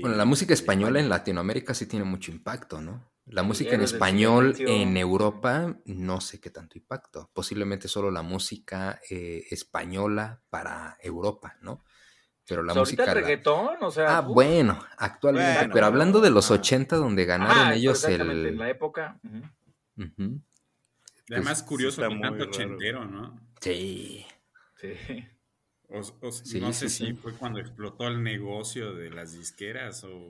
[0.00, 3.12] Bueno, la música española en Latinoamérica sí tiene mucho impacto, ¿no?
[3.26, 7.30] La música en español en Europa no sé qué tanto impacto.
[7.32, 11.84] Posiblemente solo la música eh, española para Europa, ¿no?
[12.46, 13.04] Pero la Pues música...
[13.04, 14.18] el la- reggaetón, o sea.
[14.18, 14.34] Ah, uf.
[14.34, 15.58] bueno, actualmente.
[15.60, 16.54] Bueno, pero hablando de los ah.
[16.54, 18.54] 80 donde ganaron ellos exactamente, el...
[18.54, 19.20] en la época.
[19.96, 20.40] Ujú.
[21.30, 22.50] Además, sí curioso con muy tanto raro.
[22.50, 23.40] ochentero, ¿no?
[23.60, 24.26] Sí.
[24.80, 24.88] Sí.
[25.92, 27.12] O, o- Sí, no sí, sé si sí.
[27.14, 30.28] fue cuando explotó el negocio de las disqueras o...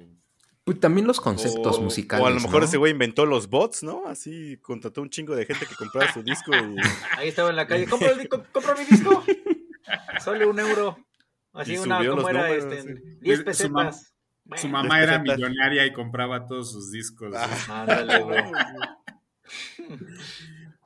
[0.64, 2.22] Pues también los conceptos o, musicales.
[2.24, 2.64] o a lo mejor ¿no?
[2.66, 4.06] ese güey inventó los bots, ¿no?
[4.06, 6.76] Así contrató un chingo de gente que compraba su disco y
[7.18, 7.86] Ahí estaba en la calle.
[7.90, 9.24] Compra, el disco, compra mi disco.
[10.24, 10.98] Solo un euro.
[11.52, 12.48] Así Y una, subió ¿cómo los era?
[12.48, 13.02] números, Este, sí.
[13.20, 14.14] 10 Su pesetas.
[14.44, 15.38] Bueno, Su mamá era pesetas.
[15.38, 17.34] millonaria y compraba todos sus discos.
[17.36, 17.82] Ah.
[17.82, 18.44] Ándale, güey.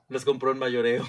[0.08, 1.04] Los compró en mayoreo.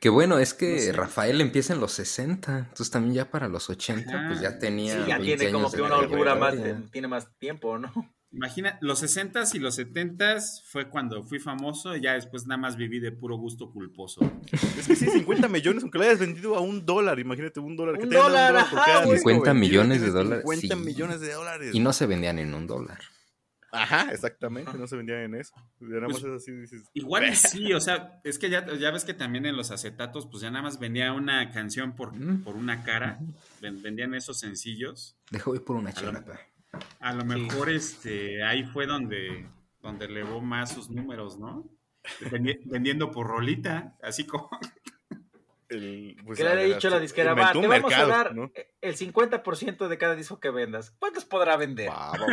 [0.00, 0.92] Que bueno, es que No sé.
[0.92, 4.94] Rafael empieza en los 60, entonces también ya para los 80, pues ya tenía.
[4.94, 6.90] Sí, ya 20 tiene como que de una holgura más, trayectoria.
[6.92, 7.92] tiene más tiempo, ¿no?
[8.32, 12.76] Imagina, los 60s y los 70s fue cuando fui famoso y ya después nada más
[12.76, 14.20] viví de puro gusto culposo.
[14.78, 17.96] Es que sí, 50 millones, aunque lo hayas vendido a un dólar, imagínate, un dólar.
[17.96, 19.14] que Un dado dólar, por ajá, cada güey.
[19.14, 20.80] disco 50 vendido, millones de dólares, 50 sí.
[20.84, 21.74] millones de dólares.
[21.74, 22.98] Y no se vendían en un dólar.
[23.76, 25.52] Ajá, exactamente, no se vendían en eso.
[25.80, 26.90] Ya nada más Pues, es así, dices.
[26.94, 30.26] Igual y sí, o sea, es que ya, ya ves que también en los acetatos,
[30.26, 32.42] pues ya nada más vendía una canción por, Mm.
[32.42, 33.18] por una cara,
[33.60, 35.16] ven- vendían esos sencillos.
[35.30, 36.40] Dejo ir por una pa.
[37.00, 39.46] A lo mejor este ahí fue donde,
[39.82, 41.64] donde elevó más sus números, ¿no?
[42.30, 44.48] Vendi- vendiendo por rolita, así como
[45.68, 48.34] El, pues, que le haya a- dicho la disquera, va, te vamos mercado, a dar
[48.34, 48.52] ¿no?
[48.80, 50.92] el 50% de cada disco que vendas.
[50.98, 51.88] ¿Cuántos podrá vender?
[51.90, 52.26] Va, va,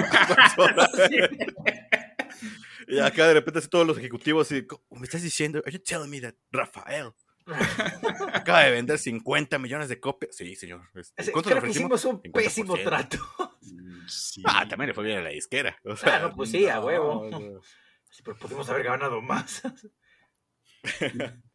[0.77, 0.89] va,
[2.87, 6.09] Y acá de repente todos los ejecutivos y "¿Cómo me estás diciendo, are you telling
[6.09, 7.11] me that Rafael
[8.33, 10.35] acaba de vender 50 millones de copias?
[10.35, 10.81] Sí, señor.
[10.93, 12.31] Este, ¿Cuánto Creo le que hicimos un 50%.
[12.33, 13.17] pésimo trato.
[13.61, 14.43] mm, sí.
[14.45, 15.77] Ah, también le fue bien a la disquera.
[15.85, 17.27] O Ah, pues sí, a huevo.
[17.31, 17.61] no.
[18.11, 19.61] Sí, pero pudimos haber ganado más.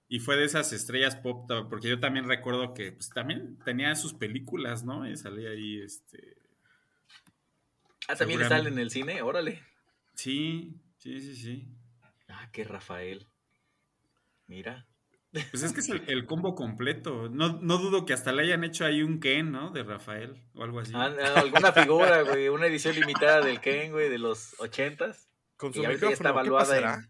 [0.08, 4.14] Y fue de esas estrellas pop, porque yo también recuerdo que pues, también tenía sus
[4.14, 5.08] películas, ¿no?
[5.08, 6.36] Y salía ahí, este...
[8.08, 9.62] Ah, también sale en el cine, órale.
[10.14, 11.68] Sí, sí, sí, sí.
[12.28, 13.26] Ah, qué Rafael.
[14.46, 14.86] Mira.
[15.30, 17.28] Pues es que es el, el combo completo.
[17.28, 19.70] No, no dudo que hasta le hayan hecho ahí un Ken, ¿no?
[19.70, 20.92] De Rafael o algo así.
[20.94, 25.28] Ah, alguna figura, güey, una edición limitada del Ken, güey, de los ochentas.
[25.58, 27.08] Con su Y está ¿qué evaluada pasará?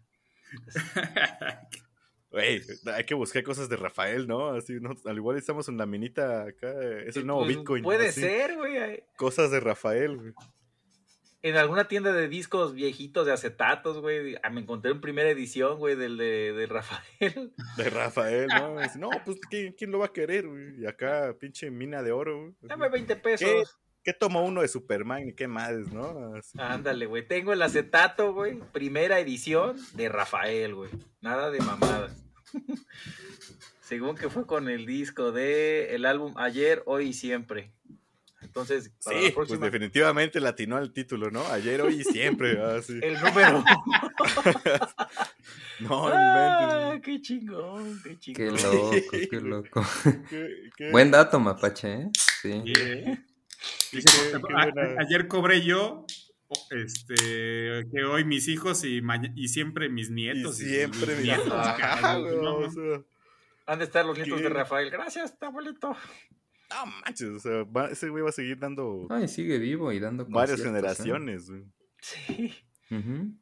[2.31, 2.61] Güey,
[2.93, 4.49] hay que buscar cosas de Rafael, ¿no?
[4.49, 4.91] Así, ¿no?
[5.05, 6.71] Al igual estamos en la minita acá,
[7.05, 7.83] es el nuevo Pues, Bitcoin.
[7.83, 8.21] Puede así.
[8.21, 9.03] ser, güey.
[9.17, 10.33] Cosas de Rafael, güey.
[11.41, 15.79] En alguna tienda de discos viejitos de acetatos, güey, ah, me encontré en primera edición,
[15.79, 17.53] güey, del de, de Rafael.
[17.77, 18.75] De Rafael, ¿no?
[18.97, 20.81] No, pues, ¿quién, quién lo va a querer, güey?
[20.81, 22.53] Y acá, pinche mina de oro, güey.
[22.61, 23.47] Dame 20 ¿Qué, pesos.
[23.49, 23.63] ¿Qué
[24.13, 26.35] tomó uno de Superman y qué más, no?
[26.35, 26.57] Así.
[26.59, 27.27] Ándale, güey.
[27.27, 28.59] Tengo el acetato, güey.
[28.71, 30.89] Primera edición de Rafael, güey.
[31.21, 32.13] Nada de mamadas.
[33.81, 37.71] Según que fue con el disco de el álbum Ayer, Hoy y Siempre.
[38.41, 41.45] Entonces, para Sí, la pues próxima, definitivamente latinó al título, ¿no?
[41.47, 42.97] Ayer, hoy y siempre, así.
[43.01, 43.63] el número.
[45.81, 47.05] No, ah, inventes.
[47.05, 48.55] qué chingón, qué Qué chingón.
[48.61, 48.91] loco,
[49.29, 49.85] qué loco.
[50.29, 52.09] Qué- qué- Buen dato, mapache, ¿eh?
[52.41, 52.61] Sí.
[52.65, 53.23] Yeah.
[53.91, 54.39] Qué- Dice, qué "A-
[54.71, 56.05] buena- Ayer cobré yo,
[56.71, 59.01] este, que hoy mis hijos y,
[59.35, 60.57] y siempre mis Y nietos.
[60.57, 63.01] siempre mis mi nietos, Ajá, no, o sea,
[63.67, 64.43] Han de estar los nietos ¿Qué?
[64.43, 64.89] de Rafael.
[64.89, 65.95] Gracias, abuelito.
[66.71, 69.99] No manches, o sea, va- ese güey va a seguir dando Ay, sigue vivo y
[69.99, 70.63] dando varias ¿eh?
[70.63, 71.63] generaciones, güey.
[72.01, 72.55] Sí.
[72.91, 73.33] Ujú.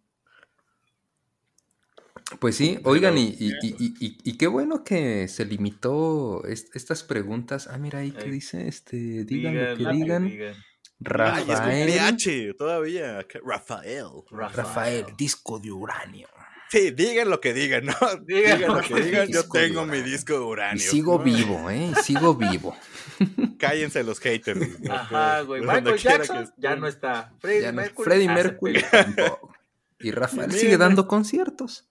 [2.40, 6.76] Pues sí, oigan, y, y, y- y- y- y qué bueno que se limitó est-
[6.76, 7.68] estas preguntas.
[7.72, 10.26] Ah, mira ahí que dice, este, digan lo que digan.
[10.26, 10.56] Ay, es
[11.00, 13.26] con Rafael, PH todavía.
[13.44, 14.06] Rafael.
[14.54, 16.28] Rafael, disco de uranio.
[16.70, 17.94] Sí, digan lo que digan, ¿no?
[18.28, 20.76] Digan Digan, lo que digan, yo tengo mi disco de uranio.
[20.76, 21.24] Y sigo ¿no?
[21.24, 21.92] vivo, ¿eh?
[21.98, 22.76] Y sigo vivo.
[23.58, 24.68] Cállense los haters.
[24.90, 25.62] Ajá, güey.
[25.62, 27.34] Michael Jackson ya no está.
[27.40, 28.04] Freddie no- Mercury.
[28.06, 29.54] Freddie ah, Mercury tampoco.
[30.00, 31.88] Y Rafael Miren, sigue dando conciertos.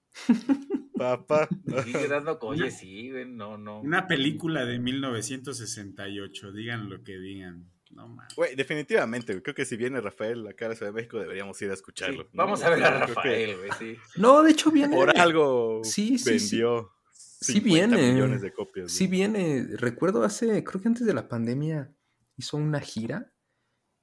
[0.97, 1.49] Papá.
[1.85, 2.39] Sigue dando
[2.71, 3.27] sí, güey.
[3.27, 3.81] No, no.
[3.81, 7.71] Una película de 1968, digan lo que digan.
[7.91, 8.35] No mames.
[8.35, 11.61] Güey, definitivamente, güey, creo que si viene Rafael acá a la Ciudad de México deberíamos
[11.63, 12.25] ir a escucharlo.
[12.25, 12.43] Sí, ¿no?
[12.45, 13.97] Vamos a ver a Rafael, güey, sí.
[14.17, 14.95] No, de hecho viene.
[14.97, 16.57] Por algo Sí, sí, sí.
[16.57, 18.13] vendió Sí 50 viene.
[18.13, 18.91] millones de copias.
[18.93, 19.19] Sí güey.
[19.19, 21.91] viene, recuerdo hace, creo que antes de la pandemia
[22.37, 23.33] hizo una gira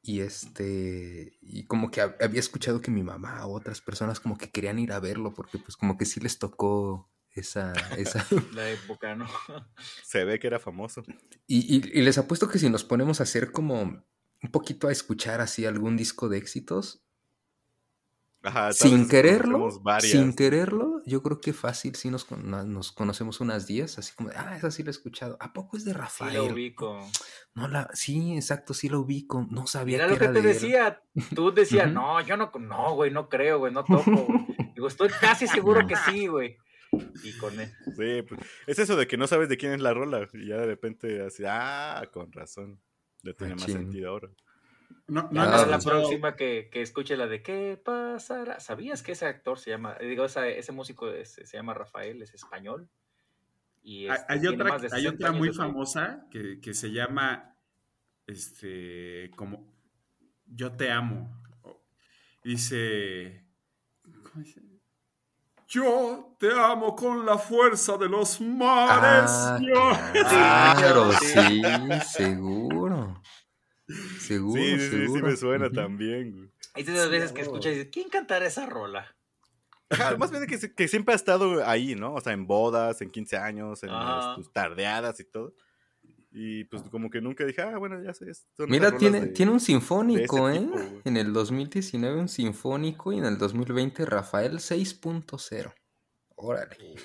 [0.05, 4.37] y este, y como que hab- había escuchado que mi mamá o otras personas como
[4.37, 8.25] que querían ir a verlo porque pues como que sí les tocó esa, esa.
[8.53, 9.25] La época, ¿no?
[10.03, 11.03] Se ve que era famoso.
[11.47, 14.91] Y, y- y les apuesto que si nos ponemos a hacer como un poquito a
[14.91, 17.05] escuchar así algún disco de éxitos,
[18.45, 19.69] Ajá, sin quererlo,
[20.01, 24.35] sin quererlo, yo creo que fácil sí nos, nos conocemos unas 10, así como, de,
[24.35, 25.37] ah, esa sí la he escuchado.
[25.39, 26.35] ¿A poco es de Sí Rafael?
[26.35, 27.09] lo ubico.
[27.55, 29.47] No la, sí, exacto, sí la ubico.
[29.49, 30.53] No sabía que lo que era te de él.
[30.55, 31.01] decía.
[31.33, 34.45] Tú decías, no, yo no, no, güey, no creo, güey, no toco, güey.
[34.75, 36.57] Digo, estoy casi seguro que sí, güey.
[37.23, 37.71] Y con él.
[37.95, 40.57] Sí, pues, es eso de que no sabes de quién es la rola y ya
[40.57, 42.81] de repente así, ah, con razón.
[43.21, 43.77] Le tiene más Machín.
[43.77, 44.29] sentido ahora.
[45.07, 48.59] No, no Para Ah, la próxima que, que escuche la de ¿Qué pasará?
[48.59, 52.21] ¿Sabías que ese actor se llama, eh, digo, esa- ese músico es- se llama Rafael,
[52.21, 52.89] es español?
[53.81, 56.61] Y Hay, este, hay tiene otra, más de hay 60 otra muy de famosa que,
[56.61, 57.57] que se llama
[58.27, 59.73] este como
[60.45, 61.41] Yo te amo.
[62.43, 63.45] Dice,
[64.03, 64.61] ¿cómo dice?
[65.67, 69.31] Yo te amo con la fuerza de los mares.
[69.31, 69.91] Ah, yo".
[70.29, 71.61] claro, sí,
[72.01, 72.82] seguro.
[74.19, 76.31] Seguro, Sí, sí, sí, me suena también.
[76.31, 76.49] güey.
[76.75, 79.15] Es de esas veces que escuchas y dices, ¿quién cantará esa rola?
[79.89, 82.15] Ajá, más bien que, que siempre ha estado ahí, ¿no?
[82.15, 85.53] O sea, en bodas, en 15 años, en las, tus tardeadas y todo.
[86.31, 88.25] Y pues como que nunca dije, ah, bueno, ya sé.
[88.67, 90.59] Mira, tiene, de- tiene un sinfónico, ¿eh?
[90.61, 95.73] tipo, en el 2019 un sinfónico y en el 2020 Rafael 6.0.
[96.35, 96.95] Órale.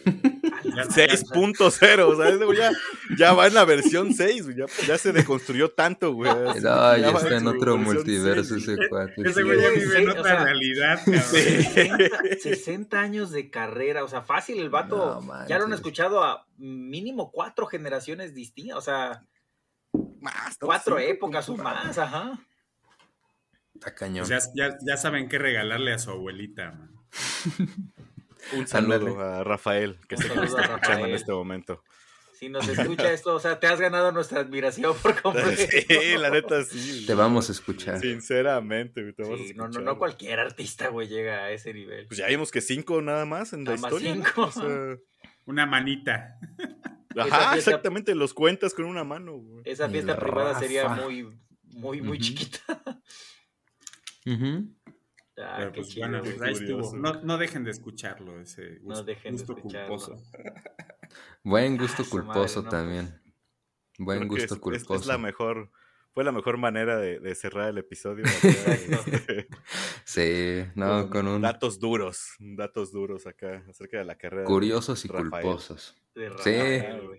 [0.65, 2.71] Ya- 6.0, o sea, ese güey ya,
[3.17, 6.31] ya va en la versión 6, güey, ya, ya se deconstruyó tanto, güey.
[6.33, 9.15] No, ya está en otro multiverso 6, ese cuate.
[9.25, 11.23] Ese güey ya vive en otra o sea, realidad, cabrón.
[11.23, 11.41] Sí.
[11.41, 12.09] 60,
[12.41, 15.21] 60 años de carrera, o sea, fácil el vato.
[15.21, 19.25] No ya lo han escuchado a mínimo cuatro generaciones distintas, o sea,
[20.61, 22.39] cuatro Cinco, épocas o más, ajá.
[23.75, 24.27] Está cañón.
[24.27, 26.93] Pues ya, ya, ya saben qué regalarle a su abuelita, man.
[28.55, 31.83] Un saludo a Rafael, que saludo está a escuchando en este momento.
[32.39, 35.57] Si nos escucha esto, o sea, te has ganado nuestra admiración por completo.
[35.89, 37.05] Sí, la neta sí.
[37.05, 38.01] Te vamos a escuchar.
[38.01, 41.51] Sinceramente, güey, te vamos a Sí, no, no, escuchar, no cualquier artista, güey, llega a
[41.51, 42.07] ese nivel.
[42.07, 44.15] Pues ya vimos que cinco nada más en la Nada más historia.
[44.15, 44.25] ¿no?
[44.25, 44.43] cinco.
[44.43, 44.97] O sea,
[45.47, 46.37] Una manita.
[47.17, 49.63] Ajá, fiesta- exactamente, los cuentas con una mano, güey.
[49.65, 51.29] Esa fiesta privada sería muy,
[51.65, 52.61] muy, muy chiquita.
[54.27, 54.69] Ujú.
[55.41, 56.37] Ah, Pero pues chido, bueno, güey.
[56.37, 56.91] pues, ahí estuvo.
[56.91, 56.97] curioso.
[56.97, 59.89] No, no dejen de escucharlo, ese No gusto, dejen de gusto escucharlo.
[59.97, 60.23] culposo.
[61.45, 62.81] Buen gusto Ah, madre, culposo no, pues.
[62.83, 63.23] también.
[63.99, 64.95] Buen Creo gusto es- culposo.
[64.95, 65.71] Es, la mejor,
[66.13, 68.25] fue la mejor manera de, de cerrar el episodio.
[70.05, 74.43] Sí, no, con un Datos duros, datos duros acá acerca de la carrera.
[74.43, 75.31] de curiosos y Rafael.
[75.45, 75.95] culposos.
[76.15, 77.11] De Sí.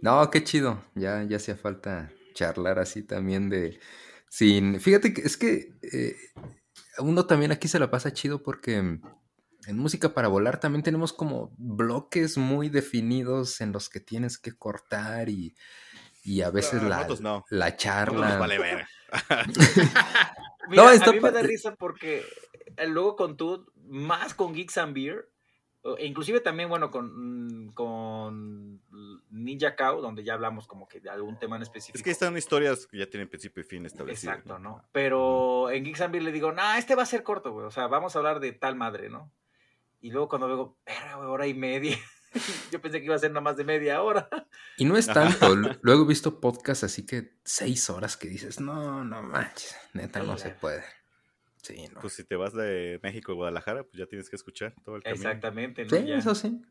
[0.00, 0.82] No, qué chido.
[0.94, 3.78] Ya, ya hacía falta charlar así también de.
[4.28, 4.80] Sin.
[4.80, 6.16] Fíjate que es que eh,
[6.98, 9.00] uno también aquí se la pasa chido porque mm,
[9.66, 14.52] en música para volar también tenemos como bloques muy definidos en los que tienes que
[14.56, 15.54] cortar y,
[16.22, 17.44] y a veces No, la, no.
[17.50, 18.28] la charla.
[18.30, 18.86] nos vale ver.
[20.68, 22.24] Mira, No, a mí me da risa porque
[22.76, 25.28] eh, luego con tú, más con Geeks and Beer,
[25.98, 28.80] e inclusive también, bueno, con, con
[29.30, 31.96] Ninja Cow, donde ya hablamos como que de algún tema en específico.
[31.98, 34.32] Es que están historias que ya tienen principio y fin establecido.
[34.32, 34.82] Exacto, ¿no?
[34.92, 37.66] Pero en Geeks and Beer le digo, no, este va a ser corto, güey.
[37.66, 39.30] O sea, vamos a hablar de tal madre, ¿no?
[40.00, 41.96] Y luego cuando veo, "Verga, güey, hora y media.
[42.72, 44.28] Yo pensé que iba a ser nada más de media hora.
[44.76, 45.54] Y no es tanto.
[45.56, 50.22] Lu- Luego he visto podcasts así que seis horas que dices, no, no manches, neta
[50.22, 50.84] no se puede.
[51.66, 52.00] Sí, no.
[52.00, 55.02] Pues si te vas de México a Guadalajara, pues ya tienes que escuchar todo el
[55.02, 55.16] camino.
[55.22, 55.90] Exactamente, ¿no?
[55.90, 56.16] Sí, Ya.
[56.18, 56.62] eso sí.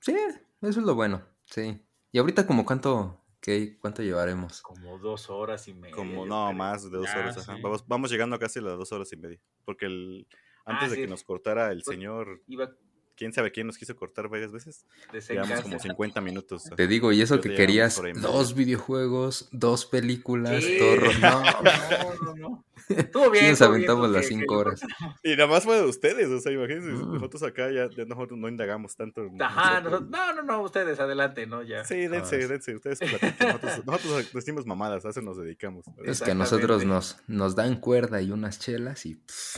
[0.00, 1.26] Sí, eso es lo bueno.
[1.44, 1.80] Sí.
[2.12, 4.62] Y ahorita como cuánto, qué, cuánto llevaremos.
[4.62, 5.94] Como dos horas y media.
[5.96, 6.56] Como no, creo.
[6.58, 7.38] más de dos Ya, horas.
[7.38, 7.56] ajá.
[7.56, 7.62] sí.
[7.62, 9.40] Vamos, vamos llegando a casi las dos horas y media.
[9.64, 10.26] Porque el,
[10.64, 11.00] antes Ah, de sí.
[11.02, 12.70] que nos cortara el Pues- señor, Iba
[13.16, 14.84] quién sabe quién nos quiso cortar varias veces,
[15.28, 16.64] llevamos como 50 minutos.
[16.76, 20.78] Te digo, y eso Yo que querías dos videojuegos, dos películas, Sí.
[20.78, 22.64] todo No, No, no, no.
[22.88, 23.44] Estuvo bien.
[23.44, 24.80] sí nos estuvo bien, aventamos las que- que- cinco horas.
[25.22, 27.14] Y nada más fue de ustedes, o sea, imagínense, Mm.
[27.14, 29.22] nosotros acá ya, ya nosotros no indagamos tanto.
[29.40, 30.10] Ajá, nosotros.
[30.10, 31.62] no, no, no, ustedes adelante, ¿no?
[31.62, 31.84] Ya.
[31.84, 33.34] Sí, dense, Ah, dense, ustedes platiquen.
[33.48, 35.86] Nosotros, nosotros decimos mamadas, a eso nos dedicamos.
[36.04, 39.56] Es que a nosotros nos, nos dan cuerda y unas chelas y pff,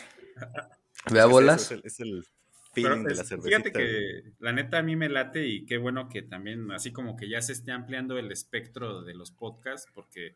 [1.07, 1.63] Es vea eso, bolas.
[1.63, 2.27] Es el, es el
[2.77, 3.57] Pero feeling de es- la cervecita.
[3.63, 7.17] fíjate que la neta a mí me late y qué bueno que también así como
[7.17, 10.35] que ya se esté ampliando el espectro de los podcasts porque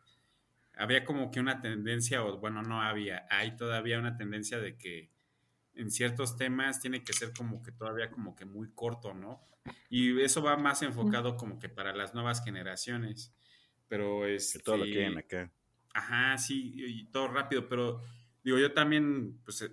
[0.74, 5.10] había como que una tendencia, o bueno, no había, hay todavía una tendencia de que
[5.74, 9.46] en ciertos temas tiene que ser como que todavía como que muy corto, ¿no?
[9.90, 13.34] Y eso va más enfocado como que para las nuevas generaciones.
[13.88, 14.54] Pero es...
[14.54, 15.50] Que todo lo quieren acá.
[15.92, 18.00] Ajá, sí, y todo rápido, pero
[18.42, 19.72] digo, yo también, pues eh,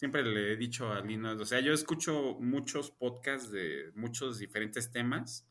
[0.00, 4.90] siempre le he dicho a Lino, o sea, yo escucho muchos podcasts de muchos diferentes
[4.90, 5.46] temas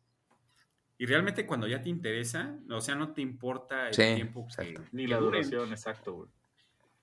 [0.97, 4.75] y realmente cuando ya te interesa, o sea, no te importa el Sí, tiempo que.
[4.91, 6.29] Ni la duración, exacto, güey.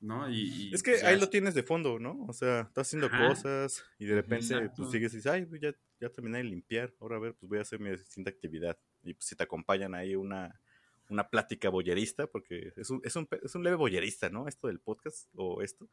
[0.00, 0.28] ¿no?
[0.28, 2.25] Y, y, Es que pues, ahí lo tienes de fondo, ¿no?
[2.26, 3.28] O sea, estás haciendo Ajá.
[3.28, 4.75] cosas y de repente Exacto.
[4.78, 7.49] pues sigues y dices, ay, pues, ya, ya terminé de limpiar, ahora a ver, pues
[7.49, 8.76] voy a hacer mi distinta actividad.
[9.05, 10.60] Y pues si te acompañan ahí una,
[11.10, 14.49] una plática boyerista, porque es un, es, un, pe- es un leve boyerista, ¿no?
[14.49, 15.89] Esto del podcast o esto.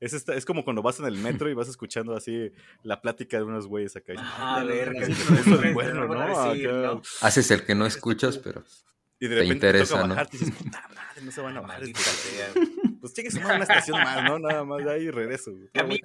[0.00, 2.50] Es, esta, es como cuando vas en el metro y vas escuchando así
[2.82, 4.12] la plática de unos güeyes acá.
[4.14, 6.20] y Ah, "Ay, verga, sí, sí, eso es bueno, ¿no?
[6.22, 6.54] Acá.
[6.56, 7.02] ¿no?
[7.22, 8.64] Haces el que no escuchas, pero
[9.20, 10.14] Y de Te repente interesa, te toca ¿no?
[10.14, 11.78] bajarte y dices, puta madre, no se van a bajar.
[11.78, 12.46] Maldita estos sea.
[12.48, 12.70] cabrones".
[13.00, 14.38] Pues llegues a una estación más, ¿no?
[14.38, 15.52] Nada más, de ahí regreso.
[15.52, 15.64] güey.
[15.66, 16.02] Está muy.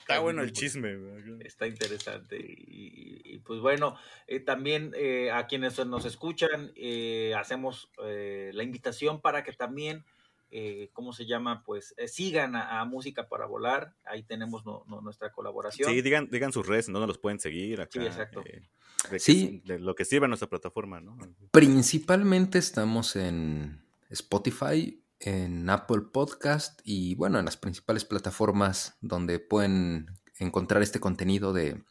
[0.00, 0.96] Está bueno el chisme.
[0.96, 1.22] güey.
[1.44, 2.36] Está interesante.
[2.38, 3.96] Y, y, pues bueno,
[4.26, 10.04] eh, también eh, a quienes nos escuchan, eh, hacemos eh, la invitación para que también,
[10.50, 11.62] eh, ¿cómo se llama?
[11.64, 13.94] Pues eh, sigan a, a Música para Volar.
[14.04, 15.90] Ahí tenemos no- no- nuestra colaboración.
[15.90, 17.90] Sí, digan, digan sus redes, no nos los pueden seguir acá.
[18.00, 18.42] Sí, exacto.
[18.46, 18.62] eh,
[19.04, 19.62] de, que- Sí.
[19.64, 21.16] de lo que sirve nuestra plataforma, ¿no?
[21.52, 30.06] principalmente estamos en Spotify, en Apple Podcast y bueno, en las principales plataformas donde pueden
[30.38, 31.82] encontrar este contenido de,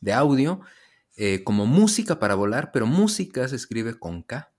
[0.00, 0.60] de audio,
[1.16, 4.52] eh, como música para volar, pero música se escribe con K,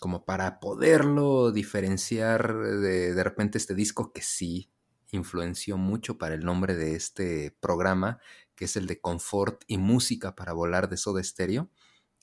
[0.00, 4.70] como para poderlo diferenciar de, de repente este disco que sí
[5.10, 8.18] influenció mucho para el nombre de este programa,
[8.54, 11.70] que es el de Confort y Música para Volar de Soda Stereo,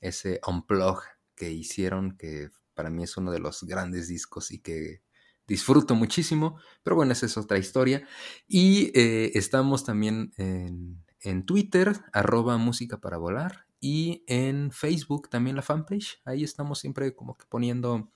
[0.02, 1.02] ese unplug
[1.36, 5.02] que hicieron, que para mí es uno de los grandes discos y que
[5.48, 8.08] disfruto muchísimo, pero bueno, esa es otra historia.
[8.48, 15.58] Y eh, estamos también en, en Twitter, arroba música para volar, y en Facebook también
[15.58, 16.22] la fanpage.
[16.24, 18.10] Ahí estamos siempre como que poniendo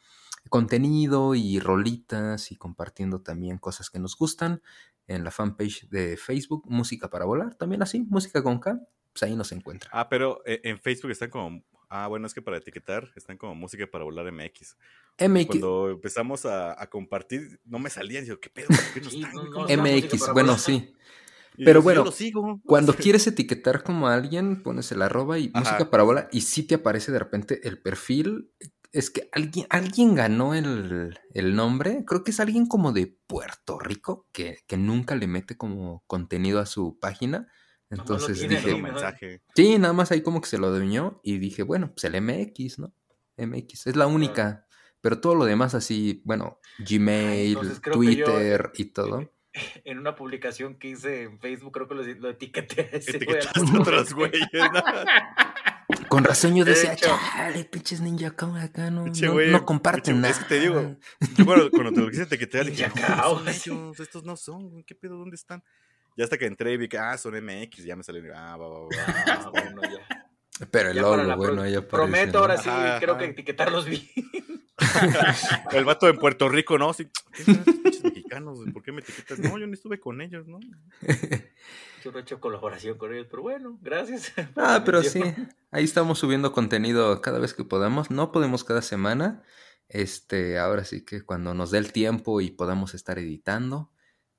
[0.50, 4.62] contenido y rolitas y compartiendo también cosas que nos gustan
[5.08, 8.80] en la fanpage de Facebook, Música para Volar, también así, música con K,
[9.12, 9.90] pues ahí nos encuentra.
[9.92, 11.62] Ah, pero eh, en Facebook están como.
[11.90, 14.78] Ah, bueno, es que para etiquetar están como música para volar MX.
[15.20, 18.24] MX, Cuando empezamos a, a compartir, no me salían.
[18.24, 18.68] Digo, ¿qué pedo?
[18.68, 19.82] ¿Por qué no están?
[19.82, 20.60] MX, bueno, volar.
[20.60, 20.94] sí.
[21.66, 22.62] Pero yo bueno, lo sigo.
[22.66, 25.60] Cuando quieres etiquetar como a alguien, pones el arroba y Ajá.
[25.60, 28.52] música para bola y sí te aparece de repente el perfil
[28.94, 32.04] Es que alguien, alguien ganó el, el nombre.
[32.06, 36.60] Creo que es alguien como de Puerto Rico que, que nunca le mete como contenido
[36.60, 37.48] a su página.
[37.90, 39.42] Entonces dije, mensaje.
[39.56, 42.80] sí, nada más ahí como que se lo adueñó y dije, bueno, pues el MX,
[42.80, 42.94] ¿no?
[43.38, 44.66] MX, es la única.
[45.02, 49.32] Pero todo lo demás así, bueno, Gmail, yo- Twitter y todo.
[49.84, 52.90] En una publicación que hice en Facebook, creo que lo, lo etiqueté.
[52.94, 54.30] a ese güey, al Etiquetaste puto a otros güey.
[54.32, 54.50] güeyes.
[54.74, 56.08] ¿no?
[56.10, 57.08] Con razón yo De decía, hecho.
[57.34, 60.30] chale, pinches ninja Cow acá no, no, güey, no comparten pinche- nada.
[60.34, 60.96] es que te digo,
[61.38, 64.84] Yo cuando, cuando te lo quise etiquetar, dije, Ya no, ellos, estos no son, güey,
[64.84, 65.18] ¿qué pedo?
[65.18, 65.64] ¿Dónde están?
[66.18, 68.68] Ya hasta que entré y vi que, ah, son MX, ya me salió, ah, va,
[68.68, 69.52] va, va.
[69.52, 70.28] Bueno, ya.
[70.72, 72.40] Pero el Ya logo, bueno, pro- aparece, Prometo ¿no?
[72.40, 73.20] ahora sí, Ajá, creo ajá.
[73.24, 74.02] que etiquetarlos bien.
[75.72, 76.94] El vato en Puerto Rico, ¿no?
[76.94, 78.60] Sí, ¿qué son estos pinches mexicanos?
[78.74, 79.40] ¿Por qué me etiquetas?
[79.40, 80.60] No, yo no estuve con ellos, ¿no?
[82.04, 84.32] Yo no he hecho colaboración con ellos, pero bueno, gracias.
[84.56, 85.20] Ah, pero sí,
[85.72, 88.12] ahí estamos subiendo contenido cada vez que podamos.
[88.12, 89.42] No podemos cada semana.
[89.90, 93.92] Este, ahora sí que cuando nos dé el tiempo y podamos estar editando.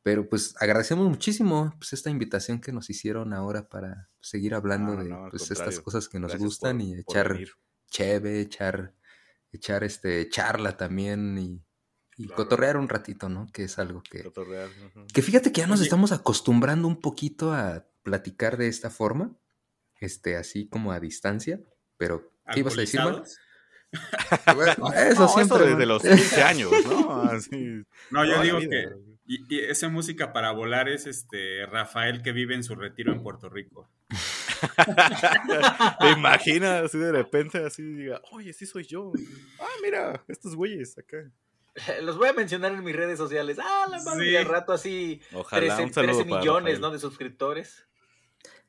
[0.05, 5.03] Pero pues agradecemos muchísimo pues esta invitación que nos hicieron ahora para seguir hablando No,
[5.03, 7.39] no, de pues estas cosas que nos Gracias gustan por- y echar
[7.91, 8.95] cheve, echar,
[9.53, 11.63] echar este charla también y,
[12.17, 12.37] y Claro.
[12.37, 13.47] cotorrear un ratito, ¿no?
[13.53, 15.07] Que es algo que, Cotorrear, ujú.
[15.13, 15.87] que fíjate que ya nos Oye.
[15.87, 19.37] estamos acostumbrando un poquito a platicar de esta forma,
[20.01, 21.61] este, así como a distancia,
[21.97, 23.01] pero ¿qué ibas a decir,
[23.93, 25.67] eso No, siempre.
[25.71, 26.03] desde los
[26.33, 27.23] 15 años, ¿no?
[27.23, 28.71] Así, No, yo digo vida.
[28.71, 28.87] que
[29.31, 33.23] y, y esa música para volar es este Rafael que vive en su retiro en
[33.23, 33.91] Puerto Rico.
[36.01, 39.13] ¿Te imaginas así de repente, así diga, oye, sí soy yo?
[39.61, 41.31] Ah, mira, estos güeyes acá.
[42.03, 43.59] Los voy a mencionar en mis redes sociales.
[43.61, 44.31] Ah, la madre, Sí.
[44.33, 46.81] y al rato así Ojalá, 13, un saludo 13 para millones.
[46.81, 46.91] ¿no?
[46.91, 47.87] De suscriptores.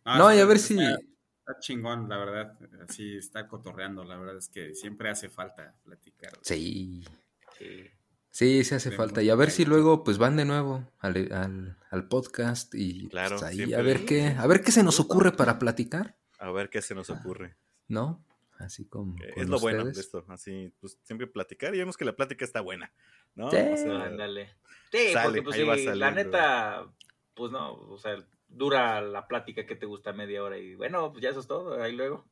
[0.03, 0.74] Ah, No, y a ver si.
[0.80, 1.00] Está,
[1.40, 2.58] está chingón, la verdad.
[2.88, 4.03] Así está cotorreando.
[4.03, 6.34] La verdad es que siempre hace falta platicar.
[6.42, 7.03] Sí,
[7.58, 7.90] Sí.
[8.40, 9.22] Sí, sí hace De falta.
[9.22, 13.38] Y a ver si luego, pues van de nuevo al, al- al podcast y Claro,
[13.40, 16.69] pues, ahí a ver qué, a ver qué se nos ocurre para platicar, A ver
[16.69, 17.56] qué se nos ocurre.
[17.88, 18.24] ¿no?
[18.59, 19.16] Así como.
[19.24, 22.43] Eh, es lo bueno de esto, así, pues siempre platicar y vemos que la plática
[22.45, 22.92] está buena,
[23.35, 23.50] ¿no?
[23.51, 23.58] Sí.
[23.58, 24.50] O sea, Ándale.
[24.92, 26.85] Sí, sale, porque pues ahí va sí, la neta,
[27.35, 31.24] pues no, o sea, dura la plática que te gusta media hora y bueno, pues
[31.24, 32.26] ya eso es todo, ahí luego.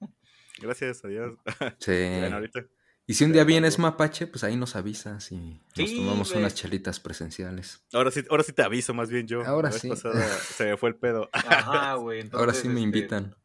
[0.61, 1.37] gracias, adiós.
[1.79, 1.91] Sí.
[2.19, 2.65] Bueno, ahorita.
[3.09, 5.37] Y si un día vienes mapache, pues ahí nos avisas y
[5.77, 7.81] nos Sí, tomamos unas chelitas presenciales.
[7.93, 9.45] Ahora sí, ahora sí te aviso más bien yo.
[9.45, 9.87] Ahora La vez sí.
[9.89, 11.29] pasada se me fue el pedo.
[11.31, 12.19] Ajá, güey.
[12.19, 13.35] entonces, Ahora sí me este, invitan.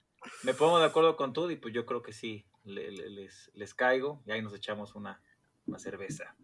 [0.42, 3.52] Me pongo de acuerdo con tú y pues yo creo que sí, le- le- les,
[3.54, 5.22] les caigo y ahí nos echamos una,
[5.66, 6.34] una cerveza.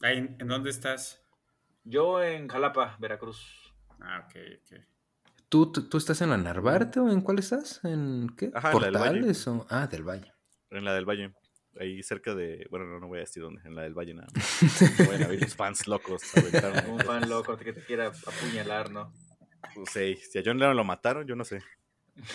[0.00, 1.20] Ahí, ¿En dónde estás?
[1.84, 3.74] Yo en Jalapa, Veracruz.
[4.00, 4.80] Ah, ok, ok.
[5.50, 7.80] ¿Tú, tú, estás en la Narvarte o en cuál estás?
[7.84, 8.50] ¿En qué?
[8.54, 9.10] Ajá, en la del Valle.
[9.10, 9.66] ¿Portales o...?
[9.68, 10.32] Ah, del Valle.
[10.70, 11.34] En la del Valle.
[11.80, 12.66] Ahí cerca de.
[12.70, 13.62] Bueno, no, no voy a decir dónde.
[13.64, 14.62] En la del Valle nada más.
[14.98, 16.22] No vayan a ver los fans locos.
[16.88, 19.12] Un fan loco que te quiera apuñalar, ¿no?
[19.74, 21.60] Pues, sí, si a John Lennon lo mataron, yo no sé.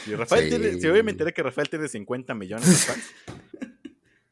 [0.05, 0.49] Si, Rafael Sí.
[0.49, 3.11] tiene, si hoy me enteré que Rafael tiene 50 millones de fans,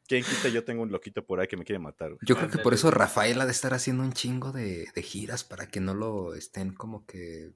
[0.07, 2.09] ¿quién quita yo tengo un loquito por ahí que me quiere matar?
[2.09, 2.19] güey?
[2.23, 5.43] Yo creo que por eso Rafael ha de estar haciendo un chingo de, de giras
[5.43, 7.51] para que no lo estén como que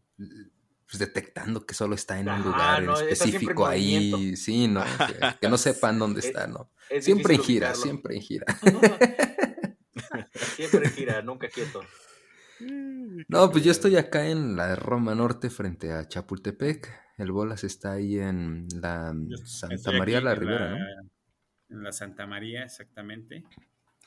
[0.89, 4.09] pues, detectando que solo está en un lugar no, en específico ahí.
[4.11, 4.37] movimiento.
[4.41, 4.83] Sí, ¿no?
[4.83, 6.71] Que, que no sepan dónde Es- está, ¿no?
[6.89, 7.83] Es Siempre en gira, ubicarlo.
[7.83, 8.45] siempre en gira.
[10.55, 11.81] siempre en gira, nunca quieto.
[13.29, 16.91] No, pues yo estoy acá en la Roma Norte frente a Chapultepec.
[17.17, 19.13] El Bolas está ahí en la
[19.45, 20.77] Santa María la Ribera, ¿no?
[21.69, 23.45] En la Santa María, exactamente.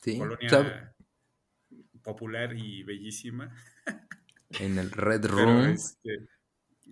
[0.03, 0.19] Sí.
[0.19, 0.95] Colonia o sea,
[2.03, 3.57] popular y bellísima.
[4.61, 5.65] en el Red Room.
[5.71, 6.19] este,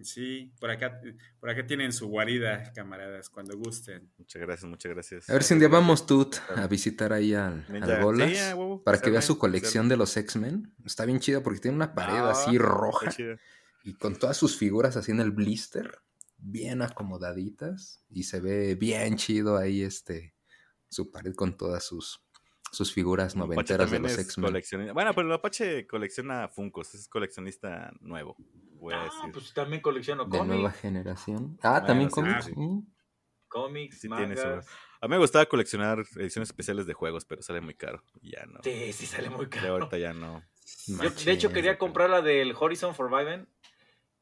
[0.04, 1.00] sí, por acá,
[1.38, 4.10] por acá tienen su guarida, camaradas, cuando gusten.
[4.18, 5.30] Muchas gracias, muchas gracias.
[5.30, 8.02] A ver si un día vamos tú a visitar ahí al, al.
[8.02, 8.54] Bolas Sí,
[8.84, 10.72] para que arme, su colección de los X-Men.
[10.84, 13.10] Está bien chida porque tiene una pared Ah, así está roja
[13.82, 16.00] y con todas sus figuras así en el blister,
[16.38, 20.34] bien acomodaditas y se ve bien chido ahí este
[20.88, 22.20] su pared con todas sus
[22.72, 24.94] sus figuras noventeras de los X-Men.
[24.94, 28.36] Bueno, pero el Apache colecciona Funkos, es coleccionista nuevo,
[28.80, 29.32] voy a Ah, decir.
[29.32, 31.58] pues también colecciono De nueva cómics, generación.
[31.62, 32.44] Ah, también sí, cómics.
[32.46, 32.54] sí.
[33.48, 34.66] Cómics, Sí mangas.
[35.00, 38.02] A mí me gustaba coleccionar ediciones especiales de juegos, pero sale muy caro.
[38.22, 38.60] Ya no.
[38.62, 39.74] Sí, sí sale muy caro.
[39.74, 40.42] ahorita ya no.
[40.86, 41.24] Yo, Machín.
[41.26, 43.48] de hecho, quería comprar la del Horizon Forbidden,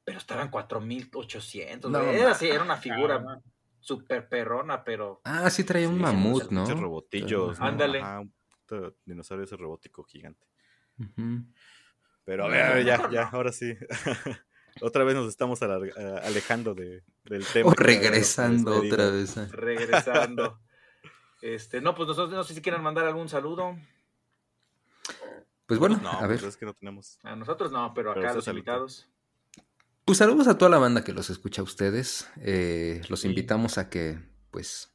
[0.05, 1.91] pero estaba en 4800.
[1.91, 3.41] No, era, así, era una figura Ah,
[3.81, 6.63] súper perrona, pero Ah, sí traía un Sí, mamut, ¿no?
[6.63, 7.61] Muchos robotillos.
[7.61, 7.67] ¿no?
[7.67, 8.01] Ándale.
[8.01, 8.33] Ajá, un
[9.05, 10.47] dinosaurio ese robótico gigante.
[10.99, 11.45] Ujú.
[12.25, 13.75] Pero a ver, a ver, ya, ya, ahora sí.
[14.81, 15.77] otra vez nos estamos a-
[16.23, 17.71] alejando de, del tema.
[17.71, 19.37] O regresando otra vez.
[19.39, 19.49] ah.
[19.51, 20.59] regresando.
[21.41, 23.77] Este, no, pues nosotros no sé si quieran mandar algún saludo.
[25.67, 26.49] Pues bueno, No, a pues ver.
[26.49, 27.19] es que no tenemos.
[27.23, 29.09] A nosotros no, pero Pero acá ustedes los invitados.
[30.05, 32.29] Pues saludos a toda la banda que los escucha a ustedes.
[32.41, 33.29] Eh, los Sí.
[33.29, 34.19] invitamos a que,
[34.51, 34.91] pues,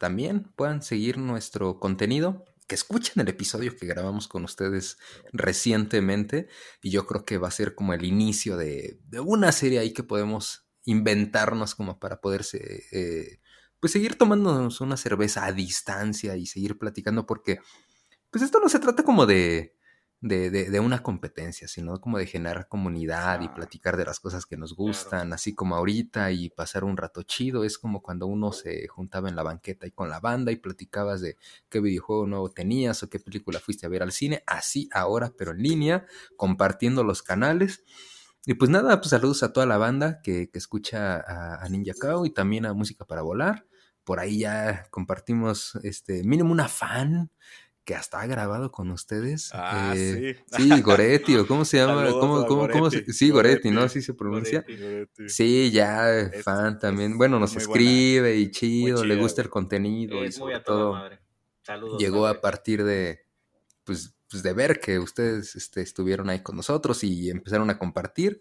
[0.00, 4.96] también puedan seguir nuestro contenido, que escuchen el episodio que grabamos con ustedes
[5.32, 6.46] recientemente.
[6.80, 10.04] Y yo creo que va a ser como el inicio de, una serie ahí que
[10.04, 13.40] podemos inventarnos como para poderse, eh,
[13.80, 17.58] pues, seguir tomándonos una cerveza a distancia y seguir platicando, porque,
[18.30, 19.74] pues, esto no se trata como de
[20.20, 24.44] de, de- de una competencia, sino como de generar comunidad y platicar de las cosas
[24.46, 27.64] que nos gustan, así como ahorita y pasar un rato chido.
[27.64, 31.20] Es como cuando uno se juntaba en la banqueta y con la banda y platicabas
[31.22, 31.36] de
[31.70, 34.42] qué videojuego nuevo tenías o qué película fuiste a ver al cine.
[34.46, 37.82] Así ahora, pero en línea, compartiendo los canales.
[38.46, 41.92] Y pues nada, pues saludos a toda la banda que, que escucha a, a Ninja
[41.98, 43.66] Kao y también a Música para Volar.
[44.04, 47.30] Por ahí ya compartimos este mínimo una fan
[47.90, 49.50] que hasta ha grabado con ustedes.
[49.52, 50.54] Ah, Eh, sí.
[50.62, 53.70] Sí, Goretti, o cómo se llama, Saludos ¿cómo, a cómo, cómo se- Goretti, sí, Goretti,
[53.72, 53.80] ¿no?
[53.82, 54.60] Así se pronuncia.
[54.66, 55.28] Goretti.
[55.28, 57.18] Sí, ya, Es- fan también.
[57.18, 60.62] Bueno, nos buena, escribe y chido, le gusta el contenido y Es muy sobre a
[60.62, 61.18] toda todo madre.
[61.62, 62.00] Saludos.
[62.00, 63.26] llegó a partir de,
[63.82, 68.40] pues, pues de ver que ustedes este, estuvieron ahí con nosotros y empezaron a compartir.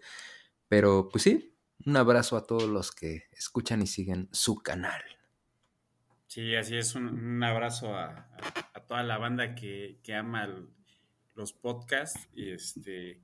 [0.67, 1.55] Pero pues sí,
[1.87, 5.01] un abrazo a todos los que escuchan y siguen su canal.
[6.29, 6.95] Sí, así es.
[6.95, 10.69] Un, un abrazo a, a- a toda la banda que, que ama el-
[11.35, 12.29] los podcasts.
[12.33, 13.21] Y este.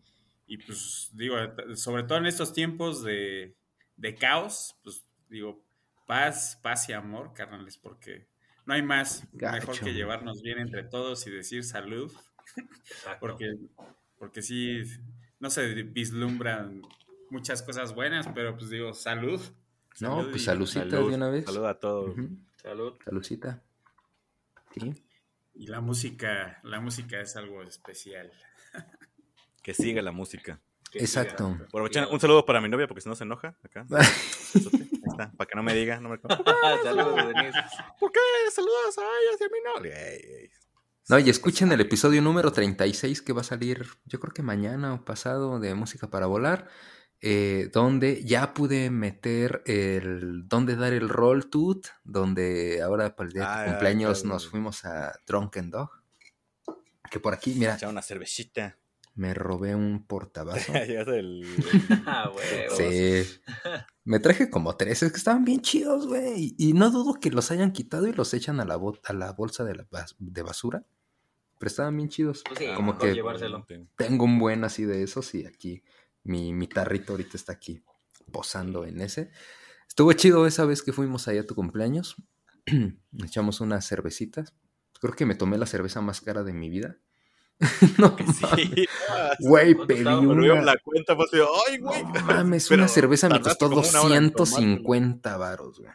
[0.48, 1.38] Y pues digo,
[1.76, 3.56] sobre todo en estos tiempos de,
[3.98, 5.64] de caos, pues digo,
[6.08, 8.28] paz, paz y amor, carnales, porque
[8.66, 12.12] no hay más mejor que llevarnos bien entre todos y decir salud,
[13.20, 13.56] porque,
[14.20, 14.84] porque sí,
[15.40, 16.82] no se vislumbran
[17.32, 19.42] muchas cosas buenas, pero pues digo, salud.
[20.02, 21.46] No, salud pues saludcita Salud, de una vez.
[21.46, 22.16] Saluda a todos.
[22.66, 22.94] Salud.
[23.06, 23.62] Saludcita.
[24.74, 24.92] Sí.
[25.54, 28.32] Y la música, la música es algo especial.
[29.62, 30.62] Que siga la música.
[30.92, 31.54] Que Exacto.
[31.54, 31.68] siga.
[31.72, 33.84] Bueno, un saludo para mi novia porque si no se enoja acá.
[34.54, 36.20] Está, para que no me diga, no me
[36.84, 37.60] Saludos, Denise.
[38.00, 38.20] ¿Por qué
[38.52, 40.08] saludas a ella hacia mi novia?
[40.08, 40.50] Ey, ey.
[41.10, 44.94] No, y escuchen el episodio número 36 que va a salir, yo creo que mañana
[44.94, 46.68] o pasado, de Música para Volar,
[47.28, 53.34] eh, donde ya pude meter el, donde dar el roll tooth, donde ahora para el
[53.34, 54.36] día de tu Ah, cumpleaños claro.
[54.36, 55.90] nos fuimos a Drunken Dog.
[57.10, 58.78] Que por aquí, mira, Echar una cervecita.
[59.16, 60.72] me robé un portabazo.
[60.88, 61.46] Ya es el.
[62.06, 62.32] Ah.
[62.78, 63.24] Sí.
[64.08, 66.54] Me traje como tres, es que estaban bien chidos, güey.
[66.60, 69.32] Y no dudo que los hayan quitado y los echan a la, bo- a la
[69.32, 70.84] bolsa de, la bas- de basura.
[71.58, 72.44] Pero estaban bien chidos.
[72.48, 73.66] Pues sí, como que llevárselo.
[73.96, 75.82] tengo un buen así de esos y aquí
[76.26, 77.82] mi, mi tarrito ahorita está aquí
[78.32, 79.32] posando en ese.
[79.88, 82.16] Estuvo chido esa vez que fuimos allá a tu cumpleaños.
[83.24, 84.54] Echamos unas cervecitas.
[85.00, 86.98] Creo que me tomé la cerveza más cara de mi vida.
[87.98, 88.16] no.
[88.18, 88.86] Sí.
[89.40, 90.62] Güey, ¿Cuánto pedí una...
[90.62, 91.30] la cuenta, pues,
[91.68, 92.04] ay, güey.
[92.04, 95.92] No mames, Pero una cerveza me costó como una hora en 250 varos, güey.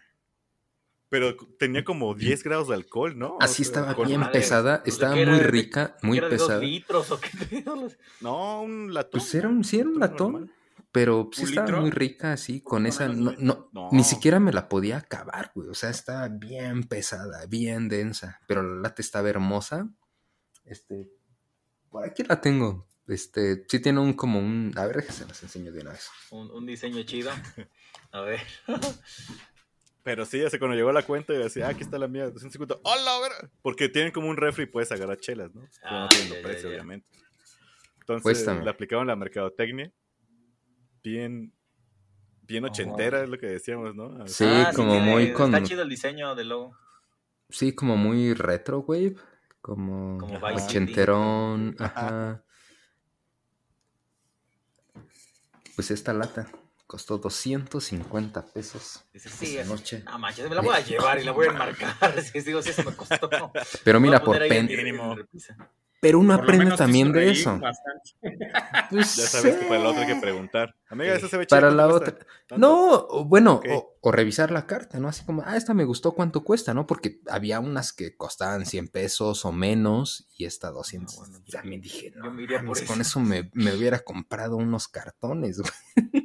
[1.10, 3.34] Pero tenía como 10 grados de alcohol, ¿no?
[3.34, 6.18] O Así sea, estaba con- bien madre, pesada, pues, estaba ¿de qué muy rica, muy
[6.18, 6.62] ¿Era de dos pesada.
[6.64, 7.28] litros o qué?
[8.20, 9.10] No, un latón.
[9.20, 10.54] Pues era un, sí, era un latón, normal.
[10.92, 11.80] pero sí ¿Un estaba litro?
[11.82, 13.88] muy rica así, con esa, no, no, No.
[13.92, 18.62] ni siquiera me la podía acabar, güey, o sea, estaba bien pesada, bien densa, pero
[18.62, 19.88] la lata estaba hermosa,
[20.64, 21.10] este,
[21.90, 25.72] por aquí la tengo, este, sí tiene un, como un, a ver, se las enseño
[25.72, 26.08] de una vez.
[26.30, 27.32] Un, un diseño chido.
[28.12, 28.40] A ver.
[30.02, 32.76] Pero sí, así cuando llegó la cuenta y decía, ah, aquí está la mía, 250.
[32.82, 33.50] ¡Hola, ver!
[33.62, 35.60] Porque tienen como un refri y puedes agarrar chelas, ¿no?
[35.82, 36.68] Pero Ah, no tienen ya, ya, precios, ya.
[36.70, 37.06] obviamente.
[38.00, 38.64] Entonces, Cuéstame.
[38.64, 39.92] le aplicaron la mercadotecnia.
[41.04, 41.52] Bien,
[42.42, 44.26] bien ochentera, es lo que decíamos, ¿no?
[44.26, 46.76] Sí, Ah, como tiene- muy con- Está chido el diseño del logo.
[47.50, 49.14] Sí, como muy retro, güey,
[49.60, 52.42] como, Como ochenterón, ajá.
[55.76, 56.50] Pues esta lata
[56.90, 60.02] costó 250 pesos Sí, esa noche.
[60.04, 62.20] No manches, me la voy a llevar y la voy a enmarcar.
[62.24, 63.30] Si digo, si eso me costó.
[63.84, 64.68] Pero mira, por pen...
[66.02, 67.60] Pero uno Por aprende también de eso.
[68.90, 70.14] Pues, Ya sabes que para la otra hay sí.
[70.14, 70.74] que preguntar.
[70.88, 71.46] Amiga, esa se ve.
[71.46, 72.26] Para la ¿cuánto otra.
[72.56, 75.06] No, bueno, o, o revisar la carta, ¿no?
[75.08, 76.86] Así como, ah, esta me gustó, ¿cuánto cuesta, no?
[76.88, 81.14] Porque había unas que costaban 100 pesos o menos y esta 200.
[81.14, 82.86] Ah, bueno, yo- También dije, no, yo me iría por eso.
[82.86, 86.19] con eso me, me hubiera comprado unos cartones, güey.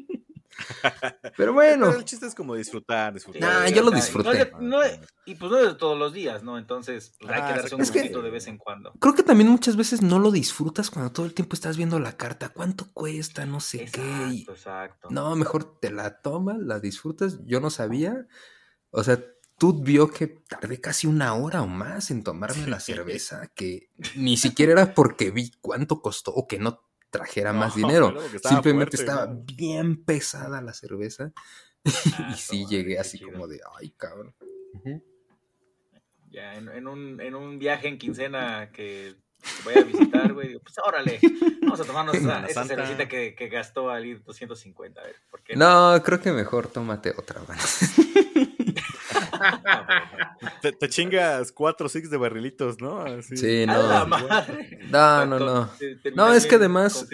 [1.38, 3.42] Pero bueno, Pero el chiste es como disfrutar, disfrutar.
[3.42, 4.52] Nah, yo lo disfruté.
[4.60, 4.80] no no
[5.26, 6.58] y pues no es de todos los días, ¿no?
[6.58, 8.94] Entonces, pues hay Ah, que darse un gustito de vez en cuando.
[9.00, 12.16] creo que también muchas veces no lo disfrutas cuando todo el tiempo estás viendo la
[12.18, 12.50] carta.
[12.50, 13.46] ¿Cuánto cuesta?
[13.46, 14.46] No sé qué.
[14.48, 15.08] exacto.
[15.12, 17.40] No, mejor te la tomas, la disfrutas.
[17.46, 18.28] Yo no sabía.
[18.92, 19.20] O sea,
[19.58, 24.38] tú vio que tardé casi una hora o más en tomarme la cerveza, que ni
[24.38, 26.85] siquiera era porque vi cuánto costó o que no
[27.18, 28.10] trajera más dinero.
[28.34, 29.44] estaba Simplemente fuerte, estaba ¿no?
[29.46, 31.32] bien pesada la cerveza.
[32.18, 33.32] Ah, y sí llegué así chido.
[33.32, 34.34] como de, ay, cabrón.
[36.32, 39.16] Ya, en, en un, en un viaje en quincena que
[39.64, 41.20] voy a visitar, güey, digo, pues órale,
[41.62, 45.44] vamos a tomarnos esa, esa cervecita que, que gastó al ir 250, a ver, ¿por
[45.44, 47.62] qué No, creo que mejor tómate otra, mano.
[50.62, 53.02] Te, te chingas cuatro six de barrilitos, ¿no?
[53.02, 53.38] Así.
[53.38, 54.08] Sí, ¡A la no.
[54.08, 54.80] madre!
[54.90, 55.72] No, no, no.
[56.16, 57.08] No, es que además-.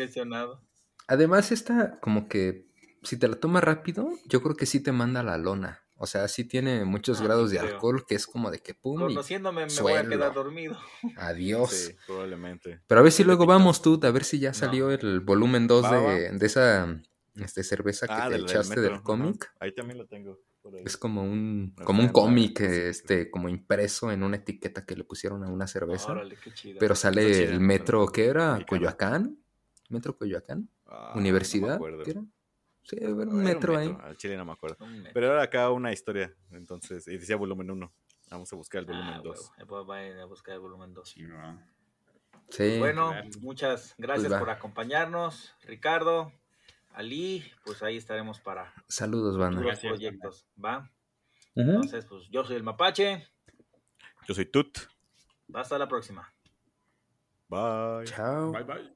[1.07, 2.67] Además, esta, como que,
[3.03, 5.83] si te la tomas rápido, yo creo que sí te manda la lona.
[5.97, 8.73] O sea, sí tiene muchos Ah, grados sí de alcohol que es como de que
[8.73, 10.75] pum y Conociéndome me voy a quedar dormido.
[11.15, 11.69] adiós.
[11.69, 12.81] Sí, probablemente.
[12.87, 15.83] Pero a ver si luego vamos tú, a ver si ya salió el volumen 2
[15.85, 16.13] Va, va.
[16.13, 16.99] de, de esa
[17.35, 19.51] este, cerveza que Ah, te del, echaste del cómic.
[19.59, 20.39] Ahí también lo tengo.
[20.61, 20.83] Por ahí.
[20.85, 25.03] Es como un, No como un cómic, este, como impreso en una etiqueta que le
[25.03, 26.11] pusieron a una cerveza.
[26.11, 26.79] Órale, qué chido.
[26.79, 28.63] Pero sale el metro, ¿qué era?
[28.67, 29.37] ¿Coyoacán?
[29.89, 30.69] ¿Metro Coyoacán?
[30.85, 31.75] Ah, no me ¿Universidad?
[31.75, 32.03] acuerdo.
[32.03, 32.21] ¿Qué era?
[32.83, 33.95] Sí, era Era un un metro ahí.
[34.01, 34.77] Al chile no me acuerdo.
[35.13, 37.93] Pero era acá una historia, entonces, y decía volumen 1.
[38.29, 39.37] Vamos a buscar el volumen Ah, 2.
[39.39, 41.09] huevo, ahí voy- vayan a buscar el volumen 2.
[41.09, 41.63] Sí, va.
[42.49, 42.77] Sí.
[42.79, 44.39] Bueno, muchas gracias Pues va.
[44.39, 46.31] por acompañarnos, Ricardo,
[46.93, 49.61] Ali, pues ahí estaremos para Saludos, banda.
[49.61, 50.91] Gracias, proyectos, ¿va?
[51.55, 53.27] Entonces, pues yo soy el Mapache,
[54.27, 54.77] Yo soy Tut.
[55.53, 56.33] hasta la próxima.
[57.49, 58.05] Bye.
[58.05, 58.51] Chao.
[58.51, 58.95] Bye, bye.